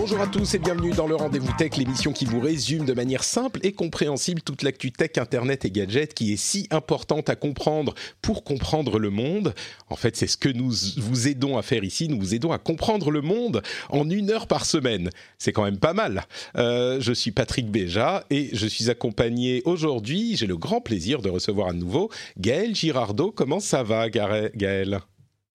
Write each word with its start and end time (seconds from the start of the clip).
Bonjour 0.00 0.20
à 0.20 0.28
tous 0.28 0.54
et 0.54 0.60
bienvenue 0.60 0.92
dans 0.92 1.08
le 1.08 1.16
Rendez-vous 1.16 1.52
Tech, 1.58 1.76
l'émission 1.76 2.12
qui 2.12 2.24
vous 2.24 2.38
résume 2.38 2.84
de 2.84 2.92
manière 2.92 3.24
simple 3.24 3.58
et 3.64 3.72
compréhensible 3.72 4.40
toute 4.42 4.62
l'actu 4.62 4.92
tech, 4.92 5.10
internet 5.16 5.64
et 5.64 5.72
gadgets 5.72 6.14
qui 6.14 6.32
est 6.32 6.36
si 6.36 6.68
importante 6.70 7.28
à 7.28 7.34
comprendre 7.34 7.96
pour 8.22 8.44
comprendre 8.44 9.00
le 9.00 9.10
monde. 9.10 9.54
En 9.90 9.96
fait, 9.96 10.14
c'est 10.14 10.28
ce 10.28 10.36
que 10.36 10.48
nous 10.48 10.72
vous 10.98 11.26
aidons 11.26 11.58
à 11.58 11.62
faire 11.62 11.82
ici. 11.82 12.08
Nous 12.08 12.20
vous 12.20 12.32
aidons 12.32 12.52
à 12.52 12.58
comprendre 12.58 13.10
le 13.10 13.22
monde 13.22 13.60
en 13.88 14.08
une 14.08 14.30
heure 14.30 14.46
par 14.46 14.66
semaine. 14.66 15.10
C'est 15.36 15.50
quand 15.50 15.64
même 15.64 15.78
pas 15.78 15.94
mal. 15.94 16.26
Euh, 16.56 17.00
je 17.00 17.12
suis 17.12 17.32
Patrick 17.32 17.68
Béja 17.68 18.24
et 18.30 18.50
je 18.52 18.68
suis 18.68 18.90
accompagné 18.90 19.62
aujourd'hui, 19.64 20.36
j'ai 20.36 20.46
le 20.46 20.56
grand 20.56 20.80
plaisir 20.80 21.22
de 21.22 21.28
recevoir 21.28 21.70
à 21.70 21.72
nouveau 21.72 22.08
Gaël 22.38 22.72
Girardot. 22.72 23.32
Comment 23.32 23.58
ça 23.58 23.82
va, 23.82 24.08
Gaël? 24.08 25.00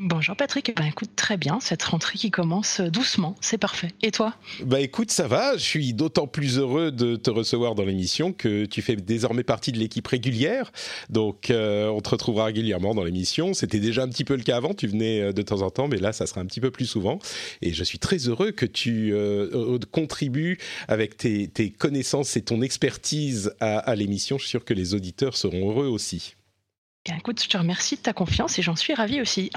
Bonjour 0.06 0.36
Patrick, 0.36 0.74
ben 0.76 0.84
écoute 0.84 1.12
très 1.16 1.38
bien, 1.38 1.62
cette 1.62 1.82
rentrée 1.84 2.18
qui 2.18 2.30
commence 2.30 2.82
doucement, 2.82 3.38
c'est 3.40 3.58
parfait. 3.58 3.88
Et 4.02 4.12
toi? 4.12 4.34
Bah 4.66 4.82
écoute, 4.82 5.12
ça 5.12 5.30
va, 5.30 5.56
je 5.56 5.64
suis 5.64 5.94
d'autant 5.94 6.28
plus 6.28 6.58
heureux 6.58 6.92
de 6.92 7.16
te 7.16 7.30
recevoir 7.30 7.74
dans 7.74 7.86
l'émission 7.86 8.34
que 8.34 8.66
tu 8.66 8.82
fais 8.82 8.98
désormais 8.98 9.44
partie 9.44 9.72
de 9.72 9.80
l'équipe 9.80 10.06
régulière, 10.06 10.74
donc 11.10 11.50
euh, 11.50 11.88
on 11.88 12.02
te 12.02 12.10
retrouvera 12.10 12.44
régulièrement 12.48 12.94
dans 12.94 13.06
l'émission. 13.06 13.54
C'était 13.54 13.80
déjà 13.80 14.04
un 14.04 14.10
petit 14.10 14.26
peu 14.26 14.36
le 14.36 14.44
cas 14.44 14.58
avant, 14.58 14.74
tu 14.74 14.88
venais 14.88 15.22
euh, 15.22 15.32
de 15.32 15.42
temps 15.42 15.62
en 15.62 15.70
temps, 15.70 15.88
mais 15.88 16.00
là 16.00 16.12
ça 16.12 16.28
sera 16.28 16.42
un 16.42 16.46
petit 16.48 16.60
peu 16.60 16.70
plus 16.70 16.86
souvent. 16.86 17.20
Et 17.62 17.72
je 17.72 17.86
suis 17.86 17.98
très 17.98 18.18
heureux 18.28 18.52
que 18.52 18.66
tu 18.66 19.14
euh, 19.14 19.80
contribues 19.90 20.58
avec 20.90 21.16
tes, 21.16 21.74
connaissances 21.78 22.36
et 22.36 22.42
ton 22.42 22.62
expertise 22.62 23.54
à, 23.62 23.78
à 23.78 23.96
l'émission. 23.96 24.38
Je 24.38 24.44
suis 24.44 24.50
sûr 24.50 24.66
que 24.66 24.74
les 24.74 24.96
auditeurs 24.96 25.38
seront 25.38 25.70
heureux 25.70 25.88
aussi 25.88 26.36
écoute, 27.12 27.44
je 27.44 27.50
te 27.50 27.58
remercie 27.58 27.98
de 27.98 28.02
ta 28.02 28.14
confiance 28.14 28.58
et 28.60 28.62
j'en 28.62 28.78
suis 28.78 28.94
ravie 28.94 29.20
aussi. 29.20 29.52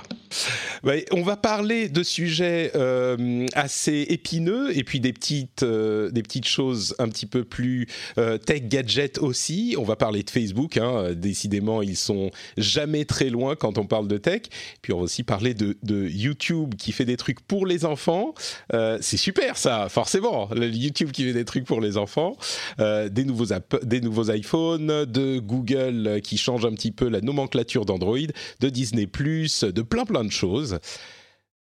on 1.13 1.23
va 1.23 1.37
parler 1.37 1.89
de 1.89 2.03
sujets 2.03 2.73
euh, 2.75 3.47
assez 3.55 4.05
épineux 4.09 4.77
et 4.77 4.83
puis 4.83 4.99
des 4.99 5.13
petites, 5.13 5.63
euh, 5.63 6.11
des 6.11 6.23
petites 6.23 6.49
choses 6.49 6.97
un 6.99 7.09
petit 7.09 7.27
peu 7.27 7.45
plus 7.45 7.87
euh, 8.19 8.37
tech 8.37 8.63
gadget 8.65 9.19
aussi. 9.19 9.77
On 9.79 9.85
va 9.85 9.95
parler 9.95 10.25
de 10.25 10.31
Facebook. 10.31 10.77
Hein. 10.77 11.13
Décidément, 11.15 11.83
ils 11.83 11.97
sont 11.97 12.33
jamais 12.57 13.05
très 13.05 13.31
loin 13.31 13.55
quand 13.55 13.79
on 13.79 13.87
parle 13.87 14.09
de 14.09 14.19
tech. 14.19 14.43
Puis 14.83 14.93
on 14.93 14.99
va 14.99 15.05
aussi 15.05 15.23
parler 15.23 15.55
de, 15.55 15.77
de 15.85 16.09
YouTube 16.09 16.75
qui 16.75 16.91
fait 16.91 17.05
des 17.05 17.17
trucs 17.17 17.41
pour 17.41 17.65
les 17.65 17.85
enfants. 17.85 18.35
C'est 18.73 19.17
super 19.17 19.57
ça, 19.57 19.89
forcément. 19.89 20.49
YouTube 20.55 21.13
qui 21.13 21.25
fait 21.25 21.33
des 21.33 21.45
trucs 21.45 21.65
pour 21.65 21.81
les 21.81 21.97
enfants. 21.97 22.37
des 22.79 23.25
nouveaux 23.25 23.55
des 23.83 24.01
nouveaux 24.01 24.33
iPhones, 24.33 25.05
de 25.05 25.39
Google 25.39 26.21
qui 26.23 26.39
change 26.39 26.65
un 26.67 26.73
petit 26.73 26.91
peu 26.91 27.09
la 27.09 27.21
nomenclature 27.21 27.36
nomenclature 27.37 27.85
d'Android, 27.85 28.19
de 28.61 28.69
Disney⁇ 28.69 29.05
de 29.73 29.83
plein 29.83 30.05
plein 30.05 30.25
de 30.25 30.33
choses. 30.33 30.79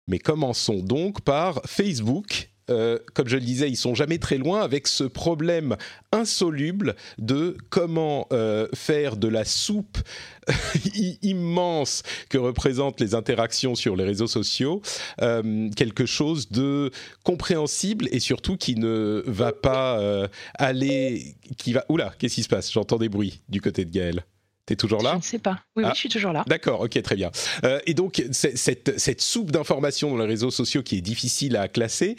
Mais 0.07 0.19
commençons 0.19 0.79
donc 0.79 1.21
par 1.21 1.61
Facebook. 1.65 2.49
Euh, 2.71 2.97
comme 3.13 3.27
je 3.27 3.35
le 3.35 3.43
disais, 3.43 3.69
ils 3.69 3.75
sont 3.75 3.93
jamais 3.93 4.17
très 4.17 4.39
loin 4.39 4.63
avec 4.63 4.87
ce 4.87 5.03
problème 5.03 5.75
insoluble 6.11 6.95
de 7.19 7.57
comment 7.69 8.27
euh, 8.33 8.67
faire 8.73 9.17
de 9.17 9.27
la 9.27 9.45
soupe 9.45 9.99
immense 11.21 12.01
que 12.27 12.39
représentent 12.39 12.99
les 12.99 13.13
interactions 13.13 13.75
sur 13.75 13.95
les 13.95 14.03
réseaux 14.03 14.25
sociaux 14.25 14.81
euh, 15.21 15.69
quelque 15.75 16.07
chose 16.07 16.49
de 16.49 16.89
compréhensible 17.23 18.07
et 18.11 18.19
surtout 18.19 18.57
qui 18.57 18.75
ne 18.75 19.23
va 19.27 19.51
pas 19.51 20.27
aller, 20.55 21.35
qui 21.59 21.73
va. 21.73 21.85
Oula, 21.89 22.13
qu'est-ce 22.17 22.35
qui 22.35 22.43
se 22.43 22.49
passe? 22.49 22.71
J'entends 22.71 22.97
des 22.97 23.09
bruits 23.09 23.41
du 23.47 23.61
côté 23.61 23.85
de 23.85 23.91
Gaël. 23.91 24.25
T'es 24.65 24.75
toujours 24.75 25.03
là 25.03 25.11
Je 25.11 25.17
ne 25.17 25.21
sais 25.21 25.39
pas. 25.39 25.59
Oui, 25.75 25.83
oui, 25.83 25.85
ah. 25.85 25.91
je 25.93 25.99
suis 25.99 26.09
toujours 26.09 26.31
là. 26.31 26.43
D'accord, 26.47 26.81
ok, 26.81 26.99
très 27.03 27.15
bien. 27.15 27.29
Euh, 27.63 27.79
et 27.85 27.93
donc, 27.93 28.23
cette, 28.31 28.99
cette 28.99 29.21
soupe 29.21 29.51
d'informations 29.51 30.09
dans 30.09 30.17
les 30.17 30.25
réseaux 30.25 30.49
sociaux 30.49 30.81
qui 30.81 30.97
est 30.97 31.01
difficile 31.01 31.55
à 31.55 31.67
classer. 31.67 32.15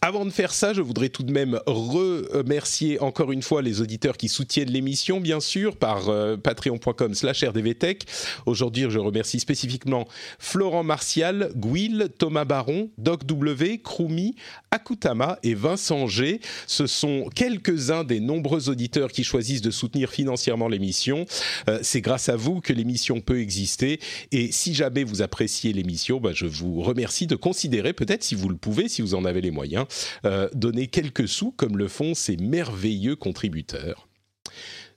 Avant 0.00 0.24
de 0.24 0.30
faire 0.30 0.54
ça, 0.54 0.72
je 0.72 0.80
voudrais 0.80 1.10
tout 1.10 1.22
de 1.22 1.32
même 1.32 1.60
remercier 1.66 2.98
encore 3.00 3.30
une 3.30 3.42
fois 3.42 3.60
les 3.60 3.82
auditeurs 3.82 4.16
qui 4.16 4.28
soutiennent 4.28 4.70
l'émission, 4.70 5.20
bien 5.20 5.40
sûr, 5.40 5.76
par 5.76 6.08
euh, 6.08 6.38
patreon.com 6.38 7.14
slash 7.14 7.44
rdvtech. 7.44 8.06
Aujourd'hui, 8.46 8.86
je 8.88 8.98
remercie 8.98 9.40
spécifiquement 9.40 10.08
Florent 10.38 10.84
Martial, 10.84 11.52
Gouil, 11.56 12.08
Thomas 12.18 12.46
Baron, 12.46 12.90
Doc 12.96 13.26
W, 13.26 13.82
Krumi, 13.82 14.34
Akutama 14.72 15.38
et 15.42 15.54
Vincent 15.54 16.06
G. 16.08 16.40
Ce 16.66 16.86
sont 16.86 17.28
quelques-uns 17.34 18.04
des 18.04 18.20
nombreux 18.20 18.68
auditeurs 18.68 19.12
qui 19.12 19.22
choisissent 19.22 19.62
de 19.62 19.70
soutenir 19.70 20.10
financièrement 20.10 20.66
l'émission. 20.66 21.26
Euh, 21.68 21.78
c'est 21.82 22.00
grâce 22.00 22.28
à 22.28 22.36
vous 22.36 22.60
que 22.60 22.72
l'émission 22.72 23.20
peut 23.20 23.40
exister. 23.40 24.00
Et 24.32 24.50
si 24.50 24.74
jamais 24.74 25.04
vous 25.04 25.22
appréciez 25.22 25.72
l'émission, 25.72 26.20
bah, 26.20 26.30
je 26.34 26.46
vous 26.46 26.80
remercie 26.80 27.26
de 27.26 27.36
considérer, 27.36 27.92
peut-être 27.92 28.24
si 28.24 28.34
vous 28.34 28.48
le 28.48 28.56
pouvez, 28.56 28.88
si 28.88 29.02
vous 29.02 29.14
en 29.14 29.24
avez 29.24 29.42
les 29.42 29.50
moyens, 29.50 29.86
euh, 30.24 30.48
donner 30.54 30.86
quelques 30.86 31.28
sous 31.28 31.52
comme 31.52 31.76
le 31.76 31.88
font 31.88 32.14
ces 32.14 32.36
merveilleux 32.38 33.16
contributeurs. 33.16 34.08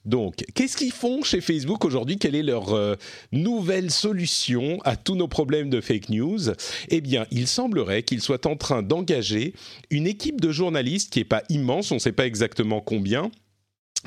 Donc, 0.06 0.44
qu'est-ce 0.54 0.76
qu'ils 0.76 0.92
font 0.92 1.22
chez 1.22 1.40
Facebook 1.40 1.84
aujourd'hui? 1.84 2.16
Quelle 2.16 2.36
est 2.36 2.42
leur 2.42 2.72
euh, 2.72 2.94
nouvelle 3.32 3.90
solution 3.90 4.78
à 4.84 4.96
tous 4.96 5.16
nos 5.16 5.28
problèmes 5.28 5.68
de 5.68 5.80
fake 5.80 6.08
news? 6.10 6.52
Eh 6.88 7.00
bien, 7.00 7.26
il 7.32 7.48
semblerait 7.48 8.04
qu'ils 8.04 8.22
soient 8.22 8.46
en 8.46 8.56
train 8.56 8.82
d'engager 8.82 9.52
une 9.90 10.06
équipe 10.06 10.40
de 10.40 10.52
journalistes 10.52 11.12
qui 11.12 11.18
n'est 11.18 11.24
pas 11.24 11.42
immense, 11.48 11.90
on 11.90 11.96
ne 11.96 12.00
sait 12.00 12.12
pas 12.12 12.26
exactement 12.26 12.80
combien, 12.80 13.30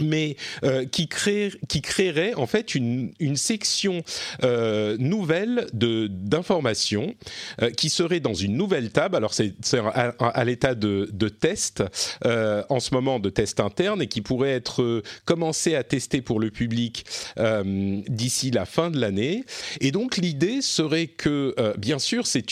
mais 0.02 0.36
euh, 0.64 0.86
qui, 0.86 1.08
crée, 1.08 1.52
qui 1.68 1.82
créerait 1.82 2.34
en 2.36 2.48
fait 2.48 2.76
une, 2.76 3.12
une 3.20 3.36
section 3.36 4.04
euh, 4.44 4.96
nouvelle 5.00 5.68
d'informations 5.74 7.16
euh, 7.62 7.70
qui 7.72 7.90
serait 7.90 8.20
dans 8.20 8.34
une 8.34 8.56
nouvelle 8.56 8.92
table. 8.92 9.16
Alors 9.16 9.34
c'est 9.34 9.54
à, 9.78 10.14
à 10.20 10.44
l'état 10.44 10.76
de, 10.76 11.10
de 11.12 11.30
test 11.30 11.84
euh, 12.26 12.64
en 12.70 12.80
ce 12.80 12.94
moment 12.94 13.20
de 13.20 13.30
test 13.30 13.60
interne 13.60 14.02
et 14.02 14.08
qui 14.08 14.22
pourrait 14.22 14.52
être 14.52 14.82
euh, 14.82 15.04
commencé 15.26 15.76
à 15.76 15.84
tester 15.84 16.22
pour 16.22 16.40
le 16.40 16.50
public 16.50 17.06
euh, 17.38 18.02
d'ici 18.08 18.52
la 18.52 18.66
fin 18.66 18.90
de 18.92 19.00
l'année. 19.00 19.44
Et 19.82 19.92
donc 19.92 20.18
l'idée 20.18 20.62
serait 20.62 21.08
que 21.08 21.56
bien 21.78 22.00
sûr 22.00 22.28
c'est 22.28 22.44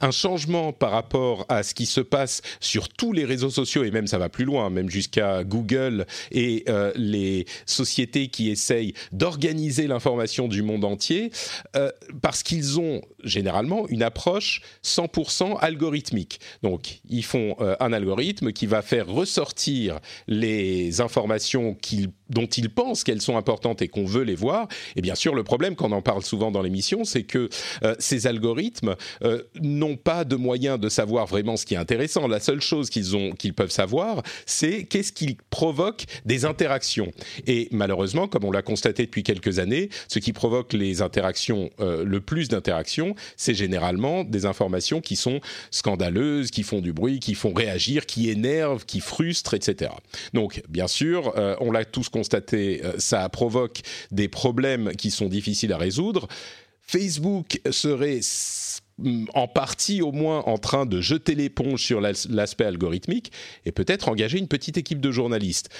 un 0.00 0.10
changement 0.10 0.72
par 0.72 0.90
rapport 0.90 1.46
à 1.48 1.62
ce 1.62 1.74
qui 1.74 1.86
se 1.86 2.00
passe 2.00 2.42
sur 2.60 2.88
tous 2.88 3.12
les 3.12 3.24
réseaux 3.24 3.50
sociaux 3.50 3.84
et 3.84 3.90
même 3.90 4.06
ça 4.06 4.18
va 4.18 4.28
plus 4.28 4.44
loin, 4.44 4.70
même 4.70 4.90
jusqu'à 4.90 5.44
Google 5.44 6.06
et 6.32 6.64
euh, 6.70 6.92
les 6.94 7.44
sociétés 7.66 8.28
qui 8.28 8.50
essayent 8.50 8.94
d'organiser 9.12 9.86
l'information 9.86 10.48
du 10.48 10.62
monde 10.62 10.84
entier, 10.84 11.30
euh, 11.76 11.90
parce 12.22 12.42
qu'ils 12.42 12.80
ont 12.80 13.02
généralement 13.24 13.88
une 13.88 14.02
approche 14.02 14.62
100% 14.84 15.58
algorithmique. 15.58 16.40
Donc, 16.62 17.00
ils 17.08 17.24
font 17.24 17.56
euh, 17.60 17.76
un 17.80 17.92
algorithme 17.92 18.52
qui 18.52 18.66
va 18.66 18.82
faire 18.82 19.06
ressortir 19.08 19.98
les 20.26 21.00
informations 21.00 21.74
dont 22.30 22.46
ils 22.46 22.70
pensent 22.70 23.04
qu'elles 23.04 23.20
sont 23.20 23.36
importantes 23.36 23.82
et 23.82 23.88
qu'on 23.88 24.04
veut 24.04 24.22
les 24.22 24.34
voir. 24.34 24.68
Et 24.96 25.02
bien 25.02 25.14
sûr, 25.14 25.34
le 25.34 25.44
problème, 25.44 25.76
qu'on 25.76 25.92
en 25.92 26.02
parle 26.02 26.22
souvent 26.22 26.50
dans 26.50 26.62
l'émission, 26.62 27.04
c'est 27.04 27.24
que 27.24 27.48
ces 27.98 28.26
algorithmes 28.26 28.96
n'ont 29.60 29.96
pas 29.96 30.24
de 30.24 30.36
moyens 30.36 30.78
de 30.78 30.88
savoir 30.88 31.26
vraiment 31.26 31.56
ce 31.56 31.66
qui 31.66 31.74
est 31.74 31.78
intéressant. 31.78 32.28
La 32.28 32.40
seule 32.40 32.60
chose 32.60 32.90
qu'ils 32.90 33.16
ont, 33.16 33.32
qu'ils 33.32 33.54
peuvent 33.54 33.70
savoir, 33.70 34.22
c'est 34.46 34.84
qu'est-ce 34.84 35.12
qui 35.12 35.36
provoque 35.50 36.04
des 36.24 36.44
interactions. 36.44 37.10
Et 37.46 37.68
malheureusement, 37.70 38.28
comme 38.28 38.44
on 38.44 38.52
l'a 38.52 38.62
constaté 38.62 39.04
depuis 39.04 39.22
quelques 39.22 39.58
années, 39.58 39.88
ce 40.08 40.18
qui 40.18 40.32
provoque 40.32 40.72
les 40.72 41.02
interactions, 41.02 41.70
euh, 41.80 42.04
le 42.04 42.20
plus 42.20 42.48
d'interactions, 42.48 43.14
c'est 43.36 43.54
généralement 43.54 44.24
des 44.24 44.46
informations 44.46 45.00
qui 45.00 45.16
sont 45.16 45.40
scandaleuses, 45.70 46.50
qui 46.50 46.62
font 46.62 46.80
du 46.80 46.92
bruit, 46.92 47.20
qui 47.20 47.34
font 47.34 47.52
réagir, 47.52 48.06
qui 48.06 48.30
énervent, 48.30 48.84
qui 48.84 49.00
frustrent, 49.00 49.54
etc. 49.54 49.92
Donc, 50.34 50.62
bien 50.68 50.88
sûr, 50.88 51.32
euh, 51.36 51.56
on 51.60 51.70
l'a 51.72 51.84
tous 51.84 52.08
constaté, 52.08 52.19
euh, 52.52 52.92
ça 52.98 53.28
provoque 53.28 53.80
des 54.10 54.28
problèmes 54.28 54.92
qui 54.96 55.10
sont 55.10 55.28
difficiles 55.28 55.72
à 55.72 55.78
résoudre. 55.78 56.28
Facebook 56.82 57.60
serait 57.70 58.20
en 59.34 59.48
partie 59.48 60.02
au 60.02 60.12
moins 60.12 60.40
en 60.40 60.58
train 60.58 60.86
de 60.86 61.00
jeter 61.00 61.34
l'éponge 61.34 61.82
sur 61.82 62.00
l'aspect 62.00 62.64
algorithmique 62.64 63.32
et 63.64 63.72
peut-être 63.72 64.08
engager 64.08 64.38
une 64.38 64.48
petite 64.48 64.76
équipe 64.76 65.00
de 65.00 65.10
journalistes. 65.10 65.70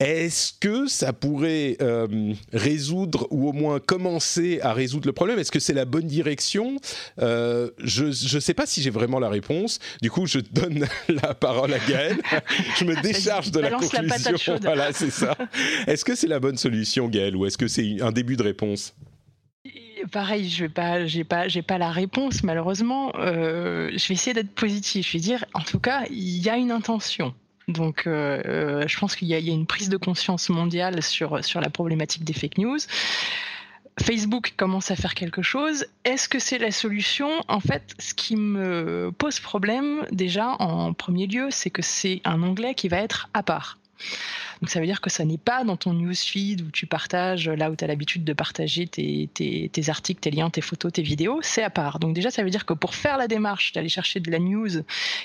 Est-ce 0.00 0.52
que 0.52 0.86
ça 0.86 1.12
pourrait 1.12 1.76
euh, 1.82 2.32
résoudre 2.52 3.26
ou 3.30 3.48
au 3.48 3.52
moins 3.52 3.80
commencer 3.80 4.60
à 4.62 4.72
résoudre 4.72 5.08
le 5.08 5.12
problème? 5.12 5.40
Est-ce 5.40 5.50
que 5.50 5.58
c'est 5.58 5.72
la 5.72 5.86
bonne 5.86 6.06
direction? 6.06 6.76
Euh, 7.20 7.70
Je 7.78 8.04
ne 8.04 8.40
sais 8.40 8.54
pas 8.54 8.64
si 8.64 8.80
j'ai 8.80 8.90
vraiment 8.90 9.18
la 9.18 9.28
réponse. 9.28 9.80
Du 10.00 10.08
coup, 10.08 10.26
je 10.26 10.38
donne 10.38 10.86
la 11.08 11.34
parole 11.34 11.74
à 11.74 11.80
Gaël. 11.80 12.16
je 12.76 12.84
me 12.84 12.94
décharge 13.02 13.50
de 13.50 13.58
la 13.58 13.70
conclusion. 13.70 14.56
voilà, 14.62 14.92
c'est 14.92 15.10
ça. 15.10 15.36
Est-ce 15.88 16.04
que 16.04 16.14
c'est 16.14 16.28
la 16.28 16.38
bonne 16.38 16.58
solution, 16.58 17.08
Gaël, 17.08 17.34
ou 17.34 17.46
est-ce 17.46 17.58
que 17.58 17.66
c'est 17.66 18.00
un 18.00 18.12
début 18.12 18.36
de 18.36 18.44
réponse? 18.44 18.94
Pareil, 20.12 20.48
je 20.48 20.64
vais 20.64 20.68
pas, 20.68 21.06
j'ai 21.06 21.24
pas, 21.24 21.48
j'ai 21.48 21.62
pas 21.62 21.76
la 21.76 21.90
réponse 21.90 22.44
malheureusement. 22.44 23.12
Euh, 23.16 23.90
je 23.96 24.08
vais 24.08 24.14
essayer 24.14 24.32
d'être 24.32 24.54
positif. 24.54 25.08
Je 25.08 25.12
vais 25.14 25.18
dire, 25.18 25.44
en 25.54 25.60
tout 25.60 25.80
cas, 25.80 26.04
il 26.08 26.38
y 26.38 26.48
a 26.48 26.56
une 26.56 26.70
intention. 26.70 27.34
Donc, 27.68 28.06
euh, 28.06 28.40
euh, 28.46 28.88
je 28.88 28.98
pense 28.98 29.14
qu'il 29.14 29.28
y, 29.28 29.34
a 29.34 29.38
une 29.38 29.66
prise 29.66 29.90
de 29.90 29.98
conscience 29.98 30.48
mondiale 30.48 31.02
sur, 31.02 31.44
sur 31.44 31.60
la 31.60 31.68
problématique 31.68 32.24
des 32.24 32.32
fake 32.32 32.58
news. 32.58 32.78
Facebook 34.00 34.54
commence 34.56 34.90
à 34.90 34.96
faire 34.96 35.14
quelque 35.14 35.42
chose. 35.42 35.84
Est-ce 36.04 36.28
que 36.28 36.38
c'est 36.38 36.58
la 36.58 36.70
solution? 36.70 37.28
En 37.48 37.60
fait, 37.60 37.94
ce 37.98 38.14
qui 38.14 38.36
me 38.36 39.12
pose 39.16 39.40
problème, 39.40 40.06
déjà, 40.12 40.56
en 40.60 40.92
premier 40.94 41.26
lieu, 41.26 41.48
c'est 41.50 41.70
que 41.70 41.82
c'est 41.82 42.22
un 42.24 42.42
onglet 42.42 42.74
qui 42.74 42.88
va 42.88 42.98
être 42.98 43.28
à 43.34 43.42
part. 43.42 43.78
Donc 44.60 44.70
ça 44.70 44.80
veut 44.80 44.86
dire 44.86 45.00
que 45.00 45.10
ça 45.10 45.24
n'est 45.24 45.38
pas 45.38 45.64
dans 45.64 45.76
ton 45.76 45.92
newsfeed 45.92 46.62
où 46.62 46.70
tu 46.70 46.86
partages, 46.86 47.48
là 47.48 47.70
où 47.70 47.76
tu 47.76 47.84
as 47.84 47.86
l'habitude 47.86 48.24
de 48.24 48.32
partager 48.32 48.86
tes, 48.86 49.28
articles, 49.88 50.20
tes 50.20 50.30
liens, 50.30 50.50
tes 50.50 50.60
photos, 50.60 50.92
tes 50.92 51.02
vidéos, 51.02 51.40
c'est 51.42 51.62
à 51.62 51.70
part. 51.70 51.98
Donc 51.98 52.14
déjà, 52.14 52.30
ça 52.30 52.42
veut 52.42 52.50
dire 52.50 52.66
que 52.66 52.74
pour 52.74 52.94
faire 52.94 53.16
la 53.16 53.28
démarche 53.28 53.72
d'aller 53.72 53.88
chercher 53.88 54.20
de 54.20 54.30
la 54.30 54.38
news 54.38 54.82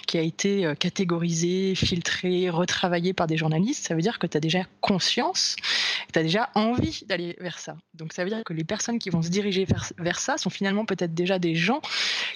qui 0.08 0.18
a 0.18 0.22
été 0.22 0.66
euh, 0.66 0.76
catégorisée, 0.76 1.76
filtrée, 1.76 2.50
retravaillée 2.50 3.14
par 3.14 3.28
des 3.28 3.38
journalistes, 3.38 3.88
ça 3.88 3.96
veut 3.96 4.02
dire 4.02 4.20
que 4.20 4.28
tu 4.28 4.38
as 4.38 4.40
déjà 4.40 4.66
conscience, 4.82 5.56
tu 6.12 6.20
as 6.20 6.24
déjà 6.24 6.50
envie 6.56 7.04
d'aller 7.08 7.36
vers 7.40 7.60
ça. 7.60 7.76
Donc 7.94 8.14
ça 8.14 8.24
veut 8.24 8.30
dire 8.30 8.44
que 8.44 8.54
les 8.54 8.64
personnes 8.64 9.00
qui 9.00 9.10
vont 9.10 9.22
se 9.22 9.30
diriger 9.30 9.66
vers, 9.98 10.20
ça 10.20 10.38
sont 10.38 10.50
finalement 10.50 10.86
peut-être 10.86 11.14
déjà 11.14 11.40
des 11.40 11.56
gens 11.56 11.82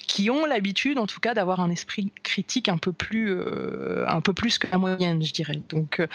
qui 0.06 0.30
ont 0.30 0.44
l'habitude, 0.46 0.98
en 0.98 1.06
tout 1.06 1.20
cas, 1.20 1.34
d'avoir 1.34 1.60
un 1.60 1.70
esprit 1.70 2.12
critique 2.22 2.68
un 2.68 2.78
peu 2.78 2.92
plus, 2.92 3.30
euh, 3.30 4.04
un 4.08 4.20
peu 4.20 4.32
plus 4.32 4.58
que 4.58 4.66
la 4.70 4.78
moyenne, 4.78 5.22
je 5.22 5.32
dirais. 5.32 5.60
Donc, 5.68 6.00
euh, 6.00 6.06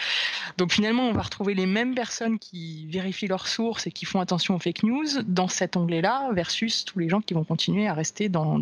donc 0.58 0.73
finalement, 0.74 1.08
on 1.08 1.12
va 1.12 1.22
retrouver 1.22 1.54
les 1.54 1.66
mêmes 1.66 1.94
personnes 1.94 2.40
qui 2.40 2.86
vérifient 2.88 3.28
leurs 3.28 3.46
sources 3.46 3.86
et 3.86 3.92
qui 3.92 4.06
font 4.06 4.18
attention 4.18 4.56
aux 4.56 4.58
fake 4.58 4.82
news 4.82 5.22
dans 5.24 5.46
cet 5.46 5.76
onglet-là 5.76 6.30
versus 6.32 6.84
tous 6.84 6.98
les 6.98 7.08
gens 7.08 7.20
qui 7.20 7.32
vont 7.32 7.44
continuer 7.44 7.86
à 7.86 7.94
rester 7.94 8.28
dans, 8.28 8.58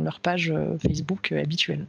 leur 0.00 0.20
page 0.20 0.52
euh, 0.54 0.78
Facebook 0.78 1.32
euh, 1.32 1.42
habituelle. 1.42 1.86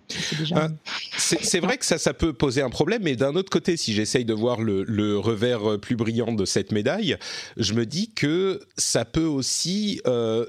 C'est 1.18 1.60
vrai 1.60 1.78
que 1.78 1.86
ça, 1.86 2.14
peut 2.16 2.34
poser 2.34 2.64
un 2.64 2.72
problème, 2.72 3.04
mais 3.04 3.16
d'un 3.16 3.36
autre 3.36 3.52
côté, 3.52 3.78
si 3.78 3.94
j'essaye 3.94 4.26
de 4.26 4.34
voir 4.34 4.60
le, 4.60 5.20
revers 5.20 5.80
plus 5.80 5.96
brillant 5.96 6.34
de 6.34 6.46
cette 6.46 6.72
médaille, 6.72 7.18
je 7.58 7.74
me 7.74 7.86
dis 7.86 8.10
que 8.10 8.62
ça 8.78 9.06
peut 9.06 9.26
aussi, 9.26 10.02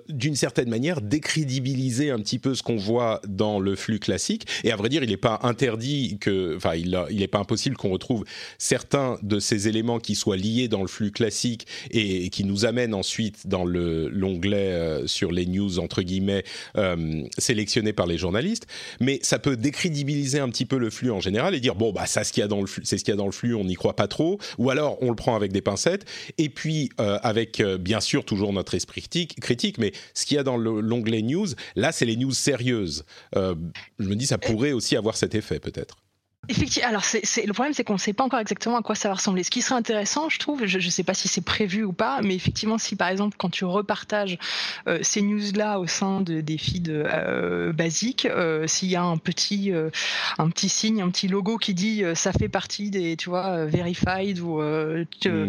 d'une 0.08 0.36
certaine 0.36 0.70
manière, 0.70 1.02
décrédibiliser 1.02 2.10
un 2.10 2.18
petit 2.20 2.38
peu 2.38 2.54
ce 2.54 2.62
qu'on 2.62 2.76
voit 2.76 3.20
dans 3.28 3.60
le 3.60 3.76
flux 3.76 3.98
classique. 3.98 4.46
Et 4.64 4.72
à 4.72 4.76
vrai 4.76 4.88
dire, 4.88 5.02
il 5.02 5.10
n'est 5.10 5.16
pas 5.16 5.40
interdit 5.42 6.16
que, 6.20 6.56
enfin, 6.56 6.74
il 6.74 7.18
n'est 7.18 7.28
pas 7.28 7.38
impossible 7.38 7.76
qu'on 7.76 7.90
retrouve 7.90 8.24
certains 8.58 9.09
de 9.22 9.38
ces 9.38 9.68
éléments 9.68 9.98
qui 9.98 10.14
soient 10.14 10.36
liés 10.36 10.68
dans 10.68 10.82
le 10.82 10.88
flux 10.88 11.10
classique 11.10 11.66
et, 11.90 12.30
qui 12.30 12.44
nous 12.44 12.64
amènent 12.64 12.94
ensuite 12.94 13.46
dans 13.46 13.64
l'onglet 13.64 14.72
euh, 14.72 15.06
sur 15.06 15.32
les 15.32 15.46
news 15.46 15.78
entre 15.78 16.02
guillemets 16.02 16.44
euh, 16.76 17.24
sélectionnés 17.38 17.92
par 17.92 18.06
les 18.06 18.18
journalistes, 18.18 18.66
mais 19.00 19.18
ça 19.22 19.38
peut 19.38 19.56
décrédibiliser 19.56 20.38
un 20.38 20.48
petit 20.48 20.66
peu 20.66 20.78
le 20.78 20.90
flux 20.90 21.10
en 21.10 21.20
général 21.20 21.54
et 21.54 21.60
dire 21.60 21.74
bon 21.74 21.92
bah 21.92 22.06
ça 22.06 22.24
ce 22.24 22.32
qu'il 22.32 22.40
y 22.40 22.44
a 22.44 22.48
dans 22.48 22.60
le 22.60 22.66
flux, 22.66 22.82
c'est 22.84 22.98
ce 22.98 23.04
qu'il 23.04 23.12
y 23.12 23.14
a 23.14 23.18
dans 23.18 23.26
le 23.26 23.32
flux, 23.32 23.54
on 23.54 23.64
n'y 23.64 23.74
croit 23.74 23.96
pas 23.96 24.08
trop, 24.08 24.38
ou 24.58 24.70
alors 24.70 24.98
on 25.02 25.10
le 25.10 25.16
prend 25.16 25.36
avec 25.36 25.52
des 25.52 25.62
pincettes 25.62 26.04
et 26.38 26.48
puis 26.48 26.90
euh, 27.00 27.18
avec 27.22 27.62
bien 27.62 28.00
sûr 28.00 28.24
toujours 28.24 28.52
notre 28.52 28.74
esprit 28.74 29.02
critique, 29.02 29.78
mais 29.78 29.92
ce 30.14 30.26
qu'il 30.26 30.36
y 30.36 30.40
a 30.40 30.42
dans 30.44 30.56
l'onglet 30.56 31.22
news, 31.22 31.48
là 31.76 31.92
c'est 31.92 32.06
les 32.06 32.16
news 32.16 32.32
sérieuses. 32.32 33.04
je 33.34 33.54
me 33.98 34.14
dis 34.14 34.26
ça 34.26 34.38
pourrait 34.38 34.72
aussi 34.72 34.96
avoir 34.96 35.16
cet 35.16 35.34
effet 35.34 35.60
peut-être. 35.60 35.96
Effectivement, 36.48 36.88
alors 36.88 37.04
c'est, 37.04 37.46
le 37.46 37.52
problème, 37.52 37.74
c'est 37.74 37.84
qu'on 37.84 37.92
ne 37.92 37.98
sait 37.98 38.14
pas 38.14 38.24
encore 38.24 38.40
exactement 38.40 38.78
à 38.78 38.82
quoi 38.82 38.94
ça 38.94 39.08
va 39.08 39.14
ressembler. 39.14 39.42
Ce 39.42 39.50
qui 39.50 39.60
serait 39.60 39.74
intéressant, 39.74 40.30
je 40.30 40.38
trouve, 40.38 40.64
je 40.64 40.78
ne 40.78 40.90
sais 40.90 41.04
pas 41.04 41.12
si 41.12 41.28
c'est 41.28 41.42
prévu 41.42 41.84
ou 41.84 41.92
pas, 41.92 42.22
mais 42.22 42.34
effectivement, 42.34 42.78
si 42.78 42.96
par 42.96 43.08
exemple, 43.08 43.36
quand 43.38 43.50
tu 43.50 43.66
repartages 43.66 44.38
euh, 44.88 44.98
ces 45.02 45.20
news-là 45.20 45.78
au 45.78 45.86
sein 45.86 46.22
de, 46.22 46.40
des 46.40 46.56
feeds 46.56 46.90
euh, 46.90 47.72
basiques, 47.74 48.24
euh, 48.24 48.66
s'il 48.66 48.88
y 48.88 48.96
a 48.96 49.02
un 49.02 49.18
petit, 49.18 49.70
un 50.38 50.48
petit 50.48 50.70
signe, 50.70 51.02
un 51.02 51.10
petit 51.10 51.28
logo 51.28 51.58
qui 51.58 51.74
dit 51.74 52.02
ça 52.14 52.32
fait 52.32 52.48
partie 52.48 52.90
des, 52.90 53.16
tu 53.16 53.28
vois, 53.28 53.66
verified 53.66 54.40
ou 54.40 54.60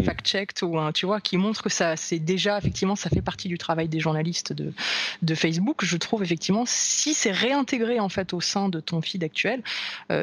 fact-checked, 0.03 0.61
ou 0.63 0.77
tu 0.91 1.05
vois, 1.05 1.21
qui 1.21 1.37
montre 1.37 1.63
que 1.63 1.69
ça, 1.69 1.95
c'est 1.95 2.19
déjà, 2.19 2.57
effectivement, 2.57 2.97
ça 2.97 3.09
fait 3.09 3.21
partie 3.21 3.47
du 3.47 3.57
travail 3.57 3.87
des 3.87 4.01
journalistes 4.01 4.51
de, 4.51 4.73
de 5.21 5.35
Facebook, 5.35 5.85
je 5.85 5.95
trouve 5.95 6.21
effectivement, 6.21 6.65
si 6.67 7.13
c'est 7.13 7.31
réintégré 7.31 7.99
en 8.01 8.09
fait 8.09 8.33
au 8.33 8.41
sein 8.41 8.67
de 8.67 8.81
ton 8.81 9.01
feed 9.01 9.23
actuel, 9.23 9.63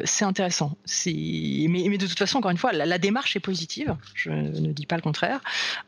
c'est 0.05 0.25
intéressant 0.25 0.58
mais, 1.05 1.97
de 1.97 2.07
toute 2.07 2.17
façon, 2.17 2.39
encore 2.39 2.51
une 2.51 2.57
fois, 2.57 2.71
la, 2.73 2.97
démarche 2.97 3.35
est 3.35 3.41
positive. 3.41 3.95
Je 4.13 4.31
ne 4.31 4.71
dis 4.71 4.85
pas 4.85 4.95
le 4.95 5.01
contraire. 5.01 5.41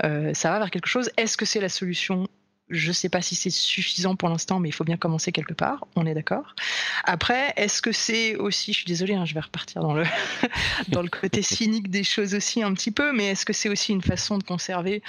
Euh, 0.04 0.34
ça 0.34 0.52
va 0.52 0.60
vers 0.60 0.72
quelque 0.72 0.88
chose. 0.88 1.12
Est-ce 1.18 1.38
que 1.38 1.46
c'est 1.46 1.60
la 1.60 1.70
solution 1.70 2.28
je 2.72 2.88
ne 2.88 2.94
sais 2.94 3.10
pas 3.10 3.22
si 3.22 3.36
c'est 3.36 3.50
suffisant 3.50 4.16
pour 4.16 4.30
l'instant, 4.30 4.60
mais 4.60 4.70
il 4.70 4.72
faut 4.72 4.84
bien 4.84 4.98
commencer 4.98 5.32
quelque 5.32 5.54
part. 5.54 5.86
On 5.96 6.06
est 6.06 6.14
d'accord. 6.14 6.56
Après, 7.04 7.54
est-ce 7.58 7.82
que 7.82 7.92
c'est 7.92 8.36
aussi, 8.36 8.74
je 8.74 8.80
suis 8.80 8.88
désolée, 8.88 9.14
hein, 9.14 9.26
je 9.26 9.34
vais 9.34 9.40
repartir 9.40 9.82
dans 9.82 9.94
le 9.94 10.04
dans 10.88 11.02
le 11.02 11.10
côté 11.10 11.42
cynique 11.42 11.90
des 11.90 12.04
choses 12.04 12.34
aussi 12.34 12.64
un 12.64 12.74
petit 12.74 12.92
peu, 12.92 13.12
mais 13.12 13.28
est-ce 13.28 13.46
que 13.46 13.54
c'est 13.54 13.70
aussi 13.70 13.92
une 13.92 14.02
façon 14.02 14.38
de 14.38 14.44
conserver 14.44 15.04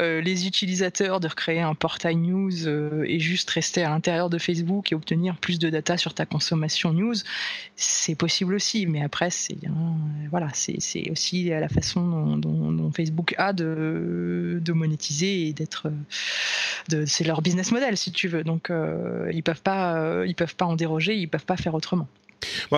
euh, 0.00 0.20
les 0.20 0.46
utilisateurs, 0.46 1.20
de 1.20 1.28
recréer 1.28 1.60
un 1.60 1.74
portail 1.74 2.16
news 2.16 2.66
euh, 2.66 3.04
et 3.06 3.18
juste 3.20 3.50
rester 3.50 3.82
à 3.82 3.90
l'intérieur 3.90 4.30
de 4.30 4.38
Facebook 4.38 4.92
et 4.92 4.94
obtenir 4.94 5.36
plus 5.36 5.58
de 5.58 5.70
data 5.70 5.96
sur 5.96 6.14
ta 6.14 6.26
consommation 6.26 6.92
news? 6.92 7.16
C'est 7.76 8.14
possible 8.14 8.54
aussi, 8.54 8.86
mais 8.86 9.02
après, 9.02 9.30
c'est 9.30 9.56
voilà, 10.30 10.48
c'est 10.52 11.10
aussi 11.10 11.44
la 11.44 11.68
façon 11.68 12.36
dont, 12.36 12.90
Facebook 12.92 13.34
a 13.38 13.52
de, 13.52 14.60
de 14.62 14.72
monétiser 14.72 15.48
et 15.48 15.52
d'être 15.52 15.90
de 16.88 16.97
c'est 17.06 17.24
leur 17.24 17.42
business 17.42 17.72
model 17.72 17.96
si 17.96 18.12
tu 18.12 18.28
veux. 18.28 18.44
Donc 18.44 18.70
euh, 18.70 19.30
ils 19.32 19.42
peuvent 19.42 19.62
pas, 19.62 19.96
euh, 19.96 20.32
peuvent 20.34 20.56
pas 20.56 20.66
en 20.66 20.76
déroger, 20.76 21.16
ils 21.16 21.28
peuvent 21.28 21.46
pas 21.46 21.56
faire 21.56 21.74
autrement 21.74 22.08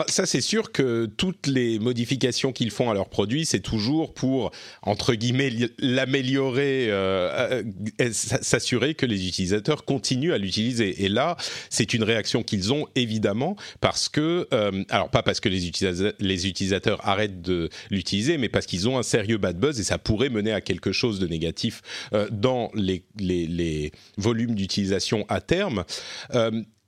ça, 0.06 0.26
c'est 0.26 0.40
sûr 0.40 0.72
que 0.72 1.06
toutes 1.16 1.46
les 1.46 1.78
modifications 1.78 2.52
qu'ils 2.52 2.70
font 2.70 2.90
à 2.90 2.94
leurs 2.94 3.08
produits, 3.08 3.44
c'est 3.44 3.60
toujours 3.60 4.14
pour, 4.14 4.50
entre 4.82 5.14
guillemets, 5.14 5.52
l'améliorer, 5.78 6.86
euh, 6.90 7.62
euh, 8.00 8.10
s'assurer 8.12 8.94
que 8.94 9.06
les 9.06 9.28
utilisateurs 9.28 9.84
continuent 9.84 10.32
à 10.32 10.38
l'utiliser. 10.38 11.04
Et 11.04 11.08
là, 11.08 11.36
c'est 11.68 11.94
une 11.94 12.02
réaction 12.02 12.42
qu'ils 12.42 12.72
ont, 12.72 12.86
évidemment, 12.94 13.56
parce 13.80 14.08
que, 14.08 14.48
euh, 14.52 14.84
alors 14.88 15.10
pas 15.10 15.22
parce 15.22 15.40
que 15.40 15.48
les 15.48 15.66
utilisateurs, 15.66 17.00
arrêtent 17.06 17.42
de 17.42 17.68
l'utiliser, 17.90 18.38
mais 18.38 18.48
parce 18.48 18.66
qu'ils 18.66 18.88
ont 18.88 18.98
un 18.98 19.02
sérieux 19.02 19.38
bad 19.38 19.58
buzz 19.58 19.80
et 19.80 19.84
ça 19.84 19.98
pourrait 19.98 20.28
mener 20.28 20.52
à 20.52 20.60
quelque 20.60 20.92
chose 20.92 21.18
de 21.18 21.26
négatif 21.26 21.82
dans 22.30 22.70
les 22.74 23.92
volumes 24.16 24.54
d'utilisation 24.54 25.24
à 25.28 25.40
terme. 25.40 25.84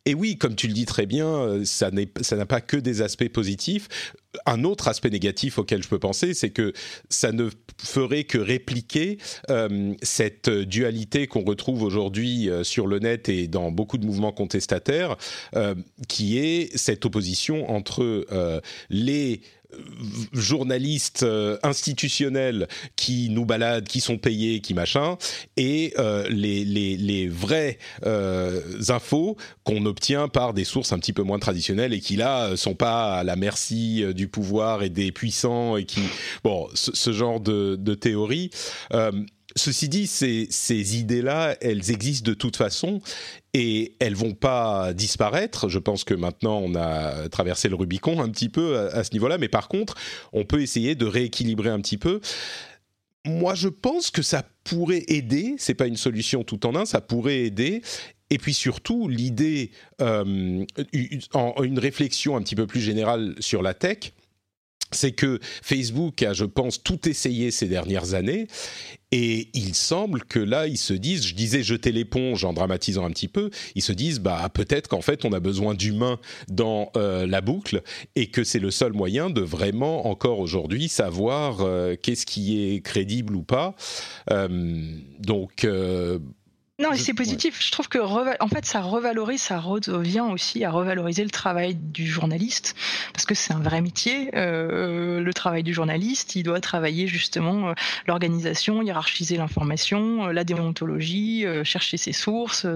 Et 0.05 0.15
oui, 0.15 0.37
comme 0.37 0.57
tu 0.57 0.67
le 0.67 0.73
dis 0.73 0.85
très 0.85 1.07
bien, 1.07 1.27
euh, 1.27 1.65
ça 1.65 1.91
n'a 1.93 2.47
pas 2.47 2.61
que 2.61 2.77
des 2.77 3.03
aspects 3.03 3.29
positifs. 3.29 3.89
Un 4.47 4.65
autre 4.65 4.89
aspect 4.89 5.11
négatif 5.11 5.59
auquel 5.59 5.83
je 5.83 5.89
peux 5.89 6.01
penser, 6.01 6.35
c'est 6.35 6.51
que 6.51 6.73
ça 7.09 7.31
ne 7.31 7.51
ferait 7.81 8.25
que 8.25 8.39
répliquer 8.39 9.19
euh, 9.51 9.95
cette 10.03 10.51
dualité 10.51 11.29
qu'on 11.29 11.45
retrouve 11.45 11.83
aujourd'hui 11.83 12.51
euh, 12.51 12.65
sur 12.65 12.89
le 12.89 12.99
net 12.99 13.29
et 13.29 13.47
dans 13.47 13.71
beaucoup 13.71 13.99
de 13.99 14.07
mouvements 14.07 14.33
contestataires, 14.33 15.17
qui 16.09 16.39
est 16.39 16.77
cette 16.77 17.05
opposition 17.05 17.71
entre 17.71 18.25
les 18.91 19.43
journalistes 20.33 21.23
euh, 21.23 21.59
institutionnels 21.63 22.69
qui 22.97 23.29
nous 23.31 23.45
baladent, 23.45 23.87
qui 23.87 24.01
sont 24.01 24.19
payés, 24.19 24.61
qui 24.61 24.75
machin, 24.75 25.17
et 25.57 25.95
euh, 25.99 26.27
les, 26.29 26.65
les, 26.65 27.29
vraies 27.29 27.79
euh, 28.05 28.61
infos 28.89 29.37
qu'on 29.65 29.87
obtient 29.87 30.29
par 30.29 30.55
des 30.55 30.65
sources 30.65 30.93
un 30.93 30.99
petit 30.99 31.13
peu 31.13 31.23
moins 31.23 31.39
traditionnelles 31.39 31.93
et 31.93 32.01
qui 32.01 32.17
là 32.17 32.57
sont 32.57 32.75
pas 32.75 33.19
à 33.19 33.25
la 33.25 33.37
merci 33.37 34.05
du 34.15 34.29
pouvoir 34.29 34.83
et 34.83 34.89
des 34.89 35.13
puissants 35.13 35.77
et 35.77 35.85
qui 35.85 36.03
bon 36.43 36.69
ce, 36.75 36.91
ce 36.95 37.13
genre 37.13 37.41
de, 37.41 37.77
de 37.77 37.95
théorie 37.95 38.51
Ceci 39.57 39.89
dit, 39.89 40.07
ces, 40.07 40.47
ces 40.51 40.97
idées-là, 40.97 41.57
elles 41.61 41.91
existent 41.91 42.29
de 42.29 42.35
toute 42.35 42.57
façon 42.57 43.01
et 43.55 43.95
elles 43.99 44.15
vont 44.15 44.35
pas 44.35 44.93
disparaître. 44.95 45.69
Je 45.69 45.79
pense 45.79 46.05
que 46.05 46.15
maintenant 46.15 46.59
on 46.59 46.75
a 46.75 47.29
traversé 47.29 47.69
le 47.69 47.75
Rubicon 47.75 48.21
un 48.21 48.29
petit 48.29 48.49
peu 48.49 48.79
à, 48.79 49.05
ce 49.05 49.13
niveau-là, 49.13 49.39
mais 49.39 49.49
par 49.49 49.69
contre, 49.69 49.95
on 50.33 50.45
peut 50.45 50.63
essayer 50.63 50.95
de 50.95 51.05
rééquilibrer 51.05 51.71
un 51.71 51.81
petit 51.81 51.99
peu. 51.99 52.21
Moi, 53.25 53.55
je 53.55 53.69
pense 53.69 54.11
que 54.11 54.23
ça 54.23 54.43
pourrait 54.65 55.05
aider. 55.07 55.55
C'est 55.59 55.75
pas 55.75 55.87
une 55.87 55.97
solution 55.97 56.43
tout 56.43 56.67
en 56.67 56.75
un, 56.75 56.85
ça 56.87 57.01
pourrait 57.01 57.41
aider. 57.41 57.83
Et 58.31 58.39
puis 58.39 58.55
surtout, 58.55 59.09
l'idée, 59.09 59.71
euh, 60.01 60.65
une 60.95 61.79
réflexion 61.79 62.37
un 62.37 62.43
petit 62.43 62.57
peu 62.57 62.67
plus 62.67 62.81
générale 62.81 63.35
sur 63.39 63.63
la 63.63 63.75
tech 63.75 64.13
c'est 64.95 65.13
que 65.13 65.39
Facebook 65.63 66.23
a, 66.23 66.33
je 66.33 66.45
pense, 66.45 66.83
tout 66.83 67.09
essayé 67.09 67.51
ces 67.51 67.69
dernières 67.69 68.15
années. 68.15 68.47
Et 69.15 69.49
il 69.53 69.75
semble 69.75 70.25
que 70.25 70.39
là, 70.39 70.67
ils 70.67 70.79
se 70.79 70.95
disent, 70.95 71.27
je 71.27 71.35
disais 71.35 71.63
jeter 71.63 71.93
l'éponge 71.93 72.45
en 72.47 72.55
dramatisant 72.55 73.05
un 73.05 73.11
petit 73.11 73.29
peu, 73.29 73.51
ils 73.75 73.83
se 73.83 73.93
disent, 73.93 74.21
bah 74.21 74.49
peut-être 74.53 74.89
qu'en 74.89 75.03
fait, 75.03 75.27
on 75.27 75.33
a 75.35 75.41
besoin 75.41 75.75
d'humains 75.75 76.19
dans 76.49 76.91
euh, 76.97 77.27
la 77.27 77.43
boucle 77.43 77.83
et 78.17 78.29
que 78.29 78.43
c'est 78.43 78.59
le 78.59 78.71
seul 78.71 78.95
moyen 78.95 79.29
de 79.29 79.43
vraiment, 79.43 80.07
encore 80.07 80.39
aujourd'hui, 80.39 80.89
savoir 80.89 81.61
euh, 81.61 81.95
qu'est-ce 82.01 82.25
qui 82.25 82.65
est 82.65 82.81
crédible 82.81 83.37
ou 83.37 83.43
pas. 83.43 83.75
Euh, 84.31 84.49
donc 85.19 85.67
non, 86.79 86.89
c'est 86.95 87.13
positif. 87.13 87.63
Je 87.63 87.71
trouve 87.71 87.89
que 87.89 87.99
en 87.99 88.49
fait, 88.49 88.65
ça 88.65 88.81
revalorise, 88.81 89.43
ça 89.43 89.61
revient 89.61 90.25
aussi 90.33 90.65
à 90.65 90.71
revaloriser 90.71 91.23
le 91.23 91.29
travail 91.31 91.75
du 91.75 92.07
journaliste, 92.07 92.75
parce 93.13 93.27
que 93.27 93.35
c'est 93.35 93.53
un 93.53 93.61
vrai 93.61 93.83
métier. 93.83 94.31
Euh, 94.35 95.21
le 95.21 95.35
travail 95.35 95.63
du 95.63 95.75
journaliste, 95.75 96.35
il 96.35 96.45
doit 96.45 96.61
travailler 96.61 97.07
justement 97.07 97.69
euh, 97.69 97.73
l'organisation, 98.07 98.81
hiérarchiser 98.81 99.37
l'information, 99.37 100.29
euh, 100.29 100.33
la 100.33 100.45
déontologie, 100.45 101.45
chercher 101.63 101.99
ses 101.99 102.13
sources, 102.13 102.67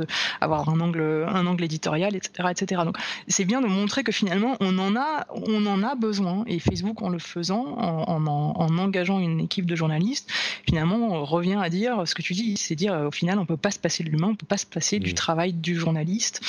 avoir 0.43 0.69
un 0.69 0.79
angle, 0.81 1.25
un 1.27 1.47
angle 1.47 1.65
éditorial, 1.65 2.15
etc., 2.15 2.51
etc. 2.51 2.83
Donc, 2.85 2.99
c'est 3.29 3.47
bien 3.47 3.63
de 3.63 3.67
montrer 3.67 4.05
que 4.05 4.13
finalement, 4.13 4.59
on 4.61 4.79
en 4.79 4.95
a, 4.95 5.27
on 5.31 5.65
en 5.65 5.83
a 5.83 5.95
besoin. 5.95 6.45
Et 6.47 6.59
Facebook, 6.59 7.01
en 7.01 7.09
le 7.09 7.19
faisant, 7.19 7.65
en, 7.79 8.27
en, 8.27 8.79
engageant 8.79 9.19
une 9.21 9.41
équipe 9.41 9.65
de 9.65 9.75
journalistes, 9.75 10.31
finalement, 10.69 10.97
on 10.97 11.25
revient 11.25 11.59
à 11.61 11.71
dire 11.71 12.07
ce 12.07 12.15
que 12.15 12.21
tu 12.21 12.35
dis, 12.35 12.59
c'est 12.59 12.75
dire 12.75 12.93
au 12.93 13.11
final, 13.11 13.39
on 13.39 13.47
peut 13.47 13.57
pas 13.57 13.71
se 13.71 13.79
passer 13.87 14.03
de 14.03 14.11
l'humain, 14.11 14.31
on 14.33 14.35
peut 14.35 14.47
pas 14.47 14.57
se 14.57 14.67
passer 14.67 14.99
du 14.99 15.13
mmh. 15.13 15.15
travail 15.15 15.53
du 15.53 15.77
journaliste. 15.77 16.41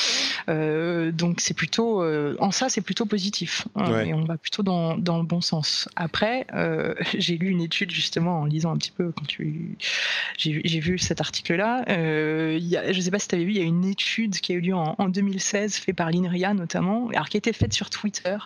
Euh, 0.50 1.12
donc 1.12 1.40
c'est 1.40 1.54
plutôt, 1.54 2.02
euh, 2.02 2.36
en 2.40 2.50
ça 2.50 2.68
c'est 2.68 2.82
plutôt 2.82 3.06
positif 3.06 3.68
hein, 3.76 4.02
et 4.02 4.14
on 4.16 4.24
va 4.24 4.38
plutôt 4.38 4.64
dans, 4.64 4.98
dans 4.98 5.20
le 5.20 5.24
bon 5.24 5.40
sens. 5.40 5.88
Après, 5.96 6.48
euh, 6.56 6.96
j'ai 7.16 7.38
lu 7.38 7.50
une 7.50 7.62
étude 7.62 7.92
justement 7.92 8.42
en 8.42 8.46
lisant 8.46 8.72
un 8.72 8.78
petit 8.78 8.90
peu 8.90 9.12
quand 9.12 9.28
tu, 9.28 9.78
j'ai 10.40 10.80
vu 10.80 10.98
cet 10.98 11.22
article-là. 11.22 11.86
Euh, 11.90 12.60
je 12.92 13.00
sais 13.00 13.12
pas 13.12 13.20
si 13.20 13.28
tu 13.28 13.36
avais 13.36 13.46
vu, 13.46 13.52
il 13.52 13.58
y 13.58 13.62
a 13.62 13.66
une 13.66 13.86
étude 13.86 14.40
qui 14.40 14.54
a 14.54 14.56
eu 14.56 14.62
lieu 14.62 14.76
en, 14.76 14.96
en 14.98 15.10
2016 15.10 15.76
faite 15.76 15.96
par 15.96 16.10
l'INRIA 16.10 16.56
notamment, 16.56 17.10
alors 17.10 17.30
qui 17.30 17.38
a 17.38 17.40
été 17.40 17.54
faite 17.54 17.74
sur 17.74 17.92
Twitter, 17.92 18.38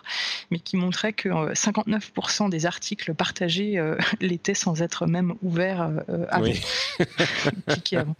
mais 0.50 0.58
qui 0.58 0.76
montrait 0.76 1.14
que 1.14 1.30
59% 1.54 2.50
des 2.50 2.66
articles 2.66 3.14
partagés 3.14 3.82
l'étaient 4.20 4.52
sans 4.52 4.82
être 4.82 5.06
même 5.06 5.32
ouverts 5.40 5.90
avant. 6.28 6.44
Oui. 6.44 6.60
avant. 7.96 8.16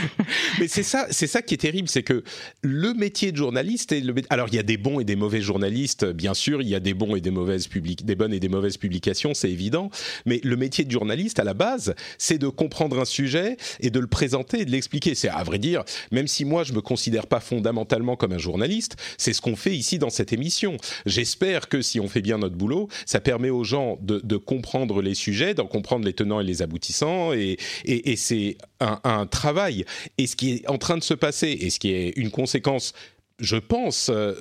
Mais 0.60 0.68
c'est 0.68 0.82
ça, 0.82 1.06
c'est 1.10 1.26
ça 1.26 1.42
qui 1.42 1.54
est 1.54 1.58
terrible, 1.58 1.88
c'est 1.88 2.02
que 2.02 2.22
le 2.62 2.94
métier 2.94 3.32
de 3.32 3.36
journaliste, 3.36 3.94
alors 4.30 4.48
il 4.48 4.54
y 4.54 4.58
a 4.58 4.62
des 4.62 4.76
bons 4.76 5.00
et 5.00 5.04
des 5.04 5.16
mauvais 5.16 5.40
journalistes, 5.40 6.04
bien 6.04 6.34
sûr, 6.34 6.62
il 6.62 6.68
y 6.68 6.74
a 6.74 6.80
des 6.80 6.94
bons 6.94 7.16
et 7.16 7.20
des 7.20 7.30
mauvaises 7.30 7.66
public... 7.66 8.04
des 8.04 8.14
bonnes 8.14 8.32
et 8.32 8.40
des 8.40 8.48
mauvaises 8.48 8.76
publications, 8.76 9.34
c'est 9.34 9.50
évident. 9.50 9.90
Mais 10.26 10.40
le 10.42 10.56
métier 10.56 10.84
de 10.84 10.90
journaliste, 10.90 11.38
à 11.38 11.44
la 11.44 11.54
base, 11.54 11.94
c'est 12.18 12.38
de 12.38 12.48
comprendre 12.48 12.98
un 12.98 13.04
sujet 13.04 13.56
et 13.80 13.90
de 13.90 14.00
le 14.00 14.06
présenter 14.06 14.60
et 14.60 14.64
de 14.64 14.70
l'expliquer. 14.70 15.14
C'est 15.14 15.28
à 15.28 15.42
vrai 15.42 15.58
dire, 15.58 15.84
même 16.10 16.26
si 16.26 16.44
moi 16.44 16.64
je 16.64 16.72
me 16.72 16.80
considère 16.80 17.26
pas 17.26 17.40
fondamentalement 17.40 18.16
comme 18.16 18.32
un 18.32 18.38
journaliste, 18.38 18.96
c'est 19.18 19.32
ce 19.32 19.40
qu'on 19.40 19.56
fait 19.56 19.74
ici 19.74 19.98
dans 19.98 20.10
cette 20.10 20.32
émission. 20.32 20.76
J'espère 21.06 21.68
que 21.68 21.82
si 21.82 22.00
on 22.00 22.08
fait 22.08 22.22
bien 22.22 22.38
notre 22.38 22.56
boulot, 22.56 22.88
ça 23.06 23.20
permet 23.20 23.50
aux 23.50 23.64
gens 23.64 23.98
de, 24.00 24.36
comprendre 24.36 25.02
les 25.02 25.14
sujets, 25.14 25.54
d'en 25.54 25.66
comprendre 25.66 26.04
les 26.04 26.12
tenants 26.12 26.40
et 26.40 26.44
les 26.44 26.62
aboutissants, 26.62 27.32
et 27.32 27.56
c'est 28.16 28.56
un, 29.04 29.26
travail 29.26 29.84
et 30.18 30.26
ce 30.26 30.36
qui 30.36 30.52
est 30.52 30.68
en 30.68 30.78
train 30.78 30.96
de 30.96 31.02
se 31.02 31.14
passer, 31.14 31.48
et 31.48 31.70
ce 31.70 31.78
qui 31.78 31.92
est 31.92 32.10
une 32.16 32.30
conséquence, 32.30 32.92
je 33.38 33.56
pense, 33.56 34.10
euh, 34.10 34.34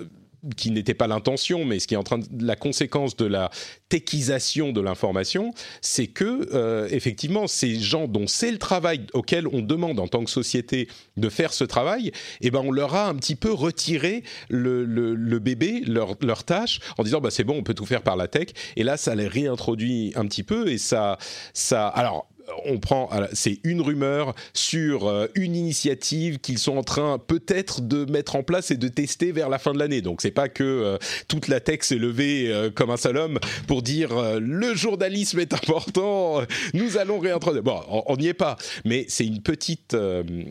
qui 0.57 0.71
n'était 0.71 0.93
pas 0.93 1.07
l'intention, 1.07 1.65
mais 1.65 1.79
ce 1.79 1.87
qui 1.87 1.93
est 1.93 1.97
en 1.97 2.03
train 2.03 2.17
de, 2.17 2.45
la 2.45 2.55
conséquence 2.55 3.15
de 3.15 3.25
la 3.25 3.51
techisation 3.89 4.71
de 4.71 4.81
l'information, 4.81 5.53
c'est 5.81 6.07
que 6.07 6.49
euh, 6.53 6.87
effectivement 6.89 7.45
ces 7.47 7.79
gens 7.79 8.07
dont 8.07 8.25
c'est 8.25 8.51
le 8.51 8.57
travail 8.57 9.05
auquel 9.13 9.47
on 9.47 9.61
demande 9.61 9.99
en 9.99 10.07
tant 10.07 10.23
que 10.23 10.31
société 10.31 10.87
de 11.17 11.29
faire 11.29 11.53
ce 11.53 11.63
travail, 11.63 12.11
eh 12.41 12.49
ben 12.49 12.61
on 12.63 12.71
leur 12.71 12.95
a 12.95 13.07
un 13.07 13.15
petit 13.15 13.35
peu 13.35 13.51
retiré 13.51 14.23
le, 14.49 14.83
le, 14.83 15.39
bébé, 15.39 15.83
leur, 15.85 16.15
leur 16.21 16.43
tâche, 16.43 16.79
en 16.97 17.03
disant 17.03 17.21
bah 17.21 17.29
c'est 17.29 17.43
bon, 17.43 17.57
on 17.57 17.63
peut 17.63 17.73
tout 17.73 17.85
faire 17.85 18.01
par 18.01 18.15
la 18.15 18.27
tech. 18.27 18.47
Et 18.75 18.83
là, 18.83 18.97
ça 18.97 19.13
les 19.13 19.27
réintroduit 19.27 20.13
un 20.15 20.25
petit 20.25 20.43
peu 20.43 20.69
et 20.69 20.77
ça, 20.77 21.17
ça. 21.53 21.87
Alors 21.87 22.27
on 22.65 22.77
prend, 22.79 23.09
c'est 23.33 23.59
une 23.63 23.81
rumeur 23.81 24.33
sur 24.53 25.07
euh, 25.07 25.27
une 25.35 25.55
initiative 25.55 26.39
qu'ils 26.39 26.57
sont 26.57 26.77
en 26.77 26.83
train 26.83 27.19
peut-être 27.19 27.81
de 27.81 28.05
mettre 28.05 28.35
en 28.35 28.43
place 28.43 28.71
et 28.71 28.77
de 28.77 28.87
tester 28.87 29.31
vers 29.31 29.49
la 29.49 29.59
fin 29.59 29.73
de 29.73 29.79
l'année. 29.79 30.01
Donc 30.01 30.21
c'est 30.21 30.31
pas 30.31 30.49
que 30.49 30.63
euh, 30.63 30.97
toute 31.27 31.47
la 31.47 31.59
tech 31.59 31.79
s'est 31.81 31.95
levée 31.95 32.47
euh, 32.47 32.69
comme 32.69 32.89
un 32.89 32.97
seul 32.97 33.17
homme 33.17 33.39
pour 33.67 33.81
dire 33.81 34.09
le 34.39 34.73
journalisme 34.75 35.39
est 35.39 35.53
important, 35.53 36.41
nous 36.73 36.97
allons 36.97 37.19
réintroduire. 37.19 37.63
Bon, 37.63 37.81
on 38.07 38.17
n'y 38.17 38.27
est 38.27 38.33
pas, 38.33 38.57
mais 38.85 39.05
c'est 39.07 39.25
une 39.25 39.41
petite 39.41 39.95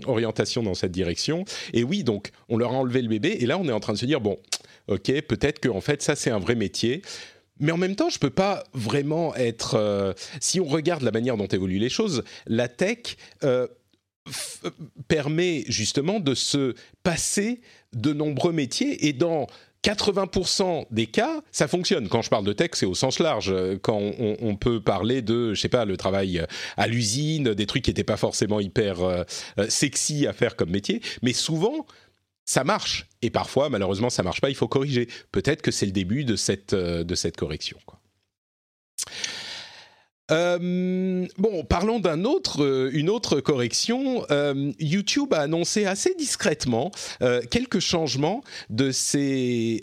orientation 0.06 0.62
dans 0.62 0.74
cette 0.74 0.92
direction. 0.92 1.44
Et 1.72 1.84
oui, 1.84 2.04
donc 2.04 2.30
on 2.48 2.56
leur 2.56 2.72
a 2.72 2.76
enlevé 2.76 3.02
le 3.02 3.08
bébé 3.08 3.36
et 3.40 3.46
là 3.46 3.58
on 3.58 3.68
est 3.68 3.72
en 3.72 3.80
train 3.80 3.92
de 3.92 3.98
se 3.98 4.06
dire 4.06 4.20
bon, 4.20 4.38
ok, 4.88 5.20
peut-être 5.22 5.60
que 5.60 5.68
en 5.68 5.80
fait 5.80 6.02
ça 6.02 6.16
c'est 6.16 6.30
un 6.30 6.38
vrai 6.38 6.54
métier 6.54 7.02
mais 7.60 7.72
en 7.72 7.76
même 7.76 7.94
temps, 7.94 8.10
je 8.10 8.18
peux 8.18 8.30
pas 8.30 8.64
vraiment 8.74 9.34
être. 9.36 9.74
Euh, 9.74 10.12
si 10.40 10.60
on 10.60 10.64
regarde 10.64 11.02
la 11.02 11.12
manière 11.12 11.36
dont 11.36 11.46
évoluent 11.46 11.78
les 11.78 11.88
choses, 11.88 12.24
la 12.46 12.68
tech 12.68 13.16
euh, 13.44 13.68
permet 15.08 15.64
justement 15.68 16.20
de 16.20 16.34
se 16.34 16.74
passer 17.02 17.60
de 17.92 18.12
nombreux 18.12 18.52
métiers 18.52 19.06
et 19.06 19.12
dans 19.12 19.46
80% 19.84 20.86
des 20.90 21.06
cas, 21.06 21.40
ça 21.52 21.66
fonctionne. 21.66 22.08
Quand 22.08 22.22
je 22.22 22.28
parle 22.28 22.44
de 22.44 22.52
tech, 22.52 22.70
c'est 22.74 22.86
au 22.86 22.94
sens 22.94 23.18
large. 23.18 23.54
Quand 23.82 23.98
on, 23.98 24.56
peut 24.56 24.80
parler 24.80 25.22
de, 25.22 25.54
je 25.54 25.60
sais 25.60 25.70
pas, 25.70 25.84
le 25.84 25.96
travail 25.96 26.44
à 26.76 26.86
l'usine, 26.86 27.54
des 27.54 27.66
trucs 27.66 27.84
qui 27.84 27.90
n'étaient 27.90 28.04
pas 28.04 28.18
forcément 28.18 28.60
hyper 28.60 29.00
euh, 29.00 29.24
sexy 29.68 30.26
à 30.26 30.32
faire 30.32 30.56
comme 30.56 30.70
métier, 30.70 31.00
mais 31.22 31.32
souvent, 31.32 31.86
ça 32.50 32.64
marche. 32.64 33.06
Et 33.22 33.30
parfois, 33.30 33.68
malheureusement, 33.68 34.10
ça 34.10 34.24
marche 34.24 34.40
pas, 34.40 34.48
il 34.48 34.56
faut 34.56 34.66
corriger. 34.66 35.08
Peut-être 35.30 35.62
que 35.62 35.70
c'est 35.70 35.86
le 35.86 35.92
début 35.92 36.24
de 36.24 36.34
cette, 36.34 36.72
euh, 36.72 37.04
de 37.04 37.14
cette 37.14 37.36
correction. 37.36 37.76
Euh, 40.32 41.28
bon, 41.38 41.64
parlons 41.64 42.00
d'un 42.00 42.24
autre, 42.24 42.64
euh, 42.64 42.90
une 42.92 43.08
autre 43.08 43.38
correction. 43.40 44.26
YouTube 44.80 45.32
a 45.32 45.42
annoncé 45.42 45.86
assez 45.86 46.14
discrètement 46.16 46.90
quelques 47.50 47.78
changements 47.78 48.42
de 48.68 48.90
ses 48.90 49.82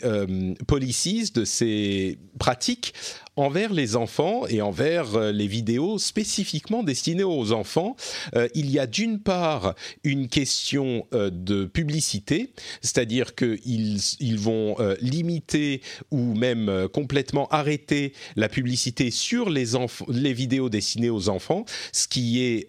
policies, 0.66 1.30
de 1.32 1.46
ses 1.46 2.18
pratiques 2.38 2.92
envers 3.38 3.72
les 3.72 3.96
enfants 3.96 4.46
et 4.48 4.60
envers 4.60 5.14
euh, 5.14 5.32
les 5.32 5.46
vidéos 5.46 5.98
spécifiquement 5.98 6.82
destinées 6.82 7.24
aux 7.24 7.52
enfants. 7.52 7.96
Euh, 8.34 8.48
il 8.54 8.70
y 8.70 8.78
a 8.78 8.86
d'une 8.86 9.20
part 9.20 9.74
une 10.02 10.28
question 10.28 11.06
euh, 11.14 11.30
de 11.30 11.64
publicité, 11.64 12.52
c'est-à-dire 12.82 13.34
qu'ils 13.34 14.00
ils 14.20 14.38
vont 14.38 14.76
limiter 15.00 15.82
ou 16.10 16.34
même 16.34 16.88
complètement 16.92 17.48
arrêter 17.48 18.12
la 18.36 18.48
publicité 18.48 19.10
sur 19.10 19.50
les, 19.50 19.66
les 20.08 20.32
vidéos 20.32 20.68
destinées 20.68 21.10
aux 21.10 21.28
enfants, 21.28 21.64
ce 21.92 22.08
qui 22.08 22.42
est 22.42 22.68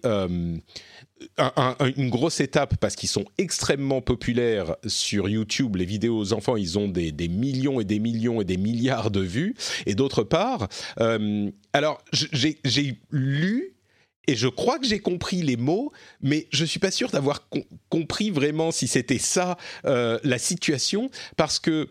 une 1.96 2.10
grosse 2.10 2.40
étape 2.40 2.78
parce 2.78 2.96
qu'ils 2.96 3.10
sont 3.10 3.26
extrêmement 3.38 4.02
populaires 4.02 4.76
sur 4.86 5.30
YouTube. 5.30 5.76
Les 5.76 5.86
vidéos 5.86 6.18
aux 6.18 6.34
enfants, 6.34 6.56
ils 6.56 6.78
ont 6.78 6.88
des, 6.88 7.12
millions 7.28 7.80
et 7.80 7.86
des 7.86 8.00
millions 8.00 8.42
et 8.42 8.46
des 8.46 8.58
milliards 8.58 9.12
de 9.12 9.22
vues. 9.22 9.56
Et 9.86 9.96
d'autre 9.96 10.24
part, 10.24 10.68
euh, 11.00 11.50
alors 11.74 12.04
j'ai 12.12 13.00
lu 13.12 13.76
et 14.28 14.36
je 14.36 14.48
crois 14.48 14.78
que 14.78 14.86
j'ai 14.86 15.00
compris 15.00 15.42
les 15.42 15.58
mots, 15.58 15.92
mais 16.22 16.48
je 16.52 16.64
suis 16.64 16.80
pas 16.80 16.92
sûr 16.92 17.10
d'avoir 17.10 17.50
compris 17.90 18.30
vraiment 18.30 18.70
si 18.70 18.88
c'était 18.88 19.18
ça 19.18 19.58
euh, 19.86 20.20
la 20.24 20.38
situation, 20.38 21.10
parce 21.36 21.58
que 21.58 21.88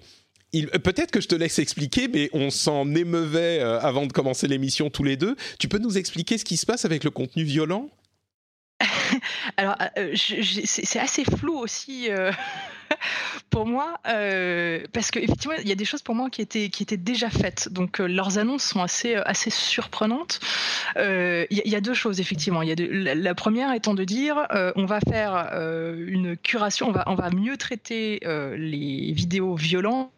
peut-être 0.53 1.11
que 1.11 1.21
je 1.21 1.27
te 1.27 1.35
laisse 1.35 1.59
expliquer, 1.59 2.07
mais 2.07 2.31
on 2.33 2.51
s'en 2.51 2.95
émeuvait 2.95 3.59
euh, 3.61 3.81
avant 3.81 4.07
de 4.07 4.13
commencer 4.13 4.47
l'émission 4.47 4.89
tous 4.89 5.03
les 5.03 5.17
deux. 5.17 5.35
Tu 5.59 5.67
peux 5.67 5.79
nous 5.79 5.99
expliquer 5.99 6.39
ce 6.39 6.45
qui 6.45 6.57
se 6.57 6.65
passe 6.65 6.85
avec 6.85 7.03
le 7.03 7.11
contenu 7.11 7.43
violent? 7.43 7.91
Alors, 9.57 9.77
euh, 9.97 10.15
c'est 10.15 10.99
assez 10.99 11.25
flou 11.25 11.59
aussi 11.59 12.11
euh, 12.11 12.31
pour 13.51 13.67
moi, 13.67 14.01
euh, 14.07 14.81
parce 14.93 15.11
qu'effectivement, 15.11 15.57
il 15.61 15.69
y 15.69 15.73
a 15.73 15.77
des 15.77 15.85
choses 15.85 16.03
pour 16.03 16.15
moi 16.15 16.31
qui 16.31 16.43
étaient, 16.43 16.97
déjà 16.97 17.31
faites. 17.31 17.69
Donc, 17.71 17.99
leurs 17.99 18.39
annonces 18.39 18.65
sont 18.65 18.83
assez, 18.83 19.17
surprenantes. 19.51 20.41
Il 20.97 21.47
y, 21.51 21.77
a 21.77 21.81
deux 21.81 21.95
choses, 21.95 22.21
effectivement. 22.21 22.63
La, 22.63 23.35
première 23.35 23.73
étant 23.73 23.95
de 23.95 24.05
dire 24.05 24.47
on 24.77 24.87
va 24.87 25.01
faire 25.01 25.35
une 25.97 26.37
curation, 26.37 26.89
on 26.89 26.93
va, 26.93 27.05
on 27.07 27.15
va 27.15 27.31
mieux 27.31 27.57
traiter 27.57 28.21
les 28.23 29.13
vidéos 29.13 29.55
violentes 29.55 30.11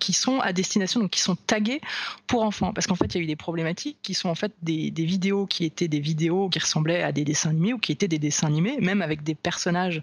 qui 0.00 0.14
sont 0.14 0.40
à 0.40 0.52
destination, 0.52 1.00
donc 1.00 1.10
qui 1.10 1.20
sont 1.20 1.36
taguées 1.36 1.80
pour 2.26 2.42
enfants. 2.42 2.72
Parce 2.72 2.86
qu'en 2.86 2.94
fait, 2.94 3.14
il 3.14 3.18
y 3.18 3.20
a 3.20 3.24
eu 3.24 3.26
des 3.26 3.36
problématiques 3.36 3.98
qui 4.02 4.14
sont 4.14 4.30
en 4.30 4.34
fait 4.34 4.52
des, 4.62 4.90
des, 4.90 5.04
vidéos 5.04 5.46
qui 5.46 5.64
étaient 5.64 5.88
des 5.88 6.00
vidéos 6.00 6.48
qui 6.48 6.58
ressemblaient 6.58 7.02
à 7.02 7.12
des 7.12 7.24
dessins 7.24 7.50
animés 7.50 7.74
ou 7.74 7.78
qui 7.78 7.92
étaient 7.92 8.08
des 8.08 8.18
dessins 8.18 8.46
animés, 8.46 8.78
même 8.80 9.02
avec 9.02 9.22
des 9.22 9.34
personnages 9.34 10.00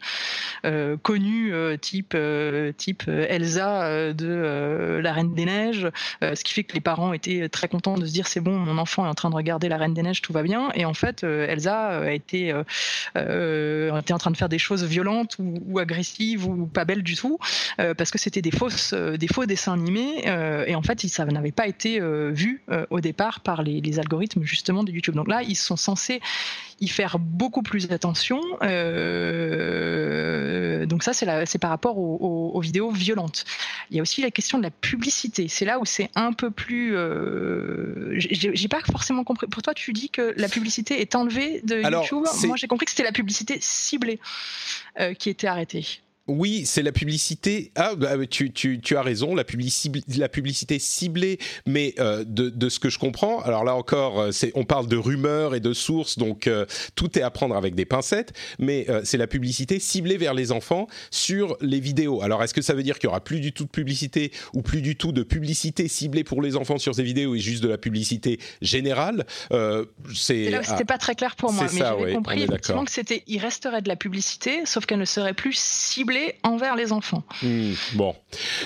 connus, 1.01 1.53
type, 1.81 2.15
type 2.77 3.07
Elsa 3.07 4.13
de 4.13 4.99
La 5.01 5.13
Reine 5.13 5.33
des 5.33 5.45
Neiges, 5.45 5.89
ce 6.21 6.43
qui 6.43 6.53
fait 6.53 6.63
que 6.63 6.75
les 6.75 6.81
parents 6.81 7.13
étaient 7.13 7.49
très 7.49 7.67
contents 7.67 7.97
de 7.97 8.05
se 8.05 8.11
dire 8.11 8.27
c'est 8.27 8.41
bon, 8.41 8.57
mon 8.57 8.77
enfant 8.77 9.05
est 9.05 9.09
en 9.09 9.15
train 9.15 9.29
de 9.29 9.35
regarder 9.35 9.69
La 9.69 9.77
Reine 9.77 9.93
des 9.93 10.03
Neiges, 10.03 10.21
tout 10.21 10.33
va 10.33 10.43
bien. 10.43 10.69
Et 10.75 10.85
en 10.85 10.93
fait, 10.93 11.23
Elsa 11.23 11.99
a 11.99 12.11
été, 12.11 12.49
était 13.15 14.13
en 14.13 14.17
train 14.19 14.31
de 14.31 14.37
faire 14.37 14.49
des 14.49 14.59
choses 14.59 14.83
violentes 14.83 15.37
ou, 15.39 15.55
ou 15.65 15.79
agressives 15.79 16.47
ou 16.47 16.67
pas 16.67 16.85
belles 16.85 17.03
du 17.03 17.15
tout, 17.15 17.39
parce 17.77 18.11
que 18.11 18.19
c'était 18.19 18.43
des 18.43 18.51
fausses, 18.51 18.93
des 18.93 19.27
faux 19.27 19.45
dessins 19.45 19.62
animés. 19.72 20.25
et 20.67 20.75
en 20.75 20.82
fait, 20.82 21.01
ça 21.08 21.25
n'avait 21.25 21.51
pas 21.51 21.67
été 21.67 22.00
vu 22.32 22.63
au 22.89 23.00
départ 23.00 23.39
par 23.39 23.63
les, 23.63 23.82
les, 23.82 24.00
algorithmes 24.00 24.43
justement 24.43 24.84
de 24.84 24.91
YouTube. 24.91 25.15
Donc 25.15 25.27
là, 25.27 25.41
ils 25.43 25.55
sont 25.55 25.77
censés 25.77 26.22
y 26.79 26.88
faire 26.88 27.20
beaucoup 27.20 27.62
plus 27.62 27.91
attention. 27.91 28.39
donc 30.88 31.03
ça, 31.03 31.13
c'est 31.13 31.60
par 31.60 31.70
rapport 31.70 31.98
aux, 31.98 32.51
aux, 32.53 32.62
vidéos 32.62 32.91
violentes. 32.91 33.46
Il 33.89 33.98
y 33.98 34.00
a 34.00 34.01
aussi 34.01 34.22
la 34.22 34.32
question 34.32 34.58
de 34.58 34.63
la 34.63 34.72
publicité. 34.72 35.48
C'est 35.48 35.65
là 35.65 35.79
où 35.79 35.86
c'est 35.86 36.10
un 36.15 36.34
peu 36.34 36.51
plus. 36.51 36.96
j'ai 38.17 38.67
pas 38.67 38.82
forcément 38.82 39.24
compris. 39.24 39.48
Pour 39.48 39.62
toi, 39.62 39.74
tu 39.74 39.93
dis 39.93 40.10
que 40.10 40.34
la 40.38 40.50
publicité 40.50 41.01
est 41.01 41.15
enlevée 41.15 41.62
de 41.63 41.82
YouTube? 41.82 42.25
Moi, 42.46 42.58
j'ai 42.58 42.67
compris 42.67 42.86
que 42.86 42.91
c'était 42.91 43.03
la 43.03 43.12
publicité 43.12 43.58
ciblée 43.62 44.20
qui 45.17 45.29
était 45.29 45.48
arrêtée. 45.48 46.02
Oui, 46.27 46.65
c'est 46.65 46.83
la 46.83 46.93
publicité. 46.93 47.73
Ah, 47.75 47.95
bah, 47.95 48.15
tu, 48.29 48.53
tu, 48.53 48.79
tu, 48.79 48.95
as 48.95 49.01
raison, 49.01 49.35
la, 49.35 49.43
la 50.15 50.29
publicité 50.29 50.79
ciblée, 50.79 51.37
mais 51.65 51.95
euh, 51.99 52.23
de, 52.25 52.49
de, 52.49 52.69
ce 52.69 52.79
que 52.79 52.89
je 52.89 52.97
comprends. 52.97 53.41
Alors 53.41 53.65
là 53.65 53.75
encore, 53.75 54.21
euh, 54.21 54.31
on 54.55 54.63
parle 54.63 54.87
de 54.87 54.95
rumeurs 54.95 55.53
et 55.53 55.59
de 55.59 55.73
sources, 55.73 56.17
donc 56.17 56.47
euh, 56.47 56.65
tout 56.95 57.19
est 57.19 57.21
à 57.21 57.29
prendre 57.29 57.57
avec 57.57 57.75
des 57.75 57.83
pincettes. 57.83 58.31
Mais 58.57 58.87
c'est 59.03 59.17
la 59.17 59.27
publicité 59.27 59.79
ciblée 59.79 60.15
vers 60.15 60.33
les 60.33 60.53
enfants 60.53 60.87
sur 61.11 61.57
les 61.59 61.81
vidéos. 61.81 62.21
Alors 62.21 62.41
est-ce 62.41 62.53
que 62.53 62.61
ça 62.61 62.73
veut 62.73 62.83
dire 62.83 62.99
qu'il 62.99 63.07
y 63.07 63.11
aura 63.11 63.23
plus 63.23 63.41
du 63.41 63.51
tout 63.51 63.65
de 63.65 63.69
publicité 63.69 64.31
ou 64.53 64.61
plus 64.61 64.81
du 64.81 64.95
tout 64.95 65.11
de 65.11 65.23
publicité 65.23 65.89
ciblée 65.89 66.23
pour 66.23 66.41
les 66.41 66.55
enfants 66.55 66.77
sur 66.77 66.95
ces 66.95 67.03
vidéos 67.03 67.35
et 67.35 67.39
juste 67.39 67.61
de 67.63 67.67
la 67.67 67.77
publicité 67.77 68.39
générale 68.61 69.25
C'est 70.13 70.49
là 70.49 70.61
où 70.61 70.63
c'était 70.63 70.85
pas 70.85 70.97
très 70.97 71.15
clair 71.15 71.35
pour 71.35 71.51
moi, 71.51 71.67
mais 71.71 71.79
j'avais 71.79 72.13
compris 72.13 72.43
effectivement 72.43 72.85
que 72.85 72.91
c'était, 72.91 73.23
il 73.27 73.39
resterait 73.39 73.81
de 73.81 73.89
la 73.89 73.97
publicité, 73.97 74.65
sauf 74.65 74.85
qu'elle 74.85 74.99
ne 74.99 75.05
serait 75.05 75.33
plus 75.33 75.57
ciblée 75.57 76.12
envers 76.43 76.75
les 76.75 76.91
enfants. 76.91 77.24
Hmm, 77.41 77.74
bon. 77.96 78.15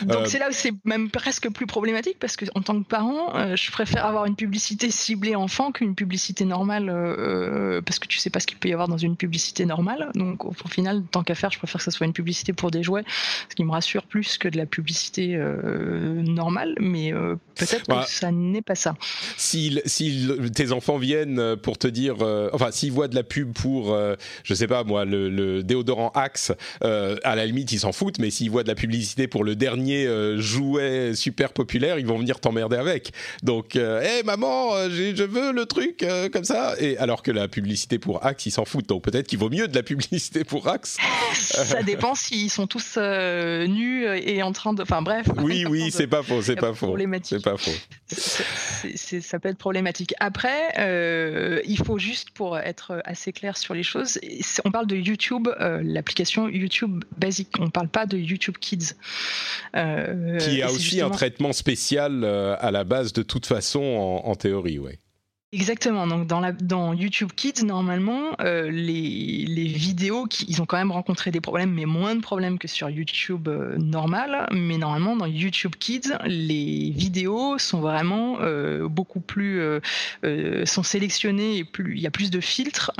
Donc 0.03 0.17
euh, 0.17 0.25
c'est 0.25 0.39
là 0.39 0.49
où 0.49 0.53
c'est 0.53 0.73
même 0.85 1.09
presque 1.09 1.49
plus 1.49 1.67
problématique 1.67 2.17
parce 2.19 2.35
que 2.35 2.45
en 2.55 2.61
tant 2.61 2.81
que 2.81 2.87
parent, 2.87 3.35
euh, 3.35 3.55
je 3.55 3.71
préfère 3.71 4.05
avoir 4.05 4.25
une 4.25 4.35
publicité 4.35 4.91
ciblée 4.91 5.35
enfant 5.35 5.71
qu'une 5.71 5.95
publicité 5.95 6.45
normale 6.45 6.89
euh, 6.89 7.81
parce 7.81 7.99
que 7.99 8.07
tu 8.07 8.19
sais 8.19 8.29
pas 8.29 8.39
ce 8.39 8.47
qu'il 8.47 8.57
peut 8.57 8.69
y 8.69 8.73
avoir 8.73 8.87
dans 8.87 8.97
une 8.97 9.15
publicité 9.15 9.65
normale. 9.65 10.11
Donc 10.15 10.45
au, 10.45 10.53
final, 10.69 11.03
tant 11.11 11.23
qu'à 11.23 11.35
faire, 11.35 11.51
je 11.51 11.57
préfère 11.57 11.79
que 11.79 11.85
ce 11.85 11.91
soit 11.91 12.05
une 12.05 12.13
publicité 12.13 12.53
pour 12.53 12.71
des 12.71 12.83
jouets, 12.83 13.03
ce 13.49 13.55
qui 13.55 13.63
me 13.63 13.71
rassure 13.71 14.03
plus 14.03 14.37
que 14.37 14.47
de 14.47 14.57
la 14.57 14.65
publicité 14.65 15.37
normale. 15.37 16.75
Mais 16.79 17.11
peut-être 17.55 17.87
que 17.87 18.09
ça 18.09 18.31
n'est 18.31 18.61
pas 18.61 18.75
ça. 18.75 18.95
Si, 19.37 19.79
si 19.85 20.29
tes 20.53 20.71
enfants 20.71 20.97
viennent 20.97 21.55
pour 21.57 21.77
te 21.77 21.87
dire, 21.87 22.17
enfin 22.53 22.71
s'ils 22.71 22.91
voient 22.91 23.07
de 23.07 23.15
la 23.15 23.23
pub 23.23 23.53
pour, 23.53 23.97
je 24.43 24.53
sais 24.53 24.67
pas 24.67 24.83
moi, 24.83 25.05
le, 25.05 25.29
le 25.29 25.63
déodorant 25.63 26.11
Axe 26.15 26.51
à 26.81 27.35
la 27.37 27.45
limite, 27.45 27.71
ils 27.71 27.79
s'en 27.79 27.91
foutent, 27.91 28.19
mais 28.19 28.29
s'ils 28.29 28.51
voient 28.51 28.63
de 28.63 28.67
la 28.67 28.75
publicité 28.75 29.27
pour 29.27 29.43
le 29.43 29.55
dernier 29.55 30.05
euh, 30.05 30.39
jouet 30.39 31.13
super 31.15 31.53
populaire, 31.53 31.99
ils 31.99 32.05
vont 32.05 32.17
venir 32.17 32.39
t'emmerder 32.39 32.77
avec. 32.77 33.11
Donc, 33.43 33.75
hé 33.75 33.79
euh, 33.81 34.23
maman, 34.25 34.75
euh, 34.75 34.89
je 34.89 35.23
veux 35.23 35.51
le 35.53 35.65
truc 35.65 36.05
comme 36.33 36.43
ça. 36.43 36.75
Et 36.79 36.97
alors 36.97 37.23
que 37.23 37.31
la 37.31 37.47
publicité 37.47 37.99
pour 37.99 38.25
Axe, 38.25 38.45
ils 38.45 38.51
s'en 38.51 38.65
foutent. 38.65 38.87
Donc 38.87 39.03
peut-être 39.03 39.27
qu'il 39.27 39.39
vaut 39.39 39.49
mieux 39.49 39.67
de 39.67 39.75
la 39.75 39.83
publicité 39.83 40.43
pour 40.43 40.67
Axe. 40.67 40.97
Ça 41.33 41.83
dépend 41.83 42.15
s'ils 42.15 42.49
sont 42.49 42.67
tous 42.67 42.97
nus 42.97 44.05
et 44.05 44.43
en 44.43 44.51
train 44.51 44.73
de. 44.73 44.81
Enfin 44.81 45.01
bref. 45.01 45.27
Oui, 45.37 45.65
oui, 45.69 45.91
c'est 45.91 46.07
pas 46.07 46.23
faux, 46.23 46.41
c'est 46.41 46.55
pas 46.59 46.73
faux. 46.73 46.95
C'est 47.23 47.43
pas 47.43 47.57
faux. 47.57 47.71
ça 48.07 49.39
peut 49.39 49.49
être 49.49 49.57
problématique. 49.57 50.13
Après, 50.19 51.61
il 51.65 51.77
faut 51.85 51.97
juste 51.97 52.31
pour 52.31 52.57
être 52.57 53.01
assez 53.05 53.31
clair 53.31 53.57
sur 53.57 53.73
les 53.73 53.83
choses, 53.83 54.19
on 54.65 54.71
parle 54.71 54.87
de 54.87 54.95
YouTube, 54.95 55.47
l'application 55.59 56.47
YouTube 56.49 57.03
basique. 57.27 57.49
On 57.59 57.65
ne 57.65 57.69
parle 57.69 57.89
pas 57.89 58.05
de 58.05 58.17
YouTube 58.17 58.57
Kids. 58.59 58.93
Euh, 59.75 60.37
qui 60.37 60.61
a 60.61 60.71
aussi 60.71 61.01
un 61.01 61.09
traitement 61.09 61.53
spécial 61.53 62.23
euh, 62.23 62.55
à 62.59 62.71
la 62.71 62.83
base 62.83 63.13
de 63.13 63.23
toute 63.23 63.45
façon 63.45 63.81
en, 63.81 64.29
en 64.29 64.35
théorie, 64.35 64.79
oui. 64.79 64.93
Exactement. 65.53 66.07
Donc 66.07 66.27
dans, 66.27 66.93
YouTube 66.93 67.29
Kids, 67.33 67.63
normalement, 67.63 68.35
euh, 68.41 68.69
les, 68.69 69.67
vidéos, 69.67 70.25
qui, 70.25 70.45
ils 70.49 70.61
ont 70.61 70.65
quand 70.65 70.75
même 70.75 70.91
rencontré 70.91 71.31
des 71.31 71.39
problèmes, 71.39 71.71
mais 71.71 71.85
moins 71.85 72.15
de 72.15 72.21
problèmes 72.21 72.59
que 72.59 72.67
sur 72.67 72.89
YouTube 72.89 73.47
euh, 73.47 73.77
normal. 73.77 74.47
Mais 74.51 74.77
normalement, 74.77 75.15
dans 75.15 75.25
YouTube 75.25 75.75
Kids, 75.79 76.11
les 76.25 76.91
vidéos 76.91 77.57
sont 77.59 77.79
vraiment 77.79 78.39
euh, 78.41 78.89
beaucoup 78.89 79.21
plus 79.21 79.61
sont 80.65 80.83
sélectionnées 80.83 81.57
et 81.57 81.63
plus 81.63 81.95
il 81.95 82.01
y 82.01 82.07
a 82.07 82.11
plus 82.11 82.29
de 82.29 82.41
filtres 82.41 82.91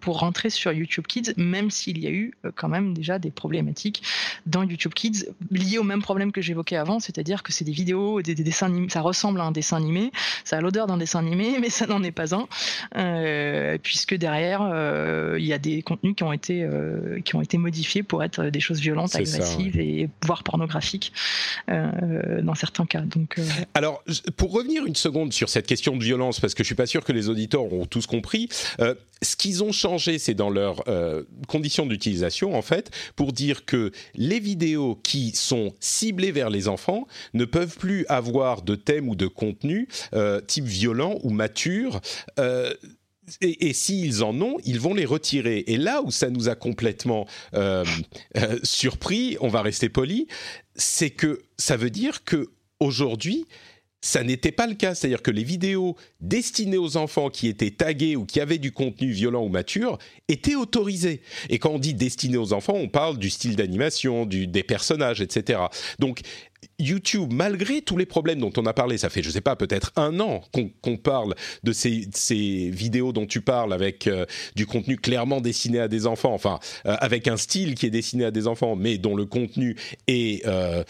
pour 0.00 0.18
rentrer 0.18 0.50
sur 0.50 0.72
YouTube 0.72 1.06
Kids, 1.06 1.32
même 1.38 1.70
s'il 1.70 1.98
y 1.98 2.06
a 2.06 2.10
eu 2.10 2.34
quand 2.56 2.68
même 2.68 2.92
déjà 2.92 3.18
des 3.18 3.30
problématiques 3.30 4.02
dans 4.46 4.62
YouTube 4.62 4.92
Kids 4.92 5.26
liées 5.50 5.78
au 5.78 5.82
même 5.82 6.02
problème 6.02 6.32
que 6.32 6.42
j'évoquais 6.42 6.76
avant, 6.76 7.00
c'est-à-dire 7.00 7.42
que 7.42 7.52
c'est 7.52 7.64
des 7.64 7.72
vidéos, 7.72 8.20
des, 8.20 8.34
des 8.34 8.44
dessins 8.44 8.66
animés, 8.66 8.88
ça 8.90 9.00
ressemble 9.00 9.40
à 9.40 9.44
un 9.44 9.52
dessin 9.52 9.76
animé, 9.76 10.12
ça 10.44 10.58
a 10.58 10.60
l'odeur 10.60 10.86
d'un 10.86 10.98
dessin 10.98 11.20
animé, 11.20 11.56
mais 11.60 11.70
ça 11.70 11.86
n'en 11.94 12.02
est 12.04 12.12
pas 12.12 12.34
un, 12.34 12.48
euh, 12.96 13.78
puisque 13.82 14.14
derrière 14.14 14.62
euh, 14.62 15.36
il 15.38 15.46
y 15.46 15.52
a 15.52 15.58
des 15.58 15.82
contenus 15.82 16.14
qui 16.16 16.22
ont 16.22 16.32
été 16.32 16.62
euh, 16.62 17.20
qui 17.24 17.34
ont 17.36 17.42
été 17.42 17.58
modifiés 17.58 18.02
pour 18.02 18.22
être 18.22 18.44
des 18.44 18.60
choses 18.60 18.80
violentes, 18.80 19.14
agressives 19.14 19.78
et 19.78 20.08
voire 20.24 20.42
pornographiques 20.42 21.12
dans 21.68 22.54
certains 22.54 22.86
cas. 22.86 23.00
Donc 23.00 23.38
alors 23.74 24.02
pour 24.36 24.52
revenir 24.52 24.86
une 24.86 24.96
seconde 24.96 25.32
sur 25.32 25.48
cette 25.48 25.66
question 25.66 25.96
de 25.96 26.04
violence, 26.04 26.40
parce 26.40 26.54
que 26.54 26.62
je 26.62 26.66
suis 26.66 26.74
pas 26.74 26.86
sûr 26.86 27.04
que 27.04 27.12
les 27.12 27.28
auditeurs 27.28 27.72
ont 27.72 27.86
tous 27.86 28.06
compris. 28.06 28.48
ce 29.22 29.36
qu'ils 29.36 29.62
ont 29.64 29.72
changé, 29.72 30.18
c'est 30.18 30.34
dans 30.34 30.50
leurs 30.50 30.84
conditions 31.48 31.86
d'utilisation 31.86 32.54
en 32.54 32.62
fait, 32.62 32.90
pour 33.16 33.32
dire 33.32 33.64
que 33.64 33.92
les 34.14 34.40
vidéos 34.40 34.98
qui 35.02 35.32
sont 35.34 35.72
ciblées 35.80 36.32
vers 36.32 36.50
les 36.50 36.68
enfants 36.68 37.06
ne 37.32 37.44
peuvent 37.44 37.76
plus 37.76 38.04
avoir 38.08 38.62
de 38.62 38.74
thème 38.74 39.08
ou 39.08 39.16
de 39.16 39.26
contenu 39.26 39.88
type 40.46 40.64
violent 40.64 41.18
ou 41.22 41.30
mature 41.30 41.83
euh, 42.38 42.74
et, 43.40 43.72
s'ils 43.72 44.22
en 44.22 44.38
ont, 44.40 44.58
ils 44.64 44.80
vont 44.80 44.94
les 44.94 45.04
retirer. 45.04 45.64
Et 45.66 45.76
là 45.76 46.02
où 46.02 46.10
ça 46.10 46.30
nous 46.30 46.48
a 46.48 46.54
complètement 46.54 47.26
euh, 47.54 47.84
euh, 48.36 48.58
surpris, 48.62 49.36
on 49.40 49.48
va 49.48 49.62
rester 49.62 49.88
poli, 49.88 50.28
c'est 50.76 51.10
que 51.10 51.42
ça 51.58 51.76
veut 51.76 51.90
dire 51.90 52.24
que 52.24 52.50
aujourd'hui, 52.80 53.46
ça 54.02 54.22
n'était 54.22 54.52
pas 54.52 54.66
le 54.66 54.74
cas. 54.74 54.94
C'est-à-dire 54.94 55.22
que 55.22 55.30
les 55.30 55.44
vidéos 55.44 55.96
destinées 56.20 56.76
aux 56.76 56.98
enfants 56.98 57.30
qui 57.30 57.48
étaient 57.48 57.70
taguées 57.70 58.16
ou 58.16 58.26
qui 58.26 58.40
avaient 58.40 58.58
du 58.58 58.72
contenu 58.72 59.10
violent 59.10 59.42
ou 59.42 59.48
mature 59.48 59.96
étaient 60.28 60.56
autorisées. 60.56 61.22
Et 61.48 61.58
quand 61.58 61.70
on 61.70 61.78
dit 61.78 61.94
destinées 61.94 62.36
aux 62.36 62.52
enfants, 62.52 62.74
on 62.74 62.88
parle 62.88 63.18
du 63.18 63.30
style 63.30 63.56
d'animation, 63.56 64.26
des 64.26 64.62
personnages, 64.62 65.22
etc. 65.22 65.60
Donc 65.98 66.20
YouTube, 66.78 67.32
malgré 67.32 67.82
tous 67.82 67.96
les 67.96 68.06
problèmes 68.06 68.40
dont 68.40 68.52
on 68.56 68.66
a 68.66 68.72
parlé, 68.72 68.98
ça 68.98 69.10
fait, 69.10 69.22
je 69.22 69.30
sais 69.30 69.40
pas, 69.40 69.56
peut-être 69.56 69.92
un 69.96 70.20
an 70.20 70.42
qu'on 70.52 70.96
parle 70.96 71.34
de 71.62 71.72
ces, 71.72 72.70
vidéos 72.70 73.12
dont 73.12 73.26
tu 73.26 73.40
parles 73.40 73.72
avec 73.72 74.06
euh, 74.06 74.26
du 74.54 74.66
contenu 74.66 74.96
clairement 74.96 75.40
destiné 75.40 75.80
à 75.80 75.88
des 75.88 76.06
enfants, 76.06 76.34
enfin, 76.34 76.58
euh, 76.86 76.96
avec 77.00 77.28
un 77.28 77.36
style 77.36 77.74
qui 77.74 77.86
est 77.86 77.90
destiné 77.90 78.24
à 78.24 78.30
des 78.30 78.46
enfants, 78.46 78.76
mais 78.76 78.98
dont 78.98 79.16
le 79.16 79.26
contenu 79.26 79.76
est 80.06 80.46
euh, 80.46 80.84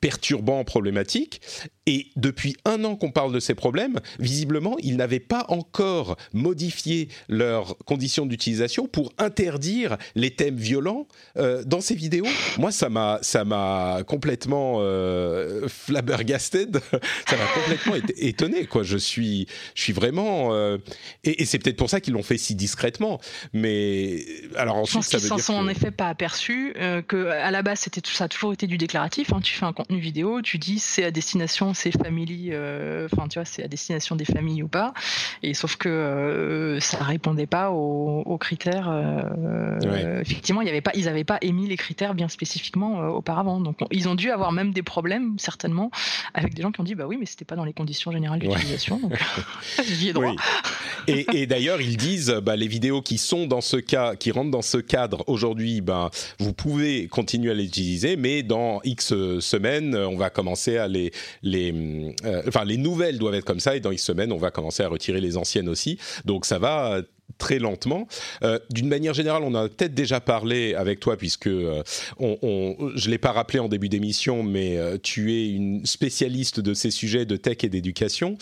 perturbant, 0.00 0.64
problématique. 0.64 1.40
Et 1.86 2.08
depuis 2.16 2.56
un 2.64 2.84
an 2.84 2.96
qu'on 2.96 3.10
parle 3.10 3.32
de 3.32 3.40
ces 3.40 3.54
problèmes, 3.54 4.00
visiblement, 4.18 4.76
ils 4.82 4.96
n'avaient 4.96 5.20
pas 5.20 5.44
encore 5.48 6.16
modifié 6.32 7.08
leurs 7.28 7.76
conditions 7.84 8.24
d'utilisation 8.24 8.86
pour 8.86 9.12
interdire 9.18 9.98
les 10.14 10.30
thèmes 10.30 10.56
violents 10.56 11.06
dans 11.36 11.82
ces 11.82 11.94
vidéos. 11.94 12.26
Moi, 12.58 12.72
ça 12.72 12.88
m'a 12.88 14.02
complètement 14.06 14.80
euh, 14.94 15.68
flabbergasted. 15.68 16.80
ça 17.26 17.36
m'a 17.36 17.46
complètement 17.54 17.94
étonné. 18.16 18.66
Quoi. 18.66 18.82
Je 18.82 18.96
suis, 18.96 19.46
je 19.74 19.82
suis 19.82 19.92
vraiment. 19.92 20.54
Euh, 20.54 20.78
et, 21.24 21.44
c'est 21.44 21.58
peut-être 21.58 21.76
pour 21.76 21.90
ça 21.90 22.00
qu'ils 22.00 22.14
l'ont 22.14 22.22
fait 22.22 22.38
si 22.38 22.54
discrètement. 22.54 23.20
Mais 23.52 24.24
alors 24.56 24.76
ensuite, 24.76 25.04
je 25.04 25.10
pense 25.10 25.20
qu'ils 25.20 25.28
s'en 25.28 25.38
sont 25.38 25.54
en 25.54 25.68
effet 25.68 25.90
pas 25.90 26.08
aperçus. 26.08 26.74
Euh, 26.78 27.02
que 27.02 27.28
à 27.28 27.50
la 27.50 27.62
base, 27.62 27.80
c'était 27.80 28.00
tout 28.00 28.12
ça 28.12 28.24
a 28.24 28.28
toujours 28.28 28.52
été 28.52 28.66
du 28.66 28.78
déclaratif. 28.78 29.32
Hein. 29.32 29.40
Tu 29.42 29.54
fais 29.54 29.66
un 29.66 29.72
contenu 29.72 29.98
vidéo, 29.98 30.42
tu 30.42 30.58
dis 30.58 30.78
c'est 30.78 31.04
à 31.04 31.10
destination, 31.10 31.74
c'est 31.74 31.90
family. 31.90 32.50
Enfin, 32.50 33.28
tu 33.28 33.38
vois, 33.38 33.44
c'est 33.44 33.64
à 33.64 33.68
destination 33.68 34.16
des 34.16 34.24
familles 34.24 34.62
ou 34.62 34.68
pas. 34.68 34.94
Et 35.42 35.54
sauf 35.54 35.76
que 35.76 36.78
ça 36.80 36.98
répondait 36.98 37.46
pas 37.46 37.70
aux, 37.70 38.38
critères. 38.38 38.92
Effectivement, 40.20 40.60
il 40.60 40.66
y 40.66 40.70
avait 40.70 40.80
pas, 40.80 40.92
ils 40.94 41.04
n'avaient 41.04 41.24
pas 41.24 41.38
émis 41.40 41.66
les 41.66 41.76
critères 41.76 42.14
bien 42.14 42.28
spécifiquement 42.28 43.08
auparavant. 43.08 43.60
Donc, 43.60 43.78
ils 43.90 44.08
ont 44.08 44.14
dû 44.14 44.30
avoir 44.30 44.52
même 44.52 44.72
des 44.72 44.82
problèmes 44.84 45.38
certainement 45.38 45.90
avec 46.34 46.54
des 46.54 46.62
gens 46.62 46.72
qui 46.72 46.80
ont 46.80 46.84
dit 46.84 46.94
bah 46.94 47.06
oui 47.06 47.16
mais 47.18 47.26
c'était 47.26 47.44
pas 47.44 47.56
dans 47.56 47.64
les 47.64 47.72
conditions 47.72 48.12
générales 48.12 48.38
d'utilisation 48.38 48.98
donc 48.98 49.18
j'y 49.84 50.10
ai 50.10 50.12
droit. 50.12 50.34
Et, 51.06 51.26
et 51.32 51.46
d'ailleurs 51.46 51.80
ils 51.80 51.96
disent 51.96 52.30
bah, 52.42 52.56
les 52.56 52.68
vidéos 52.68 53.02
qui 53.02 53.18
sont 53.18 53.46
dans 53.46 53.60
ce 53.60 53.76
cas 53.76 54.16
qui 54.16 54.30
rentrent 54.30 54.50
dans 54.50 54.62
ce 54.62 54.78
cadre 54.78 55.24
aujourd'hui 55.26 55.80
ben 55.80 56.10
vous 56.38 56.52
pouvez 56.52 57.08
continuer 57.08 57.50
à 57.50 57.54
les 57.54 57.64
utiliser 57.64 58.16
mais 58.16 58.42
dans 58.42 58.80
X 58.84 59.08
semaines 59.40 59.96
on 59.96 60.16
va 60.16 60.30
commencer 60.30 60.76
à 60.76 60.88
les 60.88 61.12
les 61.42 61.72
euh, 62.24 62.42
enfin 62.46 62.64
les 62.64 62.76
nouvelles 62.76 63.18
doivent 63.18 63.34
être 63.34 63.44
comme 63.44 63.60
ça 63.60 63.76
et 63.76 63.80
dans 63.80 63.90
X 63.90 64.02
semaines 64.02 64.32
on 64.32 64.38
va 64.38 64.50
commencer 64.50 64.82
à 64.82 64.88
retirer 64.88 65.20
les 65.20 65.36
anciennes 65.36 65.68
aussi. 65.68 65.98
Donc 66.24 66.46
ça 66.46 66.58
va 66.58 67.02
très 67.38 67.58
lentement. 67.58 68.06
Euh, 68.42 68.58
d'une 68.70 68.88
manière 68.88 69.14
générale, 69.14 69.42
on 69.44 69.54
a 69.54 69.68
peut-être 69.68 69.94
déjà 69.94 70.20
parlé 70.20 70.74
avec 70.74 71.00
toi, 71.00 71.16
puisque 71.16 71.46
euh, 71.46 71.82
je 72.18 72.26
ne 72.26 73.10
l'ai 73.10 73.18
pas 73.18 73.32
rappelé 73.32 73.58
en 73.58 73.68
début 73.68 73.88
d'émission, 73.88 74.42
mais 74.42 74.76
euh, 74.78 74.98
tu 75.02 75.34
es 75.34 75.50
une 75.50 75.84
spécialiste 75.86 76.60
de 76.60 76.74
ces 76.74 76.90
sujets 76.90 77.26
de 77.26 77.36
tech 77.36 77.58
et 77.62 77.68
d'éducation. 77.68 78.36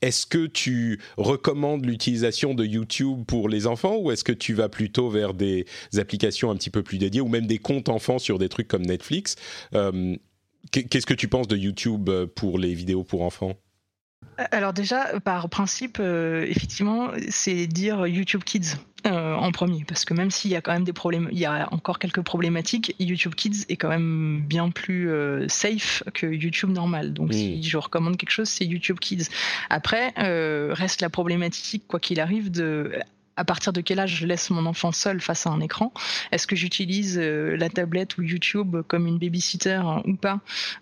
est-ce 0.00 0.26
que 0.26 0.46
tu 0.46 1.00
recommandes 1.16 1.84
l'utilisation 1.84 2.54
de 2.54 2.64
YouTube 2.64 3.24
pour 3.26 3.48
les 3.48 3.66
enfants 3.66 3.96
ou 3.96 4.10
est-ce 4.10 4.24
que 4.24 4.32
tu 4.32 4.54
vas 4.54 4.68
plutôt 4.68 5.08
vers 5.08 5.34
des 5.34 5.66
applications 5.96 6.50
un 6.50 6.56
petit 6.56 6.70
peu 6.70 6.82
plus 6.82 6.98
dédiées 6.98 7.20
ou 7.20 7.28
même 7.28 7.46
des 7.46 7.58
comptes 7.58 7.88
enfants 7.88 8.18
sur 8.18 8.38
des 8.38 8.48
trucs 8.48 8.68
comme 8.68 8.84
Netflix? 8.84 9.36
Qu'est-ce 10.70 11.06
que 11.06 11.14
tu 11.14 11.28
penses 11.28 11.48
de 11.48 11.56
YouTube 11.56 12.10
pour 12.34 12.58
les 12.58 12.74
vidéos 12.74 13.04
pour 13.04 13.22
enfants? 13.22 13.56
Alors 14.50 14.72
déjà, 14.72 15.20
par 15.20 15.48
principe, 15.48 15.98
euh, 16.00 16.46
effectivement, 16.48 17.10
c'est 17.28 17.66
dire 17.66 18.06
YouTube 18.06 18.44
Kids 18.44 18.76
euh, 19.06 19.34
en 19.34 19.52
premier, 19.52 19.84
parce 19.86 20.04
que 20.04 20.14
même 20.14 20.30
s'il 20.30 20.50
y 20.50 20.56
a 20.56 20.60
quand 20.60 20.72
même 20.72 20.84
des 20.84 20.92
problèmes, 20.92 21.28
il 21.32 21.38
y 21.38 21.44
a 21.44 21.68
encore 21.72 21.98
quelques 21.98 22.22
problématiques, 22.22 22.94
YouTube 22.98 23.34
Kids 23.34 23.66
est 23.68 23.76
quand 23.76 23.88
même 23.88 24.40
bien 24.40 24.70
plus 24.70 25.10
euh, 25.10 25.46
safe 25.48 26.02
que 26.14 26.26
YouTube 26.26 26.70
normal. 26.70 27.12
Donc 27.12 27.32
si 27.34 27.62
je 27.62 27.76
recommande 27.76 28.16
quelque 28.16 28.30
chose, 28.30 28.48
c'est 28.48 28.64
YouTube 28.64 28.98
Kids. 29.00 29.24
Après, 29.70 30.14
reste 30.16 31.02
la 31.02 31.10
problématique, 31.10 31.84
quoi 31.86 32.00
qu'il 32.00 32.20
arrive, 32.20 32.50
de 32.50 32.92
à 33.36 33.44
partir 33.44 33.72
de 33.72 33.80
quel 33.80 33.98
âge 33.98 34.16
je 34.16 34.26
laisse 34.26 34.50
mon 34.50 34.66
enfant 34.66 34.92
seul 34.92 35.20
face 35.20 35.46
à 35.46 35.50
un 35.50 35.60
écran? 35.60 35.92
Est-ce 36.32 36.46
que 36.46 36.56
j'utilise 36.56 37.18
euh, 37.18 37.56
la 37.56 37.70
tablette 37.70 38.18
ou 38.18 38.22
YouTube 38.22 38.76
comme 38.88 39.06
une 39.06 39.18
babysitter 39.18 39.80
hein, 39.84 40.02
ou 40.06 40.16
pas? 40.16 40.40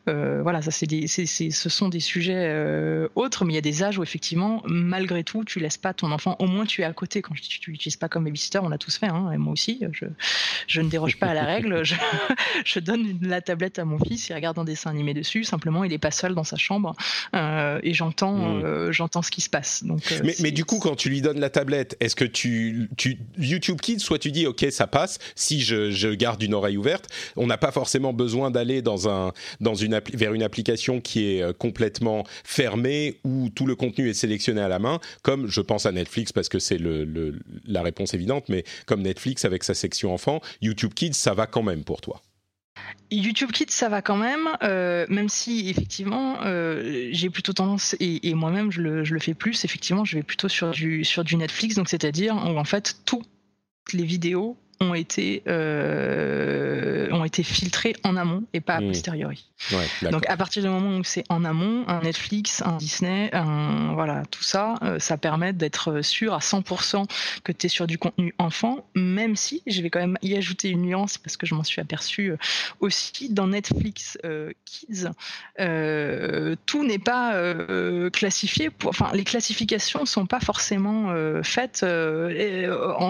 Euh, 0.08 0.40
Voilà, 0.42 0.60
ça 0.62 0.70
c'est 0.70 0.86
des, 0.86 1.06
ce 1.06 1.68
sont 1.68 1.88
des 1.88 2.00
sujets 2.00 2.34
euh, 2.36 3.08
autres, 3.14 3.44
mais 3.44 3.52
il 3.52 3.56
y 3.56 3.58
a 3.58 3.62
des 3.62 3.82
âges 3.82 3.98
où 3.98 4.02
effectivement, 4.02 4.62
malgré 4.66 5.22
tout, 5.22 5.44
tu 5.44 5.60
laisses 5.60 5.76
pas 5.76 5.94
ton 5.94 6.10
enfant. 6.10 6.36
Au 6.38 6.46
moins, 6.46 6.66
tu 6.66 6.82
es 6.82 6.84
à 6.84 6.92
côté. 6.92 7.22
Quand 7.22 7.34
je 7.34 7.42
dis 7.42 7.48
tu 7.48 7.70
l'utilises 7.70 7.96
pas 7.96 8.08
comme 8.08 8.24
babysitter, 8.24 8.58
on 8.58 8.68
l'a 8.68 8.78
tous 8.78 8.96
fait, 8.96 9.08
hein, 9.08 9.30
et 9.32 9.38
moi 9.38 9.52
aussi. 9.52 9.82
Je, 9.92 10.06
je 10.66 10.80
ne 10.80 10.88
déroge 10.88 11.18
pas 11.18 11.26
à 11.26 11.34
la 11.34 11.44
règle. 11.44 11.84
Je, 11.84 11.94
je, 12.64 12.80
donne 12.80 13.18
la 13.22 13.40
tablette 13.40 13.78
à 13.78 13.84
mon 13.84 13.98
fils, 13.98 14.28
il 14.28 14.34
regarde 14.34 14.58
un 14.58 14.64
dessin 14.64 14.90
animé 14.90 15.14
dessus. 15.14 15.44
Simplement, 15.44 15.84
il 15.84 15.92
est 15.92 15.98
pas 15.98 16.10
seul 16.10 16.34
dans 16.34 16.44
sa 16.44 16.56
chambre 16.56 16.94
et 17.34 17.94
j'entends, 17.94 18.54
mmh. 18.54 18.92
j'entends 18.92 19.22
ce 19.22 19.30
qui 19.30 19.40
se 19.40 19.50
passe. 19.50 19.84
Donc, 19.84 20.02
mais, 20.24 20.34
mais 20.40 20.50
du 20.50 20.64
coup, 20.64 20.78
quand 20.78 20.96
tu 20.96 21.08
lui 21.08 21.20
donnes 21.20 21.40
la 21.40 21.50
tablette, 21.50 21.96
est-ce 22.00 22.16
que 22.16 22.24
tu 22.24 22.39
tu, 22.96 23.18
YouTube 23.38 23.81
Kids, 23.81 24.00
soit 24.00 24.18
tu 24.18 24.31
dis 24.31 24.46
ok 24.46 24.66
ça 24.70 24.87
passe 24.87 25.18
si 25.35 25.61
je, 25.61 26.14
garde 26.14 26.42
une 26.42 26.55
oreille 26.55 26.76
ouverte. 26.76 27.09
On 27.37 27.46
n'a 27.46 27.59
pas 27.59 27.72
forcément 27.72 28.12
besoin 28.12 28.50
d'aller 28.50 28.83
dans 28.83 29.09
un 29.09 29.33
dans 29.61 29.74
une 29.74 30.00
vers 30.14 30.35
une 30.35 30.42
application 30.42 31.00
qui 31.00 31.35
est 31.35 31.42
euh, 31.42 31.53
complètement 31.53 32.24
fermée 32.44 33.18
où 33.24 33.48
tout 33.50 33.66
le 33.66 33.74
contenu 33.74 34.09
est 34.09 34.14
sélectionné 34.14 34.61
à 34.61 34.68
la 34.68 34.79
main, 34.79 35.00
comme 35.22 35.46
je 35.48 35.61
pense 35.61 35.87
à 35.87 35.92
Netflix 35.92 36.33
parce 36.33 36.48
que 36.48 36.59
c'est 36.59 36.79
le, 36.79 37.38
la 37.66 37.83
réponse 37.83 38.14
évidente, 38.14 38.48
mais 38.48 38.64
comme 38.87 39.03
Netflix 39.03 39.44
avec 39.44 39.64
sa 39.64 39.74
section 39.74 40.12
enfant, 40.12 40.40
YouTube 40.62 40.94
Kids 40.94 41.14
ça 41.14 41.35
va 41.35 41.46
quand 41.46 41.62
même 41.62 41.85
pour 41.85 42.00
toi. 42.00 42.22
YouTube 43.11 43.51
Kids, 43.51 43.71
ça 43.71 43.88
va 43.88 44.03
quand 44.03 44.16
même, 44.16 44.49
euh, 44.62 45.05
même 45.09 45.29
si 45.29 45.69
effectivement, 45.69 46.38
euh, 46.45 47.09
j'ai 47.11 47.29
plutôt 47.29 47.53
tendance, 47.53 47.97
et, 47.99 48.35
moi-même 48.35 48.71
je 48.71 48.81
le, 48.81 49.05
je 49.05 49.14
le, 49.14 49.21
fais 49.21 49.35
plus, 49.35 49.64
effectivement, 49.64 50.05
je 50.05 50.16
vais 50.16 50.23
plutôt 50.23 50.49
sur 50.49 50.71
du, 50.71 51.05
sur 51.05 51.25
du 51.25 51.37
Netflix, 51.37 51.75
donc 51.75 51.88
c'est-à-dire 51.88 52.37
où 52.37 52.59
en 52.59 52.64
fait 52.64 52.99
toutes 53.05 53.27
les 53.93 54.05
vidéos 54.05 54.57
ont 54.81 54.95
été, 54.95 55.43
euh, 55.47 57.11
ont 57.12 57.25
été 57.25 57.43
filtrés 57.43 57.95
en 58.03 58.16
amont 58.16 58.45
et 58.55 58.61
pas 58.61 58.77
a 58.77 58.81
mmh. 58.81 58.87
posteriori. 58.88 59.47
Donc 60.11 60.27
à 60.27 60.38
partir 60.38 60.62
du 60.62 60.71
moment 60.71 60.97
où 60.97 61.05
c'est 61.05 61.25
en 61.29 61.45
amont, 61.45 61.85
un 61.87 62.01
Netflix, 62.01 62.62
un 62.64 62.79
Disney, 62.79 63.29
un, 63.35 63.93
voilà, 63.93 64.23
tout 64.31 64.43
ça, 64.43 64.77
euh, 64.83 64.99
ça 64.99 65.19
permet 65.19 65.53
d'être 65.53 66.01
sûr 66.01 66.33
à 66.33 66.38
100% 66.38 67.05
que 67.45 67.53
tu 67.53 67.66
es 67.66 67.69
sur 67.69 67.87
du 67.87 67.99
contenu 67.99 68.35
enfant, 68.38 68.87
même 68.95 69.37
si 69.37 69.62
je 69.66 69.83
vais 69.83 69.90
quand 69.90 70.01
même 70.01 70.16
y 70.23 70.35
ajouter 70.35 70.71
une 70.71 70.83
nuance 70.83 71.19
parce 71.19 71.37
que 71.37 71.45
je 71.45 71.55
m'en 71.55 71.64
suis 71.64 71.83
aperçu 71.83 72.31
euh, 72.31 72.37
aussi 72.81 73.29
dans 73.29 73.49
Netflix 73.49 74.16
Kids, 74.64 75.11
tout 76.66 76.85
n'est 76.85 76.99
pas 76.99 77.55
classifié. 78.12 78.71
Pour, 78.71 78.90
enfin, 78.90 79.11
les 79.12 79.25
classifications 79.25 80.07
sont 80.07 80.27
pas 80.27 80.40
forcément 80.40 81.14
faites 81.43 81.85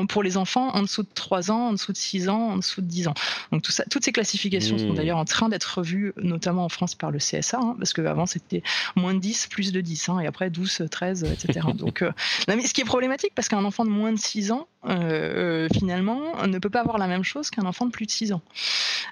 pour 0.08 0.22
les 0.22 0.36
enfants 0.36 0.74
en 0.74 0.82
dessous 0.82 1.02
de 1.02 1.08
3 1.14 1.50
ans 1.52 1.59
en 1.68 1.72
dessous 1.72 1.92
de 1.92 1.96
6 1.96 2.28
ans, 2.28 2.50
en 2.50 2.56
dessous 2.56 2.80
de 2.80 2.86
10 2.86 3.08
ans. 3.08 3.14
Donc 3.52 3.62
tout 3.62 3.72
ça, 3.72 3.84
toutes 3.90 4.04
ces 4.04 4.12
classifications 4.12 4.78
sont 4.78 4.92
mmh. 4.92 4.94
d'ailleurs 4.94 5.18
en 5.18 5.24
train 5.24 5.48
d'être 5.48 5.78
revues, 5.78 6.12
notamment 6.16 6.64
en 6.64 6.68
France 6.68 6.94
par 6.94 7.10
le 7.10 7.18
CSA, 7.18 7.58
hein, 7.58 7.76
parce 7.78 7.92
qu'avant 7.92 8.26
c'était 8.26 8.62
moins 8.96 9.14
de 9.14 9.20
10, 9.20 9.48
plus 9.48 9.72
de 9.72 9.80
10, 9.80 10.08
hein, 10.08 10.20
et 10.20 10.26
après 10.26 10.50
12, 10.50 10.86
13, 10.90 11.24
etc. 11.24 11.66
Donc, 11.74 12.02
euh, 12.02 12.12
mais 12.48 12.66
ce 12.66 12.74
qui 12.74 12.80
est 12.80 12.84
problématique, 12.84 13.32
parce 13.34 13.48
qu'un 13.48 13.64
enfant 13.64 13.84
de 13.84 13.90
moins 13.90 14.12
de 14.12 14.18
6 14.18 14.52
ans, 14.52 14.66
euh, 14.86 15.66
euh, 15.66 15.68
finalement, 15.72 16.20
ne 16.46 16.58
peut 16.58 16.70
pas 16.70 16.80
avoir 16.80 16.98
la 16.98 17.06
même 17.06 17.24
chose 17.24 17.50
qu'un 17.50 17.66
enfant 17.66 17.86
de 17.86 17.90
plus 17.90 18.06
de 18.06 18.10
6 18.10 18.32
ans. 18.32 18.42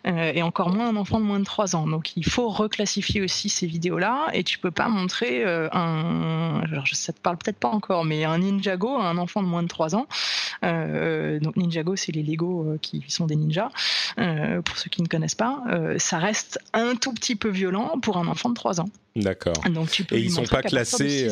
et 0.05 0.43
encore 0.43 0.71
moins 0.71 0.89
un 0.89 0.97
enfant 0.97 1.21
de 1.21 1.25
moins 1.25 1.41
de 1.41 1.45
3 1.45 1.77
ans. 1.77 1.87
Donc 1.87 2.17
il 2.17 2.25
faut 2.25 2.49
reclassifier 2.49 3.21
aussi 3.21 3.49
ces 3.49 3.67
vidéos-là, 3.67 4.29
et 4.33 4.45
tu 4.45 4.59
peux 4.59 4.71
pas 4.71 4.89
montrer 4.89 5.45
un, 5.45 6.61
alors 6.63 6.87
ça 6.93 7.13
te 7.13 7.21
parle 7.21 7.37
peut-être 7.37 7.59
pas 7.59 7.69
encore, 7.69 8.05
mais 8.05 8.25
un 8.25 8.39
Ninjago 8.39 8.97
à 8.97 9.09
un 9.09 9.19
enfant 9.19 9.43
de 9.43 9.49
moins 9.49 9.63
de 9.63 9.69
3 9.69 9.97
ans. 9.97 10.07
donc 10.63 11.57
Ninjago, 11.57 11.97
c'est 11.97 12.13
les 12.13 12.23
euh, 12.47 12.79
qui 12.81 13.05
sont 13.09 13.27
des 13.27 13.37
ninjas, 13.37 13.71
euh, 14.19 14.63
pour 14.63 14.79
ceux 14.79 14.91
qui 14.91 15.03
ne 15.03 15.09
connaissent 15.09 15.35
pas, 15.35 15.63
euh, 15.71 15.99
ça 15.99 16.19
reste 16.19 16.59
un 16.73 16.95
tout 16.95 17.13
petit 17.13 17.37
peu 17.37 17.49
violent 17.49 17.99
pour 18.01 18.17
un 18.17 18.27
enfant 18.27 18.49
de 18.49 18.55
3 18.55 18.81
ans. 18.81 18.89
D'accord. 19.17 19.57
Donc 19.71 19.91
tu 19.91 20.05
peux 20.05 20.17
Et 20.17 20.21
ils 20.21 20.31
sont 20.31 20.45
pas 20.45 20.63
classés 20.63 21.29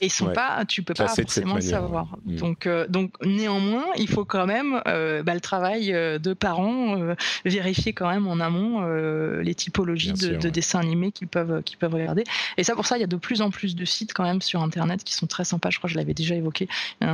et 0.00 0.08
sont 0.08 0.32
pas, 0.32 0.64
tu 0.66 0.82
peux 0.82 0.94
pas 0.94 1.08
forcément 1.08 1.56
le 1.56 1.60
savoir. 1.60 2.16
Mm. 2.24 2.36
Donc, 2.36 2.66
euh, 2.66 2.86
donc 2.88 3.12
néanmoins, 3.24 3.84
il 3.98 4.08
faut 4.08 4.24
quand 4.24 4.46
même 4.46 4.80
euh, 4.88 5.22
bah, 5.22 5.34
le 5.34 5.40
travail 5.40 5.92
euh, 5.92 6.18
de 6.18 6.32
parents, 6.32 6.98
vérifier 7.44 7.92
quand 7.92 8.08
même 8.08 8.26
en 8.26 8.40
amont 8.40 8.80
les 9.40 9.54
typologies 9.54 10.12
de, 10.12 10.48
dessins 10.48 10.80
animés 10.80 11.12
qu'ils 11.12 11.28
peuvent, 11.28 11.62
qu'ils 11.62 11.78
peuvent 11.78 11.94
regarder. 11.94 12.24
Et 12.56 12.64
ça, 12.64 12.74
pour 12.74 12.86
ça, 12.86 12.96
il 12.96 13.00
y 13.00 13.04
a 13.04 13.08
de 13.08 13.16
plus 13.16 13.42
en 13.42 13.50
plus 13.50 13.76
de 13.76 13.84
sites 13.84 14.12
quand 14.12 14.24
même 14.24 14.40
sur 14.40 14.62
Internet 14.62 15.04
qui 15.04 15.14
sont 15.14 15.26
très 15.26 15.44
sympas. 15.44 15.70
Je 15.70 15.78
crois 15.78 15.88
que 15.88 15.92
je 15.92 15.98
l'avais 15.98 16.14
déjà 16.14 16.34
évoqué. 16.34 16.68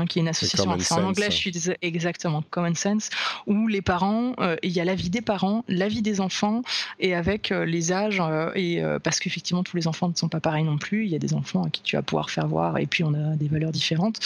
qui 0.09 0.18
est 0.18 0.22
une 0.22 0.29
association, 0.29 0.70
en 0.70 1.05
anglais, 1.05 1.31
je 1.31 1.37
suis 1.37 1.53
exactement 1.83 2.42
Common 2.51 2.75
Sense, 2.75 3.11
où 3.46 3.66
les 3.66 3.83
parents, 3.83 4.35
il 4.62 4.70
y 4.70 4.81
a 4.81 4.85
l'avis 4.85 5.11
des 5.11 5.22
parents, 5.22 5.64
l'avis 5.68 6.03
des 6.03 6.20
enfants, 6.20 6.62
et 7.01 7.14
avec 7.14 7.51
les 7.51 7.92
âges, 7.92 8.22
et 8.55 8.83
parce 9.03 9.18
qu'effectivement 9.18 9.62
tous 9.62 9.77
les 9.77 9.88
enfants 9.88 10.09
ne 10.09 10.14
sont 10.14 10.29
pas 10.29 10.40
pareils 10.40 10.64
non 10.64 10.79
plus. 10.79 11.05
Il 11.05 11.11
y 11.11 11.16
a 11.16 11.18
des 11.18 11.35
enfants 11.35 11.64
à 11.64 11.70
qui 11.70 11.83
tu 11.83 11.96
vas 11.96 12.03
pouvoir 12.03 12.31
faire 12.31 12.46
voir 12.46 12.75
et 12.80 12.86
puis 12.86 13.04
on 13.04 13.14
a 13.14 13.36
des 13.36 13.48
valeurs 13.48 13.72
différentes, 13.72 14.20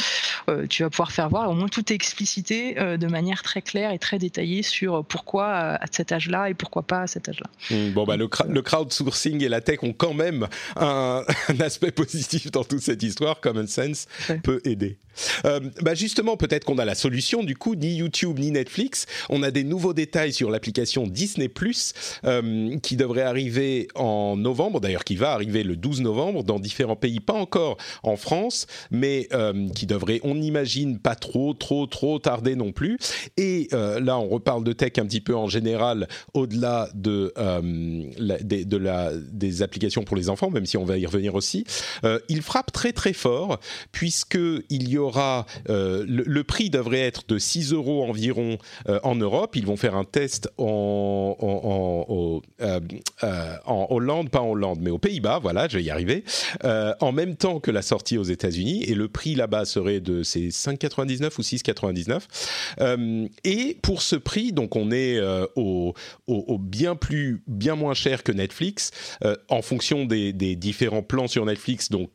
euh, 0.48 0.66
tu 0.66 0.82
vas 0.82 0.90
pouvoir 0.90 1.12
faire 1.12 1.28
voir, 1.28 1.50
au 1.50 1.54
moins 1.54 1.68
tout 1.68 1.92
est 1.92 1.94
explicité 1.94 2.78
euh, 2.78 2.96
de 2.96 3.06
manière 3.06 3.42
très 3.42 3.62
claire 3.62 3.92
et 3.92 3.98
très 3.98 4.18
détaillée 4.18 4.62
sur 4.62 5.04
pourquoi 5.04 5.48
à 5.48 5.86
cet 5.90 6.12
âge-là 6.12 6.50
et 6.50 6.54
pourquoi 6.54 6.82
pas 6.82 7.02
à 7.02 7.06
cet 7.06 7.28
âge-là. 7.28 7.48
Hmm, 7.70 7.92
bon, 7.92 8.04
bah, 8.04 8.16
le, 8.16 8.28
le, 8.48 8.62
crowdsourcing 8.62 9.42
et 9.42 9.48
la 9.48 9.60
tech 9.60 9.82
ont 9.82 9.92
quand 9.92 10.14
même 10.14 10.48
un, 10.76 11.24
aspect 11.60 11.90
positif 11.90 12.50
dans 12.50 12.64
toute 12.64 12.80
cette 12.80 13.02
histoire. 13.02 13.40
Common 13.40 13.66
sense 13.66 14.06
peut 14.42 14.60
aider. 14.64 14.98
Euh, 15.44 15.60
bah 15.82 15.94
justement, 15.94 16.36
peut-être 16.36 16.64
qu'on 16.64 16.78
a 16.78 16.84
la 16.84 16.94
solution 16.94 17.42
du 17.42 17.56
coup, 17.56 17.74
ni 17.74 17.96
YouTube 17.96 18.38
ni 18.38 18.50
Netflix. 18.50 19.06
On 19.28 19.42
a 19.42 19.50
des 19.50 19.64
nouveaux 19.64 19.92
détails 19.92 20.32
sur 20.32 20.50
l'application 20.50 21.06
Disney 21.06 21.48
Plus 21.48 21.92
qui 22.82 22.96
devrait 22.96 23.22
arriver 23.22 23.88
en 23.94 24.36
novembre, 24.36 24.80
d'ailleurs 24.80 25.04
qui 25.04 25.16
va 25.16 25.32
arriver 25.32 25.62
le 25.62 25.76
12 25.76 26.00
novembre 26.00 26.44
dans 26.44 26.58
différents 26.58 26.96
pays, 26.96 27.20
pas 27.20 27.34
encore 27.34 27.76
en 28.02 28.16
France 28.16 28.39
mais 28.90 29.29
euh, 29.33 29.68
qui 29.70 29.87
devrait, 29.87 30.20
on 30.22 30.40
imagine, 30.40 30.98
pas 30.98 31.14
trop, 31.14 31.55
trop, 31.55 31.87
trop 31.87 32.18
tarder 32.18 32.57
non 32.57 32.72
plus. 32.72 32.98
Et 33.37 33.68
euh, 33.72 34.00
là, 34.00 34.18
on 34.18 34.29
reparle 34.29 34.64
de 34.64 34.72
tech 34.72 34.92
un 34.98 35.07
petit 35.07 35.20
peu 35.20 35.35
en 35.35 35.48
général, 35.48 36.09
au-delà 36.35 36.88
de, 36.94 37.33
euh, 37.38 39.20
des 39.33 39.62
applications 39.62 40.03
pour 40.03 40.16
les 40.16 40.29
enfants, 40.29 40.50
même 40.50 40.66
si 40.66 40.76
on 40.76 40.85
va 40.85 40.98
y 40.98 41.07
revenir 41.07 41.35
aussi. 41.35 41.64
il 42.29 42.42
frappe 42.42 42.72
très 42.72 42.92
très 42.92 43.12
fort, 43.12 43.59
puisqu'il 43.92 44.88
y 44.88 44.98
aura, 44.98 45.46
le, 45.68 46.42
prix 46.42 46.70
devrait 46.70 47.00
être 47.00 47.24
de 47.29 47.38
6 47.38 47.72
euros 47.72 48.05
environ 48.05 48.59
en 49.03 49.14
Europe. 49.14 49.57
Ils 49.57 49.66
vont 49.66 49.76
faire 49.76 49.94
un 49.94 50.05
test 50.05 50.48
en, 50.59 51.37
en 52.61 53.87
Hollande, 53.90 54.31
pas 54.31 54.40
en 54.40 54.50
Hollande, 54.50 54.79
mais 54.81 54.90
aux 54.90 54.98
Pays-Bas, 54.98 55.38
voilà, 55.40 55.68
je 55.68 55.79
vais 55.79 55.85
y 55.85 55.90
arriver, 55.90 56.24
en 56.64 57.12
même 57.12 57.37
temps 57.37 57.61
que 57.61 57.70
la 57.70 57.83
sortie 57.83 58.18
aux 58.18 58.30
États-Unis 58.31 58.85
et 58.85 58.95
le 58.95 59.09
prix 59.09 59.35
là-bas 59.35 59.64
serait 59.64 60.01
de 60.01 60.23
c'est 60.23 60.49
5,99 60.49 61.38
ou 61.38 61.43
6,99. 61.43 62.23
Euh, 62.81 63.29
et 63.45 63.77
pour 63.83 64.03
ce 64.03 64.16
prix, 64.16 64.53
donc 64.53 64.77
on 64.77 64.90
est 64.90 65.19
euh, 65.19 65.47
au, 65.57 65.95
bien 66.59 66.97
plus, 66.97 67.43
bien 67.47 67.75
moins 67.75 67.95
cher 67.95 68.23
que 68.23 68.33
Netflix 68.33 68.90
euh, 69.25 69.37
en 69.49 69.62
fonction 69.62 70.05
des, 70.05 70.33
des 70.33 70.57
différents 70.57 71.03
plans 71.03 71.29
sur 71.29 71.45
Netflix. 71.45 71.90
Donc 71.90 72.11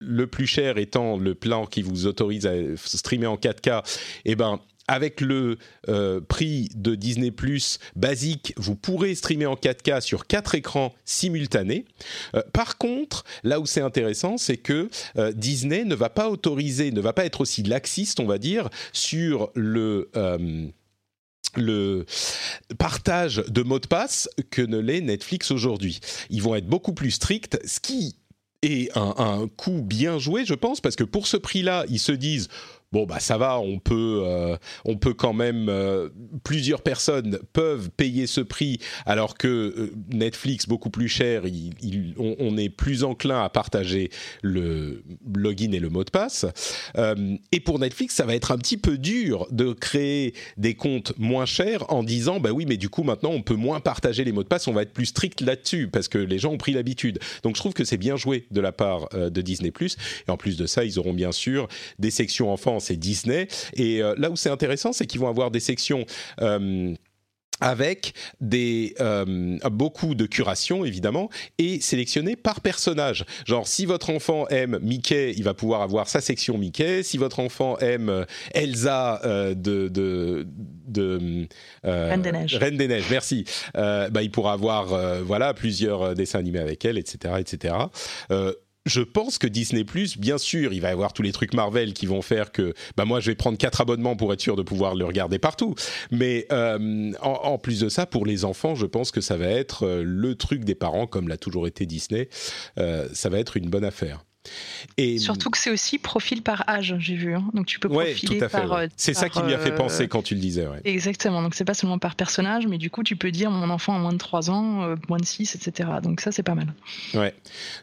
le 0.00 0.26
plus 0.26 0.46
cher 0.46 0.78
étant 0.78 1.16
le 1.16 1.34
plan 1.34 1.66
qui 1.66 1.82
vous 1.82 2.06
autorise 2.06 2.46
à 2.46 2.52
streamer 2.76 3.26
en 3.26 3.36
4K, 3.36 3.84
eh 4.24 4.36
ben 4.36 4.60
avec 4.88 5.20
le 5.20 5.58
euh, 5.88 6.20
prix 6.20 6.70
de 6.74 6.94
Disney 6.94 7.30
Plus 7.30 7.78
basique, 7.94 8.54
vous 8.56 8.74
pourrez 8.74 9.14
streamer 9.14 9.46
en 9.46 9.54
4K 9.54 10.00
sur 10.00 10.26
quatre 10.26 10.54
écrans 10.54 10.94
simultanés. 11.04 11.84
Euh, 12.34 12.42
par 12.52 12.78
contre, 12.78 13.24
là 13.44 13.60
où 13.60 13.66
c'est 13.66 13.82
intéressant, 13.82 14.38
c'est 14.38 14.56
que 14.56 14.88
euh, 15.18 15.32
Disney 15.32 15.84
ne 15.84 15.94
va 15.94 16.08
pas 16.08 16.30
autoriser, 16.30 16.90
ne 16.90 17.00
va 17.00 17.12
pas 17.12 17.26
être 17.26 17.42
aussi 17.42 17.62
laxiste, 17.62 18.18
on 18.18 18.26
va 18.26 18.38
dire, 18.38 18.68
sur 18.92 19.50
le 19.54 20.10
partage 22.78 23.42
de 23.48 23.62
mots 23.62 23.78
de 23.78 23.86
passe 23.86 24.28
que 24.50 24.62
ne 24.62 24.78
l'est 24.78 25.00
Netflix 25.00 25.50
aujourd'hui. 25.50 26.00
Ils 26.30 26.42
vont 26.42 26.54
être 26.54 26.66
beaucoup 26.66 26.92
plus 26.92 27.10
stricts, 27.10 27.58
ce 27.66 27.80
qui 27.80 28.16
est 28.62 28.96
un, 28.96 29.14
un 29.18 29.48
coup 29.48 29.82
bien 29.82 30.18
joué, 30.18 30.44
je 30.44 30.54
pense, 30.54 30.80
parce 30.80 30.96
que 30.96 31.04
pour 31.04 31.26
ce 31.26 31.36
prix-là, 31.36 31.84
ils 31.88 32.00
se 32.00 32.12
disent 32.12 32.48
bon 32.92 33.04
bah 33.04 33.20
ça 33.20 33.36
va, 33.36 33.60
on 33.60 33.78
peut, 33.78 34.22
euh, 34.24 34.56
on 34.84 34.96
peut 34.96 35.12
quand 35.12 35.34
même, 35.34 35.68
euh, 35.68 36.08
plusieurs 36.42 36.82
personnes 36.82 37.38
peuvent 37.52 37.90
payer 37.90 38.26
ce 38.26 38.40
prix, 38.40 38.78
alors 39.04 39.36
que 39.36 39.48
euh, 39.48 39.92
Netflix 40.10 40.66
beaucoup 40.66 40.90
plus 40.90 41.08
cher, 41.08 41.42
on, 42.18 42.56
est 42.56 42.70
plus 42.70 43.04
enclin 43.04 43.44
à 43.44 43.48
partager 43.50 44.10
le 44.42 45.02
login 45.34 45.72
et 45.72 45.78
le 45.80 45.90
mot 45.90 46.02
de 46.02 46.10
passe. 46.10 46.46
et 47.52 47.60
pour 47.60 47.78
Netflix, 47.78 48.14
ça 48.14 48.24
va 48.24 48.34
être 48.34 48.50
un 48.50 48.58
petit 48.58 48.78
peu 48.78 48.98
dur 48.98 49.46
de 49.50 49.72
créer 49.72 50.34
des 50.56 50.74
comptes 50.74 51.12
moins 51.18 51.46
chers 51.46 51.92
en 51.92 52.02
disant 52.02 52.40
bah 52.40 52.50
oui, 52.52 52.64
mais 52.66 52.76
du 52.76 52.88
coup 52.88 53.02
maintenant 53.02 53.30
on 53.30 53.42
peut 53.42 53.54
moins 53.54 53.80
partager 53.80 54.24
les 54.24 54.32
mots 54.32 54.42
de 54.42 54.48
passe, 54.48 54.66
on 54.66 54.72
va 54.72 54.82
être 54.82 54.92
plus 54.92 55.06
strict 55.06 55.40
là-dessus 55.42 55.88
parce 55.88 56.08
que 56.08 56.18
les 56.18 56.38
gens 56.38 56.52
ont 56.52 56.58
pris 56.58 56.72
l'habitude. 56.72 57.18
Donc 57.42 57.56
je 57.56 57.60
trouve 57.60 57.74
que 57.74 57.84
c'est 57.84 57.98
bien 57.98 58.16
joué 58.16 58.46
de 58.50 58.60
la 58.60 58.72
part 58.72 59.08
de 59.10 59.42
Disney+. 59.42 59.72
Et 59.78 60.30
en 60.30 60.36
plus 60.36 60.56
de 60.56 60.66
ça, 60.66 60.84
ils 60.84 60.98
auront 60.98 61.12
bien 61.12 61.32
sûr 61.32 61.68
des 61.98 62.10
sections 62.10 62.50
enfants 62.52 62.77
c'est 62.80 62.96
Disney. 62.96 63.48
Et 63.74 64.02
euh, 64.02 64.14
là 64.18 64.30
où 64.30 64.36
c'est 64.36 64.50
intéressant, 64.50 64.92
c'est 64.92 65.06
qu'ils 65.06 65.20
vont 65.20 65.28
avoir 65.28 65.50
des 65.50 65.60
sections 65.60 66.04
euh, 66.40 66.94
avec 67.60 68.12
des 68.40 68.94
euh, 69.00 69.58
beaucoup 69.70 70.14
de 70.14 70.26
curation 70.26 70.84
évidemment 70.84 71.28
et 71.58 71.80
sélectionnées 71.80 72.36
par 72.36 72.60
personnage. 72.60 73.24
Genre 73.46 73.66
si 73.66 73.84
votre 73.84 74.10
enfant 74.10 74.46
aime 74.48 74.78
Mickey, 74.80 75.34
il 75.36 75.42
va 75.42 75.54
pouvoir 75.54 75.82
avoir 75.82 76.08
sa 76.08 76.20
section 76.20 76.56
Mickey. 76.56 77.02
Si 77.02 77.18
votre 77.18 77.40
enfant 77.40 77.76
aime 77.78 78.26
Elsa 78.54 79.20
de 79.24 79.88
de, 79.88 80.46
de 80.86 81.48
Reine 81.82 82.22
des 82.22 82.30
Neiges, 82.30 82.56
Reine 82.56 82.76
des 82.76 82.86
Neiges, 82.86 83.10
merci. 83.10 83.44
bah 83.74 84.22
il 84.22 84.30
pourra 84.30 84.52
avoir 84.52 85.24
voilà 85.24 85.52
plusieurs 85.52 86.14
dessins 86.14 86.38
animés 86.38 86.60
avec 86.60 86.84
elle, 86.84 86.96
etc., 86.96 87.34
etc 87.40 87.74
je 88.88 89.00
pense 89.00 89.38
que 89.38 89.46
Disney 89.46 89.84
Plus, 89.84 90.18
bien 90.18 90.38
sûr, 90.38 90.72
il 90.72 90.80
va 90.80 90.88
y 90.88 90.92
avoir 90.92 91.12
tous 91.12 91.22
les 91.22 91.32
trucs 91.32 91.54
Marvel 91.54 91.92
qui 91.92 92.06
vont 92.06 92.22
faire 92.22 92.52
que, 92.52 92.74
bah 92.96 93.04
moi, 93.04 93.20
je 93.20 93.30
vais 93.30 93.34
prendre 93.34 93.58
quatre 93.58 93.80
abonnements 93.80 94.16
pour 94.16 94.32
être 94.32 94.40
sûr 94.40 94.56
de 94.56 94.62
pouvoir 94.62 94.94
le 94.94 95.04
regarder 95.04 95.38
partout. 95.38 95.74
Mais 96.10 96.46
euh, 96.52 97.12
en, 97.20 97.58
plus 97.58 97.80
de 97.80 97.88
ça, 97.88 98.06
pour 98.06 98.26
les 98.26 98.44
enfants, 98.44 98.74
je 98.74 98.86
pense 98.86 99.10
que 99.10 99.20
ça 99.20 99.36
va 99.36 99.46
être 99.46 99.86
euh, 99.86 100.02
le 100.04 100.34
truc 100.34 100.64
des 100.64 100.74
parents, 100.74 101.06
comme 101.06 101.28
l'a 101.28 101.36
toujours 101.36 101.66
été 101.66 101.86
Disney. 101.86 102.28
Euh, 102.78 103.08
ça 103.12 103.28
va 103.28 103.38
être 103.38 103.56
une 103.56 103.70
bonne 103.70 103.84
affaire. 103.84 104.24
Et 104.96 105.18
Surtout 105.18 105.50
que 105.50 105.58
c'est 105.58 105.70
aussi 105.70 105.98
profil 105.98 106.42
par 106.42 106.68
âge, 106.68 106.94
j'ai 106.98 107.14
vu. 107.14 107.34
Hein. 107.34 107.44
Donc 107.54 107.66
tu 107.66 107.78
peux 107.78 107.88
profiler 107.88 108.40
par. 108.48 108.72
Euh, 108.72 108.86
c'est 108.96 109.14
ça 109.14 109.28
qui 109.28 109.42
m'y 109.42 109.52
a 109.52 109.58
fait 109.58 109.74
penser 109.74 110.08
quand 110.08 110.22
tu 110.22 110.34
le 110.34 110.40
disais. 110.40 110.66
Exactement. 110.84 111.42
Donc 111.42 111.54
c'est 111.54 111.64
pas 111.64 111.74
seulement 111.74 111.98
par 111.98 112.14
personnage, 112.14 112.66
mais 112.66 112.78
du 112.78 112.90
coup 112.90 113.02
tu 113.02 113.16
peux 113.16 113.30
dire 113.30 113.50
mon 113.50 113.70
enfant 113.70 113.94
a 113.94 113.98
moins 113.98 114.12
de 114.12 114.18
3 114.18 114.50
ans, 114.50 114.82
euh, 114.82 114.96
moins 115.08 115.18
de 115.18 115.24
6, 115.24 115.54
etc. 115.54 115.90
Donc 116.02 116.20
ça 116.20 116.32
c'est 116.32 116.42
pas 116.42 116.54
mal. 116.54 116.72
Ouais. 117.14 117.34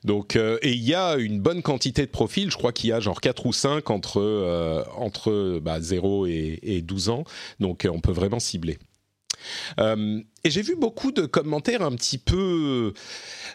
Donc 0.03 0.35
euh, 0.35 0.57
et 0.61 0.73
il 0.73 0.83
y 0.83 0.93
a 0.93 1.15
une 1.15 1.39
bonne 1.39 1.61
quantité 1.61 2.01
de 2.01 2.11
profils. 2.11 2.51
Je 2.51 2.57
crois 2.57 2.71
qu'il 2.71 2.89
y 2.89 2.93
a 2.93 2.99
genre 2.99 3.21
4 3.21 3.45
ou 3.45 3.53
5 3.53 3.89
entre 3.89 4.85
entre 4.97 5.59
bah, 5.59 5.79
0 5.79 6.27
et, 6.27 6.59
et 6.63 6.81
12 6.81 7.09
ans. 7.09 7.23
Donc 7.59 7.87
on 7.89 7.99
peut 7.99 8.11
vraiment 8.11 8.39
cibler. 8.39 8.77
Euh, 9.79 10.21
et 10.43 10.51
j'ai 10.51 10.61
vu 10.61 10.75
beaucoup 10.75 11.11
de 11.11 11.25
commentaires 11.25 11.81
un 11.81 11.91
petit 11.93 12.19
peu, 12.19 12.93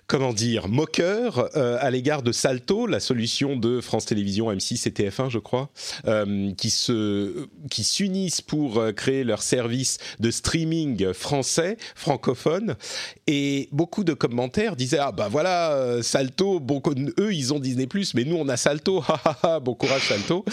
comment 0.08 0.32
dire, 0.32 0.66
moqueurs 0.66 1.56
euh, 1.56 1.78
à 1.80 1.90
l'égard 1.90 2.22
de 2.22 2.32
Salto, 2.32 2.86
la 2.86 2.98
solution 2.98 3.56
de 3.56 3.80
France 3.80 4.06
Télévisions, 4.06 4.50
M6 4.50 4.88
et 4.88 4.90
TF1, 4.90 5.30
je 5.30 5.38
crois, 5.38 5.70
euh, 6.06 6.52
qui 6.54 6.70
se, 6.70 7.46
qui 7.70 7.84
s'unissent 7.84 8.40
pour 8.40 8.82
créer 8.96 9.22
leur 9.22 9.42
service 9.42 9.98
de 10.18 10.30
streaming 10.30 11.12
français, 11.12 11.76
francophone. 11.94 12.74
Et 13.28 13.68
beaucoup 13.70 14.02
de 14.02 14.12
commentaires 14.12 14.74
disaient 14.74 14.98
ah 15.00 15.12
bah 15.12 15.28
voilà 15.30 16.02
Salto, 16.02 16.58
bon 16.58 16.82
eux 17.20 17.32
ils 17.32 17.54
ont 17.54 17.60
Disney 17.60 17.86
mais 18.14 18.24
nous 18.24 18.36
on 18.36 18.48
a 18.48 18.56
Salto, 18.56 19.04
bon 19.62 19.74
courage 19.74 20.08
Salto. 20.08 20.44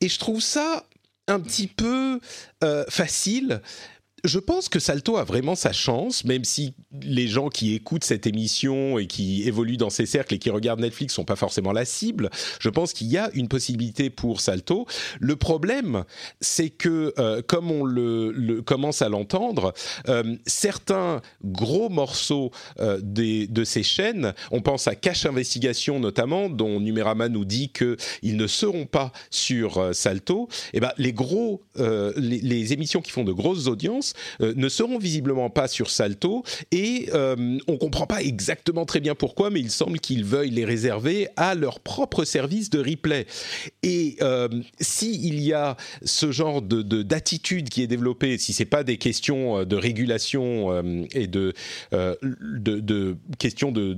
Et 0.00 0.08
je 0.08 0.18
trouve 0.18 0.40
ça 0.40 0.84
un 1.26 1.40
petit 1.40 1.66
peu 1.66 2.20
facile 2.88 3.60
je 4.24 4.38
pense 4.38 4.68
que 4.68 4.80
Salto 4.80 5.16
a 5.16 5.24
vraiment 5.24 5.54
sa 5.54 5.72
chance, 5.72 6.24
même 6.24 6.44
si 6.44 6.74
les 7.02 7.28
gens 7.28 7.48
qui 7.48 7.74
écoutent 7.74 8.04
cette 8.04 8.26
émission 8.26 8.98
et 8.98 9.06
qui 9.06 9.46
évoluent 9.46 9.76
dans 9.76 9.90
ces 9.90 10.06
cercles 10.06 10.34
et 10.34 10.38
qui 10.38 10.50
regardent 10.50 10.80
Netflix 10.80 11.14
sont 11.14 11.24
pas 11.24 11.36
forcément 11.36 11.72
la 11.72 11.84
cible. 11.84 12.30
Je 12.60 12.68
pense 12.68 12.92
qu'il 12.92 13.08
y 13.08 13.16
a 13.16 13.30
une 13.34 13.48
possibilité 13.48 14.10
pour 14.10 14.40
Salto. 14.40 14.86
Le 15.20 15.36
problème, 15.36 16.04
c'est 16.40 16.70
que, 16.70 17.12
euh, 17.18 17.42
comme 17.46 17.70
on 17.70 18.62
commence 18.62 19.02
à 19.02 19.08
l'entendre, 19.08 19.72
euh, 20.08 20.36
certains 20.46 21.20
gros 21.44 21.88
morceaux 21.88 22.50
euh, 22.80 23.00
des, 23.02 23.46
de 23.46 23.64
ces 23.64 23.82
chaînes, 23.82 24.34
on 24.50 24.60
pense 24.60 24.88
à 24.88 24.94
Cache 24.94 25.26
Investigation 25.26 26.00
notamment, 26.00 26.48
dont 26.48 26.80
Numérama 26.80 27.28
nous 27.28 27.44
dit 27.44 27.70
qu'ils 27.70 28.36
ne 28.36 28.46
seront 28.46 28.86
pas 28.86 29.12
sur 29.30 29.94
Salto. 29.94 30.48
Et 30.72 30.78
eh 30.78 30.80
ben, 30.80 30.92
les 30.96 31.12
gros, 31.12 31.62
les 31.76 32.72
émissions 32.72 33.00
qui 33.00 33.10
font 33.10 33.24
de 33.24 33.32
grosses 33.32 33.66
audiences 33.66 34.07
euh, 34.40 34.52
ne 34.56 34.68
seront 34.68 34.98
visiblement 34.98 35.50
pas 35.50 35.68
sur 35.68 35.90
Salto 35.90 36.44
et 36.70 37.08
euh, 37.14 37.58
on 37.66 37.76
comprend 37.76 38.06
pas 38.06 38.22
exactement 38.22 38.86
très 38.86 39.00
bien 39.00 39.14
pourquoi, 39.14 39.50
mais 39.50 39.60
il 39.60 39.70
semble 39.70 40.00
qu'ils 40.00 40.24
veuillent 40.24 40.50
les 40.50 40.64
réserver 40.64 41.28
à 41.36 41.54
leur 41.54 41.80
propre 41.80 42.24
service 42.24 42.70
de 42.70 42.78
replay. 42.78 43.26
Et 43.82 44.16
euh, 44.22 44.48
s'il 44.80 45.40
y 45.40 45.52
a 45.52 45.76
ce 46.04 46.32
genre 46.32 46.62
de 46.62 46.82
d'attitude 47.02 47.68
qui 47.68 47.82
est 47.82 47.86
développée, 47.86 48.38
si 48.38 48.52
c'est 48.52 48.64
pas 48.64 48.84
des 48.84 48.96
questions 48.96 49.64
de 49.64 49.76
régulation 49.76 51.04
et 51.12 51.26
de, 51.26 51.52
de, 51.92 53.16
questions 53.38 53.72
de 53.72 53.94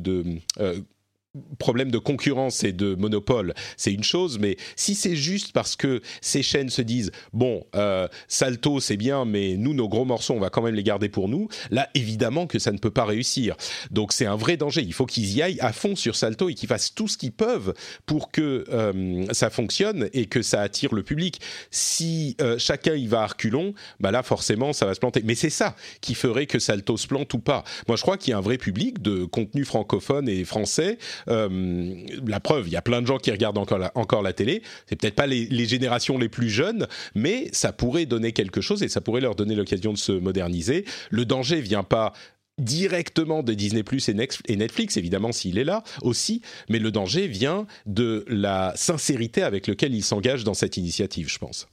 problème 1.58 1.90
de 1.90 1.98
concurrence 1.98 2.64
et 2.64 2.72
de 2.72 2.94
monopole, 2.96 3.54
c'est 3.76 3.92
une 3.92 4.02
chose, 4.02 4.38
mais 4.40 4.56
si 4.74 4.96
c'est 4.96 5.14
juste 5.14 5.52
parce 5.52 5.76
que 5.76 6.00
ces 6.20 6.42
chaînes 6.42 6.70
se 6.70 6.82
disent 6.82 7.12
bon, 7.32 7.64
euh, 7.76 8.08
Salto 8.26 8.80
c'est 8.80 8.96
bien, 8.96 9.24
mais 9.24 9.56
nous 9.56 9.72
nos 9.72 9.88
gros 9.88 10.04
morceaux 10.04 10.34
on 10.34 10.40
va 10.40 10.50
quand 10.50 10.62
même 10.62 10.74
les 10.74 10.82
garder 10.82 11.08
pour 11.08 11.28
nous, 11.28 11.48
là 11.70 11.88
évidemment 11.94 12.48
que 12.48 12.58
ça 12.58 12.72
ne 12.72 12.78
peut 12.78 12.90
pas 12.90 13.04
réussir. 13.04 13.56
Donc 13.92 14.12
c'est 14.12 14.26
un 14.26 14.34
vrai 14.34 14.56
danger. 14.56 14.82
Il 14.82 14.92
faut 14.92 15.06
qu'ils 15.06 15.32
y 15.32 15.40
aillent 15.40 15.60
à 15.60 15.72
fond 15.72 15.94
sur 15.94 16.16
Salto 16.16 16.48
et 16.48 16.54
qu'ils 16.54 16.68
fassent 16.68 16.94
tout 16.94 17.06
ce 17.06 17.16
qu'ils 17.16 17.32
peuvent 17.32 17.74
pour 18.06 18.32
que 18.32 18.64
euh, 18.70 19.24
ça 19.32 19.50
fonctionne 19.50 20.08
et 20.12 20.26
que 20.26 20.42
ça 20.42 20.60
attire 20.62 20.94
le 20.94 21.04
public. 21.04 21.40
Si 21.70 22.36
euh, 22.40 22.58
chacun 22.58 22.94
y 22.94 23.06
va 23.06 23.22
à 23.22 23.26
reculons, 23.28 23.74
bah 24.00 24.10
là 24.10 24.24
forcément 24.24 24.72
ça 24.72 24.84
va 24.86 24.94
se 24.94 25.00
planter. 25.00 25.22
Mais 25.24 25.36
c'est 25.36 25.50
ça 25.50 25.76
qui 26.00 26.14
ferait 26.14 26.46
que 26.46 26.58
Salto 26.58 26.96
se 26.96 27.06
plante 27.06 27.32
ou 27.34 27.38
pas. 27.38 27.62
Moi 27.86 27.96
je 27.96 28.02
crois 28.02 28.18
qu'il 28.18 28.32
y 28.32 28.34
a 28.34 28.38
un 28.38 28.42
vrai 28.42 28.58
public 28.58 29.00
de 29.00 29.24
contenu 29.24 29.64
francophone 29.64 30.28
et 30.28 30.44
français 30.44 30.98
euh, 31.28 31.94
la 32.26 32.40
preuve, 32.40 32.68
il 32.68 32.72
y 32.72 32.76
a 32.76 32.82
plein 32.82 33.02
de 33.02 33.06
gens 33.06 33.18
qui 33.18 33.30
regardent 33.30 33.58
encore 33.58 33.78
la, 33.78 33.92
encore 33.94 34.22
la 34.22 34.32
télé. 34.32 34.62
C'est 34.86 34.96
peut-être 34.96 35.14
pas 35.14 35.26
les, 35.26 35.66
générations 35.66 36.18
les 36.18 36.28
plus 36.28 36.48
jeunes, 36.48 36.86
mais 37.14 37.48
ça 37.52 37.72
pourrait 37.72 38.06
donner 38.06 38.32
quelque 38.32 38.60
chose 38.60 38.82
et 38.82 38.88
ça 38.88 39.00
pourrait 39.00 39.20
leur 39.20 39.34
donner 39.34 39.54
l'occasion 39.54 39.92
de 39.92 39.98
se 39.98 40.12
moderniser. 40.12 40.84
Le 41.10 41.24
danger 41.24 41.60
vient 41.60 41.84
pas 41.84 42.12
directement 42.58 43.42
de 43.42 43.54
Disney 43.54 43.82
Plus 43.82 44.08
et 44.08 44.56
Netflix, 44.56 44.96
évidemment 44.96 45.32
s'il 45.32 45.58
est 45.58 45.64
là 45.64 45.82
aussi, 46.02 46.42
mais 46.68 46.78
le 46.78 46.90
danger 46.90 47.26
vient 47.26 47.66
de 47.86 48.24
la 48.28 48.72
sincérité 48.76 49.42
avec 49.42 49.66
laquelle 49.66 49.94
ils 49.94 50.04
s'engagent 50.04 50.44
dans 50.44 50.54
cette 50.54 50.76
initiative, 50.76 51.28
je 51.28 51.38
pense. 51.38 51.68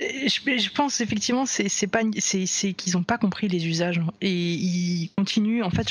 Je, 0.00 0.58
je, 0.58 0.70
pense 0.70 1.00
effectivement 1.00 1.44
c'est 1.44 2.72
qu'ils 2.72 2.92
n'ont 2.94 3.02
pas 3.02 3.18
compris 3.18 3.48
les 3.48 3.66
usages. 3.66 4.00
Et 4.20 4.32
ils 4.32 5.10
continuent 5.16 5.62
en 5.62 5.70
fait 5.70 5.88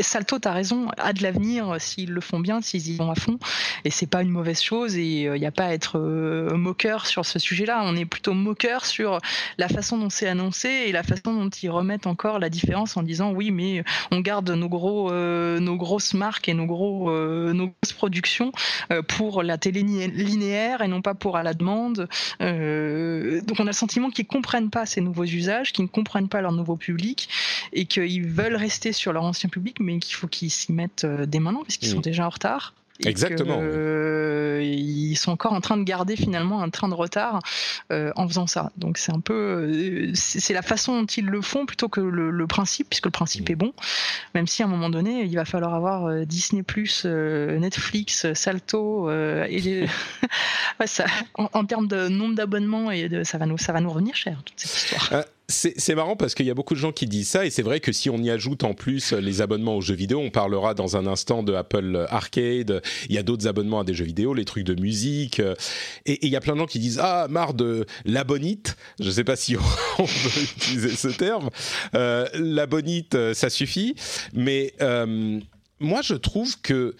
Salto 0.00 0.38
as 0.44 0.52
raison 0.52 0.88
a 0.96 1.12
de 1.12 1.22
l'avenir 1.22 1.76
s'ils 1.78 2.10
le 2.10 2.20
font 2.20 2.40
bien 2.40 2.60
s'ils 2.60 2.88
y 2.88 2.96
vont 2.96 3.10
à 3.10 3.14
fond. 3.14 3.38
Et 3.84 3.90
c'est 3.90 4.06
pas 4.06 4.22
une 4.22 4.30
mauvaise 4.30 4.60
chose 4.60 4.96
et 4.96 5.22
il 5.22 5.28
euh, 5.28 5.38
n'y 5.38 5.46
a 5.46 5.52
pas 5.52 5.66
à 5.66 5.72
être 5.72 5.98
euh, 5.98 6.56
moqueur 6.56 7.06
sur 7.06 7.24
ce 7.24 7.38
sujet-là. 7.38 7.82
On 7.84 7.94
est 7.94 8.06
plutôt 8.06 8.34
moqueur 8.34 8.84
sur 8.84 9.20
la 9.58 9.68
façon 9.68 9.98
dont 9.98 10.10
c'est 10.10 10.28
annoncé 10.28 10.68
et 10.68 10.92
la 10.92 11.02
façon 11.02 11.34
dont 11.34 11.50
ils 11.50 11.70
remettent 11.70 12.06
encore 12.06 12.38
la 12.38 12.48
différence 12.48 12.96
en 12.96 13.02
disant 13.02 13.32
oui 13.32 13.50
mais 13.50 13.84
on 14.10 14.20
garde 14.20 14.50
nos 14.50 14.68
gros 14.68 15.12
euh, 15.12 15.60
grosses 15.76 16.14
marques 16.14 16.48
et 16.48 16.54
nos 16.54 16.66
gros 16.66 17.10
nos 17.52 17.66
grosses 17.66 17.92
productions 17.92 18.52
pour 19.08 19.42
la 19.42 19.58
télé 19.58 19.82
linéaire 19.82 20.82
et 20.82 20.88
non 20.88 21.02
pas 21.02 21.14
pour 21.14 21.36
à 21.36 21.42
la 21.42 21.52
demande. 21.52 22.08
Euh, 22.40 22.93
donc 23.40 23.60
on 23.60 23.64
a 23.64 23.70
le 23.70 23.72
sentiment 23.72 24.10
qu'ils 24.10 24.26
comprennent 24.26 24.70
pas 24.70 24.86
ces 24.86 25.00
nouveaux 25.00 25.24
usages, 25.24 25.72
qu'ils 25.72 25.84
ne 25.84 25.88
comprennent 25.88 26.28
pas 26.28 26.40
leur 26.40 26.52
nouveau 26.52 26.76
public 26.76 27.28
et 27.72 27.86
qu'ils 27.86 28.26
veulent 28.26 28.56
rester 28.56 28.92
sur 28.92 29.12
leur 29.12 29.24
ancien 29.24 29.48
public, 29.48 29.78
mais 29.80 29.98
qu'il 29.98 30.14
faut 30.14 30.28
qu'ils 30.28 30.50
s'y 30.50 30.72
mettent 30.72 31.04
euh, 31.04 31.26
dès 31.26 31.40
maintenant 31.40 31.62
parce 31.62 31.76
qu'ils 31.76 31.88
sont 31.88 32.00
déjà 32.00 32.26
en 32.26 32.30
retard. 32.30 32.74
Exactement. 33.00 33.58
Euh, 33.60 34.60
ils 34.62 35.16
sont 35.16 35.32
encore 35.32 35.52
en 35.52 35.60
train 35.60 35.76
de 35.76 35.82
garder 35.82 36.14
finalement 36.14 36.62
un 36.62 36.70
train 36.70 36.88
de 36.88 36.94
retard 36.94 37.40
euh, 37.90 38.12
en 38.14 38.28
faisant 38.28 38.46
ça. 38.46 38.70
Donc 38.76 38.98
c'est 38.98 39.12
un 39.12 39.18
peu, 39.18 39.34
euh, 39.34 40.10
c'est 40.14 40.54
la 40.54 40.62
façon 40.62 41.00
dont 41.00 41.06
ils 41.06 41.26
le 41.26 41.42
font 41.42 41.66
plutôt 41.66 41.88
que 41.88 42.00
le, 42.00 42.46
principe, 42.46 42.88
puisque 42.90 43.06
le 43.06 43.10
principe 43.10 43.50
est 43.50 43.56
bon. 43.56 43.72
Même 44.34 44.46
si 44.46 44.62
à 44.62 44.66
un 44.66 44.68
moment 44.68 44.90
donné, 44.90 45.22
il 45.22 45.34
va 45.34 45.44
falloir 45.44 45.74
avoir 45.74 46.24
Disney+, 46.24 46.62
Netflix, 47.04 48.32
Salto 48.34 49.10
et 49.10 49.86
ça, 50.86 51.06
en, 51.34 51.64
termes 51.64 51.88
de 51.88 52.08
nombre 52.08 52.36
d'abonnements 52.36 52.90
et 52.92 53.08
de, 53.08 53.24
ça 53.24 53.38
va 53.38 53.46
nous, 53.46 53.58
ça 53.58 53.72
va 53.72 53.80
nous 53.80 53.90
revenir 53.90 54.14
cher 54.14 54.40
toute 54.44 54.60
cette 54.60 54.76
histoire. 54.76 55.24
C'est 55.48 55.94
marrant 55.94 56.16
parce 56.16 56.34
qu'il 56.34 56.46
y 56.46 56.50
a 56.50 56.54
beaucoup 56.54 56.72
de 56.72 56.78
gens 56.78 56.92
qui 56.92 57.06
disent 57.06 57.28
ça 57.28 57.44
et 57.44 57.50
c'est 57.50 57.62
vrai 57.62 57.78
que 57.78 57.92
si 57.92 58.08
on 58.08 58.16
y 58.16 58.30
ajoute 58.30 58.64
en 58.64 58.72
plus 58.72 59.12
les 59.12 59.42
abonnements 59.42 59.76
aux 59.76 59.82
jeux 59.82 59.94
vidéo, 59.94 60.18
on 60.20 60.30
parlera 60.30 60.72
dans 60.72 60.96
un 60.96 61.06
instant 61.06 61.42
de 61.42 61.52
Apple 61.52 62.06
Arcade, 62.08 62.80
il 63.10 63.14
y 63.14 63.18
a 63.18 63.22
d'autres 63.22 63.46
abonnements 63.46 63.80
à 63.80 63.84
des 63.84 63.92
jeux 63.92 64.06
vidéo, 64.06 64.32
les 64.32 64.46
trucs 64.46 64.64
de 64.64 64.74
musique 64.80 65.42
et, 66.06 66.24
il 66.24 66.30
y 66.30 66.36
a 66.36 66.40
plein 66.40 66.54
de 66.54 66.60
gens 66.60 66.66
qui 66.66 66.78
disent 66.78 66.98
ah 66.98 67.26
marre 67.28 67.52
de 67.52 67.84
l'abonite, 68.06 68.76
je 68.98 69.04
ne 69.04 69.10
sais 69.10 69.24
pas 69.24 69.36
si 69.36 69.56
on, 69.98 70.04
peut 70.04 70.40
utiliser 70.40 70.96
ce 70.96 71.08
terme, 71.08 71.50
euh, 71.94 72.26
l'abonite 72.32 73.34
ça 73.34 73.50
suffit, 73.50 73.96
mais 74.32 74.72
euh, 74.80 75.40
moi 75.78 76.00
je 76.00 76.14
trouve 76.14 76.58
que 76.62 76.94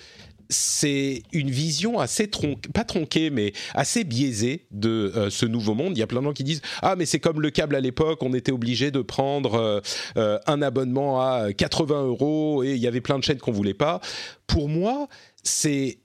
c'est 0.54 1.22
une 1.32 1.50
vision 1.50 1.98
assez 1.98 2.28
tronquée, 2.28 2.68
pas 2.72 2.84
tronquée, 2.84 3.30
mais 3.30 3.52
assez 3.74 4.04
biaisée 4.04 4.66
de 4.70 5.12
euh, 5.16 5.30
ce 5.30 5.46
nouveau 5.46 5.74
monde. 5.74 5.96
Il 5.96 6.00
y 6.00 6.02
a 6.02 6.06
plein 6.06 6.20
de 6.20 6.26
gens 6.26 6.32
qui 6.32 6.44
disent 6.44 6.62
ah 6.82 6.96
mais 6.96 7.06
c'est 7.06 7.20
comme 7.20 7.40
le 7.40 7.50
câble 7.50 7.74
à 7.76 7.80
l'époque, 7.80 8.22
on 8.22 8.32
était 8.32 8.52
obligé 8.52 8.90
de 8.90 9.02
prendre 9.02 9.54
euh, 9.54 9.80
euh, 10.16 10.38
un 10.46 10.62
abonnement 10.62 11.20
à 11.20 11.52
80 11.52 12.04
euros 12.04 12.62
et 12.62 12.72
il 12.74 12.78
y 12.78 12.86
avait 12.86 13.00
plein 13.00 13.18
de 13.18 13.24
chaînes 13.24 13.38
qu'on 13.38 13.52
voulait 13.52 13.74
pas. 13.74 14.00
Pour 14.46 14.68
moi, 14.68 15.08
c'est 15.42 15.98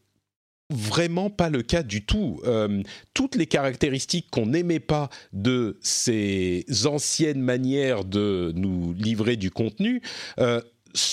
vraiment 0.72 1.30
pas 1.30 1.50
le 1.50 1.64
cas 1.64 1.82
du 1.82 2.06
tout. 2.06 2.42
toutes 3.16 3.36
les 3.36 3.48
caractéristiques 3.48 4.28
qu'on 4.30 4.46
n'aimait 4.46 4.80
pas 4.80 5.10
de 5.34 5.80
ces 5.82 6.64
anciennes 6.86 7.42
manières 7.42 8.06
de 8.06 8.54
nous 8.56 8.94
livrer 8.94 9.36
du 9.36 9.50
contenu 9.50 10.04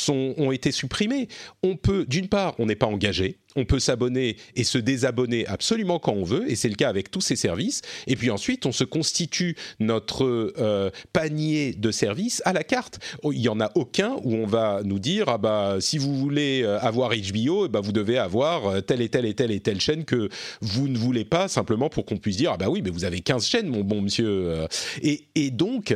ont 0.08 0.52
été 0.52 0.72
supprimés. 0.72 1.28
On 1.62 1.76
peut, 1.76 2.04
d'une 2.08 2.28
part, 2.28 2.54
on 2.58 2.66
n'est 2.66 2.76
pas 2.76 2.86
engagé, 2.86 3.38
on 3.56 3.64
peut 3.64 3.78
s'abonner 3.78 4.36
et 4.54 4.64
se 4.64 4.78
désabonner 4.78 5.46
absolument 5.46 5.98
quand 5.98 6.12
on 6.12 6.24
veut, 6.24 6.50
et 6.50 6.54
c'est 6.54 6.68
le 6.68 6.74
cas 6.74 6.88
avec 6.88 7.10
tous 7.10 7.22
ces 7.22 7.36
services. 7.36 7.82
Et 8.06 8.14
puis 8.14 8.30
ensuite, 8.30 8.66
on 8.66 8.72
se 8.72 8.84
constitue 8.84 9.56
notre 9.80 10.52
euh, 10.58 10.90
panier 11.12 11.72
de 11.72 11.90
services 11.90 12.42
à 12.44 12.52
la 12.52 12.62
carte. 12.62 13.00
Oh, 13.22 13.32
il 13.32 13.40
n'y 13.40 13.48
en 13.48 13.60
a 13.60 13.72
aucun 13.74 14.16
où 14.22 14.34
on 14.34 14.46
va 14.46 14.82
nous 14.84 14.98
dire 14.98 15.28
ah 15.28 15.38
bah 15.38 15.76
si 15.80 15.98
vous 15.98 16.14
voulez 16.14 16.62
euh, 16.62 16.78
avoir 16.80 17.10
HBO, 17.10 17.66
eh 17.66 17.68
bah, 17.68 17.80
vous 17.80 17.92
devez 17.92 18.18
avoir 18.18 18.66
euh, 18.66 18.80
telle 18.80 19.00
et 19.00 19.08
telle 19.08 19.24
et 19.24 19.34
telle 19.34 19.50
et 19.50 19.60
telle 19.60 19.80
chaîne 19.80 20.04
que 20.04 20.28
vous 20.60 20.88
ne 20.88 20.98
voulez 20.98 21.24
pas 21.24 21.48
simplement 21.48 21.88
pour 21.88 22.04
qu'on 22.04 22.18
puisse 22.18 22.36
dire 22.36 22.52
ah 22.52 22.56
bah 22.56 22.68
oui 22.68 22.82
mais 22.82 22.90
vous 22.90 23.04
avez 23.04 23.20
15 23.20 23.46
chaînes 23.46 23.68
mon 23.68 23.82
bon 23.82 24.02
monsieur. 24.02 24.66
Et 25.02 25.50
donc 25.50 25.94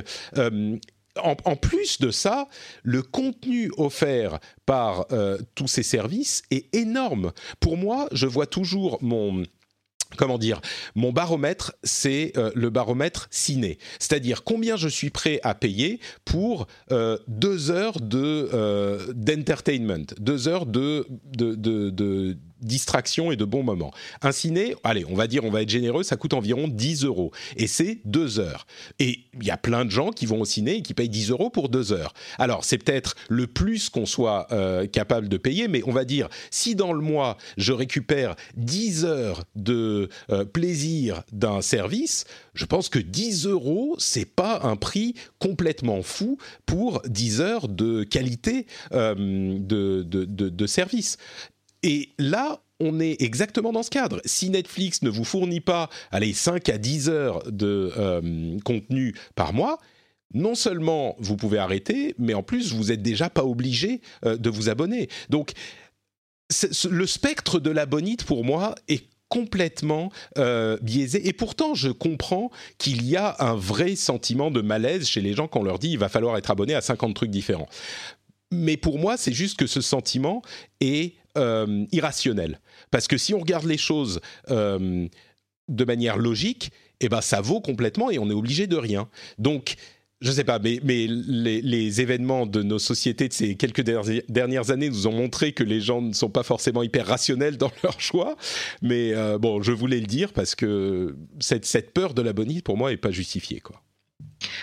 en, 1.16 1.56
plus 1.56 2.00
de 2.00 2.10
ça, 2.10 2.48
le 2.82 3.02
contenu 3.02 3.70
offert 3.76 4.38
par 4.66 5.06
euh, 5.12 5.38
tous 5.54 5.68
ces 5.68 5.82
services 5.82 6.42
est 6.50 6.74
énorme. 6.74 7.32
Pour 7.58 7.76
moi, 7.76 8.08
je 8.12 8.26
vois 8.26 8.46
toujours 8.46 8.98
mon 9.02 9.42
comment 10.16 10.38
dire, 10.38 10.60
mon 10.96 11.12
baromètre, 11.12 11.72
c'est 11.84 12.32
euh, 12.36 12.50
le 12.56 12.68
baromètre 12.68 13.28
ciné. 13.30 13.78
C'est-à-dire 14.00 14.42
combien 14.42 14.74
je 14.74 14.88
suis 14.88 15.10
prêt 15.10 15.38
à 15.44 15.54
payer 15.54 16.00
pour 16.24 16.66
euh, 16.90 17.16
deux 17.28 17.70
heures 17.70 18.00
de 18.00 19.12
d'entertainment, 19.12 20.06
deux 20.18 20.48
heures 20.48 20.66
de, 20.66 21.06
distraction 22.60 23.32
et 23.32 23.36
de 23.36 23.44
bons 23.44 23.62
moments. 23.62 23.92
Un 24.22 24.32
ciné, 24.32 24.74
allez, 24.84 25.04
on 25.08 25.14
va 25.14 25.26
dire, 25.26 25.44
on 25.44 25.50
va 25.50 25.62
être 25.62 25.68
généreux, 25.68 26.02
ça 26.02 26.16
coûte 26.16 26.34
environ 26.34 26.68
10 26.68 27.04
euros. 27.04 27.32
Et 27.56 27.66
c'est 27.66 27.98
deux 28.04 28.38
heures. 28.38 28.66
Et 28.98 29.20
il 29.34 29.44
y 29.44 29.50
a 29.50 29.56
plein 29.56 29.84
de 29.84 29.90
gens 29.90 30.10
qui 30.10 30.26
vont 30.26 30.40
au 30.40 30.44
ciné 30.44 30.76
et 30.76 30.82
qui 30.82 30.94
payent 30.94 31.08
10 31.08 31.30
euros 31.30 31.50
pour 31.50 31.68
deux 31.68 31.92
heures. 31.92 32.12
Alors, 32.38 32.64
c'est 32.64 32.78
peut-être 32.78 33.16
le 33.28 33.46
plus 33.46 33.88
qu'on 33.88 34.06
soit 34.06 34.46
euh, 34.52 34.86
capable 34.86 35.28
de 35.28 35.36
payer, 35.36 35.68
mais 35.68 35.82
on 35.86 35.92
va 35.92 36.04
dire, 36.04 36.28
si 36.50 36.74
dans 36.74 36.92
le 36.92 37.00
mois, 37.00 37.36
je 37.56 37.72
récupère 37.72 38.34
10 38.56 39.04
heures 39.04 39.44
de 39.56 40.08
euh, 40.30 40.44
plaisir 40.44 41.22
d'un 41.32 41.62
service, 41.62 42.24
je 42.54 42.64
pense 42.64 42.88
que 42.88 42.98
10 42.98 43.46
euros, 43.46 43.96
c'est 43.98 44.24
pas 44.24 44.60
un 44.62 44.76
prix 44.76 45.14
complètement 45.38 46.02
fou 46.02 46.38
pour 46.66 47.02
10 47.06 47.40
heures 47.40 47.68
de 47.68 48.02
qualité 48.04 48.66
euh, 48.92 49.14
de, 49.58 50.02
de, 50.02 50.24
de 50.24 50.66
service. 50.66 51.16
Et 51.82 52.10
là, 52.18 52.60
on 52.80 52.98
est 53.00 53.20
exactement 53.22 53.72
dans 53.72 53.82
ce 53.82 53.90
cadre. 53.90 54.20
Si 54.24 54.50
Netflix 54.50 55.02
ne 55.02 55.10
vous 55.10 55.24
fournit 55.24 55.60
pas, 55.60 55.88
allez, 56.10 56.32
5 56.32 56.68
à 56.68 56.78
10 56.78 57.08
heures 57.08 57.42
de 57.50 57.92
euh, 57.96 58.58
contenu 58.64 59.14
par 59.34 59.52
mois, 59.52 59.78
non 60.32 60.54
seulement 60.54 61.16
vous 61.18 61.36
pouvez 61.36 61.58
arrêter, 61.58 62.14
mais 62.18 62.34
en 62.34 62.42
plus, 62.42 62.72
vous 62.72 62.84
n'êtes 62.84 63.02
déjà 63.02 63.30
pas 63.30 63.44
obligé 63.44 64.00
euh, 64.24 64.36
de 64.36 64.50
vous 64.50 64.68
abonner. 64.68 65.08
Donc, 65.28 65.52
le 66.90 67.06
spectre 67.06 67.60
de 67.60 67.70
l'abonite, 67.70 68.24
pour 68.24 68.44
moi, 68.44 68.74
est 68.88 69.04
complètement 69.28 70.10
euh, 70.38 70.76
biaisé. 70.82 71.28
Et 71.28 71.32
pourtant, 71.32 71.74
je 71.74 71.88
comprends 71.88 72.50
qu'il 72.78 73.06
y 73.06 73.16
a 73.16 73.36
un 73.38 73.54
vrai 73.54 73.94
sentiment 73.94 74.50
de 74.50 74.60
malaise 74.60 75.06
chez 75.06 75.20
les 75.20 75.34
gens 75.34 75.46
quand 75.46 75.60
on 75.60 75.64
leur 75.64 75.78
dit 75.78 75.90
il 75.90 75.98
va 75.98 76.08
falloir 76.08 76.36
être 76.36 76.50
abonné 76.50 76.74
à 76.74 76.80
50 76.80 77.14
trucs 77.14 77.30
différents. 77.30 77.68
Mais 78.50 78.76
pour 78.76 78.98
moi, 78.98 79.16
c'est 79.16 79.32
juste 79.32 79.56
que 79.56 79.68
ce 79.68 79.80
sentiment 79.80 80.42
est 80.80 81.14
euh, 81.36 81.84
irrationnel. 81.92 82.60
Parce 82.90 83.06
que 83.08 83.18
si 83.18 83.34
on 83.34 83.40
regarde 83.40 83.66
les 83.66 83.78
choses 83.78 84.20
euh, 84.50 85.06
de 85.68 85.84
manière 85.84 86.18
logique, 86.18 86.72
eh 87.00 87.08
ben 87.08 87.20
ça 87.20 87.40
vaut 87.40 87.60
complètement 87.60 88.10
et 88.10 88.18
on 88.18 88.28
est 88.30 88.34
obligé 88.34 88.66
de 88.66 88.76
rien. 88.76 89.08
Donc 89.38 89.76
je 90.20 90.30
sais 90.32 90.44
pas, 90.44 90.58
mais, 90.58 90.80
mais 90.84 91.06
les, 91.08 92.00
événements 92.02 92.44
de 92.44 92.62
nos 92.62 92.78
sociétés 92.78 93.28
de 93.28 93.32
ces 93.32 93.54
quelques 93.54 93.80
dernières 94.28 94.70
années 94.70 94.90
nous 94.90 95.06
ont 95.06 95.12
montré 95.12 95.52
que 95.52 95.64
les 95.64 95.80
gens 95.80 96.02
ne 96.02 96.12
sont 96.12 96.28
pas 96.28 96.42
forcément 96.42 96.82
hyper 96.82 97.06
rationnels 97.06 97.56
dans 97.56 97.72
leur 97.82 97.98
choix. 98.00 98.36
Mais 98.82 99.14
euh, 99.14 99.38
bon, 99.38 99.62
je 99.62 99.72
voulais 99.72 99.98
le 99.98 100.06
dire 100.06 100.34
parce 100.34 100.54
que 100.54 101.16
cette, 101.40 101.64
cette 101.64 101.92
peur 101.92 102.12
de 102.12 102.20
l'abonie, 102.20 102.60
pour 102.60 102.76
moi, 102.76 102.90
n'est 102.90 102.98
pas 102.98 103.10
justifiée. 103.10 103.60
Quoi. 103.60 103.80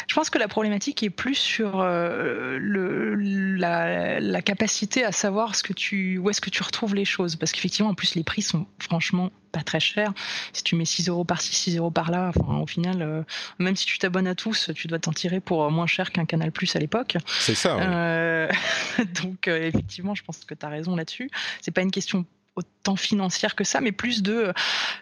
Je 0.08 0.16
pense 0.16 0.30
que 0.30 0.40
la 0.40 0.48
problématique 0.48 1.04
est 1.04 1.10
plus 1.10 1.36
sur 1.36 1.80
euh, 1.80 2.58
le, 2.60 3.16
la, 3.56 4.42
capacité 4.42 5.04
à 5.04 5.12
savoir 5.12 5.56
ce 5.56 5.64
que 5.64 5.74
tu, 5.74 6.18
où 6.18 6.30
est-ce 6.30 6.42
que 6.42 6.50
tu 6.50 6.64
retrouves 6.64 6.96
les 6.96 7.06
choses. 7.06 7.36
Parce 7.36 7.52
qu'effectivement, 7.52 7.92
en 7.92 7.94
plus, 7.94 8.16
les 8.16 8.24
prix 8.24 8.42
sont 8.42 8.66
franchement 8.80 9.32
pas 9.52 9.62
très 9.62 9.80
chers. 9.80 10.14
Si 10.54 10.64
tu 10.64 10.76
mets 10.76 10.86
6 10.86 11.10
euros 11.10 11.24
par-ci, 11.24 11.54
6 11.54 11.78
euros 11.78 11.92
par-là, 11.92 12.32
enfin, 12.36 12.58
au 12.60 12.68
final, 12.68 13.02
euh, 13.02 13.24
même 13.60 13.76
si 13.76 13.86
tu 13.86 13.98
t'abonnes 13.98 14.28
à 14.28 14.36
tous, 14.36 14.72
tu 14.76 14.88
dois 14.88 15.00
t'en 15.00 15.12
tirer 15.12 15.40
pour 15.40 15.70
moins 15.72 15.88
cher 15.88 16.12
qu'un 16.12 16.26
Canal 16.26 16.52
Plus 16.52 16.76
à 16.76 16.80
l'époque. 16.80 17.18
C'est 17.40 17.56
ça. 17.56 17.78
Euh, 17.78 18.50
donc, 19.24 19.48
effectivement, 19.48 20.16
je 20.16 20.24
pense 20.24 20.44
que 20.46 20.54
tu 20.54 20.66
as 20.66 20.70
raison 20.70 20.96
là-dessus. 20.96 21.30
C'est 21.62 21.72
pas 21.72 21.82
une 21.82 21.92
question 21.92 22.26
autant 22.58 22.96
financière 22.96 23.56
que 23.56 23.64
ça, 23.64 23.82
mais 23.82 23.92
plus 23.92 24.24
de 24.24 24.34
euh, 24.34 24.54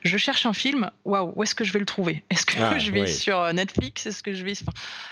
je 0.04 0.18
cherche 0.18 0.46
un 0.46 0.54
film, 0.54 0.92
waouh, 1.06 1.34
où 1.36 1.44
est-ce 1.44 1.56
que 1.56 1.64
je 1.64 1.74
vais 1.74 1.80
le 1.80 1.86
trouver? 1.86 2.24
Est-ce 2.30 2.46
que 2.46 2.56
ah, 2.60 2.78
je 2.80 2.92
vais 2.92 3.08
sur 3.08 3.40
euh, 3.40 3.54
Netflix? 3.54 4.06
Est-ce 4.06 4.22
que 4.24 4.34
je 4.34 4.44
vais. 4.44 4.54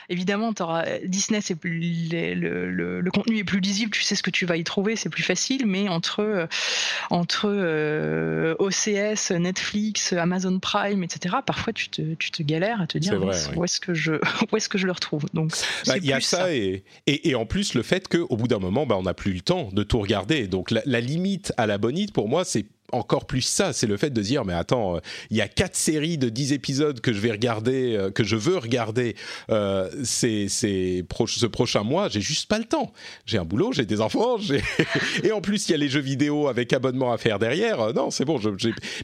évidemment, 0.09 0.53
auras, 0.59 0.85
Disney, 1.05 1.41
c'est 1.41 1.55
plus, 1.55 1.79
le, 2.11 2.71
le, 2.71 3.11
contenu 3.11 3.37
est 3.37 3.43
plus 3.43 3.59
lisible, 3.59 3.91
tu 3.91 4.01
sais 4.01 4.15
ce 4.15 4.23
que 4.23 4.31
tu 4.31 4.45
vas 4.45 4.57
y 4.57 4.63
trouver, 4.63 4.95
c'est 4.95 5.09
plus 5.09 5.23
facile, 5.23 5.65
mais 5.65 5.87
entre, 5.87 6.21
euh, 6.21 6.47
entre 7.09 7.47
OCS, 8.59 9.31
Netflix, 9.31 10.13
Amazon 10.13 10.59
Prime, 10.59 11.03
etc., 11.03 11.35
parfois 11.45 11.73
tu 11.73 11.89
te, 11.89 12.15
tu 12.15 12.31
te 12.31 12.43
galères 12.43 12.81
à 12.81 12.87
te 12.87 12.97
dire 12.97 13.21
où 13.55 13.63
est-ce 13.63 13.79
que, 13.79 13.93
je, 13.93 14.13
où 14.51 14.57
est 14.57 14.67
que 14.67 14.77
je 14.77 14.85
le 14.85 14.91
retrouve? 14.91 15.25
Donc, 15.33 15.51
bah, 15.87 15.97
il 15.97 16.05
y 16.05 16.13
a 16.13 16.19
ça, 16.19 16.53
Et, 16.53 16.83
et, 17.05 17.35
en 17.35 17.45
plus 17.45 17.73
le 17.73 17.83
fait 17.83 18.07
qu'au 18.07 18.35
bout 18.35 18.47
d'un 18.47 18.59
moment, 18.59 18.85
bah, 18.85 18.95
on 18.97 19.03
n'a 19.03 19.13
plus 19.13 19.33
le 19.33 19.41
temps 19.41 19.69
de 19.71 19.83
tout 19.83 19.99
regarder. 19.99 20.47
Donc 20.47 20.71
la, 20.71 20.81
la 20.85 20.99
limite 20.99 21.53
à 21.57 21.67
la 21.67 21.77
bonite, 21.77 22.11
pour 22.13 22.27
moi, 22.27 22.32
c'est 22.43 22.65
encore 22.91 23.25
plus 23.25 23.41
ça, 23.41 23.73
c'est 23.73 23.87
le 23.87 23.97
fait 23.97 24.11
de 24.11 24.21
dire 24.21 24.45
mais 24.45 24.53
attends, 24.53 24.99
il 25.31 25.37
y 25.37 25.41
a 25.41 25.47
quatre 25.47 25.75
séries 25.75 26.17
de 26.17 26.29
10 26.29 26.53
épisodes 26.53 27.01
que 27.01 27.11
je 27.11 27.19
vais 27.19 27.31
regarder, 27.31 28.09
que 28.13 28.23
je 28.23 28.35
veux 28.35 28.57
regarder 28.57 29.15
euh, 29.49 29.89
ce 30.03 31.45
prochain 31.47 31.83
mois, 31.83 32.09
j'ai 32.09 32.21
juste 32.21 32.47
pas 32.47 32.59
le 32.59 32.65
temps. 32.65 32.93
J'ai 33.25 33.37
un 33.37 33.45
boulot, 33.45 33.71
j'ai 33.71 33.85
des 33.85 34.01
enfants, 34.01 34.37
et 35.23 35.31
en 35.31 35.41
plus 35.41 35.67
il 35.67 35.71
y 35.71 35.75
a 35.75 35.77
les 35.77 35.89
jeux 35.89 36.01
vidéo 36.01 36.47
avec 36.47 36.71
abonnement 36.73 37.11
à 37.11 37.17
faire 37.17 37.39
derrière. 37.39 37.93
Non, 37.93 38.11
c'est 38.11 38.25
bon, 38.25 38.39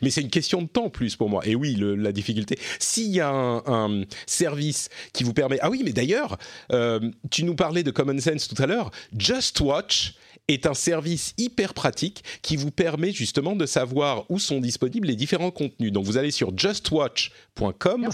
mais 0.02 0.10
c'est 0.10 0.22
une 0.22 0.30
question 0.30 0.62
de 0.62 0.68
temps 0.68 0.90
plus 0.90 1.16
pour 1.16 1.30
moi. 1.30 1.42
Et 1.46 1.56
oui, 1.56 1.76
la 1.80 2.12
difficulté. 2.12 2.60
S'il 2.80 3.12
y 3.12 3.22
a 3.22 3.30
un, 3.32 4.04
service 4.26 4.90
qui 5.14 5.24
vous 5.24 5.34
permet, 5.34 5.58
ah 5.62 5.70
oui, 5.70 5.82
mais 5.84 5.92
d'ailleurs, 5.92 6.38
euh, 6.72 7.00
tu 7.32 7.44
nous 7.44 7.56
parlais 7.56 7.84
de 7.84 7.92
Common 7.92 8.20
Sense 8.20 8.48
tout 8.48 8.62
à 8.62 8.68
l'heure. 8.68 8.92
Just 9.18 9.60
Watch 9.62 10.14
est 10.50 10.66
un 10.66 10.74
service 10.74 11.34
hyper 11.38 11.74
pratique 11.74 12.24
qui 12.42 12.58
vous 12.58 12.72
permet 12.72 13.12
justement 13.12 13.56
de 13.56 13.66
savoir 13.66 14.26
où 14.30 14.40
sont 14.40 14.60
disponibles 14.60 15.08
les 15.08 15.16
différents 15.16 15.52
contenus. 15.52 15.92
Donc 15.92 16.06
vous 16.06 16.18
allez 16.18 16.32
sur 16.32 16.58
justwatch.com 16.58 18.10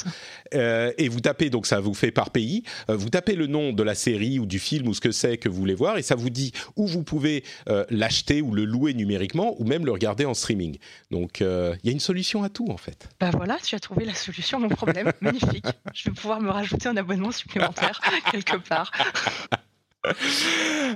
euh, 0.53 0.91
et 0.97 1.07
vous 1.07 1.21
tapez, 1.21 1.49
donc 1.49 1.65
ça 1.65 1.79
vous 1.79 1.93
fait 1.93 2.11
par 2.11 2.29
pays, 2.29 2.63
euh, 2.89 2.95
vous 2.95 3.09
tapez 3.09 3.35
le 3.35 3.47
nom 3.47 3.73
de 3.73 3.83
la 3.83 3.95
série 3.95 4.39
ou 4.39 4.45
du 4.45 4.59
film 4.59 4.87
ou 4.87 4.93
ce 4.93 5.01
que 5.01 5.11
c'est 5.11 5.37
que 5.37 5.49
vous 5.49 5.57
voulez 5.57 5.75
voir 5.75 5.97
et 5.97 6.01
ça 6.01 6.15
vous 6.15 6.29
dit 6.29 6.51
où 6.75 6.87
vous 6.87 7.03
pouvez 7.03 7.43
euh, 7.69 7.85
l'acheter 7.89 8.41
ou 8.41 8.53
le 8.53 8.65
louer 8.65 8.93
numériquement 8.93 9.55
ou 9.59 9.65
même 9.65 9.85
le 9.85 9.91
regarder 9.91 10.25
en 10.25 10.33
streaming. 10.33 10.77
Donc 11.11 11.39
il 11.39 11.79
y 11.83 11.89
a 11.89 11.91
une 11.91 11.99
solution 11.99 12.43
à 12.43 12.49
tout 12.49 12.67
en 12.69 12.77
fait. 12.77 13.07
Bah 13.19 13.31
voilà, 13.31 13.57
tu 13.63 13.75
as 13.75 13.79
trouvé 13.79 14.05
la 14.05 14.13
solution 14.13 14.57
à 14.57 14.61
mon 14.61 14.69
problème. 14.69 15.11
Magnifique. 15.21 15.65
Je 15.93 16.09
vais 16.09 16.15
pouvoir 16.15 16.41
me 16.41 16.49
rajouter 16.49 16.89
un 16.89 16.97
abonnement 16.97 17.31
supplémentaire 17.31 18.01
quelque 18.31 18.57
part. 18.57 18.91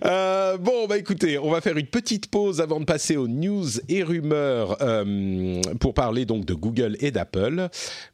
Euh, 0.06 0.58
bon, 0.58 0.88
bah 0.88 0.98
écoutez, 0.98 1.38
on 1.38 1.52
va 1.52 1.62
faire 1.62 1.78
une 1.78 1.88
petite 1.88 2.30
pause 2.32 2.62
avant 2.62 2.80
de 2.80 2.86
passer 2.86 3.18
aux 3.18 3.28
news 3.28 3.68
et 3.90 4.04
rumeurs 4.04 4.78
euh, 4.82 5.62
pour 5.80 5.94
parler 5.94 6.26
donc 6.26 6.46
de 6.46 6.54
Google 6.54 6.96
et 7.02 7.12
d'Apple. 7.12 7.68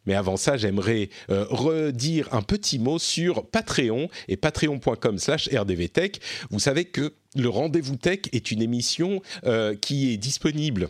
Mais 0.05 0.15
avant 0.15 0.37
ça, 0.37 0.57
j'aimerais 0.57 1.09
euh, 1.29 1.45
redire 1.49 2.33
un 2.33 2.41
petit 2.41 2.79
mot 2.79 2.97
sur 2.97 3.45
Patreon 3.45 4.09
et 4.27 4.37
patreon.com/slash 4.37 5.49
rdvtech. 5.53 6.19
Vous 6.49 6.59
savez 6.59 6.85
que 6.85 7.13
le 7.35 7.49
Rendez-vous 7.49 7.97
Tech 7.97 8.19
est 8.31 8.51
une 8.51 8.61
émission 8.61 9.21
qui 9.81 10.13
est 10.13 10.17
disponible 10.17 10.89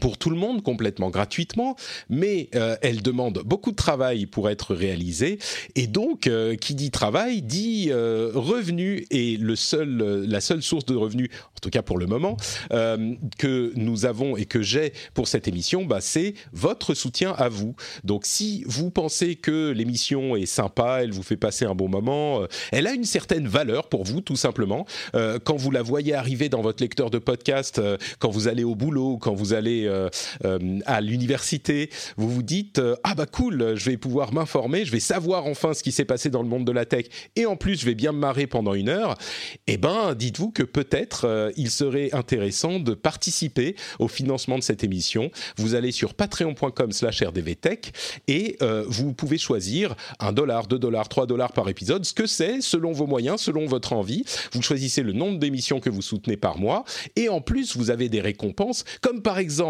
pour 0.00 0.18
tout 0.18 0.30
le 0.30 0.36
monde 0.36 0.62
complètement 0.62 1.10
gratuitement, 1.10 1.76
mais 2.08 2.50
euh, 2.54 2.76
elle 2.82 3.02
demande 3.02 3.42
beaucoup 3.44 3.70
de 3.70 3.76
travail 3.76 4.26
pour 4.26 4.50
être 4.50 4.74
réalisée. 4.74 5.38
Et 5.76 5.86
donc 5.86 6.26
euh, 6.26 6.56
qui 6.56 6.74
dit 6.74 6.90
travail 6.90 7.42
dit 7.42 7.88
euh, 7.90 8.30
revenu. 8.34 9.06
Et 9.10 9.36
le 9.36 9.56
seul 9.56 9.88
la 10.28 10.40
seule 10.40 10.62
source 10.62 10.84
de 10.84 10.94
revenus 10.94 11.28
en 11.56 11.60
tout 11.60 11.70
cas 11.70 11.82
pour 11.82 11.98
le 11.98 12.06
moment 12.06 12.36
que 13.38 13.72
nous 13.74 14.06
avons 14.06 14.36
et 14.36 14.44
que 14.44 14.62
j'ai 14.62 14.92
pour 15.14 15.28
cette 15.28 15.48
émission 15.48 15.84
bah, 15.84 16.00
c'est 16.00 16.34
votre 16.52 16.94
soutien 16.94 17.32
à 17.36 17.48
vous. 17.48 17.74
Donc 18.04 18.26
si 18.26 18.64
vous 18.66 18.90
pensez 18.90 19.36
que 19.36 19.70
l'émission 19.70 20.36
est 20.36 20.46
sympa, 20.46 21.00
elle 21.02 21.12
vous 21.12 21.22
fait 21.22 21.36
passer 21.36 21.64
un 21.64 21.74
bon 21.74 21.88
moment, 21.88 22.42
elle 22.72 22.86
a 22.86 22.92
une 22.92 23.04
certaine 23.04 23.48
valeur 23.48 23.88
pour 23.88 24.04
vous 24.04 24.20
tout 24.20 24.36
simplement. 24.36 24.86
Quand 25.12 25.56
vous 25.56 25.70
la 25.70 25.82
voyez 25.82 26.14
arriver 26.14 26.48
dans 26.48 26.62
votre 26.62 26.82
lecteur 26.82 27.10
de 27.10 27.18
podcast, 27.18 27.80
quand 28.18 28.30
vous 28.30 28.48
allez 28.48 28.64
au 28.64 28.74
boulot, 28.74 29.18
quand 29.18 29.34
vous 29.34 29.52
allez 29.52 29.77
euh, 29.86 30.08
euh, 30.44 30.80
à 30.86 31.00
l'université, 31.00 31.90
vous 32.16 32.28
vous 32.28 32.42
dites 32.42 32.78
euh, 32.78 32.96
ah 33.04 33.14
bah 33.14 33.26
cool, 33.26 33.74
je 33.76 33.90
vais 33.90 33.96
pouvoir 33.96 34.32
m'informer, 34.32 34.84
je 34.84 34.92
vais 34.92 35.00
savoir 35.00 35.46
enfin 35.46 35.74
ce 35.74 35.82
qui 35.82 35.92
s'est 35.92 36.04
passé 36.04 36.30
dans 36.30 36.42
le 36.42 36.48
monde 36.48 36.64
de 36.64 36.72
la 36.72 36.84
tech, 36.84 37.06
et 37.36 37.46
en 37.46 37.56
plus 37.56 37.80
je 37.80 37.86
vais 37.86 37.94
bien 37.94 38.12
me 38.12 38.18
marrer 38.18 38.46
pendant 38.46 38.74
une 38.74 38.88
heure. 38.88 39.16
Eh 39.66 39.76
ben, 39.76 40.14
dites-vous 40.14 40.50
que 40.50 40.62
peut-être 40.62 41.52
il 41.56 41.70
serait 41.70 42.10
intéressant 42.12 42.78
de 42.80 42.94
participer 42.94 43.76
au 43.98 44.08
financement 44.08 44.58
de 44.58 44.62
cette 44.62 44.84
émission. 44.84 45.30
Vous 45.56 45.74
allez 45.74 45.92
sur 45.92 46.14
patreon.com/rdvtech 46.14 47.92
et 48.28 48.58
vous 48.86 49.12
pouvez 49.12 49.38
choisir 49.38 49.94
un 50.20 50.32
dollar, 50.32 50.66
deux 50.66 50.78
dollars, 50.78 51.08
trois 51.08 51.26
dollars 51.26 51.52
par 51.52 51.68
épisode, 51.68 52.04
ce 52.04 52.14
que 52.14 52.26
c'est 52.26 52.60
selon 52.60 52.92
vos 52.92 53.06
moyens, 53.06 53.40
selon 53.40 53.66
votre 53.66 53.92
envie. 53.92 54.24
Vous 54.52 54.62
choisissez 54.62 55.02
le 55.02 55.12
nombre 55.12 55.38
d'émissions 55.38 55.80
que 55.80 55.90
vous 55.90 56.02
soutenez 56.02 56.36
par 56.36 56.58
mois 56.58 56.84
et 57.16 57.28
en 57.28 57.40
plus 57.40 57.76
vous 57.76 57.90
avez 57.90 58.08
des 58.08 58.20
récompenses 58.20 58.84
comme 59.00 59.22
par 59.22 59.38
exemple 59.38 59.67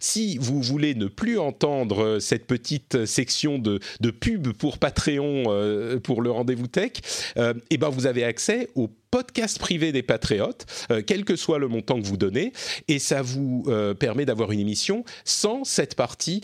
si 0.00 0.38
vous 0.38 0.62
voulez 0.62 0.94
ne 0.94 1.06
plus 1.06 1.38
entendre 1.38 2.04
euh, 2.04 2.20
cette 2.20 2.46
petite 2.46 3.06
section 3.06 3.58
de, 3.58 3.80
pub 4.20 4.52
pour 4.52 4.78
Patreon 4.78 5.44
euh, 5.48 5.98
pour 5.98 6.22
le 6.22 6.30
rendez-vous 6.30 6.66
tech, 6.66 6.92
euh, 7.36 7.54
eh 7.70 7.76
ben 7.76 7.88
vous 7.88 8.06
avez 8.06 8.24
accès 8.24 8.68
au 8.74 8.88
podcast 9.10 9.58
privé 9.58 9.92
des 9.92 10.02
patriotes, 10.02 10.66
quel 11.06 11.24
que 11.24 11.36
soit 11.36 11.60
le 11.60 11.68
montant 11.68 12.00
que 12.00 12.06
vous 12.06 12.16
donnez, 12.16 12.52
et 12.88 12.98
ça 12.98 13.22
vous 13.22 13.64
permet 14.00 14.24
d'avoir 14.24 14.50
une 14.50 14.58
émission 14.58 15.04
sans 15.24 15.62
cette 15.62 15.94
partie 15.94 16.40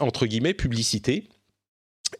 entre 0.00 0.26
guillemets 0.26 0.52
publicité 0.52 1.28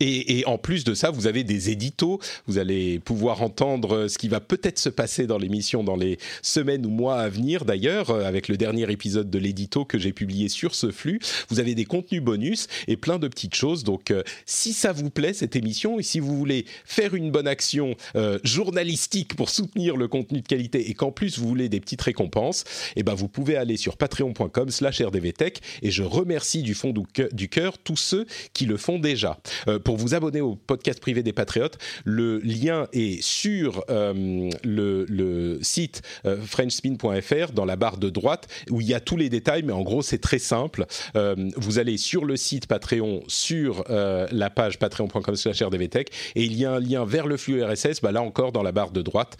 et, 0.00 0.44
en 0.46 0.58
plus 0.58 0.84
de 0.84 0.94
ça, 0.94 1.10
vous 1.10 1.26
avez 1.26 1.44
des 1.44 1.70
éditos. 1.70 2.20
Vous 2.46 2.58
allez 2.58 2.98
pouvoir 2.98 3.42
entendre 3.42 4.08
ce 4.08 4.18
qui 4.18 4.28
va 4.28 4.40
peut-être 4.40 4.78
se 4.78 4.88
passer 4.88 5.26
dans 5.26 5.38
l'émission 5.38 5.84
dans 5.84 5.96
les 5.96 6.18
semaines 6.42 6.86
ou 6.86 6.90
mois 6.90 7.20
à 7.20 7.28
venir. 7.28 7.64
D'ailleurs, 7.64 8.10
euh, 8.10 8.24
avec 8.24 8.48
le 8.48 8.56
dernier 8.56 8.90
épisode 8.90 9.30
de 9.30 9.38
l'édito 9.38 9.84
que 9.84 9.98
j'ai 9.98 10.12
publié 10.12 10.48
sur 10.48 10.74
ce 10.74 10.90
flux, 10.90 11.20
vous 11.48 11.60
avez 11.60 11.74
des 11.74 11.84
contenus 11.84 12.22
bonus 12.22 12.66
et 12.88 12.96
plein 12.96 13.18
de 13.18 13.28
petites 13.28 13.54
choses. 13.54 13.84
Donc, 13.84 14.10
euh, 14.10 14.22
si 14.46 14.72
ça 14.72 14.92
vous 14.92 15.10
plaît 15.10 15.32
cette 15.32 15.56
émission 15.56 15.98
et 15.98 16.02
si 16.02 16.20
vous 16.20 16.36
voulez 16.36 16.64
faire 16.84 17.14
une 17.14 17.30
bonne 17.30 17.48
action 17.48 17.94
euh, 18.16 18.38
journalistique 18.44 19.36
pour 19.36 19.50
soutenir 19.50 19.96
le 19.96 20.08
contenu 20.08 20.40
de 20.40 20.46
qualité 20.46 20.90
et 20.90 20.94
qu'en 20.94 21.12
plus 21.12 21.38
vous 21.38 21.48
voulez 21.48 21.68
des 21.68 21.80
petites 21.80 22.02
récompenses, 22.02 22.64
eh 22.96 23.02
ben 23.02 23.14
vous 23.14 23.28
pouvez 23.28 23.56
aller 23.56 23.76
sur 23.76 23.96
patreon.com/rdvtech 23.96 25.60
et 25.82 25.90
je 25.90 26.02
remercie 26.02 26.62
du 26.62 26.74
fond 26.74 26.92
du 27.32 27.48
cœur 27.48 27.78
tous 27.78 27.96
ceux 27.96 28.26
qui 28.52 28.66
le 28.66 28.76
font 28.76 28.98
déjà 28.98 29.38
pour 29.84 29.96
vous 29.96 30.14
abonner 30.14 30.40
au 30.40 30.54
podcast 30.54 31.00
privé 31.00 31.22
des 31.22 31.32
Patriotes, 31.32 31.78
le 32.04 32.38
lien 32.38 32.88
est 32.92 33.22
sur 33.22 33.84
euh, 33.90 34.50
le, 34.64 35.58
site 35.62 36.02
euh, 36.24 36.40
frenchspin.fr 36.40 37.52
dans 37.52 37.64
la 37.64 37.76
barre 37.76 37.98
de 37.98 38.10
droite 38.10 38.48
où 38.70 38.80
il 38.80 38.88
y 38.88 38.94
a 38.94 39.00
tous 39.00 39.16
les 39.16 39.28
détails, 39.28 39.62
mais 39.62 39.72
en 39.72 39.82
gros 39.82 40.02
c'est 40.02 40.18
très 40.18 40.38
simple. 40.38 40.86
Euh, 41.16 41.34
vous 41.56 41.78
allez 41.78 41.96
sur 41.96 42.24
le 42.24 42.36
site 42.36 42.66
Patreon, 42.66 43.22
sur 43.28 43.84
la 43.88 44.50
page 44.50 44.78
patreon.com/rdvtech 44.78 46.08
et 46.34 46.44
il 46.44 46.56
y 46.56 46.64
a 46.64 46.72
un 46.72 46.80
lien 46.80 47.04
vers 47.04 47.26
le 47.26 47.36
flux 47.36 47.62
RSS. 47.62 48.00
Bah, 48.02 48.12
là 48.12 48.22
encore 48.22 48.52
dans 48.52 48.62
la 48.62 48.72
barre 48.72 48.90
de 48.90 49.02
droite, 49.02 49.36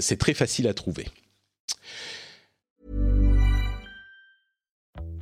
c'est 0.00 0.18
très 0.18 0.34
facile 0.34 0.68
à 0.68 0.74
trouver. 0.74 1.06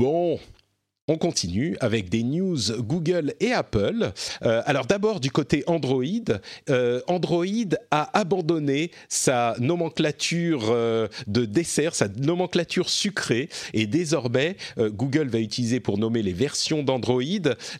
Bon, 0.00 0.40
on 1.10 1.18
continue 1.18 1.76
avec 1.80 2.08
des 2.08 2.22
news 2.22 2.56
Google 2.78 3.34
et 3.40 3.50
Apple. 3.50 4.12
Euh, 4.44 4.62
alors 4.64 4.86
d'abord 4.86 5.18
du 5.18 5.32
côté 5.32 5.64
Android, 5.66 6.04
euh, 6.70 7.00
Android 7.08 7.44
a 7.90 8.16
abandonné 8.16 8.92
sa 9.08 9.56
nomenclature 9.58 10.68
euh, 10.70 11.08
de 11.26 11.44
dessert, 11.44 11.96
sa 11.96 12.06
nomenclature 12.06 12.88
sucrée, 12.88 13.48
et 13.74 13.88
désormais 13.88 14.56
Google 14.78 15.28
va 15.28 15.40
utiliser 15.40 15.80
pour 15.80 15.98
nommer 15.98 16.22
les 16.22 16.32
versions 16.32 16.84
d'Android 16.84 17.22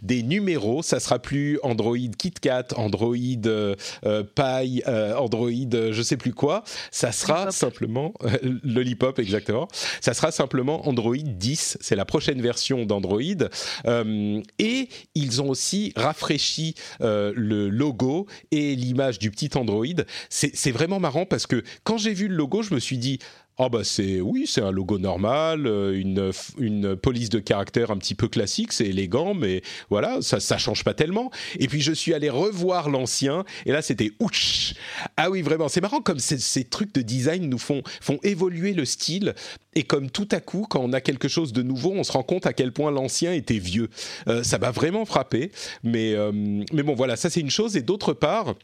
des 0.02 0.22
numéros. 0.24 0.82
Ça 0.82 0.98
sera 0.98 1.20
plus 1.20 1.60
Android 1.62 1.96
KitKat, 2.18 2.68
Android 2.74 3.14
Pie, 3.14 4.82
Android 4.86 5.50
je 5.92 6.02
sais 6.02 6.16
plus 6.16 6.34
quoi. 6.34 6.64
Ça 6.90 7.12
sera 7.12 7.52
simplement 7.52 8.12
Lollipop 8.64 9.20
exactement. 9.20 9.68
Ça 10.00 10.14
sera 10.14 10.32
simplement 10.32 10.88
Android 10.88 11.14
10. 11.16 11.78
C'est 11.80 11.96
la 11.96 12.04
prochaine 12.04 12.42
version 12.42 12.86
d'Android. 12.86 13.19
Et 13.20 14.88
ils 15.14 15.42
ont 15.42 15.48
aussi 15.48 15.92
rafraîchi 15.96 16.74
euh, 17.00 17.32
le 17.36 17.68
logo 17.68 18.26
et 18.50 18.74
l'image 18.74 19.18
du 19.18 19.30
petit 19.30 19.50
Android. 19.54 19.86
C'est 20.28 20.70
vraiment 20.70 21.00
marrant 21.00 21.26
parce 21.26 21.46
que 21.46 21.62
quand 21.84 21.98
j'ai 21.98 22.12
vu 22.12 22.28
le 22.28 22.34
logo, 22.34 22.62
je 22.62 22.74
me 22.74 22.80
suis 22.80 22.98
dit 22.98 23.18
ah 23.62 23.68
bah 23.68 23.84
c'est 23.84 24.22
oui, 24.22 24.46
c'est 24.46 24.62
un 24.62 24.70
logo 24.70 24.98
normal, 24.98 25.66
euh, 25.66 25.92
une, 25.92 26.32
une 26.58 26.96
police 26.96 27.28
de 27.28 27.40
caractère 27.40 27.90
un 27.90 27.98
petit 27.98 28.14
peu 28.14 28.26
classique, 28.26 28.72
c'est 28.72 28.86
élégant, 28.86 29.34
mais 29.34 29.60
voilà, 29.90 30.22
ça 30.22 30.40
ça 30.40 30.56
change 30.56 30.82
pas 30.82 30.94
tellement. 30.94 31.30
Et 31.58 31.68
puis 31.68 31.82
je 31.82 31.92
suis 31.92 32.14
allé 32.14 32.30
revoir 32.30 32.88
l'ancien, 32.88 33.44
et 33.66 33.72
là 33.72 33.82
c'était 33.82 34.12
ouch. 34.18 34.72
Ah 35.18 35.28
oui, 35.28 35.42
vraiment, 35.42 35.68
c'est 35.68 35.82
marrant 35.82 36.00
comme 36.00 36.20
ces, 36.20 36.64
trucs 36.64 36.94
de 36.94 37.02
design 37.02 37.50
nous 37.50 37.58
font 37.58 37.82
font 38.00 38.18
évoluer 38.22 38.72
le 38.72 38.86
style, 38.86 39.34
et 39.74 39.82
comme 39.82 40.10
tout 40.10 40.28
à 40.30 40.40
coup, 40.40 40.66
quand 40.68 40.80
on 40.80 40.94
a 40.94 41.02
quelque 41.02 41.28
chose 41.28 41.52
de 41.52 41.62
nouveau, 41.62 41.92
on 41.92 42.02
se 42.02 42.12
rend 42.12 42.22
compte 42.22 42.46
à 42.46 42.54
quel 42.54 42.72
point 42.72 42.90
l'ancien 42.90 43.34
était 43.34 43.58
vieux. 43.58 43.90
Euh, 44.26 44.42
ça 44.42 44.56
m'a 44.56 44.70
vraiment 44.70 45.04
frappé, 45.04 45.52
mais 45.82 46.14
euh, 46.14 46.32
mais 46.32 46.82
bon 46.82 46.94
voilà, 46.94 47.16
ça 47.16 47.28
c'est 47.28 47.40
une 47.40 47.50
chose, 47.50 47.76
et 47.76 47.82
d'autre 47.82 48.14
part 48.14 48.54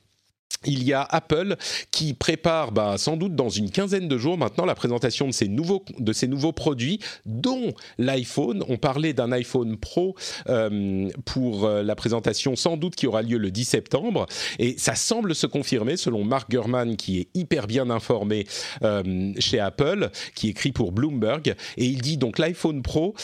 il 0.67 0.83
y 0.85 0.93
a 0.93 1.03
Apple 1.03 1.57
qui 1.91 2.15
prépare 2.15 2.73
bah, 2.73 2.97
sans 2.99 3.17
doute 3.17 3.35
dans 3.35 3.49
une 3.49 3.71
quinzaine 3.71 4.09
de 4.09 4.19
jours 4.19 4.39
maintenant 4.39 4.65
la 4.65 4.75
présentation 4.75 5.27
de 5.27 5.33
ces 5.33 5.49
nouveaux, 5.49 5.85
de 5.99 6.27
nouveaux 6.27 6.53
produits, 6.53 7.01
dont 7.25 7.73
l'iPhone. 7.99 8.65
On 8.69 8.77
parlait 8.77 9.13
d'un 9.13 9.33
iPhone 9.33 9.77
Pro 9.77 10.17
euh, 10.49 11.09
pour 11.25 11.67
euh, 11.67 11.83
la 11.83 11.95
présentation 11.95 12.57
sans 12.57 12.77
doute 12.77 12.97
qui 12.97 13.07
aura 13.07 13.23
lieu 13.23 13.39
le 13.39 13.51
10 13.51 13.65
septembre. 13.65 14.27
Et 14.59 14.77
ça 14.79 14.95
semble 14.95 15.35
se 15.35 15.47
confirmer 15.47 15.97
selon 15.97 16.25
Mark 16.25 16.51
Gurman 16.51 16.97
qui 16.97 17.21
est 17.21 17.29
hyper 17.35 17.67
bien 17.67 17.91
informé 17.91 18.47
euh, 18.83 19.33
chez 19.39 19.61
Apple, 19.61 20.11
qui 20.35 20.49
écrit 20.49 20.73
pour 20.73 20.93
Bloomberg. 20.93 21.55
Et 21.77 21.85
il 21.85 22.01
dit 22.01 22.17
donc 22.17 22.39
l'iPhone 22.39 22.83
Pro 22.83 23.15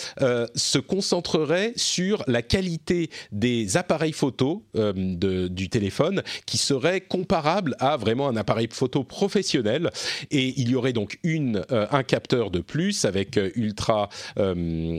se 0.54 0.78
concentrerait 0.78 1.72
sur 1.76 2.22
la 2.26 2.42
qualité 2.42 3.10
des 3.32 3.76
appareils 3.76 4.12
photo 4.12 4.64
du 4.74 5.68
téléphone 5.68 6.22
qui 6.46 6.58
serait 6.58 7.00
comparable 7.12 7.76
à 7.78 7.98
vraiment 7.98 8.26
un 8.26 8.36
appareil 8.36 8.68
photo 8.70 9.04
professionnel. 9.04 9.90
Et 10.30 10.54
il 10.56 10.70
y 10.70 10.74
aurait 10.74 10.94
donc 10.94 11.18
euh, 11.26 11.86
un 11.90 12.02
capteur 12.04 12.50
de 12.50 12.60
plus 12.60 13.04
avec 13.04 13.36
euh, 13.36 13.50
ultra 13.54 14.08
euh, 14.38 14.98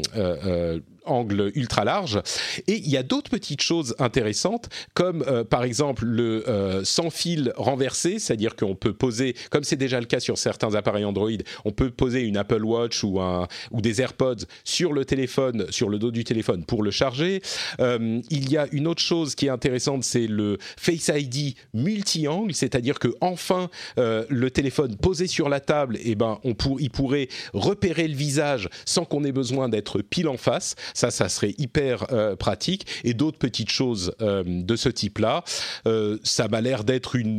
angle 1.05 1.51
ultra 1.55 1.83
large. 1.83 2.21
Et 2.67 2.77
il 2.77 2.89
y 2.89 2.97
a 2.97 3.03
d'autres 3.03 3.29
petites 3.29 3.61
choses 3.61 3.95
intéressantes, 3.99 4.69
comme 4.93 5.23
euh, 5.27 5.43
par 5.43 5.63
exemple 5.63 6.05
le 6.05 6.47
euh, 6.47 6.83
sans 6.83 7.09
fil 7.09 7.53
renversé, 7.55 8.19
c'est-à-dire 8.19 8.55
qu'on 8.55 8.75
peut 8.75 8.93
poser, 8.93 9.35
comme 9.49 9.63
c'est 9.63 9.75
déjà 9.75 9.99
le 9.99 10.05
cas 10.05 10.19
sur 10.19 10.37
certains 10.37 10.75
appareils 10.75 11.05
Android, 11.05 11.29
on 11.65 11.71
peut 11.71 11.89
poser 11.89 12.21
une 12.21 12.37
Apple 12.37 12.63
Watch 12.63 13.03
ou, 13.03 13.19
un, 13.19 13.47
ou 13.71 13.81
des 13.81 14.01
AirPods 14.01 14.45
sur 14.63 14.93
le 14.93 15.05
téléphone, 15.05 15.65
sur 15.69 15.89
le 15.89 15.99
dos 15.99 16.11
du 16.11 16.23
téléphone 16.23 16.63
pour 16.65 16.83
le 16.83 16.91
charger. 16.91 17.41
Euh, 17.79 18.21
il 18.29 18.51
y 18.51 18.57
a 18.57 18.67
une 18.71 18.87
autre 18.87 19.01
chose 19.01 19.35
qui 19.35 19.47
est 19.47 19.49
intéressante, 19.49 20.03
c'est 20.03 20.27
le 20.27 20.57
Face 20.77 21.11
ID 21.13 21.55
multi-angle, 21.73 22.53
c'est-à-dire 22.53 22.99
que 22.99 23.09
enfin 23.21 23.69
le 23.97 24.49
téléphone 24.49 24.95
posé 24.97 25.27
sur 25.27 25.49
la 25.49 25.59
table, 25.59 25.97
eh 26.03 26.15
ben 26.15 26.39
on 26.43 26.53
pour, 26.53 26.79
il 26.81 26.89
pourrait 26.89 27.27
repérer 27.53 28.07
le 28.07 28.15
visage 28.15 28.69
sans 28.85 29.05
qu'on 29.05 29.23
ait 29.23 29.31
besoin 29.31 29.69
d'être 29.69 30.01
pile 30.01 30.27
en 30.27 30.37
face. 30.37 30.75
Ça, 30.93 31.11
ça 31.11 31.29
serait 31.29 31.53
hyper 31.57 32.11
euh, 32.11 32.35
pratique. 32.35 32.85
Et 33.03 33.13
d'autres 33.13 33.37
petites 33.37 33.71
choses 33.71 34.13
euh, 34.21 34.43
de 34.45 34.75
ce 34.75 34.89
type-là, 34.89 35.43
euh, 35.87 36.17
ça 36.23 36.47
m'a 36.47 36.61
l'air 36.61 36.83
d'être 36.83 37.15
une, 37.15 37.33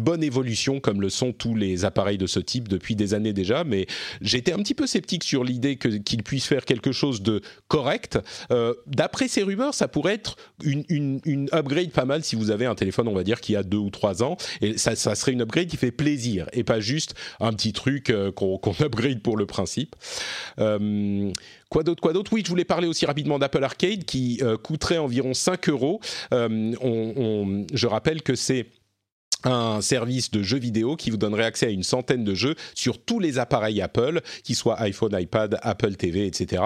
bonne 0.00 0.22
évolution, 0.22 0.80
comme 0.80 1.00
le 1.00 1.10
sont 1.10 1.32
tous 1.32 1.54
les 1.54 1.84
appareils 1.84 2.18
de 2.18 2.26
ce 2.26 2.40
type 2.40 2.68
depuis 2.68 2.96
des 2.96 3.14
années 3.14 3.32
déjà. 3.32 3.64
Mais 3.64 3.86
j'étais 4.20 4.52
un 4.52 4.58
petit 4.58 4.74
peu 4.74 4.86
sceptique 4.86 5.24
sur 5.24 5.44
l'idée 5.44 5.76
qu'ils 5.76 6.22
puissent 6.22 6.46
faire 6.46 6.64
quelque 6.64 6.92
chose 6.92 7.22
de 7.22 7.40
correct. 7.68 8.18
D'après 8.86 9.28
ces 9.28 9.42
rumeurs, 9.42 9.74
ça 9.74 9.88
pourrait 9.88 10.14
être 10.14 10.36
une, 10.62 11.48
upgrade 11.52 11.90
pas 11.90 12.04
mal 12.04 12.22
si 12.22 12.36
vous 12.36 12.50
avez 12.50 12.66
un 12.66 12.74
téléphone, 12.74 13.08
on 13.08 13.14
va 13.14 13.24
dire, 13.24 13.40
qui 13.40 13.56
a 13.56 13.62
deux 13.62 13.78
ou 13.78 13.90
trois 13.90 14.22
ans. 14.22 14.36
Et 14.60 14.78
ça 14.78 14.94
serait 14.96 15.32
une 15.32 15.42
upgrade 15.42 15.68
qui 15.68 15.76
fait 15.76 15.90
plaisir 15.90 16.48
et 16.52 16.64
pas 16.64 16.80
juste 16.80 17.14
un 17.40 17.52
petit 17.52 17.72
truc 17.72 18.12
qu'on 18.34 18.60
upgrade 18.80 19.20
pour 19.20 19.36
le 19.36 19.46
principe. 19.46 19.96
Quoi 21.68 21.82
d'autre 21.82 22.00
Quoi 22.00 22.12
d'autre? 22.12 22.32
Oui, 22.32 22.42
je 22.44 22.50
voulais 22.50 22.64
parler 22.64 22.86
aussi 22.86 23.06
rapidement 23.06 23.38
d'Apple 23.38 23.64
Arcade 23.64 24.04
qui 24.04 24.38
euh, 24.42 24.56
coûterait 24.56 24.98
environ 24.98 25.34
5 25.34 25.68
euros. 25.68 26.00
Euh, 26.32 27.64
je 27.72 27.86
rappelle 27.86 28.22
que 28.22 28.36
c'est 28.36 28.66
un 29.46 29.80
service 29.80 30.30
de 30.30 30.42
jeux 30.42 30.58
vidéo 30.58 30.96
qui 30.96 31.10
vous 31.10 31.16
donnerait 31.16 31.44
accès 31.44 31.66
à 31.66 31.70
une 31.70 31.84
centaine 31.84 32.24
de 32.24 32.34
jeux 32.34 32.56
sur 32.74 32.98
tous 32.98 33.20
les 33.20 33.38
appareils 33.38 33.80
Apple, 33.80 34.20
qu'ils 34.42 34.56
soient 34.56 34.80
iPhone, 34.80 35.16
iPad, 35.18 35.58
Apple 35.62 35.94
TV, 35.94 36.26
etc. 36.26 36.62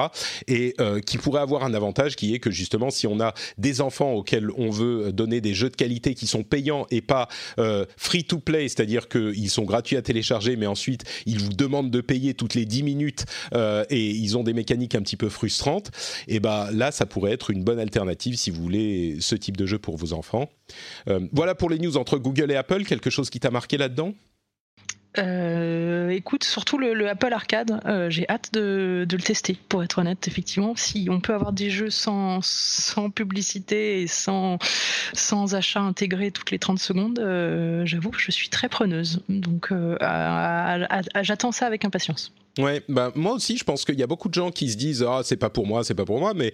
Et 0.49 0.75
euh, 0.81 1.01
qui 1.01 1.19
pourrait 1.19 1.43
avoir 1.43 1.65
un 1.65 1.75
avantage 1.75 2.17
qui 2.17 2.35
est 2.35 2.39
que 2.39 2.51
justement, 2.51 2.91
si 2.91 3.07
on 3.07 3.21
a 3.21 3.35
des 3.59 3.81
enfants 3.81 4.13
auxquels 4.13 4.51
on 4.57 4.71
veut 4.71 5.13
donner 5.13 5.41
des 5.41 5.55
jeux 5.55 5.69
de 5.69 5.77
qualité 5.77 6.15
qui 6.15 6.27
sont 6.27 6.43
payants 6.43 6.87
et 6.91 7.03
pas 7.03 7.29
euh, 7.59 7.85
free 7.97 8.25
to 8.25 8.39
play, 8.39 8.69
c'est-à-dire 8.69 9.09
qu'ils 9.09 9.51
sont 9.51 9.65
gratuits 9.65 9.97
à 9.97 10.03
télécharger, 10.03 10.57
mais 10.57 10.67
ensuite 10.67 11.05
ils 11.27 11.39
vous 11.39 11.53
demandent 11.53 11.91
de 11.91 12.01
payer 12.01 12.35
toutes 12.35 12.55
les 12.55 12.65
10 12.65 12.83
minutes 12.83 13.25
euh, 13.55 13.85
et 13.91 14.09
ils 14.09 14.39
ont 14.39 14.43
des 14.43 14.55
mécaniques 14.55 14.95
un 14.95 15.03
petit 15.03 15.17
peu 15.17 15.29
frustrantes, 15.29 15.91
et 16.29 16.41
ben 16.41 16.71
là, 16.73 16.91
ça 16.91 17.05
pourrait 17.07 17.33
être 17.33 17.51
une 17.51 17.63
bonne 17.63 17.79
alternative 17.79 18.37
si 18.37 18.51
vous 18.51 18.63
voulez 18.63 19.19
ce 19.21 19.35
type 19.35 19.57
de 19.57 19.67
jeu 19.67 19.79
pour 19.79 19.97
vos 19.97 20.13
enfants. 20.13 20.51
voilà 21.33 21.55
pour 21.55 21.69
les 21.69 21.79
news 21.79 21.97
entre 21.97 22.19
Google 22.19 22.51
et 22.53 22.57
Apple 22.57 22.70
quelque 22.79 23.11
chose 23.11 23.31
qui 23.31 23.41
t'a 23.41 23.51
marqué 23.51 23.77
là-dedans? 23.77 24.15
Euh, 25.19 26.11
écoute, 26.11 26.45
surtout 26.45 26.79
le, 26.79 27.09
Apple 27.09 27.33
Arcade, 27.33 27.81
euh, 27.85 28.11
j'ai 28.11 28.29
hâte 28.29 28.53
de, 28.53 29.07
le 29.11 29.19
tester, 29.19 29.59
pour 29.69 29.83
être 29.83 29.99
honnête, 29.99 30.29
effectivement. 30.29 30.75
Si 30.77 31.09
on 31.11 31.21
peut 31.21 31.35
avoir 31.35 31.53
des 31.53 31.69
jeux 31.69 31.91
sans, 31.91 32.39
sans 32.43 33.11
publicité 33.11 34.03
et 34.03 34.07
sans, 34.07 34.59
sans 35.13 35.55
achat 35.55 35.81
intégré 35.81 36.31
toutes 36.31 36.53
les 36.53 36.61
30 36.61 36.79
secondes, 36.79 37.19
euh, 37.19 37.85
j'avoue 37.87 38.11
que 38.11 38.21
je 38.21 38.31
suis 38.31 38.49
très 38.49 38.69
preneuse. 38.69 39.23
Donc 39.29 39.73
j'attends 41.23 41.53
ça 41.53 41.67
avec 41.67 41.85
impatience. 41.85 42.33
Ouais, 42.59 42.83
bah, 42.89 43.13
moi 43.15 43.33
aussi, 43.33 43.57
je 43.57 43.65
pense 43.65 43.85
qu'il 43.85 43.99
y 43.99 44.03
a 44.03 44.07
beaucoup 44.07 44.29
de 44.29 44.35
gens 44.35 44.51
qui 44.51 44.71
se 44.71 44.77
disent 44.77 45.05
Ah, 45.09 45.21
c'est 45.25 45.37
pas 45.37 45.51
pour 45.51 45.67
moi, 45.67 45.83
c'est 45.83 45.95
pas 45.95 46.05
pour 46.05 46.21
moi, 46.21 46.35
mais 46.35 46.53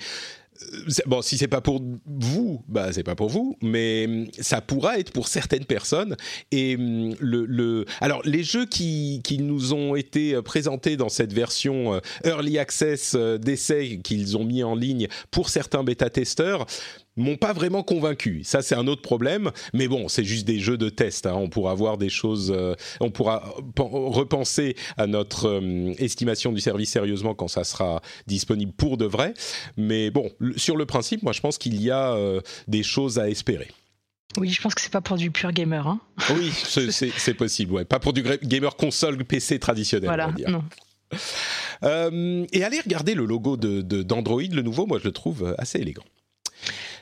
bon, 1.06 1.22
si 1.22 1.38
c'est 1.38 1.48
pas 1.48 1.60
pour 1.60 1.82
vous, 2.06 2.62
bah 2.68 2.92
c'est 2.92 3.02
pas 3.02 3.14
pour 3.14 3.28
vous, 3.28 3.56
mais 3.62 4.06
hum, 4.06 4.26
ça 4.38 4.60
pourra 4.60 4.98
être 4.98 5.12
pour 5.12 5.28
certaines 5.28 5.64
personnes. 5.64 6.16
Et 6.52 6.76
hum, 6.76 7.14
le, 7.20 7.44
le... 7.46 7.84
alors 8.00 8.22
les 8.24 8.42
jeux 8.42 8.66
qui, 8.66 9.20
qui 9.24 9.38
nous 9.38 9.72
ont 9.72 9.96
été 9.96 10.34
euh, 10.34 10.42
présentés 10.42 10.96
dans 10.96 11.08
cette 11.08 11.32
version 11.32 11.94
euh, 11.94 12.00
early 12.24 12.58
access 12.58 13.14
euh, 13.14 13.38
d'essai 13.38 14.00
qu'ils 14.02 14.36
ont 14.36 14.44
mis 14.44 14.62
en 14.62 14.74
ligne 14.74 15.08
pour 15.30 15.48
certains 15.48 15.84
bêta 15.84 16.10
testeurs, 16.10 16.66
m'ont 17.16 17.36
pas 17.36 17.52
vraiment 17.52 17.82
convaincu. 17.82 18.42
Ça, 18.44 18.62
c'est 18.62 18.74
un 18.74 18.86
autre 18.86 19.02
problème. 19.02 19.50
Mais 19.72 19.88
bon, 19.88 20.08
c'est 20.08 20.24
juste 20.24 20.46
des 20.46 20.58
jeux 20.58 20.76
de 20.76 20.88
test. 20.88 21.26
Hein. 21.26 21.34
On 21.34 21.48
pourra 21.48 21.74
voir 21.74 21.98
des 21.98 22.08
choses. 22.08 22.52
Euh, 22.54 22.74
on 23.00 23.10
pourra 23.10 23.54
repenser 23.76 24.76
à 24.96 25.06
notre 25.06 25.48
euh, 25.48 25.94
estimation 25.98 26.52
du 26.52 26.60
service 26.60 26.90
sérieusement 26.90 27.34
quand 27.34 27.48
ça 27.48 27.64
sera 27.64 28.02
disponible 28.26 28.72
pour 28.72 28.96
de 28.96 29.06
vrai. 29.06 29.34
Mais 29.76 30.10
bon, 30.10 30.30
sur 30.56 30.76
le 30.76 30.86
principe, 30.86 31.22
moi, 31.22 31.32
je 31.32 31.40
pense 31.40 31.58
qu'il 31.58 31.80
y 31.82 31.90
a 31.90 32.12
euh, 32.12 32.40
des 32.68 32.82
choses 32.82 33.18
à 33.18 33.28
espérer. 33.28 33.68
Oui, 34.38 34.50
je 34.50 34.60
pense 34.60 34.74
que 34.74 34.82
c'est 34.82 34.92
pas 34.92 35.00
pour 35.00 35.16
du 35.16 35.30
pur 35.30 35.50
gamer. 35.52 35.86
Hein. 35.86 36.00
Oui, 36.30 36.52
c'est 36.52 37.34
possible. 37.38 37.72
Ouais, 37.72 37.84
pas 37.86 37.98
pour 37.98 38.12
du 38.12 38.22
gamer 38.42 38.76
console 38.76 39.24
PC 39.24 39.58
traditionnel. 39.58 40.08
Voilà. 40.08 40.34
Non. 40.46 40.62
et 42.52 42.64
allez 42.64 42.80
regarder 42.80 43.14
le 43.14 43.24
logo 43.24 43.56
d'Android, 43.56 44.42
de, 44.42 44.56
le 44.56 44.62
nouveau. 44.62 44.86
Moi, 44.86 44.98
je 44.98 45.04
le 45.04 45.12
trouve 45.12 45.54
assez 45.56 45.78
élégant. 45.78 46.04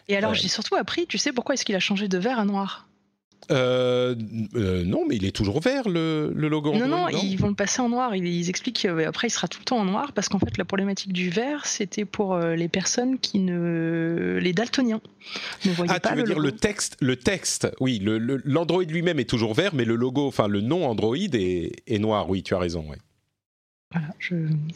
Et 0.08 0.16
alors, 0.16 0.34
j'ai 0.34 0.48
surtout 0.48 0.76
appris, 0.76 1.06
tu 1.06 1.18
sais 1.18 1.32
pourquoi 1.32 1.54
est-ce 1.54 1.64
qu'il 1.64 1.74
a 1.74 1.80
changé 1.80 2.08
de 2.08 2.18
vert 2.18 2.38
à 2.38 2.44
noir 2.44 2.86
euh, 3.50 4.14
euh, 4.54 4.84
non, 4.84 5.04
mais 5.06 5.16
il 5.16 5.24
est 5.24 5.34
toujours 5.34 5.60
vert 5.60 5.88
le, 5.88 6.32
le 6.34 6.48
logo. 6.48 6.72
Non, 6.72 6.88
non, 6.88 7.08
ils 7.08 7.36
vont 7.36 7.48
le 7.48 7.54
passer 7.54 7.82
en 7.82 7.88
noir. 7.88 8.14
Ils, 8.14 8.48
expliquent 8.48 8.82
qu'après 8.82 9.28
il 9.28 9.30
sera 9.30 9.48
tout 9.48 9.58
le 9.58 9.64
temps 9.64 9.78
en 9.78 9.84
noir 9.84 10.12
parce 10.12 10.28
qu'en 10.28 10.38
fait 10.38 10.56
la 10.56 10.64
problématique 10.64 11.12
du 11.12 11.30
vert 11.30 11.66
c'était 11.66 12.04
pour 12.04 12.34
euh, 12.34 12.54
les 12.54 12.68
personnes 12.68 13.18
qui 13.18 13.38
ne, 13.38 14.38
les 14.40 14.52
daltoniens, 14.52 15.00
ne 15.64 15.72
voyaient 15.72 15.92
ah, 15.94 16.00
tu 16.00 16.14
veux 16.14 16.22
dire 16.22 16.38
le 16.38 16.52
texte, 16.52 16.96
le 17.00 17.16
texte. 17.16 17.68
Oui, 17.80 18.00
l'Android 18.02 18.84
lui-même 18.84 19.18
est 19.18 19.28
toujours 19.28 19.54
vert, 19.54 19.74
mais 19.74 19.84
le 19.84 19.96
logo, 19.96 20.26
enfin 20.26 20.48
le 20.48 20.60
nom 20.60 20.86
Android 20.86 21.16
est, 21.16 21.72
est, 21.86 21.98
noir. 21.98 22.28
Oui, 22.28 22.42
tu 22.42 22.54
as 22.54 22.58
raison. 22.58 22.84
Ouais. 22.88 22.98
Voilà, 23.94 24.08
je, 24.18 24.34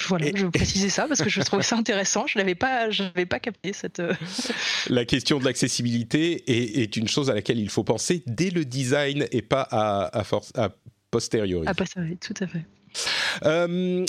voilà, 0.08 0.26
je 0.32 0.46
précisais 0.54 0.88
ça 0.88 1.08
parce 1.08 1.20
que 1.20 1.28
je 1.28 1.40
trouvais 1.42 1.64
ça 1.64 1.76
intéressant. 1.76 2.26
Je 2.28 2.38
n'avais 2.38 2.54
pas, 2.54 2.88
pas 3.28 3.40
capté 3.40 3.72
cette. 3.72 3.98
Euh, 3.98 4.14
La 4.88 5.04
question 5.04 5.38
de 5.38 5.44
l'accessibilité 5.44 6.44
est, 6.46 6.82
est, 6.82 6.96
une 6.96 7.08
chose 7.08 7.28
à 7.28 7.34
laquelle 7.34 7.58
il 7.58 7.68
faut 7.68 7.84
penser 7.84 8.22
dès 8.26 8.50
le 8.50 8.64
design 8.64 9.26
et 9.32 9.42
pas 9.42 9.62
à, 9.62 10.16
à, 10.16 10.24
force, 10.24 10.52
à 10.56 10.70
posteriori. 11.10 11.66
À 11.66 11.74
posteriori, 11.74 12.16
tout 12.16 12.34
à 12.40 12.46
fait. 12.46 12.64
Euh, 13.44 14.06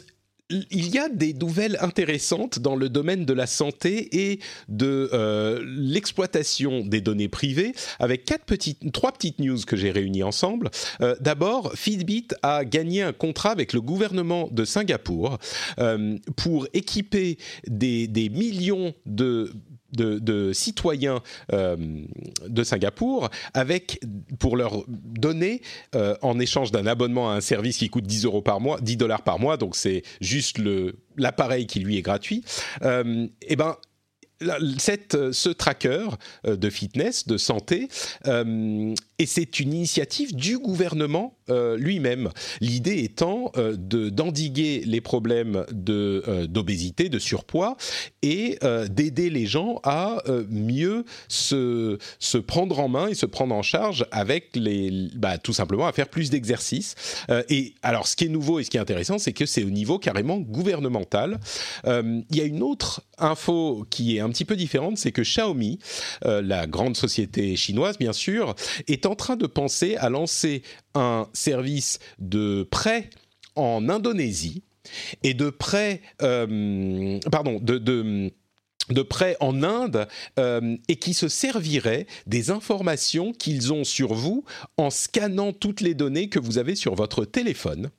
il 0.49 0.89
y 0.93 0.97
a 0.97 1.09
des 1.09 1.33
nouvelles 1.33 1.77
intéressantes 1.79 2.59
dans 2.59 2.75
le 2.75 2.89
domaine 2.89 3.25
de 3.25 3.33
la 3.33 3.47
santé 3.47 4.31
et 4.31 4.39
de 4.67 5.09
euh, 5.13 5.63
l'exploitation 5.65 6.81
des 6.81 7.01
données 7.01 7.27
privées, 7.27 7.73
avec 7.99 8.25
quatre 8.25 8.45
petites, 8.45 8.91
trois 8.91 9.11
petites 9.11 9.39
news 9.39 9.59
que 9.65 9.75
j'ai 9.75 9.91
réunies 9.91 10.23
ensemble. 10.23 10.69
Euh, 11.01 11.15
D'abord, 11.19 11.73
Fitbit 11.75 12.27
a 12.41 12.65
gagné 12.65 13.03
un 13.03 13.13
contrat 13.13 13.51
avec 13.51 13.73
le 13.73 13.81
gouvernement 13.81 14.49
de 14.51 14.65
Singapour 14.65 15.37
euh, 15.79 16.17
pour 16.35 16.67
équiper 16.73 17.37
des, 17.67 18.07
des 18.07 18.29
millions 18.29 18.93
de 19.05 19.51
de, 19.93 20.51
citoyens 20.53 21.21
euh, 21.53 21.75
de 22.47 22.63
Singapour 22.63 23.29
avec 23.53 23.99
pour 24.39 24.57
leur 24.57 24.83
donner 24.87 25.61
euh, 25.95 26.15
en 26.21 26.39
échange 26.39 26.71
d'un 26.71 26.85
abonnement 26.85 27.31
à 27.31 27.35
un 27.35 27.41
service 27.41 27.77
qui 27.77 27.89
coûte 27.89 28.05
10 28.05 28.25
euros 28.25 28.41
par 28.41 28.59
mois 28.59 28.79
10 28.81 28.97
dollars 28.97 29.23
par 29.23 29.39
mois 29.39 29.57
donc 29.57 29.75
c'est 29.75 30.03
juste 30.21 30.57
l'appareil 31.17 31.67
qui 31.67 31.79
lui 31.79 31.97
est 31.97 32.01
gratuit 32.01 32.43
euh, 32.83 33.27
et 33.41 33.55
ben 33.55 33.77
cette, 34.77 35.33
ce 35.33 35.49
tracker 35.49 36.07
de 36.45 36.69
fitness, 36.69 37.27
de 37.27 37.37
santé, 37.37 37.89
et 38.25 39.25
c'est 39.25 39.59
une 39.59 39.73
initiative 39.73 40.33
du 40.33 40.57
gouvernement 40.57 41.37
euh, 41.49 41.77
lui-même. 41.77 42.29
L'idée 42.61 43.03
étant 43.03 43.51
euh, 43.57 43.75
de 43.77 44.09
d'endiguer 44.09 44.83
les 44.85 45.01
problèmes 45.01 45.65
de 45.71 46.23
euh, 46.27 46.47
d'obésité, 46.47 47.09
de 47.09 47.19
surpoids, 47.19 47.77
et 48.21 48.59
d'aider 48.89 49.29
les 49.29 49.45
gens 49.45 49.79
à 49.83 50.21
mieux 50.49 51.05
se 51.27 51.97
se 52.19 52.37
prendre 52.37 52.79
en 52.79 52.87
main 52.87 53.07
et 53.07 53.13
se 53.13 53.25
prendre 53.25 53.55
en 53.55 53.61
charge 53.61 54.05
avec 54.11 54.49
les, 54.55 55.09
bah, 55.15 55.37
tout 55.37 55.53
simplement 55.53 55.87
à 55.87 55.91
faire 55.93 56.09
plus 56.09 56.29
d'exercices. 56.29 56.95
et 57.49 57.73
alors, 57.81 58.07
ce 58.07 58.15
qui 58.15 58.25
est 58.25 58.29
nouveau 58.29 58.59
et 58.59 58.63
ce 58.63 58.69
qui 58.69 58.77
est 58.77 58.79
intéressant, 58.79 59.17
c'est 59.17 59.33
que 59.33 59.45
c'est 59.45 59.63
au 59.63 59.69
niveau 59.69 59.99
carrément 59.99 60.37
gouvernemental. 60.37 61.39
Il 61.85 62.35
y 62.35 62.41
a 62.41 62.43
une 62.43 62.63
autre 62.63 63.01
info 63.17 63.85
qui 63.89 64.17
est 64.17 64.19
un 64.19 64.29
petit 64.29 64.45
peu 64.45 64.55
différente, 64.55 64.97
c'est 64.97 65.11
que 65.11 65.21
Xiaomi, 65.21 65.79
la 66.23 66.67
grande 66.67 66.97
société 66.97 67.55
chinoise 67.55 67.97
bien 67.97 68.13
sûr, 68.13 68.55
est 68.87 69.05
en 69.05 69.15
train 69.15 69.35
de 69.35 69.47
penser 69.47 69.95
à 69.97 70.09
lancer 70.09 70.63
un 70.95 71.27
service 71.33 71.99
de 72.19 72.67
prêt 72.69 73.09
en 73.55 73.89
Indonésie 73.89 74.63
et 75.23 75.33
de 75.33 75.49
prêt, 75.49 76.01
euh, 76.21 77.19
pardon, 77.31 77.59
de, 77.61 77.77
de 77.77 78.31
de 78.89 79.01
prêt 79.01 79.37
en 79.39 79.63
Inde 79.63 80.07
euh, 80.37 80.77
et 80.87 80.95
qui 80.95 81.13
se 81.13 81.27
servirait 81.27 82.07
des 82.27 82.51
informations 82.51 83.33
qu'ils 83.33 83.73
ont 83.73 83.83
sur 83.83 84.13
vous 84.13 84.43
en 84.77 84.89
scannant 84.89 85.53
toutes 85.53 85.81
les 85.81 85.93
données 85.93 86.29
que 86.29 86.39
vous 86.39 86.57
avez 86.57 86.75
sur 86.75 86.95
votre 86.95 87.25
téléphone 87.25 87.89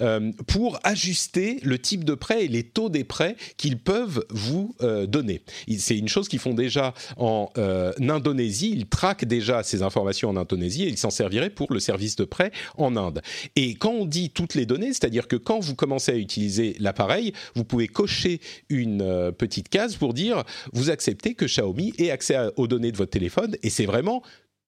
euh, 0.00 0.32
pour 0.46 0.78
ajuster 0.84 1.58
le 1.62 1.78
type 1.78 2.04
de 2.04 2.14
prêt 2.14 2.44
et 2.44 2.48
les 2.48 2.62
taux 2.62 2.88
des 2.88 3.04
prêts 3.04 3.36
qu'ils 3.56 3.78
peuvent 3.78 4.24
vous 4.30 4.74
euh, 4.82 5.06
donner. 5.06 5.42
C'est 5.78 5.98
une 5.98 6.08
chose 6.08 6.28
qu'ils 6.28 6.38
font 6.38 6.54
déjà 6.54 6.94
en 7.16 7.50
Indonésie. 7.56 8.72
Ils 8.74 8.86
traquent 8.86 9.24
déjà 9.24 9.62
ces 9.62 9.82
informations 9.82 10.30
en 10.30 10.36
Indonésie 10.36 10.84
et 10.84 10.88
ils 10.88 10.98
s'en 10.98 11.10
serviraient 11.10 11.50
pour 11.50 11.72
le 11.72 11.80
service 11.80 12.16
de 12.16 12.24
prêt 12.24 12.52
en 12.76 12.96
Inde. 12.96 13.22
Et 13.56 13.74
quand 13.74 13.92
on 13.92 14.06
dit 14.06 14.30
toutes 14.30 14.54
les 14.54 14.66
données, 14.66 14.88
c'est-à-dire 14.88 15.28
que 15.28 15.36
quand 15.36 15.60
vous 15.60 15.74
commencez 15.74 16.12
à 16.12 16.16
utiliser 16.16 16.76
l'appareil, 16.78 17.32
vous 17.54 17.64
pouvez 17.64 17.88
cocher 17.88 18.40
une 18.68 19.32
petite 19.32 19.68
case 19.68 19.96
pour 19.96 20.14
dire 20.14 20.33
vous 20.72 20.90
acceptez 20.90 21.34
que 21.34 21.46
Xiaomi 21.46 21.94
ait 21.98 22.10
accès 22.10 22.36
aux 22.56 22.66
données 22.66 22.92
de 22.92 22.96
votre 22.96 23.10
téléphone 23.10 23.56
et 23.62 23.70
c'est 23.70 23.86
vraiment 23.86 24.22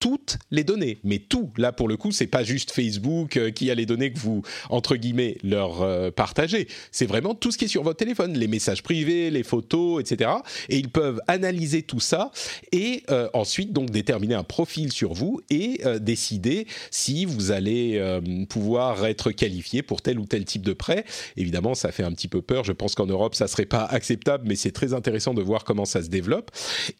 toutes 0.06 0.38
les 0.52 0.62
données, 0.62 0.98
mais 1.02 1.18
tout. 1.18 1.50
Là, 1.56 1.72
pour 1.72 1.88
le 1.88 1.96
coup, 1.96 2.12
c'est 2.12 2.28
pas 2.28 2.44
juste 2.44 2.70
Facebook 2.70 3.36
euh, 3.36 3.50
qui 3.50 3.72
a 3.72 3.74
les 3.74 3.86
données 3.86 4.12
que 4.12 4.20
vous 4.20 4.42
entre 4.70 4.94
guillemets 4.94 5.36
leur 5.42 5.82
euh, 5.82 6.12
partagez. 6.12 6.68
C'est 6.92 7.06
vraiment 7.06 7.34
tout 7.34 7.50
ce 7.50 7.58
qui 7.58 7.64
est 7.64 7.68
sur 7.68 7.82
votre 7.82 7.96
téléphone, 7.96 8.38
les 8.38 8.46
messages 8.46 8.84
privés, 8.84 9.30
les 9.30 9.42
photos, 9.42 10.00
etc. 10.00 10.30
Et 10.68 10.76
ils 10.78 10.90
peuvent 10.90 11.20
analyser 11.26 11.82
tout 11.82 11.98
ça 11.98 12.30
et 12.70 13.02
euh, 13.10 13.28
ensuite 13.34 13.72
donc 13.72 13.90
déterminer 13.90 14.36
un 14.36 14.44
profil 14.44 14.92
sur 14.92 15.12
vous 15.12 15.40
et 15.50 15.80
décider 16.00 16.68
si 16.92 17.24
vous 17.24 17.50
allez 17.50 18.00
pouvoir 18.48 19.06
être 19.06 19.32
qualifié 19.32 19.82
pour 19.82 20.02
tel 20.02 20.20
ou 20.20 20.26
tel 20.26 20.44
type 20.44 20.62
de 20.62 20.72
prêt. 20.72 21.04
Évidemment, 21.36 21.74
ça 21.74 21.90
fait 21.90 22.04
un 22.04 22.12
petit 22.12 22.28
peu 22.28 22.42
peur. 22.42 22.62
Je 22.62 22.72
pense 22.72 22.94
qu'en 22.94 23.06
Europe, 23.06 23.34
ça 23.34 23.48
serait 23.48 23.66
pas 23.66 23.84
acceptable, 23.84 24.44
mais 24.46 24.54
c'est 24.54 24.70
très 24.70 24.92
intéressant 24.94 25.34
de 25.34 25.42
voir 25.42 25.64
comment 25.64 25.84
ça 25.84 26.02
se 26.02 26.08
développe. 26.08 26.52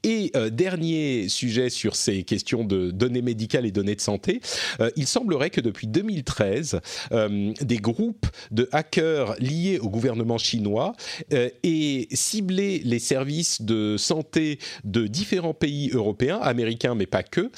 Et 0.02 0.32
dernier 0.50 1.28
sujet 1.28 1.70
sur 1.70 1.94
ces 1.94 2.24
questions 2.24 2.64
de 2.64 2.95
données 2.96 3.22
médicales 3.22 3.66
et 3.66 3.70
données 3.70 3.94
de 3.94 4.00
santé, 4.00 4.40
euh, 4.80 4.90
il 4.96 5.06
semblerait 5.06 5.50
que 5.50 5.60
depuis 5.60 5.86
2013, 5.86 6.80
euh, 7.12 7.52
des 7.60 7.76
groupes 7.76 8.26
de 8.50 8.68
hackers 8.72 9.34
liés 9.38 9.78
au 9.78 9.88
gouvernement 9.88 10.38
chinois 10.38 10.94
euh, 11.32 11.48
aient 11.62 12.08
ciblé 12.12 12.80
les 12.84 12.98
services 12.98 13.62
de 13.62 13.96
santé 13.96 14.58
de 14.84 15.06
différents 15.06 15.54
pays 15.54 15.90
européens, 15.92 16.38
américains 16.42 16.94
mais 16.94 17.06
pas 17.06 17.22
que, 17.22 17.50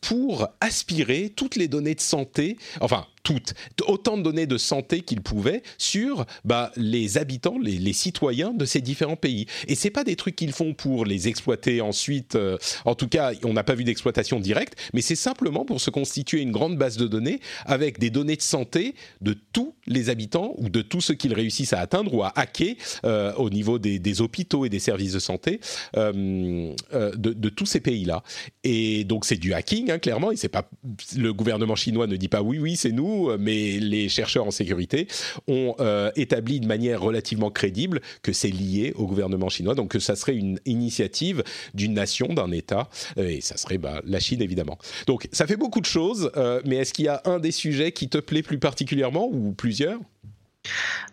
pour 0.00 0.48
aspirer 0.60 1.32
toutes 1.34 1.56
les 1.56 1.68
données 1.68 1.94
de 1.94 2.00
santé, 2.00 2.56
enfin 2.80 3.06
toutes, 3.26 3.54
autant 3.88 4.16
de 4.16 4.22
données 4.22 4.46
de 4.46 4.56
santé 4.56 5.00
qu'ils 5.00 5.20
pouvaient 5.20 5.64
sur 5.78 6.26
bah, 6.44 6.70
les 6.76 7.18
habitants, 7.18 7.58
les, 7.60 7.92
citoyens 7.92 8.52
de 8.52 8.64
ces 8.64 8.80
différents 8.80 9.16
pays. 9.16 9.46
Et 9.66 9.74
c'est 9.74 9.90
pas 9.90 10.04
des 10.04 10.14
trucs 10.14 10.36
qu'ils 10.36 10.52
font 10.52 10.74
pour 10.74 11.04
les 11.04 11.26
exploiter 11.26 11.80
ensuite. 11.80 12.36
Euh, 12.36 12.56
en 12.84 12.94
tout 12.94 13.08
cas, 13.08 13.32
on 13.42 13.52
n'a 13.52 13.64
pas 13.64 13.74
vu 13.74 13.82
d'exploitation 13.82 14.38
directe, 14.38 14.78
mais 14.94 15.00
c'est 15.00 15.16
simplement 15.16 15.64
pour 15.64 15.80
se 15.80 15.90
constituer 15.90 16.40
une 16.40 16.52
grande 16.52 16.78
base 16.78 16.98
de 16.98 17.08
données 17.08 17.40
avec 17.64 17.98
des 17.98 18.10
données 18.10 18.36
de 18.36 18.42
santé 18.42 18.94
de 19.20 19.36
tous 19.52 19.74
les 19.88 20.08
habitants 20.08 20.54
ou 20.58 20.68
de 20.68 20.82
tous 20.82 21.00
ceux 21.00 21.14
qu'ils 21.14 21.34
réussissent 21.34 21.72
à 21.72 21.80
atteindre 21.80 22.14
ou 22.14 22.22
à 22.22 22.32
hacker 22.36 22.76
euh, 23.04 23.32
au 23.34 23.50
niveau 23.50 23.80
des, 23.80 24.20
hôpitaux 24.20 24.64
et 24.64 24.68
des 24.68 24.78
services 24.78 25.14
de 25.14 25.18
santé 25.18 25.58
euh, 25.96 26.72
de, 27.16 27.48
tous 27.48 27.66
ces 27.66 27.80
pays-là. 27.80 28.22
Et 28.62 29.02
donc 29.02 29.24
c'est 29.24 29.36
du 29.36 29.52
hacking, 29.52 29.90
hein, 29.90 29.98
clairement. 29.98 30.30
Et 30.30 30.36
pas 30.48 30.70
le 31.16 31.32
gouvernement 31.32 31.74
chinois 31.74 32.06
ne 32.06 32.14
dit 32.14 32.28
pas 32.28 32.42
oui, 32.42 32.60
oui, 32.60 32.76
c'est 32.76 32.92
nous 32.92 33.15
mais 33.38 33.78
les 33.78 34.08
chercheurs 34.08 34.46
en 34.46 34.50
sécurité 34.50 35.08
ont 35.46 35.74
euh, 35.80 36.10
établi 36.16 36.60
de 36.60 36.66
manière 36.66 37.00
relativement 37.00 37.50
crédible 37.50 38.00
que 38.22 38.32
c'est 38.32 38.50
lié 38.50 38.92
au 38.96 39.06
gouvernement 39.06 39.48
chinois, 39.48 39.74
donc 39.74 39.90
que 39.90 39.98
ça 39.98 40.16
serait 40.16 40.34
une 40.34 40.58
initiative 40.64 41.42
d'une 41.74 41.94
nation, 41.94 42.28
d'un 42.28 42.50
État, 42.50 42.88
euh, 43.18 43.28
et 43.28 43.40
ça 43.40 43.56
serait 43.56 43.78
bah, 43.78 44.00
la 44.04 44.20
Chine 44.20 44.42
évidemment. 44.42 44.78
Donc 45.06 45.28
ça 45.32 45.46
fait 45.46 45.56
beaucoup 45.56 45.80
de 45.80 45.86
choses, 45.86 46.30
euh, 46.36 46.60
mais 46.64 46.76
est-ce 46.76 46.92
qu'il 46.92 47.04
y 47.04 47.08
a 47.08 47.22
un 47.24 47.38
des 47.38 47.52
sujets 47.52 47.92
qui 47.92 48.08
te 48.08 48.18
plaît 48.18 48.42
plus 48.42 48.58
particulièrement 48.58 49.28
ou 49.30 49.52
plusieurs? 49.52 50.00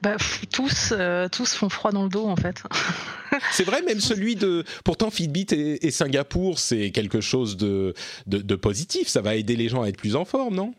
Bah, 0.02 0.18
tous, 0.52 0.92
euh, 0.92 1.28
tous 1.30 1.54
font 1.54 1.70
froid 1.70 1.92
dans 1.92 2.04
le 2.04 2.10
dos 2.10 2.28
en 2.28 2.36
fait. 2.36 2.64
c'est 3.52 3.64
vrai, 3.64 3.82
même 3.84 4.00
celui 4.00 4.36
de. 4.36 4.64
Pourtant, 4.84 5.12
Fitbit 5.12 5.48
et, 5.52 5.86
et 5.86 5.92
Singapour, 5.92 6.60
c'est 6.60 6.92
quelque 6.92 7.22
chose 7.22 7.56
de, 7.58 7.94
de, 8.28 8.40
de 8.40 8.56
positif. 8.56 9.08
Ça 9.08 9.22
va 9.22 9.36
aider 9.36 9.56
les 9.56 9.70
gens 9.70 9.84
à 9.84 9.88
être 9.88 9.98
plus 9.98 10.16
en 10.16 10.26
forme, 10.26 10.56
non? 10.56 10.74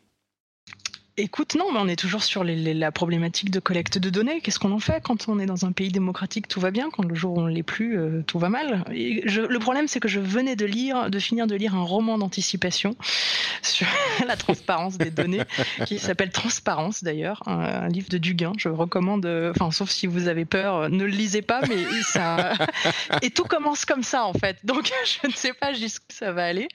Écoute, 1.16 1.54
non, 1.54 1.70
mais 1.72 1.78
on 1.78 1.86
est 1.86 1.94
toujours 1.94 2.24
sur 2.24 2.42
les, 2.42 2.56
les, 2.56 2.74
la 2.74 2.90
problématique 2.90 3.52
de 3.52 3.60
collecte 3.60 3.98
de 3.98 4.10
données. 4.10 4.40
Qu'est-ce 4.40 4.58
qu'on 4.58 4.72
en 4.72 4.80
fait 4.80 5.00
quand 5.00 5.28
on 5.28 5.38
est 5.38 5.46
dans 5.46 5.64
un 5.64 5.70
pays 5.70 5.92
démocratique 5.92 6.48
Tout 6.48 6.58
va 6.58 6.72
bien. 6.72 6.90
Quand 6.90 7.04
le 7.04 7.14
jour 7.14 7.36
où 7.36 7.40
on 7.40 7.46
l'est 7.46 7.62
plus, 7.62 7.96
euh, 7.96 8.22
tout 8.26 8.40
va 8.40 8.48
mal? 8.48 8.84
Je, 8.90 9.42
le 9.42 9.58
problème, 9.60 9.86
c'est 9.86 10.00
que 10.00 10.08
je 10.08 10.18
venais 10.18 10.56
de 10.56 10.66
lire, 10.66 11.10
de 11.10 11.18
finir 11.20 11.46
de 11.46 11.54
lire 11.54 11.76
un 11.76 11.84
roman 11.84 12.18
d'anticipation 12.18 12.96
sur 13.62 13.86
la 14.26 14.36
transparence 14.36 14.98
des 14.98 15.12
données, 15.12 15.42
qui 15.86 16.00
s'appelle 16.00 16.30
Transparence 16.30 17.04
d'ailleurs, 17.04 17.46
un, 17.46 17.86
livre 17.86 18.08
de 18.08 18.18
Duguin. 18.18 18.52
Je 18.58 18.68
recommande. 18.68 19.24
Enfin, 19.54 19.70
sauf 19.70 19.90
si 19.90 20.08
vous 20.08 20.26
avez 20.26 20.44
peur, 20.44 20.90
ne 20.90 21.04
le 21.04 21.10
lisez 21.10 21.42
pas, 21.42 21.60
mais 21.68 21.84
ça. 22.02 22.54
Et 23.22 23.30
tout 23.30 23.44
commence 23.44 23.84
comme 23.84 24.02
ça 24.02 24.24
en 24.24 24.32
fait. 24.32 24.58
Donc, 24.64 24.90
je 25.22 25.28
ne 25.28 25.32
sais 25.32 25.52
pas 25.52 25.74
jusqu'où 25.74 26.06
ça 26.10 26.32
va 26.32 26.44
aller, 26.44 26.66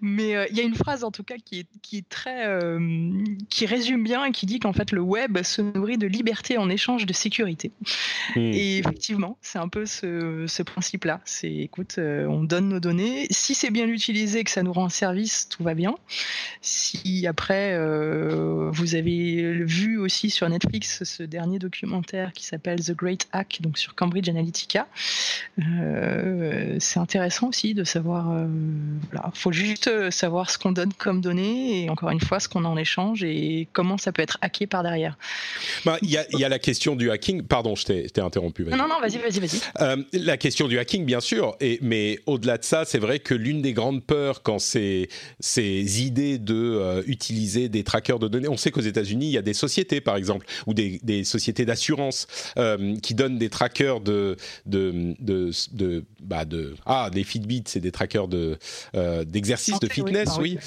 mais 0.00 0.30
il 0.30 0.36
euh, 0.36 0.46
y 0.50 0.60
a 0.60 0.62
une 0.62 0.74
phrase 0.74 1.04
en 1.04 1.10
tout 1.10 1.24
cas 1.24 1.36
qui 1.36 1.60
est, 1.60 1.68
qui 1.82 1.98
est 1.98 2.08
très 2.08 2.46
euh, 2.46 2.78
qui 3.48 3.66
résume 3.66 4.04
bien 4.04 4.24
et 4.24 4.32
qui 4.32 4.46
dit 4.46 4.58
qu'en 4.58 4.72
fait 4.72 4.92
le 4.92 5.00
web 5.00 5.42
se 5.42 5.62
nourrit 5.62 5.98
de 5.98 6.06
liberté 6.06 6.58
en 6.58 6.68
échange 6.68 7.06
de 7.06 7.12
sécurité. 7.12 7.72
Mmh. 8.36 8.40
Et 8.40 8.78
effectivement, 8.78 9.36
c'est 9.40 9.58
un 9.58 9.68
peu 9.68 9.86
ce, 9.86 10.44
ce 10.46 10.62
principe-là. 10.62 11.20
C'est 11.24 11.52
écoute, 11.52 11.96
euh, 11.98 12.26
on 12.26 12.44
donne 12.44 12.68
nos 12.68 12.80
données. 12.80 13.26
Si 13.30 13.54
c'est 13.54 13.70
bien 13.70 13.86
utilisé, 13.86 14.44
que 14.44 14.50
ça 14.50 14.62
nous 14.62 14.72
rend 14.72 14.88
service, 14.88 15.48
tout 15.48 15.62
va 15.62 15.74
bien. 15.74 15.94
Si 16.60 17.26
après, 17.26 17.76
vous 18.72 18.94
avez 18.94 19.64
vu 19.64 19.98
aussi 19.98 20.30
sur 20.30 20.48
Netflix 20.48 21.04
ce 21.04 21.22
dernier 21.22 21.58
documentaire 21.58 22.32
qui 22.32 22.44
s'appelle 22.44 22.82
The 22.82 22.92
Great 22.92 23.28
Hack, 23.32 23.58
donc 23.60 23.78
sur 23.78 23.94
Cambridge 23.94 24.28
Analytica. 24.28 24.86
c'est 25.56 26.98
intéressant 26.98 27.48
aussi 27.48 27.74
de 27.74 27.84
savoir. 27.84 28.46
voilà, 29.10 29.30
faut 29.34 29.52
juste 29.52 30.10
savoir 30.10 30.50
ce 30.50 30.58
qu'on 30.58 30.72
donne 30.72 30.92
comme 30.92 31.20
données 31.20 31.84
et 31.84 31.90
encore 31.90 32.10
une 32.10 32.20
fois 32.20 32.40
ce 32.40 32.48
qu'on 32.48 32.64
en 32.64 32.76
échange 32.76 32.91
et 33.22 33.68
comment 33.72 33.98
ça 33.98 34.12
peut 34.12 34.22
être 34.22 34.38
hacké 34.40 34.66
par 34.66 34.82
derrière. 34.82 35.16
Bah, 35.84 35.98
il 36.02 36.10
y, 36.10 36.16
a, 36.16 36.48
la 36.48 36.58
question 36.58 36.96
du 36.96 37.10
hacking. 37.10 37.42
Pardon, 37.42 37.74
je 37.74 37.84
t'ai 37.84 38.20
interrompu. 38.20 38.64
Non, 38.64 38.88
non, 38.88 39.00
vas-y, 39.00 39.18
vas-y, 39.18 39.40
vas-y. 39.40 39.60
Euh, 39.80 40.02
la 40.12 40.36
question 40.36 40.68
du 40.68 40.78
hacking, 40.78 41.04
bien 41.04 41.20
sûr. 41.20 41.56
Et, 41.60 41.78
mais 41.82 42.18
au-delà 42.26 42.58
de 42.58 42.64
ça, 42.64 42.84
c'est 42.84 42.98
vrai 42.98 43.18
que 43.18 43.34
l'une 43.34 43.62
des 43.62 43.72
grandes 43.72 44.04
peurs 44.04 44.42
quand 44.42 44.58
ces, 44.58 45.08
ces 45.40 46.02
idées 46.02 46.38
de 46.38 46.54
euh, 46.54 47.02
utiliser 47.06 47.68
des 47.68 47.84
trackers 47.84 48.18
de 48.18 48.28
données, 48.28 48.48
on 48.48 48.56
sait 48.56 48.70
qu'aux 48.70 48.80
États-Unis, 48.80 49.26
il 49.26 49.32
y 49.32 49.38
a 49.38 49.42
des 49.42 49.54
sociétés, 49.54 50.00
par 50.00 50.16
exemple, 50.16 50.46
ou 50.66 50.74
des, 50.74 51.00
des 51.02 51.24
sociétés 51.24 51.64
d'assurance 51.64 52.26
euh, 52.58 52.96
qui 52.96 53.14
donnent 53.14 53.38
des 53.38 53.50
trackers 53.50 54.00
de, 54.00 54.36
de, 54.66 55.14
de, 55.20 55.50
de, 55.72 56.04
bah 56.20 56.44
de 56.44 56.74
ah, 56.86 57.10
des 57.12 57.24
Fitbit, 57.24 57.64
c'est 57.66 57.80
des 57.80 57.92
trackers 57.92 58.28
de 58.28 58.58
d'exercice, 59.24 59.78
de 59.80 59.88
fitness, 59.88 60.30
oui. 60.38 60.58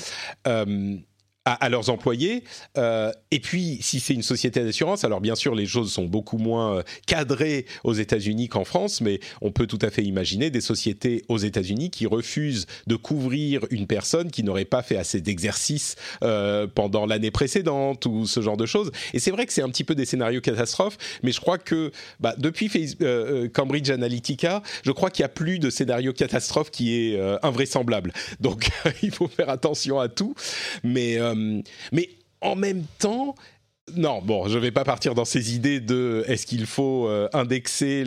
oui 0.45 1.03
à, 1.45 1.69
leurs 1.69 1.89
employés. 1.89 2.43
Euh, 2.77 3.11
et 3.31 3.39
puis, 3.39 3.77
si 3.81 3.99
c'est 3.99 4.13
une 4.13 4.23
société 4.23 4.63
d'assurance, 4.63 5.03
alors 5.03 5.21
bien 5.21 5.35
sûr, 5.35 5.53
les 5.53 5.67
choses 5.67 5.91
sont 5.91 6.05
beaucoup 6.05 6.37
moins 6.37 6.77
euh, 6.77 6.83
cadrées 7.05 7.65
aux 7.83 7.93
États-Unis 7.93 8.49
qu'en 8.49 8.65
France, 8.65 8.99
mais 8.99 9.19
on 9.41 9.51
peut 9.51 9.67
tout 9.67 9.79
à 9.81 9.91
fait 9.91 10.03
imaginer 10.03 10.49
des 10.49 10.61
sociétés 10.61 11.23
aux 11.27 11.37
États-Unis 11.37 11.91
qui 11.91 12.07
refusent 12.07 12.65
de 12.87 12.95
couvrir 12.95 13.61
une 13.69 13.85
personne 13.85 14.31
qui 14.31 14.43
n'aurait 14.43 14.65
pas 14.65 14.81
fait 14.81 14.97
assez 14.97 15.21
d'exercice 15.21 15.95
euh, 16.23 16.65
pendant 16.65 17.05
l'année 17.05 17.31
précédente 17.31 18.05
ou 18.07 18.25
ce 18.25 18.41
genre 18.41 18.57
de 18.57 18.65
choses. 18.65 18.91
Et 19.13 19.19
c'est 19.19 19.31
vrai 19.31 19.45
que 19.45 19.53
c'est 19.53 19.61
un 19.61 19.69
petit 19.69 19.83
peu 19.83 19.93
des 19.93 20.05
scénarios 20.05 20.41
catastrophes, 20.41 20.97
mais 21.21 21.31
je 21.31 21.41
crois 21.41 21.59
que 21.59 21.91
bah, 22.19 22.33
depuis 22.37 22.71
Cambridge 23.53 23.89
Analytica, 23.91 24.63
je 24.83 24.91
crois 24.91 25.11
qu'il 25.11 25.21
n'y 25.23 25.27
a 25.27 25.29
plus 25.29 25.59
de 25.59 25.69
scénario 25.69 26.11
catastrophe 26.11 26.71
qui 26.71 26.95
est 26.95 27.19
invraisemblable. 27.43 28.13
Donc, 28.39 28.69
il 29.03 29.11
faut 29.11 29.27
faire 29.27 29.49
attention 29.49 29.99
à 29.99 30.07
tout. 30.07 30.33
Mais 30.83 31.19
euh, 31.19 31.34
mais 31.91 32.09
en 32.41 32.55
même 32.55 32.83
temps, 32.99 33.35
non, 33.95 34.19
bon, 34.19 34.47
je 34.47 34.55
ne 34.55 34.61
vais 34.61 34.71
pas 34.71 34.83
partir 34.83 35.13
dans 35.13 35.25
ces 35.25 35.55
idées 35.55 35.79
de 35.79 36.23
est-ce 36.27 36.47
qu'il 36.47 36.65
faut 36.65 37.07
euh, 37.07 37.29
indexer 37.33 38.03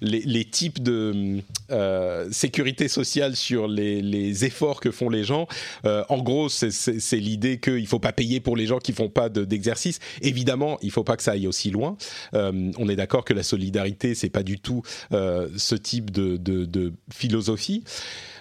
les, 0.00 0.44
types 0.44 0.82
de 0.82 1.40
euh, 1.70 2.28
sécurité 2.32 2.88
sociale 2.88 3.36
sur 3.36 3.68
les, 3.68 4.44
efforts 4.44 4.80
que 4.80 4.90
font 4.90 5.08
les 5.08 5.22
gens. 5.22 5.46
en 5.84 6.18
gros, 6.22 6.48
c'est 6.48 7.16
l'idée 7.16 7.60
qu'il 7.60 7.82
ne 7.82 7.86
faut 7.86 8.00
pas 8.00 8.12
payer 8.12 8.40
pour 8.40 8.56
les 8.56 8.66
gens 8.66 8.78
qui 8.78 8.90
ne 8.90 8.96
font 8.96 9.08
pas 9.08 9.28
d'exercice. 9.28 10.00
Évidemment, 10.20 10.78
il 10.82 10.86
ne 10.86 10.92
faut 10.92 11.04
pas 11.04 11.16
que 11.16 11.22
ça 11.22 11.32
aille 11.32 11.46
aussi 11.46 11.70
loin. 11.70 11.96
on 12.32 12.88
est 12.88 12.96
d'accord 12.96 13.24
que 13.24 13.34
la 13.34 13.44
solidarité, 13.44 14.16
c'est 14.16 14.30
pas 14.30 14.42
du 14.42 14.58
tout 14.58 14.82
ce 15.10 15.74
type 15.76 16.10
de, 16.10 16.36
de 16.36 16.92
philosophie. 17.12 17.84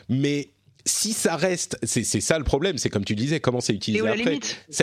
Mais 0.09 0.52
si 0.85 1.13
ça 1.13 1.37
reste, 1.37 1.77
c'est 1.83 2.03
ça 2.03 2.37
le 2.37 2.43
problème, 2.43 2.77
c'est 2.77 2.89
comme 2.89 3.05
tu 3.05 3.15
disais, 3.15 3.39
comment 3.39 3.61
c'est 3.61 3.73
utilisé 3.73 4.05
après. 4.05 4.39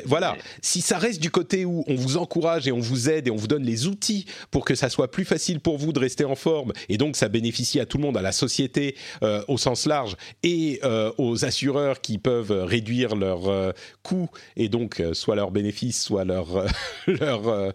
Voilà, 0.06 0.36
si 0.62 0.80
ça 0.80 0.98
reste 0.98 1.20
du 1.20 1.30
côté 1.30 1.64
où 1.64 1.84
on 1.88 1.94
vous 1.94 2.16
encourage 2.16 2.66
et 2.66 2.72
on 2.72 2.80
vous 2.80 3.10
aide 3.10 3.28
et 3.28 3.30
on 3.30 3.36
vous 3.36 3.46
donne 3.46 3.64
les 3.64 3.86
outils 3.86 4.24
pour 4.50 4.64
que 4.64 4.74
ça 4.74 4.88
soit 4.88 5.10
plus 5.10 5.24
facile 5.24 5.60
pour 5.60 5.76
vous 5.76 5.92
de 5.92 5.98
rester 5.98 6.24
en 6.24 6.34
forme, 6.34 6.72
et 6.88 6.96
donc 6.96 7.16
ça 7.16 7.28
bénéficie 7.28 7.80
à 7.80 7.86
tout 7.86 7.98
le 7.98 8.04
monde, 8.04 8.16
à 8.16 8.22
la 8.22 8.32
société 8.32 8.96
euh, 9.22 9.42
au 9.48 9.58
sens 9.58 9.86
large, 9.86 10.16
et 10.42 10.80
euh, 10.84 11.12
aux 11.18 11.44
assureurs 11.44 12.00
qui 12.00 12.16
peuvent 12.16 12.64
réduire 12.64 13.14
leurs 13.14 13.48
euh, 13.48 13.72
coûts 14.02 14.30
et 14.56 14.68
donc 14.68 15.02
soit 15.12 15.36
leurs 15.36 15.50
bénéfices, 15.50 16.02
soit 16.02 16.24
leur, 16.24 16.64
leur 17.06 17.72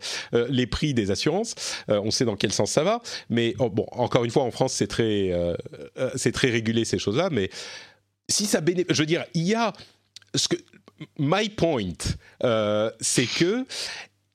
les 0.49 0.67
prix 0.67 0.93
des 0.93 1.11
assurances. 1.11 1.55
on 1.87 2.11
sait 2.11 2.25
dans 2.25 2.35
quel 2.35 2.51
sens 2.51 2.71
ça 2.71 2.83
va, 2.83 3.01
mais 3.29 3.53
oh, 3.59 3.69
bon, 3.69 3.85
encore 3.91 4.25
une 4.25 4.31
fois, 4.31 4.43
en 4.43 4.51
France, 4.51 4.73
c'est 4.73 4.87
très, 4.87 5.31
c'est 6.15 6.31
très 6.31 6.49
régulé 6.49 6.85
ces 6.85 6.97
choses-là, 6.97 7.29
mais 7.31 7.49
si 8.29 8.45
ça 8.45 8.61
bénéficie, 8.61 8.93
je 8.93 9.01
veux 9.01 9.07
dire, 9.07 9.25
il 9.33 9.43
y 9.43 9.55
a 9.55 9.73
ce 10.33 10.47
que 10.47 10.57
my 11.17 11.49
point, 11.49 11.93
euh, 12.43 12.91
c'est 12.99 13.25
que 13.27 13.65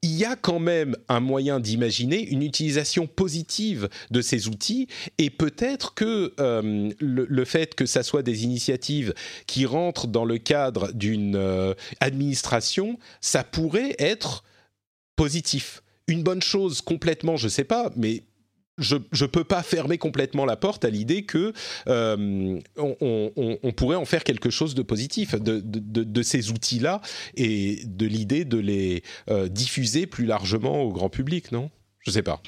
il 0.02 0.16
y 0.16 0.24
a 0.24 0.34
quand 0.34 0.60
même 0.60 0.96
un 1.08 1.20
moyen 1.20 1.60
d'imaginer 1.60 2.26
une 2.26 2.42
utilisation 2.42 3.06
positive 3.06 3.90
de 4.10 4.22
ces 4.22 4.48
outils 4.48 4.88
et 5.18 5.28
peut-être 5.28 5.92
que 5.92 6.32
euh, 6.40 6.90
le, 6.98 7.44
fait 7.44 7.74
que 7.74 7.84
ça 7.84 8.02
soit 8.02 8.22
des 8.22 8.44
initiatives 8.44 9.12
qui 9.46 9.66
rentrent 9.66 10.06
dans 10.06 10.24
le 10.24 10.38
cadre 10.38 10.90
d'une 10.92 11.36
euh, 11.36 11.74
administration, 12.00 12.98
ça 13.20 13.44
pourrait 13.44 13.94
être 13.98 14.42
positif. 15.16 15.82
Une 16.06 16.22
bonne 16.22 16.42
chose 16.42 16.80
complètement, 16.80 17.36
je 17.36 17.44
ne 17.44 17.50
sais 17.50 17.64
pas, 17.64 17.92
mais 17.94 18.22
je 18.80 18.96
ne 18.96 19.26
peux 19.26 19.44
pas 19.44 19.62
fermer 19.62 19.98
complètement 19.98 20.44
la 20.44 20.56
porte 20.56 20.84
à 20.84 20.90
l'idée 20.90 21.22
que 21.24 21.52
euh, 21.88 22.58
on, 22.76 23.72
pourrait 23.76 23.96
en 23.96 24.04
faire 24.04 24.24
quelque 24.24 24.50
chose 24.50 24.74
de 24.74 24.82
positif 24.82 25.34
de, 25.34 26.22
ces 26.22 26.50
outils-là 26.50 27.00
et 27.36 27.82
de 27.84 28.06
l'idée 28.06 28.44
de 28.44 28.58
les 28.58 29.02
euh, 29.30 29.48
diffuser 29.48 30.06
plus 30.06 30.26
largement 30.26 30.82
au 30.82 30.92
grand 30.92 31.08
public, 31.08 31.52
non? 31.52 31.70
Je 32.00 32.10
ne 32.10 32.14
sais 32.14 32.22
pas. 32.22 32.42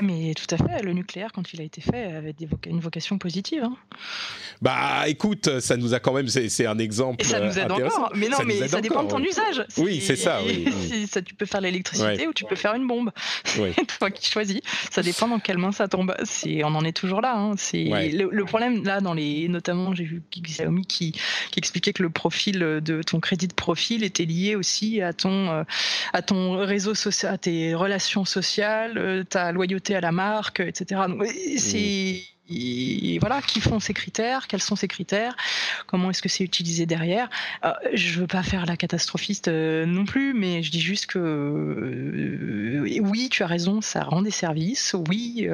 Mais 0.00 0.32
tout 0.34 0.54
à 0.54 0.58
fait, 0.58 0.82
le 0.82 0.92
nucléaire, 0.92 1.32
quand 1.32 1.52
il 1.52 1.60
a 1.60 1.64
été 1.64 1.80
fait, 1.80 2.04
avait 2.04 2.34
une 2.66 2.78
vocation 2.78 3.18
positive. 3.18 3.64
Hein. 3.64 3.76
Bah 4.62 5.08
écoute, 5.08 5.60
ça 5.60 5.76
nous 5.76 5.92
a 5.92 5.98
quand 5.98 6.12
même, 6.12 6.28
c'est 6.28 6.66
un 6.66 6.78
exemple. 6.78 7.20
Et 7.20 7.24
ça 7.24 7.40
nous 7.40 7.58
aide 7.58 7.72
encore. 7.72 8.12
Mais 8.14 8.28
non, 8.28 8.38
mais 8.46 8.68
ça 8.68 8.80
dépend 8.80 9.02
de 9.02 9.08
ton 9.08 9.22
usage. 9.22 9.64
Oui, 9.76 10.00
c'est 10.00 10.16
ça. 10.16 10.40
ça. 11.08 11.22
Tu 11.22 11.34
peux 11.34 11.46
faire 11.46 11.60
l'électricité 11.60 12.28
ou 12.28 12.32
tu 12.32 12.44
peux 12.44 12.54
faire 12.54 12.74
une 12.74 12.86
bombe. 12.86 13.10
Oui. 13.58 13.72
Toi 13.98 14.10
qui 14.10 14.30
choisis. 14.30 14.60
Ça 14.90 15.02
dépend 15.02 15.26
dans 15.26 15.40
quelle 15.40 15.58
main 15.58 15.72
ça 15.72 15.88
tombe. 15.88 16.14
On 16.46 16.74
en 16.74 16.84
est 16.84 16.96
toujours 16.96 17.20
là. 17.20 17.34
Hein. 17.36 17.54
Le, 17.72 18.28
le, 18.30 18.44
problème, 18.44 18.84
là, 18.84 19.00
dans 19.00 19.14
les, 19.14 19.48
notamment, 19.48 19.94
j'ai 19.94 20.04
vu 20.04 20.22
Xiaomi 20.30 20.86
qui, 20.86 21.12
qui 21.50 21.58
expliquait 21.58 21.92
que 21.92 22.02
le 22.02 22.10
profil 22.10 22.58
de 22.58 23.02
ton 23.02 23.18
crédit 23.18 23.48
de 23.48 23.54
profil 23.54 24.04
était 24.04 24.24
lié 24.24 24.54
aussi 24.54 25.02
à 25.02 25.12
ton, 25.12 25.50
euh, 25.50 25.64
à 26.12 26.22
ton 26.22 26.56
réseau 26.56 26.94
social, 26.94 27.34
à 27.34 27.38
tes 27.38 27.74
relations 27.74 28.24
sociales, 28.24 28.96
euh, 28.96 29.24
ta 29.24 29.52
loyauté 29.52 29.87
à 29.94 30.00
la 30.00 30.12
marque, 30.12 30.60
etc. 30.60 31.00
c'est 31.56 32.22
voilà, 33.20 33.42
qui 33.42 33.60
font 33.60 33.80
ces 33.80 33.94
critères, 33.94 34.46
quels 34.46 34.62
sont 34.62 34.76
ces 34.76 34.88
critères, 34.88 35.36
comment 35.86 36.10
est-ce 36.10 36.22
que 36.22 36.28
c'est 36.28 36.44
utilisé 36.44 36.86
derrière. 36.86 37.28
Euh, 37.64 37.72
je 37.92 38.20
veux 38.20 38.26
pas 38.26 38.42
faire 38.42 38.66
la 38.66 38.76
catastrophiste 38.76 39.48
euh, 39.48 39.84
non 39.86 40.04
plus, 40.04 40.34
mais 40.34 40.62
je 40.62 40.70
dis 40.70 40.80
juste 40.80 41.06
que 41.06 41.18
euh, 41.18 43.00
oui, 43.02 43.28
tu 43.30 43.42
as 43.42 43.46
raison, 43.46 43.80
ça 43.80 44.02
rend 44.02 44.22
des 44.22 44.30
services. 44.30 44.94
Oui, 45.08 45.48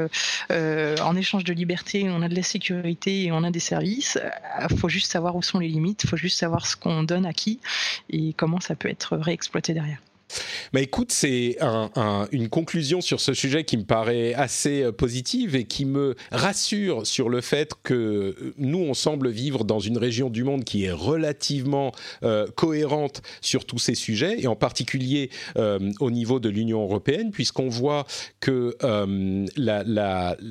en 0.50 1.16
échange 1.16 1.44
de 1.44 1.52
liberté, 1.52 2.08
on 2.08 2.22
a 2.22 2.28
de 2.28 2.34
la 2.34 2.42
sécurité 2.42 3.24
et 3.24 3.32
on 3.32 3.42
a 3.44 3.50
des 3.50 3.60
services. 3.60 4.18
Il 4.70 4.78
faut 4.78 4.88
juste 4.88 5.10
savoir 5.10 5.36
où 5.36 5.42
sont 5.42 5.58
les 5.58 5.68
limites, 5.68 6.04
il 6.04 6.08
faut 6.08 6.16
juste 6.16 6.38
savoir 6.38 6.66
ce 6.66 6.76
qu'on 6.76 7.02
donne 7.02 7.26
à 7.26 7.32
qui 7.32 7.60
et 8.10 8.32
comment 8.34 8.60
ça 8.60 8.74
peut 8.74 8.88
être 8.88 9.16
réexploité 9.16 9.74
derrière. 9.74 9.98
Mais 10.72 10.82
écoute, 10.82 11.12
c'est 11.12 11.56
une 12.32 12.48
conclusion 12.48 13.00
sur 13.00 13.20
ce 13.20 13.34
sujet 13.34 13.64
qui 13.64 13.76
me 13.76 13.84
paraît 13.84 14.34
assez 14.34 14.82
euh, 14.82 14.92
positive 14.92 15.56
et 15.56 15.64
qui 15.64 15.84
me 15.84 16.14
rassure 16.30 17.06
sur 17.06 17.28
le 17.28 17.40
fait 17.40 17.72
que 17.82 17.94
euh, 17.94 18.54
nous, 18.58 18.78
on 18.78 18.94
semble 18.94 19.30
vivre 19.30 19.64
dans 19.64 19.80
une 19.80 19.98
région 19.98 20.30
du 20.30 20.44
monde 20.44 20.64
qui 20.64 20.84
est 20.84 20.92
relativement 20.92 21.92
euh, 22.22 22.46
cohérente 22.54 23.22
sur 23.40 23.64
tous 23.64 23.78
ces 23.78 23.94
sujets, 23.94 24.40
et 24.40 24.46
en 24.46 24.56
particulier 24.56 25.30
au 26.00 26.10
niveau 26.10 26.40
de 26.40 26.48
l'Union 26.48 26.82
européenne, 26.82 27.30
puisqu'on 27.30 27.68
voit 27.68 28.06
que 28.40 28.76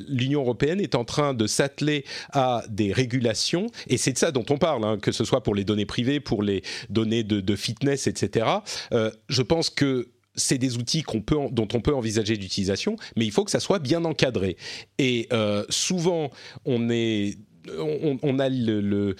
l'Union 0.07 0.41
européenne 0.41 0.79
est 0.79 0.95
en 0.95 1.05
train 1.05 1.33
de 1.33 1.47
s'atteler 1.47 2.05
à 2.31 2.63
des 2.69 2.93
régulations, 2.93 3.67
et 3.87 3.97
c'est 3.97 4.13
de 4.13 4.17
ça 4.17 4.31
dont 4.31 4.45
on 4.49 4.57
parle, 4.57 4.83
hein, 4.85 4.97
que 5.01 5.11
ce 5.11 5.23
soit 5.25 5.41
pour 5.41 5.55
les 5.55 5.63
données 5.63 5.85
privées, 5.85 6.19
pour 6.19 6.43
les 6.43 6.63
données 6.89 7.23
de, 7.23 7.41
de 7.41 7.55
fitness, 7.55 8.07
etc. 8.07 8.45
je 8.91 9.41
pense 9.41 9.69
que 9.75 10.09
c'est 10.35 10.57
des 10.57 10.77
outils 10.77 11.03
dont 11.51 11.67
on 11.73 11.81
peut 11.81 11.93
envisager 11.93 12.37
d'utilisation, 12.37 12.95
mais 13.15 13.25
il 13.25 13.31
faut 13.31 13.43
que 13.43 13.51
ça 13.51 13.59
soit 13.59 13.79
bien 13.79 14.03
encadré. 14.03 14.57
Et 14.97 15.27
euh, 15.31 15.63
souvent, 15.69 16.31
on 16.65 16.89
est 16.89 17.37
on, 17.77 18.39
a 18.39 18.49
le, 18.49 19.15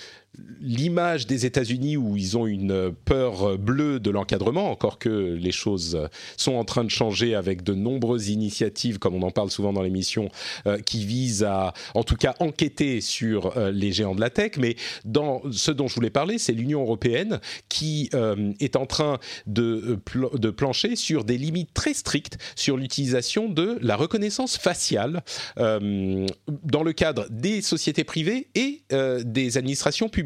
l'image 0.61 1.27
des 1.27 1.45
États-Unis 1.45 1.97
où 1.97 2.17
ils 2.17 2.37
ont 2.37 2.47
une 2.47 2.91
peur 3.05 3.57
bleue 3.57 3.99
de 3.99 4.09
l'encadrement, 4.09 4.71
encore 4.71 4.97
que 4.97 5.09
les 5.09 5.51
choses 5.51 6.07
sont 6.37 6.53
en 6.53 6.63
train 6.63 6.83
de 6.83 6.89
changer 6.89 7.35
avec 7.35 7.63
de 7.63 7.73
nombreuses 7.73 8.29
initiatives, 8.29 8.97
comme 8.97 9.15
on 9.15 9.21
en 9.21 9.31
parle 9.31 9.51
souvent 9.51 9.73
dans 9.73 9.81
l'émission, 9.81 10.29
euh, 10.65 10.79
qui 10.79 11.05
visent 11.05 11.43
à, 11.43 11.73
en 11.93 12.03
tout 12.03 12.15
cas, 12.15 12.35
enquêter 12.39 13.01
sur 13.01 13.57
euh, 13.57 13.71
les 13.71 13.91
géants 13.91 14.15
de 14.15 14.21
la 14.21 14.29
tech. 14.29 14.53
Mais 14.57 14.75
dans 15.05 15.41
ce 15.51 15.71
dont 15.71 15.87
je 15.87 15.95
voulais 15.95 16.09
parler, 16.09 16.37
c'est 16.37 16.53
l'Union 16.53 16.81
européenne 16.81 17.39
qui 17.69 18.09
euh, 18.13 18.53
est 18.59 18.75
en 18.75 18.85
train 18.85 19.19
de, 19.45 19.99
de 20.33 20.49
plancher 20.49 20.95
sur 20.95 21.25
des 21.25 21.37
limites 21.37 21.73
très 21.73 21.93
strictes 21.93 22.37
sur 22.55 22.77
l'utilisation 22.77 23.49
de 23.49 23.77
la 23.81 23.95
reconnaissance 23.95 24.57
faciale 24.57 25.23
dans 25.57 26.83
le 26.83 26.93
cadre 26.93 27.27
des 27.29 27.61
sociétés 27.61 28.03
privées 28.03 28.47
et 28.55 28.83
des 29.23 29.57
administrations 29.57 30.09
publiques 30.09 30.22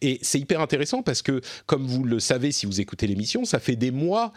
Et 0.00 0.18
c'est 0.22 0.38
hyper 0.38 0.60
intéressant 0.60 1.02
parce 1.02 1.22
que, 1.22 1.40
comme 1.66 1.86
vous 1.86 2.04
le 2.04 2.20
savez 2.20 2.52
si 2.52 2.66
vous 2.66 2.80
écoutez 2.80 3.06
l'émission, 3.06 3.44
ça 3.44 3.58
fait 3.58 3.76
des 3.76 3.90
mois 3.90 4.32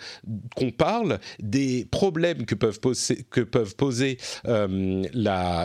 qu'on 0.56 0.72
parle 0.72 1.20
des 1.40 1.88
problèmes 1.90 2.46
que 2.46 2.56
peuvent 2.56 2.80
poser, 2.80 3.26
que 3.30 3.42
peuvent 3.42 3.76
poser 3.76 4.18
euh, 4.48 5.04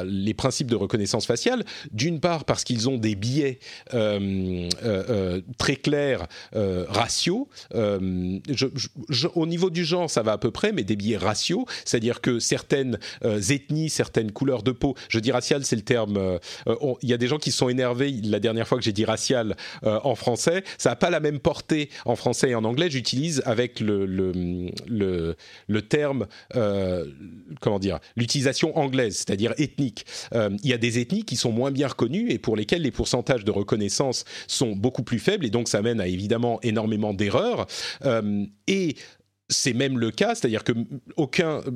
les 0.05 0.35
principes 0.35 0.69
de 0.69 0.77
reconnaissance 0.77 1.27
faciale. 1.27 1.65
D'une 1.93 2.21
part 2.21 2.45
parce 2.45 2.65
qu'ils 2.65 2.89
ont 2.89 2.99
des 2.99 3.15
biais 3.15 3.59
euh, 3.93 4.69
euh, 4.85 5.41
très 5.59 5.77
clairs 5.77 6.27
raciaux. 6.89 7.49
au 7.75 9.47
niveau 9.47 9.71
du 9.71 9.85
genre, 9.85 10.11
ça 10.11 10.23
va 10.23 10.33
à 10.33 10.39
peu 10.39 10.51
près, 10.51 10.73
mais 10.73 10.85
des 10.85 10.97
biais 10.97 11.17
raciaux, 11.17 11.67
c'est-à-dire 11.85 12.21
que 12.21 12.39
certaines 12.39 12.99
ethnies, 13.23 13.91
certaines 13.91 14.33
couleurs 14.33 14.63
de 14.63 14.73
peau, 14.73 14.95
je 15.09 15.19
dis 15.19 15.33
racial, 15.33 15.65
c'est 15.65 15.77
le 15.77 15.83
terme. 15.83 16.39
Il 17.03 17.09
y 17.09 17.13
a 17.13 17.17
des 17.17 17.27
gens 17.27 17.39
qui 17.39 17.53
sont 17.53 17.69
énervés 17.69 18.13
la 18.23 18.41
dernière 18.41 18.69
fois 18.69 18.79
que 18.79 18.85
j'ai 18.85 18.93
dit 18.93 19.05
racial 19.05 19.24
en 19.83 20.15
français. 20.15 20.65
Ça 20.79 20.91
n'a 20.91 20.97
pas 20.97 21.11
la 21.11 21.21
même 21.21 21.39
portée 21.39 21.91
en 22.05 22.17
français 22.17 22.51
et 22.51 22.55
en 22.55 22.65
anglais. 22.65 22.91
J'utilise 22.91 23.43
avec 23.45 23.81
le, 23.81 24.07
le, 24.07 25.83
terme, 25.83 26.27
euh, 26.57 27.05
comment 27.61 27.79
dire, 27.79 27.99
l'utilisation 28.17 28.77
anglaise, 28.79 29.17
c'est-à-dire 29.17 29.55
ethnique. 29.59 30.07
Euh, 30.35 30.51
il 30.63 30.71
y 30.71 30.73
a 30.73 30.79
des 30.79 30.99
ethnies 30.99 31.25
qui 31.25 31.37
sont 31.37 31.53
moins 31.53 31.71
bien 31.71 31.89
reconnues 31.89 32.31
et 32.31 32.39
pour 32.39 32.57
lesquelles 32.57 32.83
les 32.83 32.91
pourcentages 32.91 33.45
de 33.45 33.51
reconnaissance 33.51 34.25
sont 34.47 34.73
beaucoup 34.73 35.03
plus 35.03 35.19
faibles 35.19 35.45
et 35.45 35.51
donc 35.51 35.69
ça 35.69 35.83
mène 35.83 36.01
à 36.01 36.07
évidemment 36.07 36.59
énormément 36.63 37.15
d'erreurs. 37.15 37.67
Euh, 38.05 38.45
et 38.67 38.97
c'est 39.51 39.75
même 39.75 39.99
le 39.99 40.11
cas, 40.11 40.35
c'est-à-dire 40.35 40.65
que 40.65 40.73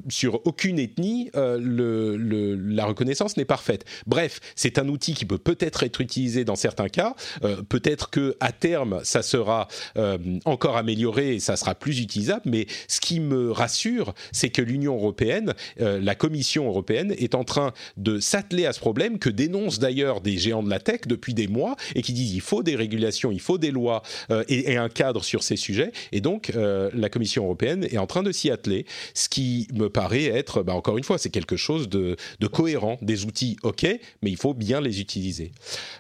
sur 0.09 0.47
aucune 0.47 0.79
ethnie, 0.79 1.31
euh, 1.37 2.57
la 2.59 2.87
reconnaissance 2.87 3.37
n'est 3.37 3.45
parfaite. 3.45 3.85
Bref, 4.07 4.41
c'est 4.57 4.79
un 4.79 4.89
outil 4.89 5.13
qui 5.13 5.27
peut 5.27 5.39
peut-être 5.39 5.83
être 5.83 6.01
utilisé 6.01 6.45
dans 6.45 6.57
certains 6.57 6.89
cas. 6.89 7.15
Euh, 7.45 7.63
peut-être 7.63 8.09
que 8.09 8.37
à 8.41 8.53
terme, 8.53 9.01
ça 9.05 9.23
sera 9.23 9.69
euh, 9.99 10.17
encore 10.47 10.79
amélioré 10.79 11.35
et 11.35 11.41
ça 11.41 11.57
sera 11.57 11.75
plus 11.75 12.01
utilisable. 12.01 12.43
Mais 12.47 12.67
ce 12.89 13.01
qui 13.01 13.21
me 13.21 13.51
rassure, 13.51 14.15
c'est 14.33 14.49
que 14.49 14.63
l'Union 14.63 14.95
européenne, 14.95 15.55
la 15.79 16.15
Commission 16.15 16.67
européenne, 16.67 17.15
est 17.19 17.35
en 17.35 17.45
train 17.45 17.73
de 17.97 18.19
s'atteler 18.19 18.67
à 18.67 18.73
ce 18.73 18.81
problème 18.81 19.19
que 19.19 19.29
dénoncent 19.29 19.79
d'ailleurs 19.79 20.21
des 20.21 20.39
géants 20.39 20.63
de 20.63 20.71
la 20.71 20.81
tech 20.81 21.03
depuis 21.07 21.35
des 21.35 21.49
mois 21.49 21.77
et 21.95 22.03
qui 22.03 22.13
disent 22.13 22.33
il 22.35 22.41
faut 22.41 22.63
des 22.63 22.77
régulations, 22.77 23.31
il 23.31 23.41
faut 23.41 23.59
des 23.59 23.71
lois 23.71 24.03
et, 24.49 24.73
et, 24.73 24.77
un 24.77 24.89
cadre 24.89 25.25
sur 25.25 25.43
ces 25.43 25.57
sujets. 25.57 25.93
Et 26.13 26.21
donc 26.21 26.53
la 26.55 27.09
Commission 27.09 27.45
européenne 27.45 27.58
est 27.63 27.99
en 27.99 28.07
train 28.07 28.23
de 28.23 28.33
s'y 28.33 28.51
atteler, 28.51 28.87
ce 29.15 29.29
qui 29.29 29.69
me 29.73 29.89
paraît 29.89 30.27
être, 30.27 30.63
bah, 30.63 30.75
encore 30.75 30.99
une 30.99 31.05
fois, 31.05 31.19
c'est 31.19 31.31
quelque 31.31 31.57
chose 31.57 31.89
de, 31.89 32.17
cohérent. 32.53 32.99
Des 33.03 33.25
outils, 33.25 33.57
ok, 33.63 33.85
mais 34.23 34.31
il 34.31 34.37
faut 34.37 34.55
bien 34.55 34.81
les 34.81 35.01
utiliser. 35.01 35.53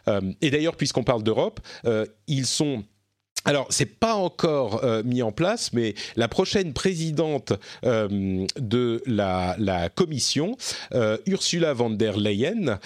Euh, 0.08 0.20
et 0.40 0.50
d'ailleurs, 0.50 0.76
puisqu'on 0.76 1.04
parle 1.04 1.22
d'Europe, 1.22 1.60
euh, 1.84 2.06
ils 2.26 2.46
sont 2.46 2.84
alors, 3.44 3.68
c'est 3.70 3.86
pas 3.86 4.14
encore 4.14 4.84
euh, 4.84 5.02
mis 5.04 5.22
en 5.22 5.32
place, 5.32 5.72
mais 5.72 5.94
la 6.16 6.28
prochaine 6.28 6.74
présidente 6.74 7.52
de 7.82 9.02
la, 9.06 9.54
la 9.58 9.88
Commission, 9.88 10.56
Ursula 11.24 11.72
von 11.72 11.90
der 11.90 12.18
Leyen, 12.18 12.78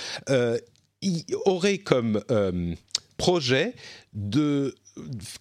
aurait 1.47 1.79
comme 1.79 2.23
projet 3.16 3.75
de 4.12 4.75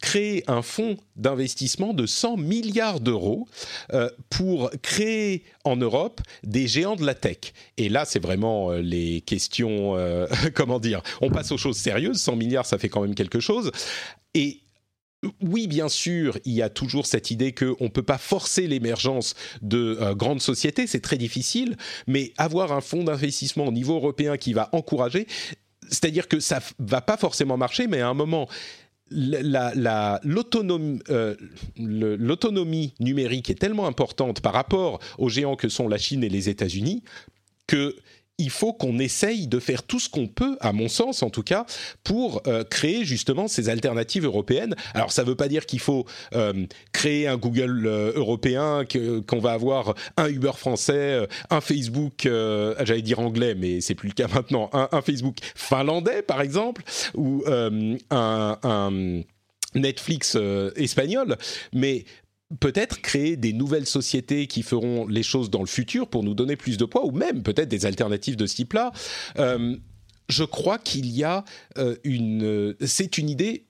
créer 0.01 0.43
un 0.47 0.61
fonds 0.61 0.97
d'investissement 1.15 1.93
de 1.93 2.05
100 2.05 2.37
milliards 2.37 2.99
d'euros 2.99 3.47
euh, 3.93 4.09
pour 4.29 4.71
créer 4.81 5.43
en 5.63 5.75
Europe 5.75 6.21
des 6.43 6.67
géants 6.67 6.95
de 6.95 7.05
la 7.05 7.15
tech. 7.15 7.53
Et 7.77 7.89
là, 7.89 8.05
c'est 8.05 8.21
vraiment 8.21 8.71
euh, 8.71 8.81
les 8.81 9.21
questions, 9.21 9.95
euh, 9.97 10.27
comment 10.55 10.79
dire, 10.79 11.01
on 11.21 11.29
passe 11.29 11.51
aux 11.51 11.57
choses 11.57 11.77
sérieuses, 11.77 12.17
100 12.21 12.35
milliards, 12.35 12.65
ça 12.65 12.77
fait 12.77 12.89
quand 12.89 13.01
même 13.01 13.15
quelque 13.15 13.39
chose. 13.39 13.71
Et 14.33 14.61
oui, 15.41 15.67
bien 15.67 15.89
sûr, 15.89 16.39
il 16.45 16.53
y 16.53 16.63
a 16.63 16.69
toujours 16.69 17.05
cette 17.05 17.29
idée 17.29 17.53
qu'on 17.53 17.75
ne 17.79 17.89
peut 17.89 18.01
pas 18.01 18.17
forcer 18.17 18.65
l'émergence 18.65 19.35
de 19.61 20.13
grandes 20.13 20.41
sociétés, 20.41 20.87
c'est 20.87 21.01
très 21.01 21.17
difficile, 21.17 21.77
mais 22.07 22.33
avoir 22.37 22.71
un 22.71 22.81
fonds 22.81 23.03
d'investissement 23.03 23.67
au 23.67 23.71
niveau 23.71 23.97
européen 23.97 24.37
qui 24.37 24.53
va 24.53 24.69
encourager, 24.71 25.27
c'est-à-dire 25.91 26.27
que 26.27 26.39
ça 26.39 26.59
va 26.79 27.01
pas 27.01 27.17
forcément 27.17 27.57
marcher, 27.57 27.85
mais 27.85 27.99
à 27.99 28.07
un 28.07 28.13
moment, 28.13 28.47
euh, 29.11 31.35
l'autonomie 31.77 32.93
numérique 32.99 33.49
est 33.49 33.59
tellement 33.59 33.87
importante 33.87 34.41
par 34.41 34.53
rapport 34.53 34.99
aux 35.17 35.29
géants 35.29 35.55
que 35.55 35.69
sont 35.69 35.87
la 35.87 35.97
Chine 35.97 36.23
et 36.23 36.29
les 36.29 36.49
États-Unis 36.49 37.03
que 37.67 37.95
il 38.37 38.49
faut 38.49 38.73
qu'on 38.73 38.99
essaye 38.99 39.47
de 39.47 39.59
faire 39.59 39.83
tout 39.83 39.99
ce 39.99 40.09
qu'on 40.09 40.27
peut, 40.27 40.57
à 40.61 40.73
mon 40.73 40.87
sens 40.87 41.23
en 41.23 41.29
tout 41.29 41.43
cas, 41.43 41.65
pour 42.03 42.41
euh, 42.47 42.63
créer 42.63 43.05
justement 43.05 43.47
ces 43.47 43.69
alternatives 43.69 44.25
européennes. 44.25 44.75
Alors 44.93 45.11
ça 45.11 45.23
ne 45.23 45.27
veut 45.27 45.35
pas 45.35 45.47
dire 45.47 45.65
qu'il 45.65 45.79
faut 45.79 46.05
euh, 46.33 46.65
créer 46.91 47.27
un 47.27 47.37
Google 47.37 47.85
euh, 47.85 48.13
européen, 48.15 48.83
qu'on 49.27 49.39
va 49.39 49.51
avoir 49.51 49.93
un 50.17 50.27
Uber 50.27 50.53
français, 50.55 51.27
un 51.49 51.61
Facebook, 51.61 52.21
j'allais 52.23 53.01
dire 53.01 53.19
anglais, 53.19 53.55
mais 53.55 53.81
c'est 53.81 53.95
plus 53.95 54.09
le 54.09 54.13
cas 54.13 54.27
maintenant, 54.27 54.69
un, 54.73 55.01
Facebook 55.01 55.37
finlandais 55.55 56.21
par 56.21 56.41
exemple, 56.41 56.83
ou 57.15 57.43
un, 57.47 57.97
un 58.09 59.21
Netflix 59.75 60.37
espagnol, 60.75 61.37
mais 61.73 62.05
peut-être 62.59 63.01
créer 63.01 63.37
des 63.37 63.53
nouvelles 63.53 63.85
sociétés 63.85 64.47
qui 64.47 64.63
feront 64.63 65.07
les 65.07 65.23
choses 65.23 65.49
dans 65.49 65.61
le 65.61 65.67
futur 65.67 66.07
pour 66.07 66.23
nous 66.23 66.33
donner 66.33 66.55
plus 66.55 66.77
de 66.77 66.85
poids, 66.85 67.05
ou 67.05 67.11
même 67.11 67.43
peut-être 67.43 67.69
des 67.69 67.85
alternatives 67.85 68.35
de 68.35 68.45
ce 68.45 68.55
type-là. 68.55 68.91
Euh, 69.37 69.75
je 70.29 70.43
crois 70.43 70.77
qu'il 70.77 71.07
y 71.07 71.23
a 71.23 71.43
euh, 71.77 71.95
une... 72.03 72.75
C'est 72.81 73.17
une 73.17 73.29
idée 73.29 73.65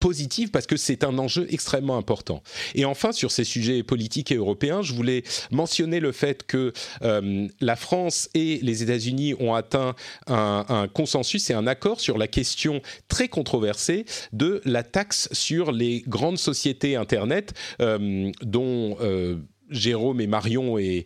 positive 0.00 0.50
parce 0.50 0.66
que 0.66 0.76
c'est 0.76 1.04
un 1.04 1.18
enjeu 1.18 1.46
extrêmement 1.50 1.96
important. 1.96 2.42
Et 2.74 2.84
enfin, 2.84 3.12
sur 3.12 3.30
ces 3.30 3.44
sujets 3.44 3.82
politiques 3.82 4.32
et 4.32 4.36
européens, 4.36 4.82
je 4.82 4.94
voulais 4.94 5.22
mentionner 5.52 6.00
le 6.00 6.10
fait 6.10 6.44
que 6.46 6.72
euh, 7.02 7.46
la 7.60 7.76
France 7.76 8.30
et 8.34 8.58
les 8.62 8.82
États-Unis 8.82 9.34
ont 9.38 9.54
atteint 9.54 9.94
un, 10.26 10.88
consensus 10.92 11.50
et 11.50 11.54
un 11.54 11.66
accord 11.66 12.00
sur 12.00 12.16
la 12.16 12.26
question 12.26 12.80
très 13.08 13.28
controversée 13.28 14.06
de 14.32 14.62
la 14.64 14.82
taxe 14.82 15.28
sur 15.32 15.70
les 15.70 16.02
grandes 16.06 16.38
sociétés 16.38 16.96
Internet 16.96 17.52
euh, 17.80 18.30
dont 18.42 18.96
euh, 19.00 19.36
Jérôme 19.68 20.20
et 20.20 20.26
Marion 20.26 20.78
et, 20.78 21.04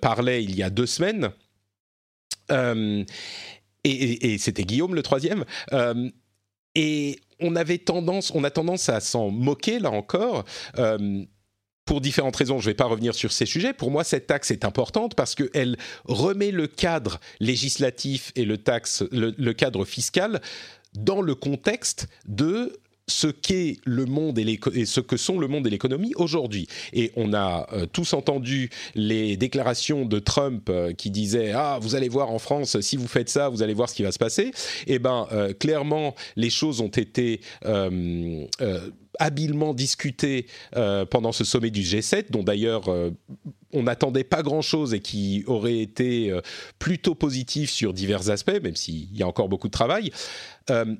parlaient 0.00 0.44
il 0.44 0.54
y 0.54 0.62
a 0.62 0.70
deux 0.70 0.86
semaines. 0.86 1.30
et, 2.50 3.04
et 3.84 4.38
c'était 4.38 4.64
Guillaume 4.64 4.94
le 4.94 5.02
troisième. 5.02 5.44
Et 6.78 7.18
on 7.40 7.56
a 7.56 7.64
tendance 8.50 8.88
à 8.88 9.00
s'en 9.00 9.30
moquer 9.30 9.80
là 9.80 9.90
encore. 9.90 10.44
Euh, 10.78 11.24
pour 11.84 12.00
différentes 12.00 12.36
raisons, 12.36 12.58
je 12.60 12.66
ne 12.66 12.70
vais 12.70 12.76
pas 12.76 12.84
revenir 12.84 13.14
sur 13.14 13.32
ces 13.32 13.46
sujets. 13.46 13.72
Pour 13.72 13.90
moi, 13.90 14.04
cette 14.04 14.26
taxe 14.26 14.52
est 14.52 14.64
importante 14.64 15.14
parce 15.16 15.34
qu'elle 15.34 15.76
remet 16.04 16.52
le 16.52 16.68
cadre 16.68 17.18
législatif 17.40 18.30
et 18.36 18.44
le 18.44 19.52
cadre 19.52 19.84
fiscal 19.84 20.40
dans 20.94 21.20
le 21.20 21.34
contexte 21.34 22.06
de 22.26 22.78
ce 23.08 23.26
qu'est 23.26 23.78
le 23.84 24.04
monde 24.04 24.38
et, 24.38 24.60
et, 24.74 24.86
ce 24.86 25.00
que 25.00 25.16
sont 25.16 25.38
le 25.38 25.48
monde 25.48 25.66
et 25.66 25.70
l'économie 25.70 26.12
aujourd'hui. 26.16 26.68
Et 26.92 27.10
on 27.16 27.32
a 27.32 27.66
euh, 27.72 27.86
tous 27.86 28.12
entendu 28.12 28.70
les 28.94 29.36
déclarations 29.36 30.04
de 30.04 30.18
Trump 30.18 30.68
euh, 30.68 30.92
qui 30.92 31.10
disaient 31.10 31.52
ah 31.52 31.78
vous 31.80 31.94
allez 31.94 32.08
voir 32.08 32.30
en 32.30 32.38
France 32.38 32.80
si 32.80 32.96
vous 32.96 33.08
faites 33.08 33.30
ça 33.30 33.48
vous 33.48 33.62
allez 33.62 33.74
voir 33.74 33.88
ce 33.88 33.94
qui 33.94 34.02
va 34.02 34.12
se 34.12 34.18
passer. 34.18 34.52
Eh 34.86 34.98
ben 34.98 35.26
euh, 35.32 35.52
clairement 35.52 36.14
les 36.36 36.50
choses 36.50 36.80
ont 36.80 36.88
été 36.88 37.40
habilement 39.18 39.74
discutées 39.74 40.46
pendant 41.10 41.32
ce 41.32 41.44
sommet 41.44 41.70
du 41.70 41.82
G7 41.82 42.30
dont 42.30 42.42
d'ailleurs 42.42 42.88
on 43.72 43.82
n'attendait 43.82 44.24
pas 44.24 44.42
grand-chose 44.42 44.94
et 44.94 45.00
qui 45.00 45.44
aurait 45.46 45.78
été 45.78 46.36
plutôt 46.78 47.14
positif 47.14 47.70
sur 47.70 47.92
divers 47.92 48.30
aspects, 48.30 48.60
même 48.62 48.76
s'il 48.76 49.14
y 49.16 49.22
a 49.22 49.26
encore 49.26 49.48
beaucoup 49.48 49.68
de 49.68 49.72
travail, 49.72 50.10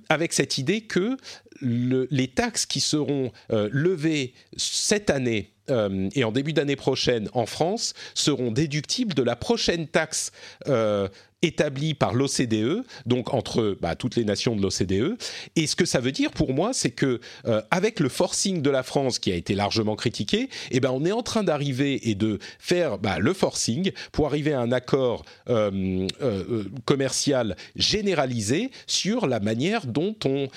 avec 0.09 0.33
cette 0.33 0.59
idée 0.59 0.83
que 0.83 1.17
les 1.61 2.29
taxes 2.29 2.67
qui 2.67 2.81
seront 2.81 3.33
euh, 3.51 3.69
levées 3.73 4.35
cette 4.57 5.11
année 5.11 5.53
euh, 5.71 6.09
et 6.15 6.25
en 6.25 6.33
début 6.33 6.53
d'année 6.53 6.77
prochaine 6.77 7.29
en 7.35 7.47
France 7.47 7.95
seront 8.15 8.51
déductibles 8.51 9.15
de 9.15 9.23
la 9.23 9.37
prochaine 9.37 9.87
taxe 9.87 10.33
euh, 10.67 11.09
établie 11.43 11.95
par 11.95 12.14
l'OCDE, 12.14 12.84
donc 13.07 13.32
entre 13.32 13.76
bah, 13.80 13.95
toutes 13.95 14.16
les 14.16 14.24
nations 14.24 14.57
de 14.57 14.62
l'OCDE. 14.62 15.16
Et 15.57 15.66
ce 15.66 15.76
que 15.76 15.84
ça 15.84 16.01
veut 16.01 16.12
dire 16.12 16.30
pour 16.32 16.53
moi, 16.53 16.72
c'est 16.72 16.91
que 16.91 17.20
euh, 17.47 17.62
avec 17.70 18.01
le 18.01 18.09
forcing 18.09 18.61
de 18.61 18.70
la 18.70 18.82
France 18.82 19.18
qui 19.18 19.30
a 19.30 19.36
été 19.36 19.55
largement 19.55 19.95
critiqué, 19.95 20.49
eh 20.70 20.80
ben 20.80 20.91
on 20.91 21.05
est 21.05 21.12
en 21.12 21.22
train 21.22 21.45
d'arriver 21.45 22.11
et 22.11 22.14
de 22.14 22.39
faire 22.59 22.99
bah, 22.99 23.18
le 23.18 23.32
forcing 23.32 23.93
pour 24.12 24.26
arriver 24.26 24.53
à 24.53 24.61
un 24.61 24.72
accord 24.72 25.24
euh, 25.49 26.07
euh, 26.22 26.64
commercial 26.84 27.57
généralisé 27.76 28.70
sur 28.86 29.26
la 29.26 29.41
manière 29.41 29.86
dont 29.86 30.16
on 30.24 30.49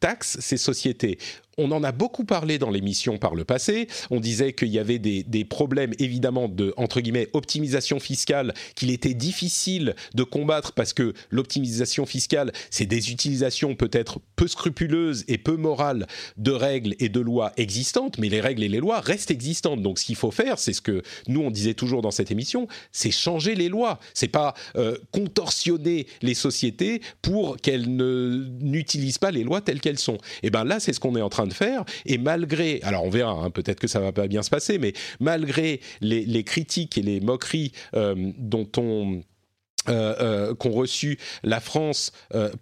taxe 0.00 0.38
ces 0.40 0.56
sociétés 0.56 1.18
on 1.58 1.70
en 1.72 1.84
a 1.84 1.92
beaucoup 1.92 2.24
parlé 2.24 2.58
dans 2.58 2.70
l'émission 2.70 3.18
par 3.18 3.34
le 3.34 3.44
passé. 3.44 3.88
On 4.10 4.20
disait 4.20 4.52
qu'il 4.52 4.68
y 4.68 4.78
avait 4.78 4.98
des, 4.98 5.44
problèmes 5.44 5.92
évidemment 5.98 6.48
de 6.48 6.72
entre 6.76 7.00
guillemets 7.00 7.28
optimisation 7.32 7.98
fiscale 8.00 8.54
qu'il 8.74 8.90
était 8.90 9.12
difficile 9.12 9.94
de 10.14 10.22
combattre 10.22 10.72
parce 10.72 10.92
que 10.92 11.12
l'optimisation 11.30 12.06
fiscale, 12.06 12.52
c'est 12.70 12.86
des 12.86 13.10
utilisations 13.10 13.74
peut-être 13.74 14.20
peu 14.36 14.46
scrupuleuses 14.46 15.24
et 15.28 15.36
peu 15.36 15.56
morales 15.56 16.06
de 16.36 16.52
règles 16.52 16.94
et 17.00 17.08
de 17.08 17.20
lois 17.20 17.52
existantes, 17.56 18.18
mais 18.18 18.28
les 18.28 18.40
règles 18.40 18.62
et 18.62 18.68
les 18.68 18.78
lois 18.78 19.00
restent 19.00 19.30
existantes. 19.30 19.82
Donc 19.82 19.98
ce 19.98 20.04
qu'il 20.04 20.16
faut 20.16 20.30
faire, 20.30 20.58
c'est 20.58 20.72
ce 20.72 20.80
que 20.80 21.02
nous 21.26 21.40
on 21.40 21.50
disait 21.50 21.74
toujours 21.74 22.02
dans 22.02 22.10
cette 22.10 22.30
émission, 22.30 22.68
c'est 22.92 23.10
changer 23.10 23.54
les 23.54 23.68
lois. 23.68 23.98
C'est 24.14 24.28
pas 24.28 24.54
euh, 24.76 24.96
contorsionner 25.10 26.06
les 26.22 26.34
sociétés 26.34 27.02
pour 27.20 27.56
qu'elles 27.56 27.86
n'utilisent 27.86 29.18
pas 29.18 29.30
les 29.30 29.44
lois 29.44 29.60
telles 29.60 29.80
qu'elles 29.80 29.98
sont. 29.98 30.18
Et 30.42 30.50
ben 30.50 30.64
là, 30.64 30.80
c'est 30.80 30.92
ce 30.92 31.00
qu'on 31.00 31.16
est 31.16 31.22
en 31.22 31.28
train 31.28 31.41
de 31.46 31.54
faire. 31.54 31.84
Et 32.06 32.18
malgré, 32.18 32.80
alors 32.82 33.04
on 33.04 33.10
verra, 33.10 33.32
hein, 33.32 33.50
peut-être 33.50 33.80
que 33.80 33.88
ça 33.88 34.00
va 34.00 34.12
pas 34.12 34.28
bien 34.28 34.42
se 34.42 34.50
passer, 34.50 34.78
mais 34.78 34.92
malgré 35.20 35.80
les, 36.00 36.44
critiques 36.44 36.98
et 36.98 37.02
les 37.02 37.20
moqueries 37.20 37.72
euh, 37.94 38.14
dont 38.38 38.68
on 38.76 39.22
euh, 39.88 40.14
euh, 40.20 40.54
qu'ont 40.54 40.70
reçu 40.70 41.18
la 41.42 41.58
France 41.58 42.12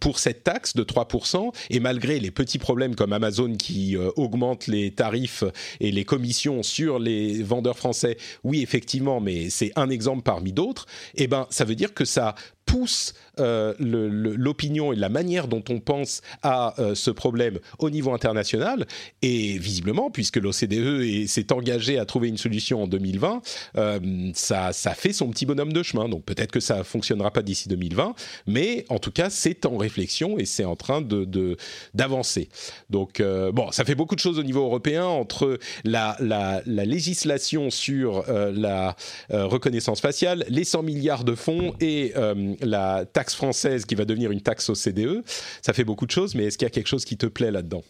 pour 0.00 0.18
cette 0.18 0.42
taxe 0.42 0.74
de 0.74 0.82
3%, 0.82 1.52
et 1.68 1.78
malgré 1.78 2.18
les 2.18 2.30
petits 2.30 2.58
problèmes 2.58 2.94
comme 2.94 3.12
Amazon 3.12 3.52
qui 3.56 3.94
augmente 4.16 4.66
les 4.66 4.92
tarifs 4.92 5.44
et 5.80 5.92
les 5.92 6.04
commissions 6.06 6.62
sur 6.62 6.98
les 6.98 7.42
vendeurs 7.42 7.76
français, 7.76 8.16
oui 8.42 8.62
effectivement, 8.62 9.20
mais 9.20 9.50
c'est 9.50 9.72
un 9.76 9.90
exemple 9.90 10.22
parmi 10.22 10.52
d'autres, 10.52 10.86
et 11.14 11.24
eh 11.24 11.26
ben 11.26 11.46
ça 11.50 11.66
veut 11.66 11.74
dire 11.74 11.92
que 11.92 12.06
ça 12.06 12.34
pousse 12.70 13.14
euh, 13.40 13.74
l'opinion 13.78 14.92
et 14.92 14.96
la 14.96 15.08
manière 15.08 15.48
dont 15.48 15.62
on 15.70 15.80
pense 15.80 16.20
à 16.42 16.78
euh, 16.78 16.94
ce 16.94 17.10
problème 17.10 17.58
au 17.78 17.88
niveau 17.88 18.12
international. 18.12 18.86
Et 19.22 19.56
visiblement, 19.58 20.10
puisque 20.10 20.36
l'OCDE 20.36 21.26
s'est 21.26 21.52
engagé 21.52 21.98
à 21.98 22.04
trouver 22.04 22.28
une 22.28 22.36
solution 22.36 22.82
en 22.82 22.86
2020, 22.86 23.42
euh, 23.76 24.30
ça, 24.34 24.72
ça 24.72 24.94
fait 24.94 25.12
son 25.12 25.28
petit 25.30 25.46
bonhomme 25.46 25.72
de 25.72 25.82
chemin. 25.82 26.08
Donc 26.08 26.24
peut-être 26.24 26.50
que 26.50 26.60
ça 26.60 26.78
ne 26.78 26.82
fonctionnera 26.82 27.30
pas 27.30 27.42
d'ici 27.42 27.68
2020, 27.68 28.14
mais 28.46 28.84
en 28.88 28.98
tout 28.98 29.12
cas, 29.12 29.30
c'est 29.30 29.64
en 29.64 29.76
réflexion 29.76 30.38
et 30.38 30.44
c'est 30.44 30.64
en 30.64 30.76
train 30.76 31.00
d'avancer. 31.94 32.48
De, 32.90 32.92
Donc 32.92 33.22
bon, 33.52 33.70
ça 33.72 33.84
fait 33.84 33.94
beaucoup 33.94 34.16
de 34.16 34.20
choses 34.20 34.38
au 34.38 34.42
niveau 34.42 34.64
européen 34.64 35.04
entre 35.04 35.58
la, 35.84 36.16
la, 36.20 36.62
la 36.66 36.84
législation 36.84 37.70
sur 37.70 38.24
la 38.28 38.96
reconnaissance 39.30 40.00
faciale, 40.00 40.44
les 40.48 40.64
100 40.64 40.82
milliards 40.82 41.24
de 41.24 41.34
fonds 41.34 41.74
et 41.80 42.12
la 42.60 43.04
taxe 43.04 43.34
française 43.34 43.84
qui 43.84 43.94
va 43.94 44.04
devenir 44.04 44.30
une 44.30 44.40
taxe 44.40 44.68
au 44.68 44.74
CDE. 44.74 45.22
Ça 45.62 45.72
fait 45.72 45.84
beaucoup 45.84 46.06
de 46.06 46.10
choses, 46.10 46.34
mais 46.34 46.44
est-ce 46.44 46.58
qu'il 46.58 46.66
y 46.66 46.70
a 46.70 46.70
quelque 46.70 46.88
chose 46.88 47.04
qui 47.04 47.16
te 47.16 47.26
plaît 47.26 47.50
là-dedans? 47.50 47.82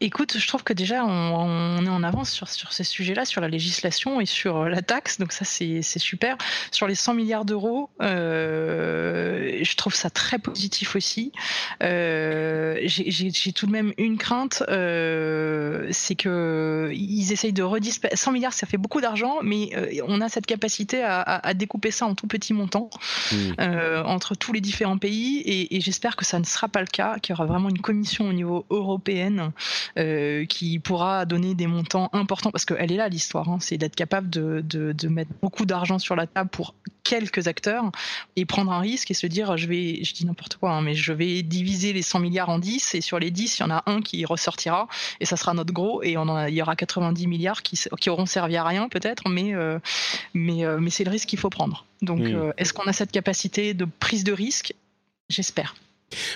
Écoute, 0.00 0.36
je 0.38 0.46
trouve 0.46 0.62
que 0.62 0.72
déjà 0.72 1.04
on, 1.04 1.84
est 1.84 1.88
en 1.88 2.04
avance 2.04 2.30
sur, 2.30 2.48
sur 2.48 2.72
ces 2.72 2.84
sujets-là, 2.84 3.24
sur 3.24 3.40
la 3.40 3.48
législation 3.48 4.20
et 4.20 4.26
sur 4.26 4.68
la 4.68 4.80
taxe, 4.80 5.18
donc 5.18 5.32
ça 5.32 5.44
c'est 5.44 5.82
super. 5.82 6.36
Sur 6.70 6.86
les 6.86 6.94
100 6.94 7.14
milliards 7.14 7.44
d'euros, 7.44 7.90
euh, 8.00 9.58
je 9.60 9.76
trouve 9.76 9.94
ça 9.94 10.08
très 10.08 10.38
positif 10.38 10.94
aussi. 10.94 11.32
Euh, 11.82 12.78
j'ai 12.84 13.52
tout 13.52 13.66
de 13.66 13.72
même 13.72 13.92
une 13.98 14.18
crainte, 14.18 14.62
euh, 14.68 15.88
c'est 15.90 16.14
que 16.14 16.90
ils 16.92 17.32
essayent 17.32 17.52
de 17.52 17.64
redispatcher. 17.64 18.14
100 18.14 18.32
milliards, 18.32 18.52
ça 18.52 18.66
fait 18.66 18.76
beaucoup 18.76 19.00
d'argent, 19.00 19.38
mais 19.42 19.70
on 20.06 20.20
a 20.20 20.28
cette 20.28 20.46
capacité 20.46 21.02
à, 21.02 21.54
découper 21.54 21.90
ça 21.90 22.06
en 22.06 22.14
tout 22.14 22.28
petits 22.28 22.52
montants 22.52 22.90
mmh. 23.32 23.54
entre 24.04 24.36
tous 24.36 24.52
les 24.52 24.60
différents 24.60 24.98
pays, 24.98 25.38
et, 25.38 25.76
et 25.76 25.80
j'espère 25.80 26.14
que 26.14 26.24
ça 26.24 26.38
ne 26.38 26.44
sera 26.44 26.68
pas 26.68 26.80
le 26.80 26.86
cas, 26.86 27.18
qu'il 27.18 27.32
y 27.32 27.36
aura 27.36 27.46
vraiment 27.46 27.68
une 27.68 27.80
commission 27.80 28.28
au 28.28 28.32
niveau 28.32 28.64
européen 28.70 29.47
euh, 29.98 30.44
qui 30.46 30.78
pourra 30.78 31.24
donner 31.24 31.54
des 31.54 31.66
montants 31.66 32.10
importants, 32.12 32.50
parce 32.50 32.64
qu'elle 32.64 32.92
est 32.92 32.96
là 32.96 33.08
l'histoire, 33.08 33.48
hein, 33.48 33.58
c'est 33.60 33.78
d'être 33.78 33.96
capable 33.96 34.30
de, 34.30 34.62
de, 34.62 35.08
mettre 35.08 35.30
beaucoup 35.40 35.64
d'argent 35.64 35.98
sur 35.98 36.16
la 36.16 36.26
table 36.26 36.50
pour 36.50 36.74
quelques 37.02 37.48
acteurs 37.48 37.90
et 38.36 38.44
prendre 38.44 38.72
un 38.72 38.80
risque 38.80 39.10
et 39.10 39.14
se 39.14 39.26
dire 39.26 39.56
je 39.56 39.66
vais, 39.66 40.04
je 40.04 40.12
dis 40.12 40.26
n'importe 40.26 40.56
quoi, 40.56 40.72
hein, 40.72 40.82
mais 40.82 40.94
je 40.94 41.12
vais 41.12 41.42
diviser 41.42 41.92
les 41.92 42.02
100 42.02 42.20
milliards 42.20 42.50
en 42.50 42.58
10 42.58 42.94
et 42.94 43.00
sur 43.00 43.18
les 43.18 43.30
10, 43.30 43.58
il 43.58 43.62
y 43.62 43.64
en 43.64 43.70
a 43.70 43.82
un 43.86 44.02
qui 44.02 44.24
ressortira 44.24 44.88
et 45.20 45.24
ça 45.24 45.36
sera 45.36 45.54
notre 45.54 45.72
gros 45.72 46.02
et 46.02 46.16
on 46.16 46.28
il 46.46 46.54
y 46.54 46.62
aura 46.62 46.76
90 46.76 47.26
milliards 47.26 47.62
qui, 47.62 47.80
qui 48.00 48.10
auront 48.10 48.26
servi 48.26 48.56
à 48.56 48.64
rien 48.64 48.88
peut-être, 48.88 49.28
mais, 49.28 49.54
euh, 49.54 49.78
mais, 50.34 50.64
euh, 50.64 50.78
mais 50.78 50.90
c'est 50.90 51.04
le 51.04 51.10
risque 51.10 51.28
qu'il 51.28 51.38
faut 51.38 51.50
prendre. 51.50 51.86
Donc 52.02 52.20
est-ce 52.56 52.72
qu'on 52.72 52.84
a 52.84 52.92
cette 52.92 53.10
capacité 53.10 53.74
de 53.74 53.84
prise 53.84 54.24
de 54.24 54.32
risque? 54.32 54.74
J'espère. 55.28 55.74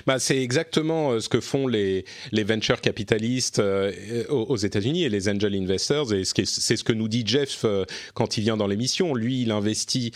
Bah, 0.05 0.19
c'est 0.19 0.41
exactement 0.41 1.11
euh, 1.11 1.19
ce 1.19 1.29
que 1.29 1.39
font 1.39 1.67
les, 1.67 2.05
venture 2.31 2.81
capitalistes 2.81 3.59
euh, 3.59 4.25
aux 4.29 4.57
États-Unis 4.57 5.03
et 5.03 5.09
les 5.09 5.29
angel 5.29 5.55
investors. 5.55 6.09
C'est 6.09 6.77
ce 6.77 6.83
que 6.83 6.93
nous 6.93 7.07
dit 7.07 7.23
Jeff 7.25 7.61
euh, 7.63 7.85
quand 8.13 8.37
il 8.37 8.41
vient 8.41 8.57
dans 8.57 8.67
l'émission. 8.67 9.15
Lui, 9.15 9.41
il 9.41 9.51
investit 9.51 10.11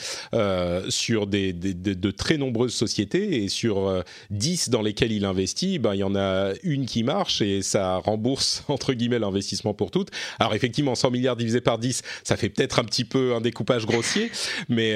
sur 0.89 1.28
de 1.28 2.12
très 2.12 2.38
nombreuses 2.38 2.74
sociétés 2.74 3.43
et 3.43 3.49
sur 3.49 4.03
10 4.30 4.70
dans 4.70 4.82
lesquelles 4.82 5.12
il 5.12 5.26
investit, 5.26 5.80
ben, 5.80 5.93
il 5.93 5.99
y 5.99 6.03
en 6.03 6.16
a 6.16 6.53
une 6.64 6.86
qui 6.86 7.03
marche 7.03 7.41
et 7.41 7.62
ça 7.62 7.97
rembourse 7.97 8.64
entre 8.68 8.93
guillemets 8.93 9.20
l'investissement 9.20 9.74
pour 9.74 9.91
toutes. 9.91 10.10
Alors 10.39 10.53
effectivement, 10.53 10.95
100 10.95 11.12
milliards 11.12 11.36
divisé 11.36 11.62
par 11.62 11.78
10, 11.78 12.01
ça 12.24 12.38
fait 12.38 12.49
peut-être 12.49 12.80
un 12.80 12.84
petit 12.84 13.05
peu 13.05 13.34
un 13.34 13.41
découpage 13.41 13.86
grossier, 13.86 14.32
mais, 14.70 14.95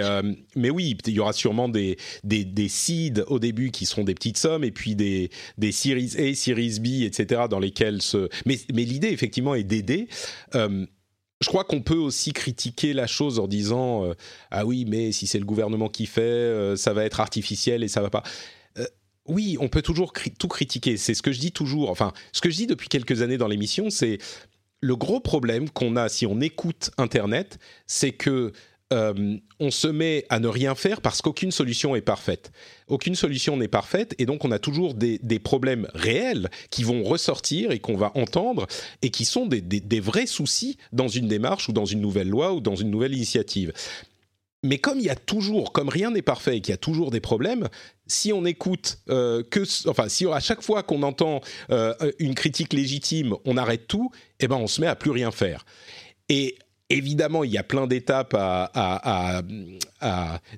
mais 0.55 0.69
oui, 0.69 0.97
il 1.05 1.13
y 1.13 1.19
aura 1.19 1.33
sûrement 1.33 1.69
des, 1.69 1.97
des, 2.23 2.43
des 2.43 2.69
seeds 2.69 3.21
au 3.27 3.39
début 3.39 3.71
qui 3.71 3.85
seront 3.85 4.03
des 4.03 4.13
petites 4.13 4.37
sommes 4.37 4.50
et 4.63 4.71
puis 4.71 4.95
des, 4.95 5.29
des 5.57 5.71
Series 5.71 6.13
A, 6.17 6.35
Series 6.35 6.79
B, 6.79 7.03
etc. 7.03 7.43
dans 7.49 7.59
lesquels 7.59 8.01
se... 8.01 8.29
Mais, 8.45 8.59
mais 8.73 8.83
l'idée, 8.83 9.09
effectivement, 9.09 9.55
est 9.55 9.63
d'aider. 9.63 10.07
Euh, 10.55 10.85
je 11.41 11.47
crois 11.47 11.63
qu'on 11.63 11.81
peut 11.81 11.95
aussi 11.95 12.33
critiquer 12.33 12.93
la 12.93 13.07
chose 13.07 13.39
en 13.39 13.47
disant 13.47 14.05
euh, 14.05 14.13
ah 14.51 14.65
oui 14.65 14.85
mais 14.87 15.11
si 15.11 15.27
c'est 15.27 15.39
le 15.39 15.45
gouvernement 15.45 15.89
qui 15.89 16.05
fait 16.05 16.21
euh, 16.21 16.75
ça 16.75 16.93
va 16.93 17.03
être 17.03 17.19
artificiel 17.19 17.83
et 17.83 17.87
ça 17.87 18.01
va 18.01 18.11
pas 18.11 18.23
oui 19.25 19.57
on 19.59 19.67
peut 19.67 19.81
toujours 19.81 20.13
tout 20.39 20.47
critiquer 20.47 20.97
c'est 20.97 21.15
ce 21.15 21.21
que 21.23 21.31
je 21.31 21.39
dis 21.39 21.51
toujours 21.51 21.89
enfin 21.89 22.13
ce 22.31 22.41
que 22.41 22.49
je 22.49 22.57
dis 22.57 22.67
depuis 22.67 22.89
quelques 22.89 23.23
années 23.23 23.37
dans 23.37 23.47
l'émission 23.47 23.89
c'est 23.89 24.19
le 24.81 24.95
gros 24.95 25.19
problème 25.19 25.69
qu'on 25.69 25.95
a 25.95 26.09
si 26.09 26.25
on 26.25 26.39
écoute 26.41 26.91
internet 26.97 27.57
c'est 27.87 28.11
que 28.11 28.51
euh, 28.91 29.37
on 29.59 29.71
se 29.71 29.87
met 29.87 30.25
à 30.29 30.39
ne 30.39 30.47
rien 30.47 30.75
faire 30.75 31.01
parce 31.01 31.21
qu'aucune 31.21 31.51
solution 31.51 31.95
est 31.95 32.01
parfaite. 32.01 32.51
Aucune 32.87 33.15
solution 33.15 33.55
n'est 33.57 33.67
parfaite 33.67 34.15
et 34.17 34.25
donc 34.25 34.43
on 34.43 34.51
a 34.51 34.59
toujours 34.59 34.93
des, 34.93 35.19
problèmes 35.39 35.87
réels 35.93 36.49
qui 36.69 36.83
vont 36.83 37.03
ressortir 37.03 37.71
et 37.71 37.79
qu'on 37.79 37.95
va 37.95 38.11
entendre 38.15 38.67
et 39.01 39.09
qui 39.09 39.25
sont 39.25 39.45
des, 39.45 39.99
vrais 39.99 40.25
soucis 40.25 40.77
dans 40.91 41.07
une 41.07 41.27
démarche 41.27 41.69
ou 41.69 41.73
dans 41.73 41.85
une 41.85 42.01
nouvelle 42.01 42.29
loi 42.29 42.53
ou 42.53 42.59
dans 42.59 42.75
une 42.75 42.89
nouvelle 42.89 43.13
initiative. 43.13 43.71
Mais 44.63 44.77
comme 44.77 44.99
il 44.99 45.05
y 45.05 45.09
a 45.09 45.15
toujours, 45.15 45.71
comme 45.71 45.89
rien 45.89 46.11
n'est 46.11 46.21
parfait 46.21 46.57
et 46.57 46.61
qu'il 46.61 46.71
y 46.71 46.75
a 46.75 46.77
toujours 46.77 47.09
des 47.09 47.19
problèmes, 47.19 47.67
si 48.05 48.31
on 48.31 48.45
écoute 48.45 48.99
euh, 49.09 49.41
que, 49.41 49.63
enfin, 49.89 50.07
si 50.07 50.27
à 50.27 50.39
chaque 50.39 50.61
fois 50.61 50.83
qu'on 50.83 51.01
entend 51.01 51.41
euh, 51.71 51.93
une 52.19 52.35
critique 52.35 52.73
légitime, 52.73 53.35
on 53.45 53.57
arrête 53.57 53.87
tout, 53.87 54.11
eh 54.39 54.47
ben 54.47 54.57
on 54.57 54.67
se 54.67 54.81
met 54.81 54.87
à 54.87 54.95
plus 54.95 55.11
rien 55.11 55.31
faire. 55.31 55.65
Et 56.29 56.57
Évidemment, 56.91 57.45
il 57.45 57.51
y 57.51 57.57
a 57.57 57.63
plein 57.63 57.87
d'étapes 57.87 58.35
à, 58.35 59.41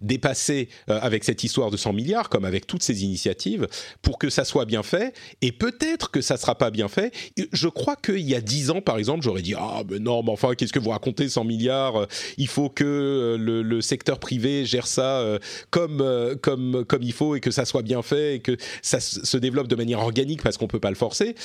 dépasser 0.01 0.69
euh, 0.89 0.99
avec 1.01 1.25
cette 1.25 1.43
histoire 1.43 1.69
de 1.69 1.77
100 1.77 1.93
milliards, 1.93 2.29
comme 2.29 2.45
avec 2.45 2.65
toutes 2.65 2.81
ces 2.81 3.03
initiatives, 3.03 3.67
pour 4.01 4.17
que 4.17 4.29
ça 4.29 4.45
soit 4.45 4.65
bien 4.65 4.83
fait. 4.83 5.13
Et 5.41 5.51
peut-être 5.51 6.09
que 6.11 6.21
ça 6.21 6.35
ne 6.35 6.39
sera 6.39 6.57
pas 6.57 6.71
bien 6.71 6.87
fait. 6.87 7.13
Je 7.51 7.67
crois 7.67 7.95
qu'il 7.95 8.21
y 8.21 8.35
a 8.35 8.41
10 8.41 8.71
ans, 8.71 8.81
par 8.81 8.97
exemple, 8.97 9.23
j'aurais 9.23 9.41
dit 9.41 9.53
Ah, 9.57 9.83
mais 9.89 9.99
non, 9.99 10.23
mais 10.23 10.31
enfin, 10.31 10.55
qu'est-ce 10.55 10.73
que 10.73 10.79
vous 10.79 10.89
racontez, 10.89 11.29
100 11.29 11.43
milliards 11.43 12.07
Il 12.37 12.47
faut 12.47 12.69
que 12.69 12.83
euh, 12.83 13.37
le, 13.37 13.81
secteur 13.81 14.19
privé 14.19 14.65
gère 14.65 14.87
ça 14.87 15.19
euh, 15.19 15.39
comme, 15.69 16.35
comme, 16.41 16.85
comme 16.85 17.03
il 17.03 17.13
faut 17.13 17.35
et 17.35 17.41
que 17.41 17.51
ça 17.51 17.65
soit 17.65 17.81
bien 17.81 18.01
fait 18.01 18.35
et 18.35 18.39
que 18.39 18.55
ça 18.81 18.99
se 19.01 19.37
développe 19.37 19.67
de 19.67 19.75
manière 19.75 19.99
organique 19.99 20.41
parce 20.41 20.57
qu'on 20.57 20.65
ne 20.65 20.69
peut 20.69 20.79
pas 20.79 20.89
le 20.89 20.95
forcer. 20.95 21.35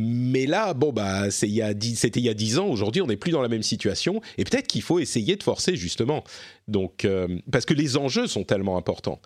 Mais 0.00 0.46
là, 0.46 0.74
bon, 0.74 0.92
bah, 0.92 1.28
c'était 1.32 1.50
il 1.50 2.24
y 2.24 2.28
a 2.28 2.34
dix 2.34 2.58
ans. 2.58 2.66
Aujourd'hui, 2.66 3.02
on 3.02 3.08
n'est 3.08 3.16
plus 3.16 3.32
dans 3.32 3.42
la 3.42 3.48
même 3.48 3.64
situation. 3.64 4.20
Et 4.36 4.44
peut-être 4.44 4.68
qu'il 4.68 4.82
faut 4.82 5.00
essayer 5.00 5.34
de 5.34 5.42
forcer, 5.42 5.74
justement. 5.74 6.22
Donc, 6.68 7.04
euh, 7.04 7.26
parce 7.50 7.64
que 7.64 7.74
les 7.74 7.96
enjeux 7.96 8.28
sont 8.28 8.44
tellement 8.44 8.76
importants 8.76 9.20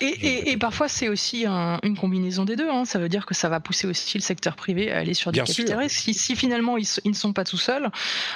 et, 0.00 0.56
parfois, 0.56 0.88
c'est 0.88 1.08
aussi 1.08 1.46
une 1.46 1.96
combinaison 1.96 2.44
des 2.44 2.56
deux. 2.56 2.68
Hein. 2.70 2.84
Ça 2.84 2.98
veut 2.98 3.08
dire 3.08 3.26
que 3.26 3.34
ça 3.34 3.48
va 3.48 3.60
pousser 3.60 3.86
aussi 3.86 4.16
le 4.16 4.22
secteur 4.22 4.56
privé 4.56 4.90
à 4.92 4.98
aller 4.98 5.14
sur 5.14 5.32
des 5.32 5.40
capital 5.40 5.78
risques. 5.78 6.10
Si, 6.12 6.36
finalement 6.36 6.76
ils, 6.76 6.86
ne 7.04 7.12
sont 7.12 7.32
pas 7.32 7.44
tout 7.44 7.56
seuls, 7.56 7.90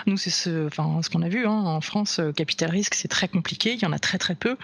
nous 0.06 0.16
c'est 0.16 0.30
ce, 0.30 0.66
enfin, 0.66 1.00
ce 1.02 1.10
qu'on 1.10 1.22
a 1.22 1.28
vu 1.28 1.46
hein. 1.46 1.52
en 1.52 1.80
France, 1.80 2.18
euh, 2.18 2.32
capital 2.32 2.70
risque 2.70 2.94
c'est 2.94 3.08
très 3.08 3.28
compliqué. 3.28 3.74
Il 3.74 3.82
y 3.82 3.86
en 3.86 3.92
a 3.92 3.98
très 3.98 4.18
très 4.18 4.34
peu. 4.34 4.56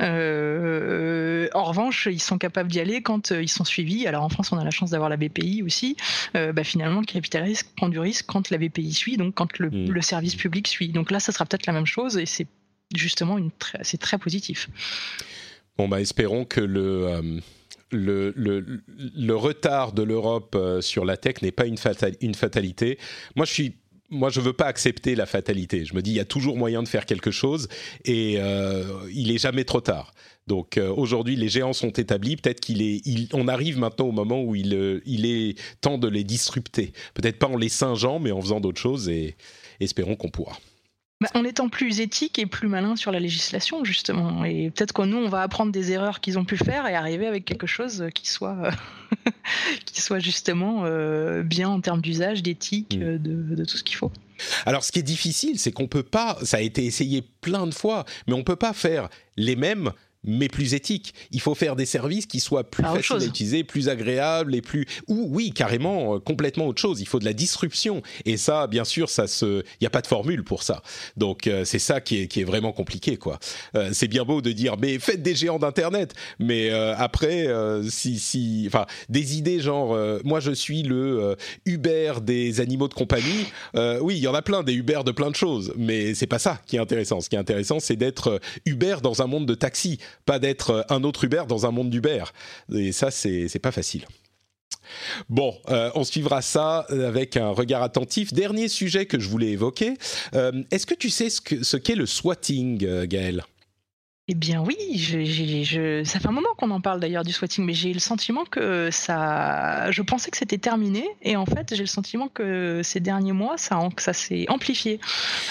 Euh, 0.00 1.48
en 1.54 1.64
revanche, 1.64 2.08
ils 2.10 2.20
sont 2.20 2.38
capables 2.38 2.70
d'y 2.70 2.80
aller 2.80 3.02
quand 3.02 3.32
euh, 3.32 3.42
ils 3.42 3.48
sont 3.48 3.64
suivis. 3.64 4.06
Alors 4.06 4.24
en 4.24 4.28
France, 4.28 4.52
on 4.52 4.58
a 4.58 4.64
la 4.64 4.70
chance 4.70 4.90
d'avoir 4.90 5.10
la 5.10 5.16
BPI 5.16 5.62
aussi. 5.62 5.96
bah, 6.34 6.64
finalement, 6.64 7.00
le 7.00 7.06
capital 7.06 7.42
risque 7.42 7.68
prend 7.76 7.88
du 7.88 7.98
risque 7.98 8.26
quand 8.26 8.50
la 8.50 8.58
BPI 8.58 8.92
suit, 8.92 9.16
donc 9.16 9.34
quand 9.34 9.58
le, 9.58 9.70
mm. 9.70 9.90
le 9.90 10.02
service 10.02 10.34
public 10.34 10.66
suit. 10.68 10.88
Donc 10.88 11.10
là, 11.10 11.20
ça 11.20 11.32
sera 11.32 11.44
peut-être 11.44 11.66
la 11.66 11.72
même 11.72 11.86
chose 11.86 12.16
et 12.16 12.26
c'est 12.26 12.46
justement 12.94 13.38
une 13.38 13.50
c'est 13.82 13.98
très 13.98 14.18
positif. 14.18 14.68
Bon, 15.78 15.88
bah, 15.88 16.00
espérons 16.00 16.44
que 16.44 16.60
le, 16.60 17.06
euh, 17.06 17.40
le, 17.90 18.32
le, 18.36 18.82
le, 18.98 19.36
retard 19.36 19.92
de 19.92 20.02
l'Europe 20.02 20.58
sur 20.80 21.04
la 21.04 21.16
tech 21.16 21.40
n'est 21.40 21.52
pas 21.52 21.66
une, 21.66 21.78
une 22.20 22.34
fatalité. 22.34 22.98
Moi, 23.36 23.46
je 23.46 23.52
suis 23.52 23.74
moi, 24.10 24.30
je 24.30 24.40
veux 24.40 24.52
pas 24.52 24.66
accepter 24.66 25.14
la 25.14 25.26
fatalité. 25.26 25.84
Je 25.84 25.94
me 25.94 26.02
dis, 26.02 26.12
il 26.12 26.16
y 26.16 26.20
a 26.20 26.24
toujours 26.24 26.56
moyen 26.56 26.82
de 26.82 26.88
faire 26.88 27.06
quelque 27.06 27.30
chose 27.30 27.68
et 28.04 28.36
euh, 28.38 28.84
il 29.12 29.30
est 29.30 29.38
jamais 29.38 29.64
trop 29.64 29.80
tard. 29.80 30.14
Donc 30.46 30.78
euh, 30.78 30.90
aujourd'hui, 30.90 31.36
les 31.36 31.48
géants 31.48 31.74
sont 31.74 31.90
établis. 31.90 32.36
Peut-être 32.36 32.60
qu'il 32.60 32.80
est, 32.80 33.02
on 33.34 33.48
arrive 33.48 33.78
maintenant 33.78 34.06
au 34.06 34.12
moment 34.12 34.42
où 34.42 34.54
il, 34.54 34.74
euh, 34.74 35.00
il 35.04 35.26
est 35.26 35.58
temps 35.80 35.98
de 35.98 36.08
les 36.08 36.24
disrupter. 36.24 36.92
Peut-être 37.14 37.38
pas 37.38 37.48
en 37.48 37.56
les 37.56 37.68
singeant, 37.68 38.18
mais 38.18 38.32
en 38.32 38.40
faisant 38.40 38.60
d'autres 38.60 38.80
choses. 38.80 39.08
Et 39.08 39.36
espérons 39.80 40.16
qu'on 40.16 40.30
pourra. 40.30 40.56
Bah, 41.20 41.28
en 41.34 41.42
étant 41.42 41.68
plus 41.68 41.98
éthique 41.98 42.38
et 42.38 42.46
plus 42.46 42.68
malin 42.68 42.94
sur 42.94 43.10
la 43.10 43.18
législation, 43.18 43.82
justement. 43.82 44.44
Et 44.44 44.70
peut-être 44.70 44.92
que 44.92 45.02
nous, 45.02 45.16
on 45.16 45.28
va 45.28 45.42
apprendre 45.42 45.72
des 45.72 45.90
erreurs 45.90 46.20
qu'ils 46.20 46.38
ont 46.38 46.44
pu 46.44 46.56
faire 46.56 46.86
et 46.86 46.94
arriver 46.94 47.26
avec 47.26 47.44
quelque 47.44 47.66
chose 47.66 48.04
qui 48.14 48.28
soit, 48.28 48.70
qui 49.84 50.00
soit 50.00 50.20
justement 50.20 50.82
euh, 50.84 51.42
bien 51.42 51.70
en 51.70 51.80
termes 51.80 52.00
d'usage, 52.00 52.44
d'éthique, 52.44 52.96
mm. 52.96 53.18
de, 53.18 53.54
de, 53.56 53.64
tout 53.64 53.76
ce 53.76 53.82
qu'il 53.82 53.96
faut. 53.96 54.12
Alors, 54.64 54.84
ce 54.84 54.92
qui 54.92 55.00
est 55.00 55.02
difficile, 55.02 55.58
c'est 55.58 55.72
qu'on 55.72 55.88
peut 55.88 56.04
pas, 56.04 56.38
ça 56.42 56.58
a 56.58 56.60
été 56.60 56.84
essayé 56.84 57.24
plein 57.40 57.66
de 57.66 57.74
fois, 57.74 58.04
mais 58.28 58.34
on 58.34 58.44
peut 58.44 58.54
pas 58.54 58.72
faire 58.72 59.08
les 59.36 59.56
mêmes 59.56 59.90
mais 60.24 60.48
plus 60.48 60.74
éthique. 60.74 61.14
Il 61.30 61.40
faut 61.40 61.54
faire 61.54 61.76
des 61.76 61.86
services 61.86 62.26
qui 62.26 62.40
soient 62.40 62.64
plus 62.64 62.84
faciles 62.84 63.16
à 63.16 63.24
utiliser, 63.24 63.64
plus 63.64 63.88
agréables 63.88 64.54
et 64.54 64.62
plus 64.62 64.86
ou 65.06 65.28
oui 65.30 65.52
carrément 65.52 66.16
euh, 66.16 66.18
complètement 66.18 66.66
autre 66.66 66.80
chose. 66.80 67.00
Il 67.00 67.06
faut 67.06 67.18
de 67.18 67.24
la 67.24 67.32
disruption 67.32 68.02
et 68.24 68.36
ça, 68.36 68.66
bien 68.66 68.84
sûr, 68.84 69.08
ça 69.08 69.26
se, 69.26 69.62
il 69.62 69.82
n'y 69.82 69.86
a 69.86 69.90
pas 69.90 70.02
de 70.02 70.06
formule 70.06 70.44
pour 70.44 70.62
ça. 70.62 70.82
Donc 71.16 71.46
euh, 71.46 71.64
c'est 71.64 71.78
ça 71.78 72.00
qui 72.00 72.22
est, 72.22 72.26
qui 72.26 72.40
est 72.40 72.44
vraiment 72.44 72.72
compliqué 72.72 73.16
quoi. 73.16 73.38
Euh, 73.74 73.90
c'est 73.92 74.08
bien 74.08 74.24
beau 74.24 74.42
de 74.42 74.52
dire 74.52 74.76
mais 74.78 74.98
faites 74.98 75.22
des 75.22 75.34
géants 75.34 75.58
d'internet, 75.58 76.14
mais 76.38 76.70
après 76.70 77.48
si 77.88 78.18
si 78.18 78.64
enfin 78.66 78.86
des 79.08 79.36
idées 79.36 79.60
genre 79.60 79.96
moi 80.24 80.40
je 80.40 80.50
suis 80.50 80.82
le 80.82 81.36
Uber 81.64 82.14
des 82.22 82.60
animaux 82.60 82.88
de 82.88 82.94
compagnie. 82.94 83.46
oui, 84.00 84.16
il 84.16 84.20
y 84.20 84.28
en 84.28 84.34
a 84.34 84.42
plein 84.42 84.62
des 84.62 84.72
Uber 84.72 85.00
de 85.04 85.12
plein 85.12 85.30
de 85.30 85.36
choses, 85.36 85.72
mais 85.76 86.14
c'est 86.14 86.26
pas 86.26 86.38
ça 86.38 86.60
qui 86.66 86.76
est 86.76 86.78
intéressant. 86.78 87.20
Ce 87.20 87.28
qui 87.28 87.36
est 87.36 87.38
intéressant, 87.38 87.80
c'est 87.80 87.96
d'être 87.96 88.40
Uber 88.66 88.96
dans 89.02 89.22
un 89.22 89.26
monde 89.26 89.46
de 89.46 89.54
taxi 89.54 89.98
pas 90.24 90.38
d'être 90.38 90.70
euh, 90.70 90.82
un 90.88 91.04
autre 91.04 91.24
Uber 91.24 91.44
dans 91.48 91.66
un 91.66 91.70
monde 91.70 91.90
d'Uber. 91.90 92.24
Et 92.72 92.92
ça, 92.92 93.10
c'est 93.10 93.58
pas 93.60 93.72
facile. 93.72 94.06
Bon, 95.28 95.54
euh, 95.68 95.90
on 95.94 96.04
suivra 96.04 96.40
ça 96.40 96.86
avec 96.90 97.36
un 97.36 97.50
regard 97.50 97.82
attentif. 97.82 98.32
Dernier 98.32 98.68
sujet 98.68 99.06
que 99.06 99.18
je 99.18 99.28
voulais 99.28 99.50
évoquer. 99.50 99.94
Euh, 100.34 100.62
est-ce 100.70 100.86
que 100.86 100.94
tu 100.94 101.10
sais 101.10 101.28
ce 101.30 101.40
qu'est 101.40 101.62
ce 101.62 101.98
le 101.98 102.06
swatting, 102.06 103.04
Gaël 103.06 103.44
eh 104.30 104.34
bien 104.34 104.62
oui, 104.62 104.76
je, 104.94 106.02
ça 106.04 106.20
fait 106.20 106.28
un 106.28 106.32
moment 106.32 106.50
qu'on 106.58 106.70
en 106.70 106.82
parle 106.82 107.00
d'ailleurs 107.00 107.24
du 107.24 107.32
swatting, 107.32 107.64
mais 107.64 107.72
j'ai 107.72 107.94
le 107.94 107.98
sentiment 107.98 108.44
que 108.44 108.90
ça, 108.92 109.90
je 109.90 110.02
pensais 110.02 110.30
que 110.30 110.36
c'était 110.36 110.58
terminé, 110.58 111.08
et 111.22 111.34
en 111.36 111.46
fait 111.46 111.74
j'ai 111.74 111.82
le 111.82 111.86
sentiment 111.86 112.28
que 112.28 112.82
ces 112.84 113.00
derniers 113.00 113.32
mois 113.32 113.56
ça, 113.56 113.78
ça 113.96 114.12
s'est 114.12 114.44
amplifié 114.50 115.00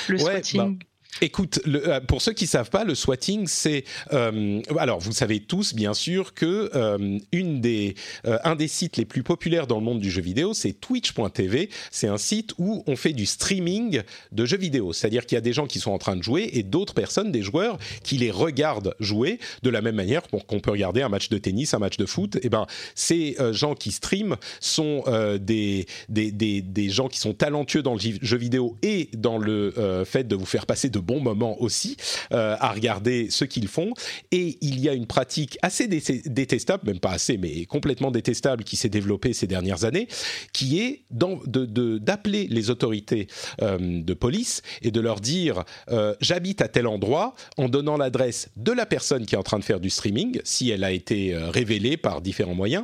le 0.07 0.19
swatting. 0.19 0.77
Bah, 0.77 0.85
Écoute, 1.21 1.59
euh, 1.67 1.99
pour 2.01 2.21
ceux 2.21 2.33
qui 2.33 2.45
savent 2.47 2.69
pas, 2.69 2.83
le 2.83 2.93
swatting, 2.93 3.47
c'est 3.47 3.83
euh, 4.13 4.61
alors 4.77 4.99
vous 4.99 5.11
savez 5.11 5.39
tous 5.39 5.73
bien 5.73 5.93
sûr 5.93 6.33
que 6.33 6.69
euh, 6.75 7.17
une 7.31 7.61
des 7.61 7.95
un 8.23 8.55
des 8.55 8.67
sites 8.67 8.97
les 8.97 9.05
plus 9.05 9.23
populaires 9.23 9.67
dans 9.67 9.77
le 9.77 9.83
monde 9.83 9.99
du 9.99 10.11
jeu 10.11 10.21
vidéo, 10.21 10.53
c'est 10.53 10.73
Twitch.tv. 10.73 11.69
C'est 11.91 12.07
un 12.07 12.17
site 12.17 12.53
où 12.57 12.83
on 12.87 12.95
fait 12.95 13.13
du 13.13 13.25
streaming 13.25 14.01
de 14.31 14.45
jeux 14.45 14.57
vidéo, 14.57 14.93
c'est-à-dire 14.93 15.25
qu'il 15.25 15.35
y 15.35 15.37
a 15.37 15.41
des 15.41 15.53
gens 15.53 15.65
qui 15.65 15.79
sont 15.79 15.91
en 15.91 15.97
train 15.97 16.15
de 16.15 16.23
jouer 16.23 16.49
et 16.53 16.63
d'autres 16.63 16.93
personnes, 16.93 17.31
des 17.31 17.41
joueurs, 17.41 17.77
qui 18.03 18.17
les 18.17 18.31
regardent 18.31 18.95
jouer 18.99 19.39
de 19.63 19.69
la 19.69 19.81
même 19.81 19.95
manière 19.95 20.23
qu'on 20.23 20.59
peut 20.59 20.71
regarder 20.71 21.01
un 21.01 21.09
match 21.09 21.29
de 21.29 21.37
tennis, 21.37 21.73
un 21.73 21.79
match 21.79 21.97
de 21.97 22.05
foot. 22.05 22.35
Et 22.37 22.41
eh 22.43 22.49
ben 22.49 22.67
ces 22.95 23.35
gens 23.51 23.75
qui 23.75 23.91
streament 23.91 24.37
sont 24.59 25.03
des, 25.39 25.85
des, 26.09 26.31
des 26.31 26.61
des 26.61 26.89
gens 26.89 27.07
qui 27.07 27.19
sont 27.19 27.33
talentueux 27.33 27.81
dans 27.81 27.93
le 27.93 27.99
jeu 27.99 28.37
vidéo 28.37 28.77
et 28.83 29.09
dans 29.13 29.37
le 29.37 30.03
fait 30.05 30.27
de 30.27 30.35
vous 30.35 30.45
faire 30.45 30.65
passer 30.65 30.89
de 30.89 30.99
bon 31.07 31.21
moment 31.21 31.59
aussi 31.61 31.95
euh, 32.33 32.55
à 32.59 32.71
regarder 32.71 33.29
ce 33.29 33.45
qu'ils 33.45 33.69
font. 33.69 33.93
Et 34.31 34.57
il 34.61 34.79
y 34.79 34.89
a 34.89 34.93
une 34.93 35.07
pratique 35.07 35.57
assez 35.61 35.87
détestable, 35.87 36.83
même 36.85 36.99
pas 36.99 37.11
assez, 37.11 37.37
mais 37.37 37.65
complètement 37.65 38.11
détestable 38.11 38.63
qui 38.63 38.75
s'est 38.75 38.89
développée 38.89 39.33
ces 39.33 39.47
dernières 39.47 39.85
années, 39.85 40.07
qui 40.51 40.79
est 40.81 41.03
d'appeler 41.09 42.47
les 42.49 42.69
autorités 42.69 43.27
euh, 43.61 43.77
de 43.79 44.13
police 44.13 44.61
et 44.81 44.91
de 44.91 44.99
leur 44.99 45.19
dire 45.21 45.63
euh, 45.89 46.13
j'habite 46.19 46.61
à 46.61 46.67
tel 46.67 46.87
endroit 46.87 47.33
en 47.57 47.69
donnant 47.69 47.97
l'adresse 47.97 48.49
de 48.57 48.73
la 48.73 48.85
personne 48.85 49.25
qui 49.25 49.35
est 49.35 49.37
en 49.37 49.43
train 49.43 49.59
de 49.59 49.63
faire 49.63 49.79
du 49.79 49.89
streaming, 49.89 50.39
si 50.43 50.69
elle 50.69 50.83
a 50.83 50.91
été 50.91 51.35
révélée 51.35 51.95
par 51.95 52.21
différents 52.21 52.55
moyens, 52.55 52.83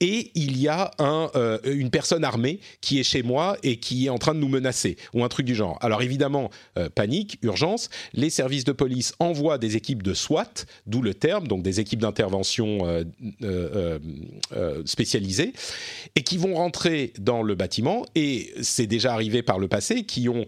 et 0.00 0.30
il 0.34 0.58
y 0.58 0.68
a 0.68 0.92
un, 0.98 1.30
une 1.64 1.90
personne 1.90 2.24
armée 2.24 2.60
qui 2.80 3.00
est 3.00 3.02
chez 3.02 3.22
moi 3.22 3.56
et 3.62 3.78
qui 3.78 4.06
est 4.06 4.10
en 4.10 4.18
train 4.18 4.34
de 4.34 4.40
nous 4.40 4.48
menacer, 4.48 4.96
ou 5.12 5.24
un 5.24 5.28
truc 5.28 5.46
du 5.46 5.54
genre. 5.54 5.78
Alors 5.80 6.02
évidemment, 6.02 6.50
panique, 6.94 7.38
urgence, 7.42 7.63
les 8.12 8.30
services 8.30 8.64
de 8.64 8.72
police 8.72 9.14
envoient 9.18 9.58
des 9.58 9.76
équipes 9.76 10.02
de 10.02 10.14
SWAT, 10.14 10.66
d'où 10.86 11.02
le 11.02 11.14
terme, 11.14 11.48
donc 11.48 11.62
des 11.62 11.80
équipes 11.80 12.00
d'intervention 12.00 12.86
euh, 12.86 13.04
euh, 13.42 13.98
euh, 14.56 14.82
spécialisées, 14.84 15.52
et 16.16 16.22
qui 16.22 16.36
vont 16.36 16.54
rentrer 16.54 17.12
dans 17.18 17.42
le 17.42 17.54
bâtiment, 17.54 18.04
et 18.14 18.52
c'est 18.62 18.86
déjà 18.86 19.12
arrivé 19.12 19.42
par 19.42 19.58
le 19.58 19.68
passé, 19.68 20.04
qui 20.04 20.28
ont 20.28 20.46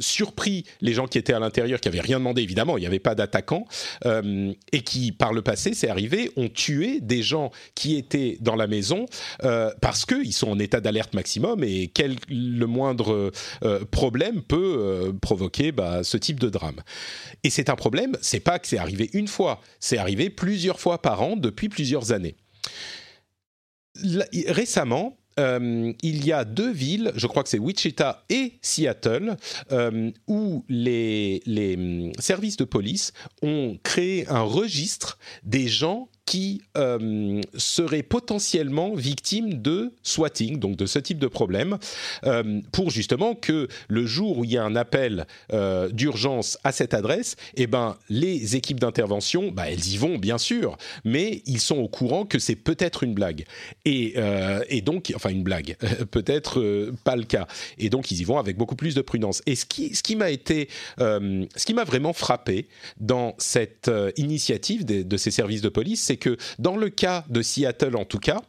surpris 0.00 0.64
les 0.80 0.92
gens 0.92 1.06
qui 1.06 1.18
étaient 1.18 1.32
à 1.32 1.38
l'intérieur, 1.38 1.80
qui 1.80 1.88
n'avaient 1.88 2.00
rien 2.00 2.18
demandé, 2.18 2.42
évidemment, 2.42 2.76
il 2.76 2.80
n'y 2.80 2.86
avait 2.86 2.98
pas 2.98 3.14
d'attaquants, 3.14 3.66
et 4.04 4.80
qui, 4.82 5.12
par 5.12 5.32
le 5.32 5.42
passé, 5.42 5.74
c'est 5.74 5.88
arrivé, 5.88 6.30
ont 6.36 6.48
tué 6.48 7.00
des 7.00 7.22
gens 7.22 7.50
qui 7.74 7.96
étaient 7.96 8.38
dans 8.40 8.56
la 8.56 8.66
maison 8.66 9.06
parce 9.80 10.04
qu'ils 10.04 10.32
sont 10.32 10.50
en 10.50 10.58
état 10.58 10.80
d'alerte 10.80 11.14
maximum, 11.14 11.62
et 11.64 11.88
quel, 11.92 12.16
le 12.28 12.66
moindre 12.66 13.30
problème 13.90 14.42
peut 14.42 15.12
provoquer 15.26 15.72
bah, 15.72 16.04
ce 16.04 16.16
type 16.16 16.38
de 16.38 16.48
drame. 16.48 16.80
Et 17.42 17.50
c'est 17.50 17.68
un 17.68 17.74
problème, 17.74 18.16
c'est 18.22 18.38
pas 18.38 18.60
que 18.60 18.68
c'est 18.68 18.78
arrivé 18.78 19.10
une 19.12 19.26
fois, 19.26 19.60
c'est 19.80 19.98
arrivé 19.98 20.30
plusieurs 20.30 20.78
fois 20.78 21.02
par 21.02 21.20
an 21.20 21.34
depuis 21.36 21.68
plusieurs 21.68 22.12
années. 22.12 22.36
récemment, 24.46 25.16
euh, 25.40 25.92
il 26.02 26.24
y 26.24 26.32
a 26.32 26.44
deux 26.44 26.70
villes, 26.70 27.10
je 27.16 27.26
crois 27.26 27.42
que 27.42 27.48
c'est 27.48 27.58
Wichita 27.58 28.24
et 28.28 28.54
Seattle, 28.62 29.36
euh, 29.72 30.12
où 30.28 30.64
les, 30.68 31.42
les 31.44 31.74
hum, 31.76 32.12
services 32.20 32.56
de 32.56 32.64
police 32.64 33.12
ont 33.42 33.76
créé 33.82 34.28
un 34.28 34.42
registre 34.42 35.18
des 35.42 35.66
gens 35.66 36.08
qui 36.26 36.60
euh, 36.76 37.40
seraient 37.56 38.02
potentiellement 38.02 38.94
victimes 38.94 39.62
de 39.62 39.92
swatting, 40.02 40.58
donc 40.58 40.76
de 40.76 40.84
ce 40.84 40.98
type 40.98 41.20
de 41.20 41.28
problème, 41.28 41.78
euh, 42.24 42.60
pour 42.72 42.90
justement 42.90 43.36
que 43.36 43.68
le 43.88 44.06
jour 44.06 44.38
où 44.38 44.44
il 44.44 44.50
y 44.50 44.58
a 44.58 44.64
un 44.64 44.74
appel 44.74 45.26
euh, 45.52 45.88
d'urgence 45.88 46.58
à 46.64 46.72
cette 46.72 46.94
adresse, 46.94 47.36
eh 47.54 47.68
ben, 47.68 47.96
les 48.10 48.56
équipes 48.56 48.80
d'intervention, 48.80 49.52
bah, 49.52 49.70
elles 49.70 49.86
y 49.86 49.96
vont 49.96 50.18
bien 50.18 50.36
sûr, 50.36 50.76
mais 51.04 51.42
ils 51.46 51.60
sont 51.60 51.78
au 51.78 51.88
courant 51.88 52.26
que 52.26 52.40
c'est 52.40 52.56
peut-être 52.56 53.04
une 53.04 53.14
blague. 53.14 53.44
Et, 53.84 54.14
et, 54.68 54.80
donc, 54.80 55.12
enfin 55.14 55.30
une 55.30 55.44
blague, 55.44 55.76
peut-être 56.10 56.90
pas 57.04 57.14
le 57.14 57.22
cas. 57.22 57.46
Et 57.78 57.88
donc, 57.88 58.10
ils 58.10 58.20
y 58.20 58.24
vont 58.24 58.38
avec 58.38 58.56
beaucoup 58.56 58.74
plus 58.74 58.96
de 58.96 59.00
prudence. 59.00 59.42
Et 59.46 59.54
ce 59.54 59.64
qui, 59.64 59.94
ce 59.94 60.02
qui 60.02 60.16
m'a 60.16 60.30
été, 60.30 60.68
ce 60.98 61.64
qui 61.64 61.74
m'a 61.74 61.84
vraiment 61.84 62.12
frappé 62.12 62.66
dans 62.98 63.34
cette 63.38 63.90
initiative 64.16 64.84
de 64.84 65.16
ces 65.16 65.30
services 65.30 65.60
de 65.60 65.68
police, 65.68 66.02
c'est 66.02 66.15
que 66.16 66.36
dans 66.58 66.76
le 66.76 66.90
cas 66.90 67.24
de 67.28 67.42
Seattle 67.42 67.96
en 67.96 68.04
tout 68.04 68.18
cas, 68.18 68.40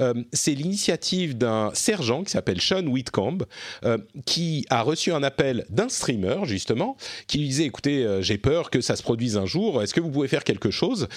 euh, 0.00 0.14
c'est 0.32 0.54
l'initiative 0.54 1.36
d'un 1.36 1.70
sergent 1.74 2.24
qui 2.24 2.30
s'appelle 2.30 2.60
Sean 2.60 2.86
Whitcomb, 2.86 3.38
euh, 3.84 3.98
qui 4.24 4.66
a 4.70 4.82
reçu 4.82 5.12
un 5.12 5.22
appel 5.22 5.66
d'un 5.70 5.88
streamer 5.88 6.44
justement, 6.44 6.96
qui 7.26 7.38
lui 7.38 7.48
disait 7.48 7.64
écoutez, 7.64 8.04
euh, 8.04 8.22
j'ai 8.22 8.38
peur 8.38 8.70
que 8.70 8.80
ça 8.80 8.96
se 8.96 9.02
produise 9.02 9.36
un 9.36 9.46
jour, 9.46 9.82
est-ce 9.82 9.94
que 9.94 10.00
vous 10.00 10.10
pouvez 10.10 10.28
faire 10.28 10.44
quelque 10.44 10.70
chose? 10.70 11.08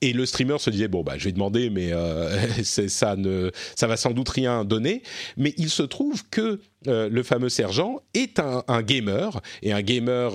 Et 0.00 0.12
le 0.12 0.26
streamer 0.26 0.58
se 0.58 0.70
disait 0.70 0.88
bon 0.88 1.02
bah 1.02 1.14
je 1.16 1.24
vais 1.24 1.32
demander, 1.32 1.70
mais 1.70 1.92
ça 2.62 3.16
ne, 3.16 3.50
ça 3.76 3.86
va 3.86 3.96
sans 3.96 4.12
doute 4.12 4.28
rien 4.28 4.64
donner. 4.64 5.02
Mais 5.36 5.54
il 5.56 5.70
se 5.70 5.82
trouve 5.82 6.22
que 6.30 6.60
le 6.86 7.22
fameux 7.22 7.48
sergent 7.48 8.00
est 8.14 8.38
un 8.38 8.82
gamer 8.82 9.40
et 9.62 9.72
un 9.72 9.82
gamer 9.82 10.32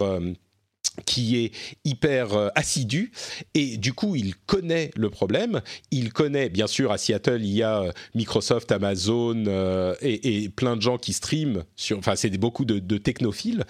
qui 1.06 1.38
est 1.38 1.52
hyper 1.84 2.34
euh, 2.34 2.50
assidu 2.56 3.12
et 3.54 3.78
du 3.78 3.94
coup 3.94 4.16
il 4.16 4.36
connaît 4.36 4.92
le 4.96 5.10
problème. 5.10 5.62
Il 5.92 6.14
connaît, 6.14 6.50
bien 6.50 6.68
sûr, 6.68 6.92
à 6.92 6.98
Seattle, 6.98 7.42
il 7.42 7.54
y 7.54 7.64
a 7.64 7.82
euh, 7.82 7.92
Microsoft, 8.14 8.72
Amazon 8.72 9.46
euh, 9.48 9.96
et, 10.02 10.50
plein 10.50 10.76
de 10.76 10.82
gens 10.82 10.98
qui 10.98 11.14
streament. 11.14 11.64
Sur, 11.76 11.98
enfin, 11.98 12.16
c'est 12.16 12.30
beaucoup 12.38 12.66
de, 12.66 12.80
de 12.80 12.98
technophiles. 12.98 13.64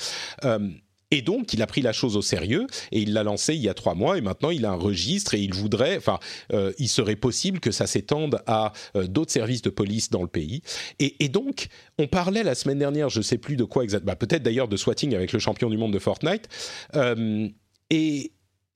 Et 1.11 1.21
donc, 1.21 1.53
il 1.53 1.61
a 1.61 1.67
pris 1.67 1.81
la 1.81 1.93
chose 1.93 2.17
au 2.17 2.21
sérieux 2.21 2.67
et 2.91 2.99
il 2.99 3.13
l'a 3.13 3.23
lancé 3.23 3.53
il 3.53 3.61
y 3.61 3.69
a 3.69 3.73
trois 3.73 3.95
mois 3.95 4.17
et 4.17 4.21
maintenant 4.21 4.49
il 4.49 4.65
a 4.65 4.71
un 4.71 4.75
registre 4.75 5.35
et 5.35 5.39
il 5.39 5.53
voudrait, 5.53 5.97
enfin, 5.97 6.19
euh, 6.51 6.73
il 6.79 6.89
serait 6.89 7.15
possible 7.15 7.59
que 7.59 7.71
ça 7.71 7.87
s'étende 7.87 8.41
à 8.47 8.73
euh, 8.95 9.07
d'autres 9.07 9.31
services 9.31 9.61
de 9.61 9.69
police 9.69 10.09
dans 10.09 10.21
le 10.21 10.27
pays. 10.27 10.61
Et, 10.99 11.29
donc, 11.29 11.67
on 11.97 12.07
parlait 12.07 12.43
la 12.43 12.55
semaine 12.55 12.79
dernière, 12.79 13.09
je 13.09 13.19
ne 13.19 13.23
sais 13.23 13.37
plus 13.37 13.55
de 13.55 13.63
quoi 13.63 13.83
exactement, 13.83 14.11
bah, 14.11 14.15
peut-être 14.15 14.43
d'ailleurs 14.43 14.67
de 14.67 14.77
swatting 14.77 15.15
avec 15.15 15.33
le 15.33 15.39
champion 15.39 15.69
du 15.69 15.77
monde 15.77 15.93
de 15.93 15.99
Fortnite. 15.99 16.47
Euh, 16.95 17.49
et 17.89 18.31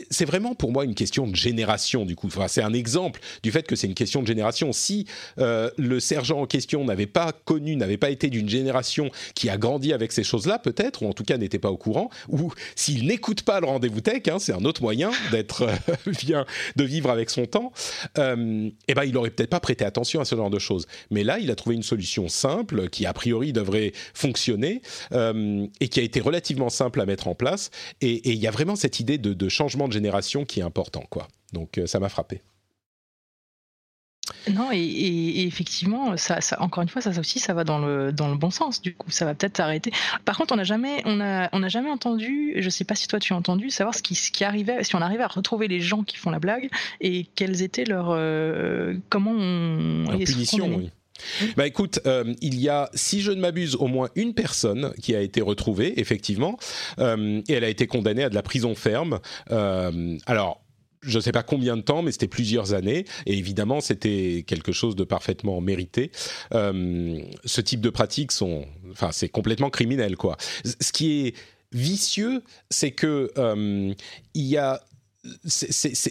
c'est 0.10 0.26
vraiment 0.26 0.56
pour 0.56 0.72
moi 0.72 0.86
une 0.86 0.96
question 0.96 1.28
de 1.28 1.36
génération 1.36 2.06
du 2.06 2.16
coup. 2.16 2.28
Enfin, 2.28 2.48
c'est 2.48 2.62
un 2.62 2.74
exemple 2.74 3.20
du 3.44 3.52
fait 3.52 3.68
que 3.68 3.76
c'est 3.76 3.88
une 3.88 3.96
question 3.96 4.22
de 4.22 4.28
génération. 4.28 4.72
Si 4.72 5.06
euh, 5.40 5.70
le 5.78 6.00
sergent 6.00 6.40
en 6.42 6.46
question 6.46 6.84
n'avait 6.86 7.08
pas 7.08 7.32
connu, 7.32 7.76
n'avait 7.76 7.98
pas 7.98 8.10
été 8.10 8.30
d'une 8.30 8.50
génération 8.50 9.10
qui 9.36 9.50
a 9.50 9.58
grandi 9.58 9.94
avec 9.94 10.12
ces 10.12 10.24
choses-là, 10.24 10.60
peut-être, 10.60 11.04
ou 11.04 11.08
en 11.08 11.14
tout 11.14 11.24
cas 11.24 11.38
n'était 11.38 11.60
pas 11.60 11.72
au 11.72 11.78
courant, 11.78 12.10
ou 12.30 12.54
s'il 12.76 13.06
n'écoute 13.08 13.44
pas 13.44 13.60
le 13.60 13.68
rendez-vous 13.68 14.02
tech, 14.02 14.22
hein, 14.28 14.40
c'est 14.40 14.54
un 14.54 14.66
autre 14.66 14.82
moyen 14.82 15.12
d'être 15.32 15.64
euh, 15.64 15.96
de 16.76 16.84
vivre 16.84 17.10
avec 17.10 17.30
son 17.30 17.46
temps. 17.46 17.72
Euh, 18.18 18.70
eh 18.88 18.94
ben, 18.94 19.04
il 19.04 19.18
aurait 19.18 19.32
peut-être 19.32 19.50
pas 19.50 19.60
prêté 19.60 19.86
attention 19.86 20.22
à 20.22 20.26
ce 20.26 20.36
genre 20.36 20.50
de 20.50 20.60
choses. 20.60 20.88
Mais 21.12 21.24
là, 21.24 21.40
il 21.40 21.52
a 21.52 21.56
trouvé 21.56 21.76
une 21.76 21.84
solution 21.84 22.28
simple 22.30 22.90
qui 22.90 23.06
a 23.06 23.14
priori 23.14 23.54
devrait 23.54 23.92
fonctionner 24.14 24.82
et 25.12 25.88
qui 25.88 26.00
a 26.00 26.04
été 26.04 26.20
relativement 26.20 26.70
simple 26.70 27.02
à 27.02 27.06
mettre 27.06 27.28
en 27.28 27.36
place. 27.36 27.72
Et 28.02 28.30
il 28.30 28.40
y 28.40 28.48
a 28.48 28.52
vraiment 28.52 28.76
cette 28.76 29.00
idée 29.00 29.18
de, 29.18 29.34
de 29.34 29.50
changement 29.50 29.89
de 29.90 29.94
génération 29.94 30.46
qui 30.46 30.62
est 30.62 30.64
important, 30.64 31.04
quoi. 31.10 31.28
Donc 31.54 31.78
euh, 31.78 31.86
ça 31.86 32.00
m'a 32.00 32.10
frappé. 32.10 32.42
Non, 34.52 34.70
et, 34.72 35.46
effectivement, 35.48 36.16
ça, 36.18 36.40
encore 36.60 36.84
une 36.84 36.90
fois, 36.90 37.02
ça, 37.02 37.18
aussi, 37.20 37.40
ça 37.40 37.54
va 37.54 37.64
dans 37.64 37.80
le, 37.80 38.12
dans 38.12 38.30
le 38.30 38.38
bon 38.38 38.52
sens. 38.52 38.82
Du 38.82 38.94
coup, 38.94 39.12
ça 39.12 39.26
va 39.26 39.34
peut-être 39.34 39.60
arrêter. 39.60 39.92
Par 40.26 40.38
contre, 40.38 40.54
on 40.54 40.58
n'a 40.58 40.64
jamais, 40.64 41.02
on 41.06 41.20
a, 41.20 41.50
on 41.52 41.64
a 41.64 41.68
jamais 41.68 41.90
entendu, 41.90 42.54
je 42.58 42.66
ne 42.66 42.70
sais 42.70 42.86
pas 42.86 42.96
si 42.96 43.08
toi 43.08 43.20
tu 43.20 43.34
as 43.34 43.36
entendu, 43.36 43.70
savoir 43.70 43.96
ce 43.96 44.02
qui, 44.02 44.16
ce 44.16 44.32
qui 44.32 44.44
arrivait, 44.44 44.84
si 44.84 44.96
on 44.96 45.02
arrivait 45.02 45.24
à 45.24 45.28
retrouver 45.28 45.68
les 45.68 45.80
gens 45.80 46.04
qui 46.04 46.18
font 46.18 46.30
la 46.30 46.40
blague 46.40 46.70
et 47.02 47.26
quels 47.36 47.62
étaient 47.62 47.86
leurs, 47.86 48.10
euh, 48.12 48.96
comment 49.10 49.32
on 49.32 50.06
punition, 50.24 50.76
oui. 50.76 50.92
Bah 51.58 51.68
écoute, 51.68 52.00
euh, 52.06 52.34
il 52.42 52.60
y 52.60 52.70
a, 52.70 52.90
si 52.94 53.22
je 53.22 53.32
ne 53.32 53.40
m'abuse, 53.40 53.76
au 53.76 53.88
moins 53.88 54.10
une 54.16 54.34
personne 54.34 54.94
qui 55.02 55.16
a 55.16 55.22
été 55.22 55.42
retrouvée, 55.42 56.00
effectivement, 56.00 56.58
euh, 57.00 57.42
et 57.48 57.54
elle 57.54 57.64
a 57.64 57.70
été 57.70 57.88
condamnée 57.88 58.24
à 58.24 58.30
de 58.30 58.36
la 58.36 58.44
prison 58.44 58.76
ferme. 58.76 59.20
Euh, 59.52 60.18
alors, 60.26 60.62
je 61.02 61.18
ne 61.18 61.22
sais 61.22 61.32
pas 61.32 61.44
combien 61.44 61.78
de 61.78 61.82
temps, 61.82 62.02
mais 62.02 62.12
c'était 62.12 62.28
plusieurs 62.28 62.74
années, 62.74 63.06
et 63.26 63.38
évidemment, 63.38 63.80
c'était 63.80 64.44
quelque 64.46 64.74
chose 64.74 64.96
de 64.96 65.06
parfaitement 65.06 65.62
mérité. 65.62 66.12
ce 66.52 67.62
type 67.62 67.80
de 67.82 67.90
pratiques 67.90 68.34
sont, 68.34 68.66
enfin, 68.92 69.12
c'est 69.12 69.30
complètement 69.30 69.70
criminel, 69.70 70.18
quoi. 70.18 70.36
Ce 70.66 70.92
qui 70.92 71.28
est 71.28 71.36
vicieux, 71.72 72.44
c'est 72.70 72.92
que 72.92 73.32
il 74.34 74.44
y 74.44 74.58
a 74.58 74.82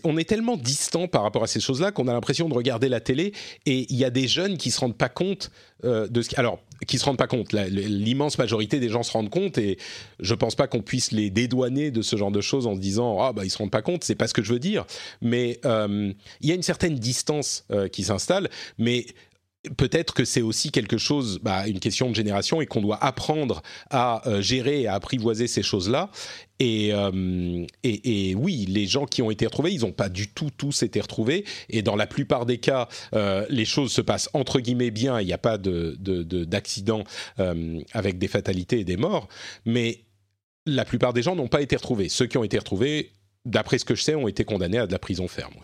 on 0.04 0.18
est 0.18 0.28
tellement 0.28 0.56
distant 0.56 1.08
par 1.08 1.22
rapport 1.22 1.42
à 1.42 1.46
ces 1.46 1.60
choses-là 1.60 1.92
qu'on 1.92 2.08
a 2.08 2.12
l'impression 2.12 2.48
de 2.48 2.54
regarder 2.54 2.90
la 2.90 3.00
télé 3.00 3.32
et 3.64 3.86
il 3.90 3.96
y 3.96 4.04
a 4.04 4.10
des 4.10 4.28
jeunes 4.28 4.58
qui 4.58 4.70
se 4.70 4.80
rendent 4.80 4.98
pas 4.98 5.08
compte 5.08 5.50
euh, 5.84 6.08
de 6.08 6.20
ce 6.20 6.28
qui, 6.28 6.36
alors 6.36 6.58
qui 6.86 6.98
se 6.98 7.04
rendent 7.04 7.16
pas 7.16 7.26
compte. 7.26 7.52
L'immense 7.52 8.36
majorité 8.36 8.80
des 8.80 8.90
gens 8.90 9.02
se 9.02 9.12
rendent 9.12 9.30
compte 9.30 9.56
et 9.56 9.78
je 10.20 10.34
pense 10.34 10.54
pas 10.56 10.66
qu'on 10.66 10.82
puisse 10.82 11.12
les 11.12 11.30
dédouaner 11.30 11.90
de 11.90 12.02
ce 12.02 12.16
genre 12.16 12.30
de 12.30 12.42
choses 12.42 12.66
en 12.66 12.74
se 12.74 12.80
disant 12.80 13.18
ah 13.22 13.32
bah 13.32 13.44
ils 13.44 13.50
se 13.50 13.58
rendent 13.58 13.70
pas 13.70 13.82
compte 13.82 14.04
c'est 14.04 14.14
pas 14.14 14.28
ce 14.28 14.34
que 14.34 14.42
je 14.42 14.52
veux 14.52 14.58
dire. 14.58 14.84
Mais 15.22 15.58
euh, 15.64 16.12
il 16.40 16.48
y 16.48 16.52
a 16.52 16.54
une 16.54 16.62
certaine 16.62 16.96
distance 16.96 17.64
euh, 17.70 17.88
qui 17.88 18.04
s'installe 18.04 18.50
mais 18.76 19.06
peut-être 19.76 20.14
que 20.14 20.24
c'est 20.24 20.42
aussi 20.42 20.70
quelque 20.70 20.98
chose, 20.98 21.40
bah, 21.42 21.66
une 21.66 21.80
question 21.80 22.10
de 22.10 22.14
génération, 22.14 22.60
et 22.60 22.66
qu'on 22.66 22.80
doit 22.80 23.02
apprendre 23.02 23.62
à 23.90 24.26
euh, 24.28 24.40
gérer 24.40 24.82
et 24.82 24.86
à 24.86 24.94
apprivoiser 24.94 25.46
ces 25.46 25.62
choses-là. 25.62 26.10
Euh, 26.60 27.66
et, 27.84 28.34
oui, 28.34 28.66
les 28.68 28.86
gens 28.86 29.06
qui 29.06 29.22
ont 29.22 29.30
été 29.30 29.46
retrouvés, 29.46 29.72
ils 29.72 29.82
n'ont 29.82 29.92
pas 29.92 30.08
du 30.08 30.28
tout 30.28 30.50
tous 30.56 30.82
été 30.82 31.00
retrouvés. 31.00 31.44
Et 31.68 31.82
dans 31.82 31.96
la 31.96 32.06
plupart 32.06 32.46
des 32.46 32.58
cas, 32.58 32.88
euh, 33.14 33.46
les 33.48 33.64
choses 33.64 33.92
se 33.92 34.00
passent 34.00 34.28
entre 34.32 34.60
guillemets 34.60 34.90
bien. 34.90 35.20
Il 35.20 35.26
n'y 35.26 35.32
a 35.32 35.38
pas 35.38 35.58
d'accident 35.58 37.04
de, 37.38 37.84
avec 37.92 38.18
des 38.18 38.28
fatalités 38.28 38.80
et 38.80 38.84
des 38.84 38.96
morts. 38.96 39.28
Mais 39.66 40.00
la 40.66 40.84
plupart 40.84 41.12
des 41.12 41.22
gens 41.22 41.36
n'ont 41.36 41.48
pas 41.48 41.62
été 41.62 41.76
retrouvés. 41.76 42.08
Ceux 42.08 42.26
qui 42.26 42.38
ont 42.38 42.44
été 42.44 42.58
retrouvés, 42.58 43.12
d'après 43.44 43.78
ce 43.78 43.84
que 43.84 43.94
je 43.94 44.02
sais, 44.02 44.14
ont 44.16 44.28
été 44.28 44.44
condamnés 44.44 44.78
à 44.78 44.86
de 44.86 44.92
la 44.92 44.98
prison 44.98 45.28
ferme. 45.28 45.54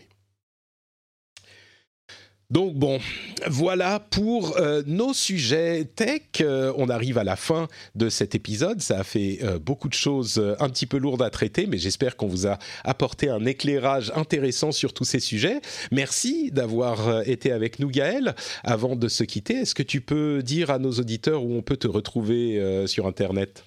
Donc 2.51 2.75
bon, 2.75 3.01
voilà 3.49 4.01
pour 4.01 4.57
euh, 4.59 4.83
nos 4.87 5.15
sujets 5.15 5.85
tech. 5.85 6.21
Euh, 6.41 6.73
on 6.77 6.89
arrive 6.89 7.19
à 7.19 7.25
la 7.25 7.37
fin 7.37 7.69
de 7.95 8.09
cet 8.09 8.35
épisode. 8.35 8.81
Ça 8.81 9.01
a 9.01 9.05
fait 9.05 9.39
euh, 9.43 9.59
beaucoup 9.59 9.89
de 9.89 9.95
choses 9.95 10.41
un 10.59 10.69
petit 10.69 10.87
peu 10.87 10.99
lourdes 10.99 11.23
à 11.23 11.31
traiter, 11.31 11.67
mais 11.67 11.79
j'espère 11.79 12.17
qu'on 12.17 12.27
vous 12.27 12.47
a 12.47 12.59
apporté 12.85 13.29
un 13.31 13.45
éclairage 13.47 14.13
intéressant 14.15 14.73
sur 14.73 14.93
tous 14.93 15.05
ces 15.05 15.21
sujets. 15.21 15.61
Merci 15.91 16.51
d'avoir 16.51 17.27
été 17.27 17.51
avec 17.51 17.79
nous, 17.79 17.89
Gaël. 17.89 18.35
Avant 18.63 18.95
de 18.95 19.09
se 19.09 19.25
quitter, 19.25 19.55
est-ce 19.55 19.75
que 19.75 19.83
tu 19.83 20.01
peux 20.01 20.43
dire 20.43 20.71
à 20.71 20.79
nos 20.79 20.93
auditeurs 20.93 21.43
où 21.43 21.55
on 21.55 21.63
peut 21.63 21.77
te 21.77 21.89
retrouver 21.89 22.85
sur 22.87 23.07
Internet? 23.07 23.65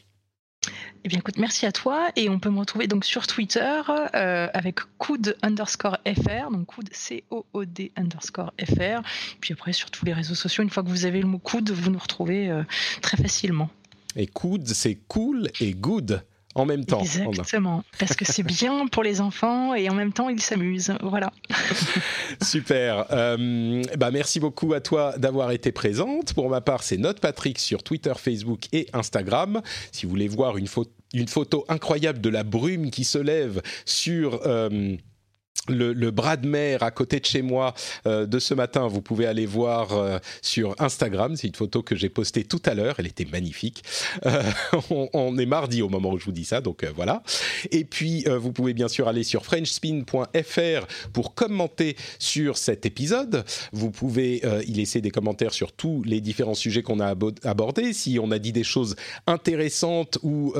Eh 1.03 1.09
bien, 1.09 1.19
écoute, 1.19 1.37
merci 1.37 1.65
à 1.65 1.71
toi. 1.71 2.09
Et 2.15 2.29
on 2.29 2.39
peut 2.39 2.49
me 2.49 2.59
retrouver 2.59 2.87
donc 2.87 3.05
sur 3.05 3.27
Twitter 3.27 3.81
euh, 4.15 4.47
avec 4.53 4.79
coud 4.97 5.37
underscore 5.41 5.97
fr, 6.05 6.51
donc 6.51 6.65
coud 6.65 6.89
C-O-O-D 6.91 7.91
underscore 7.95 8.53
fr. 8.59 9.01
Puis 9.39 9.53
après, 9.53 9.73
sur 9.73 9.91
tous 9.91 10.05
les 10.05 10.13
réseaux 10.13 10.35
sociaux, 10.35 10.63
une 10.63 10.69
fois 10.69 10.83
que 10.83 10.89
vous 10.89 11.05
avez 11.05 11.21
le 11.21 11.27
mot 11.27 11.39
coud, 11.39 11.69
vous 11.69 11.91
nous 11.91 11.99
retrouvez 11.99 12.49
euh, 12.49 12.63
très 13.01 13.17
facilement. 13.17 13.69
Et 14.15 14.27
coud, 14.27 14.67
c'est 14.67 14.97
cool 15.07 15.49
et 15.59 15.73
good 15.73 16.23
en 16.57 16.65
même 16.65 16.85
temps. 16.85 17.01
Exactement, 17.01 17.83
parce 17.99 18.15
que 18.15 18.25
c'est 18.25 18.43
bien 18.43 18.87
pour 18.87 19.03
les 19.03 19.21
enfants 19.21 19.75
et 19.75 19.89
en 19.89 19.93
même 19.93 20.13
temps 20.13 20.29
ils 20.29 20.41
s'amusent. 20.41 20.93
Voilà. 21.01 21.31
Super. 22.41 23.05
Euh, 23.11 23.83
bah 23.97 24.11
merci 24.11 24.39
beaucoup 24.39 24.73
à 24.73 24.81
toi 24.81 25.17
d'avoir 25.17 25.51
été 25.51 25.71
présente. 25.71 26.33
Pour 26.33 26.49
ma 26.49 26.61
part, 26.61 26.83
c'est 26.83 26.97
Note 26.97 27.19
Patrick 27.19 27.59
sur 27.59 27.83
Twitter, 27.83 28.13
Facebook 28.15 28.65
et 28.73 28.87
Instagram. 28.93 29.61
Si 29.91 30.05
vous 30.05 30.09
voulez 30.09 30.27
voir 30.27 30.57
une, 30.57 30.67
une 31.13 31.27
photo 31.27 31.65
incroyable 31.69 32.21
de 32.21 32.29
la 32.29 32.43
brume 32.43 32.89
qui 32.89 33.03
se 33.03 33.17
lève 33.17 33.61
sur... 33.85 34.41
Euh, 34.45 34.95
le, 35.69 36.11
bras 36.11 36.37
de 36.37 36.47
mer 36.47 36.83
à 36.83 36.91
côté 36.91 37.19
de 37.19 37.25
chez 37.25 37.41
moi 37.41 37.73
euh, 38.05 38.25
de 38.25 38.39
ce 38.39 38.53
matin, 38.53 38.87
vous 38.87 39.01
pouvez 39.01 39.25
aller 39.25 39.45
voir 39.45 39.93
euh, 39.93 40.19
sur 40.41 40.75
Instagram. 40.79 41.35
C'est 41.35 41.47
une 41.47 41.55
photo 41.55 41.83
que 41.83 41.95
j'ai 41.95 42.09
postée 42.09 42.43
tout 42.43 42.61
à 42.65 42.73
l'heure. 42.73 42.95
Elle 42.99 43.07
était 43.07 43.25
magnifique. 43.25 43.83
Euh, 44.25 44.43
on, 45.13 45.37
est 45.37 45.45
mardi 45.45 45.81
au 45.81 45.89
moment 45.89 46.11
où 46.11 46.19
je 46.19 46.25
vous 46.25 46.31
dis 46.31 46.45
ça, 46.45 46.61
donc 46.61 46.83
voilà. 46.95 47.21
Et 47.71 47.83
puis, 47.83 48.25
vous 48.27 48.51
pouvez 48.51 48.73
bien 48.73 48.87
sûr 48.87 49.07
aller 49.07 49.23
sur 49.23 49.45
frenchspin.fr 49.45 50.87
pour 51.13 51.35
commenter 51.35 51.95
sur 52.17 52.57
cet 52.57 52.85
épisode. 52.85 53.43
Vous 53.71 53.91
pouvez 53.91 54.41
y 54.65 54.73
laisser 54.73 55.01
des 55.01 55.11
commentaires 55.11 55.53
sur 55.53 55.73
tous 55.73 56.01
les 56.03 56.21
différents 56.21 56.55
sujets 56.55 56.81
qu'on 56.81 56.99
a 56.99 57.13
abordés. 57.43 57.93
Si 57.93 58.17
on 58.21 58.31
a 58.31 58.39
dit 58.39 58.51
des 58.51 58.63
choses 58.63 58.95
intéressantes 59.27 60.17
ou 60.23 60.53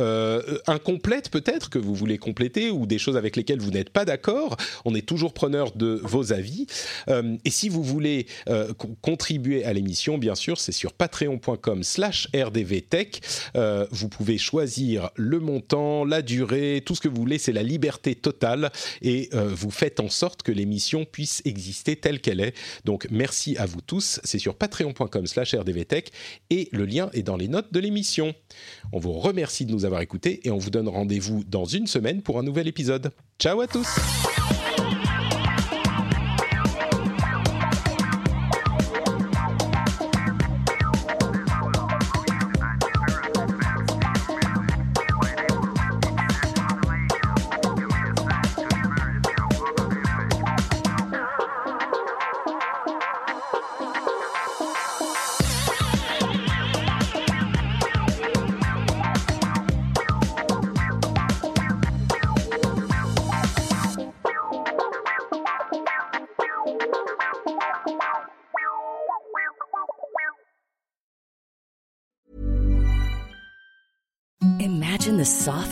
incomplètes 0.67 1.29
peut-être 1.29 1.69
que 1.69 1.79
vous 1.79 1.95
voulez 1.95 2.17
compléter 2.17 2.69
ou 2.69 2.85
des 2.85 2.99
choses 2.99 3.17
avec 3.17 3.35
lesquelles 3.35 3.59
vous 3.59 3.71
n'êtes 3.71 3.89
pas 3.89 4.05
d'accord, 4.05 4.57
on 4.87 4.95
est 4.95 5.05
toujours 5.05 5.33
preneur 5.33 5.73
de 5.73 5.99
vos 6.01 6.31
avis. 6.31 6.65
Euh, 7.09 7.35
et 7.43 7.49
si 7.49 7.67
vous 7.67 7.83
voulez 7.83 8.25
euh, 8.47 8.71
contribuer 9.01 9.65
à 9.65 9.73
l'émission, 9.73 10.17
bien 10.17 10.33
sûr, 10.33 10.59
c'est 10.59 10.71
sur 10.71 10.93
patreon.com 10.93 11.83
slash 11.83 12.29
rdvtech. 12.33 13.21
Euh, 13.57 13.85
vous 13.91 14.07
pouvez 14.07 14.37
choisir 14.37 15.09
le 15.15 15.41
montant, 15.41 16.05
la 16.05 16.21
durée, 16.21 16.81
tout 16.85 16.95
ce 16.95 17.01
que 17.01 17.09
vous 17.09 17.17
voulez, 17.17 17.37
c'est 17.37 17.51
la 17.51 17.63
liberté 17.63 18.15
totale 18.15 18.71
et 19.01 19.29
vous 19.33 19.71
faites 19.71 19.99
en 19.99 20.09
sorte 20.09 20.41
que 20.41 20.51
l'émission 20.51 21.03
puisse 21.05 21.41
exister 21.43 21.97
telle 21.97 22.21
qu'elle 22.21 22.39
est. 22.39 22.55
Donc 22.85 23.07
merci 23.11 23.57
à 23.57 23.65
vous 23.65 23.81
tous, 23.81 24.21
c'est 24.23 24.39
sur 24.39 24.55
patreon.com 24.55 25.27
slash 25.27 25.53
rdvtech 25.53 26.11
et 26.49 26.69
le 26.71 26.85
lien 26.85 27.09
est 27.13 27.23
dans 27.23 27.35
les 27.35 27.49
notes 27.49 27.73
de 27.73 27.79
l'émission. 27.79 28.33
On 28.93 28.99
vous 28.99 29.13
remercie 29.13 29.65
de 29.65 29.71
nous 29.71 29.83
avoir 29.83 30.01
écoutés 30.01 30.47
et 30.47 30.51
on 30.51 30.57
vous 30.57 30.69
donne 30.69 30.87
rendez-vous 30.87 31.43
dans 31.43 31.65
une 31.65 31.87
semaine 31.87 32.21
pour 32.21 32.39
un 32.39 32.43
nouvel 32.43 32.67
épisode. 32.67 33.11
Ciao 33.39 33.59
à 33.61 33.67
tous 33.67 33.87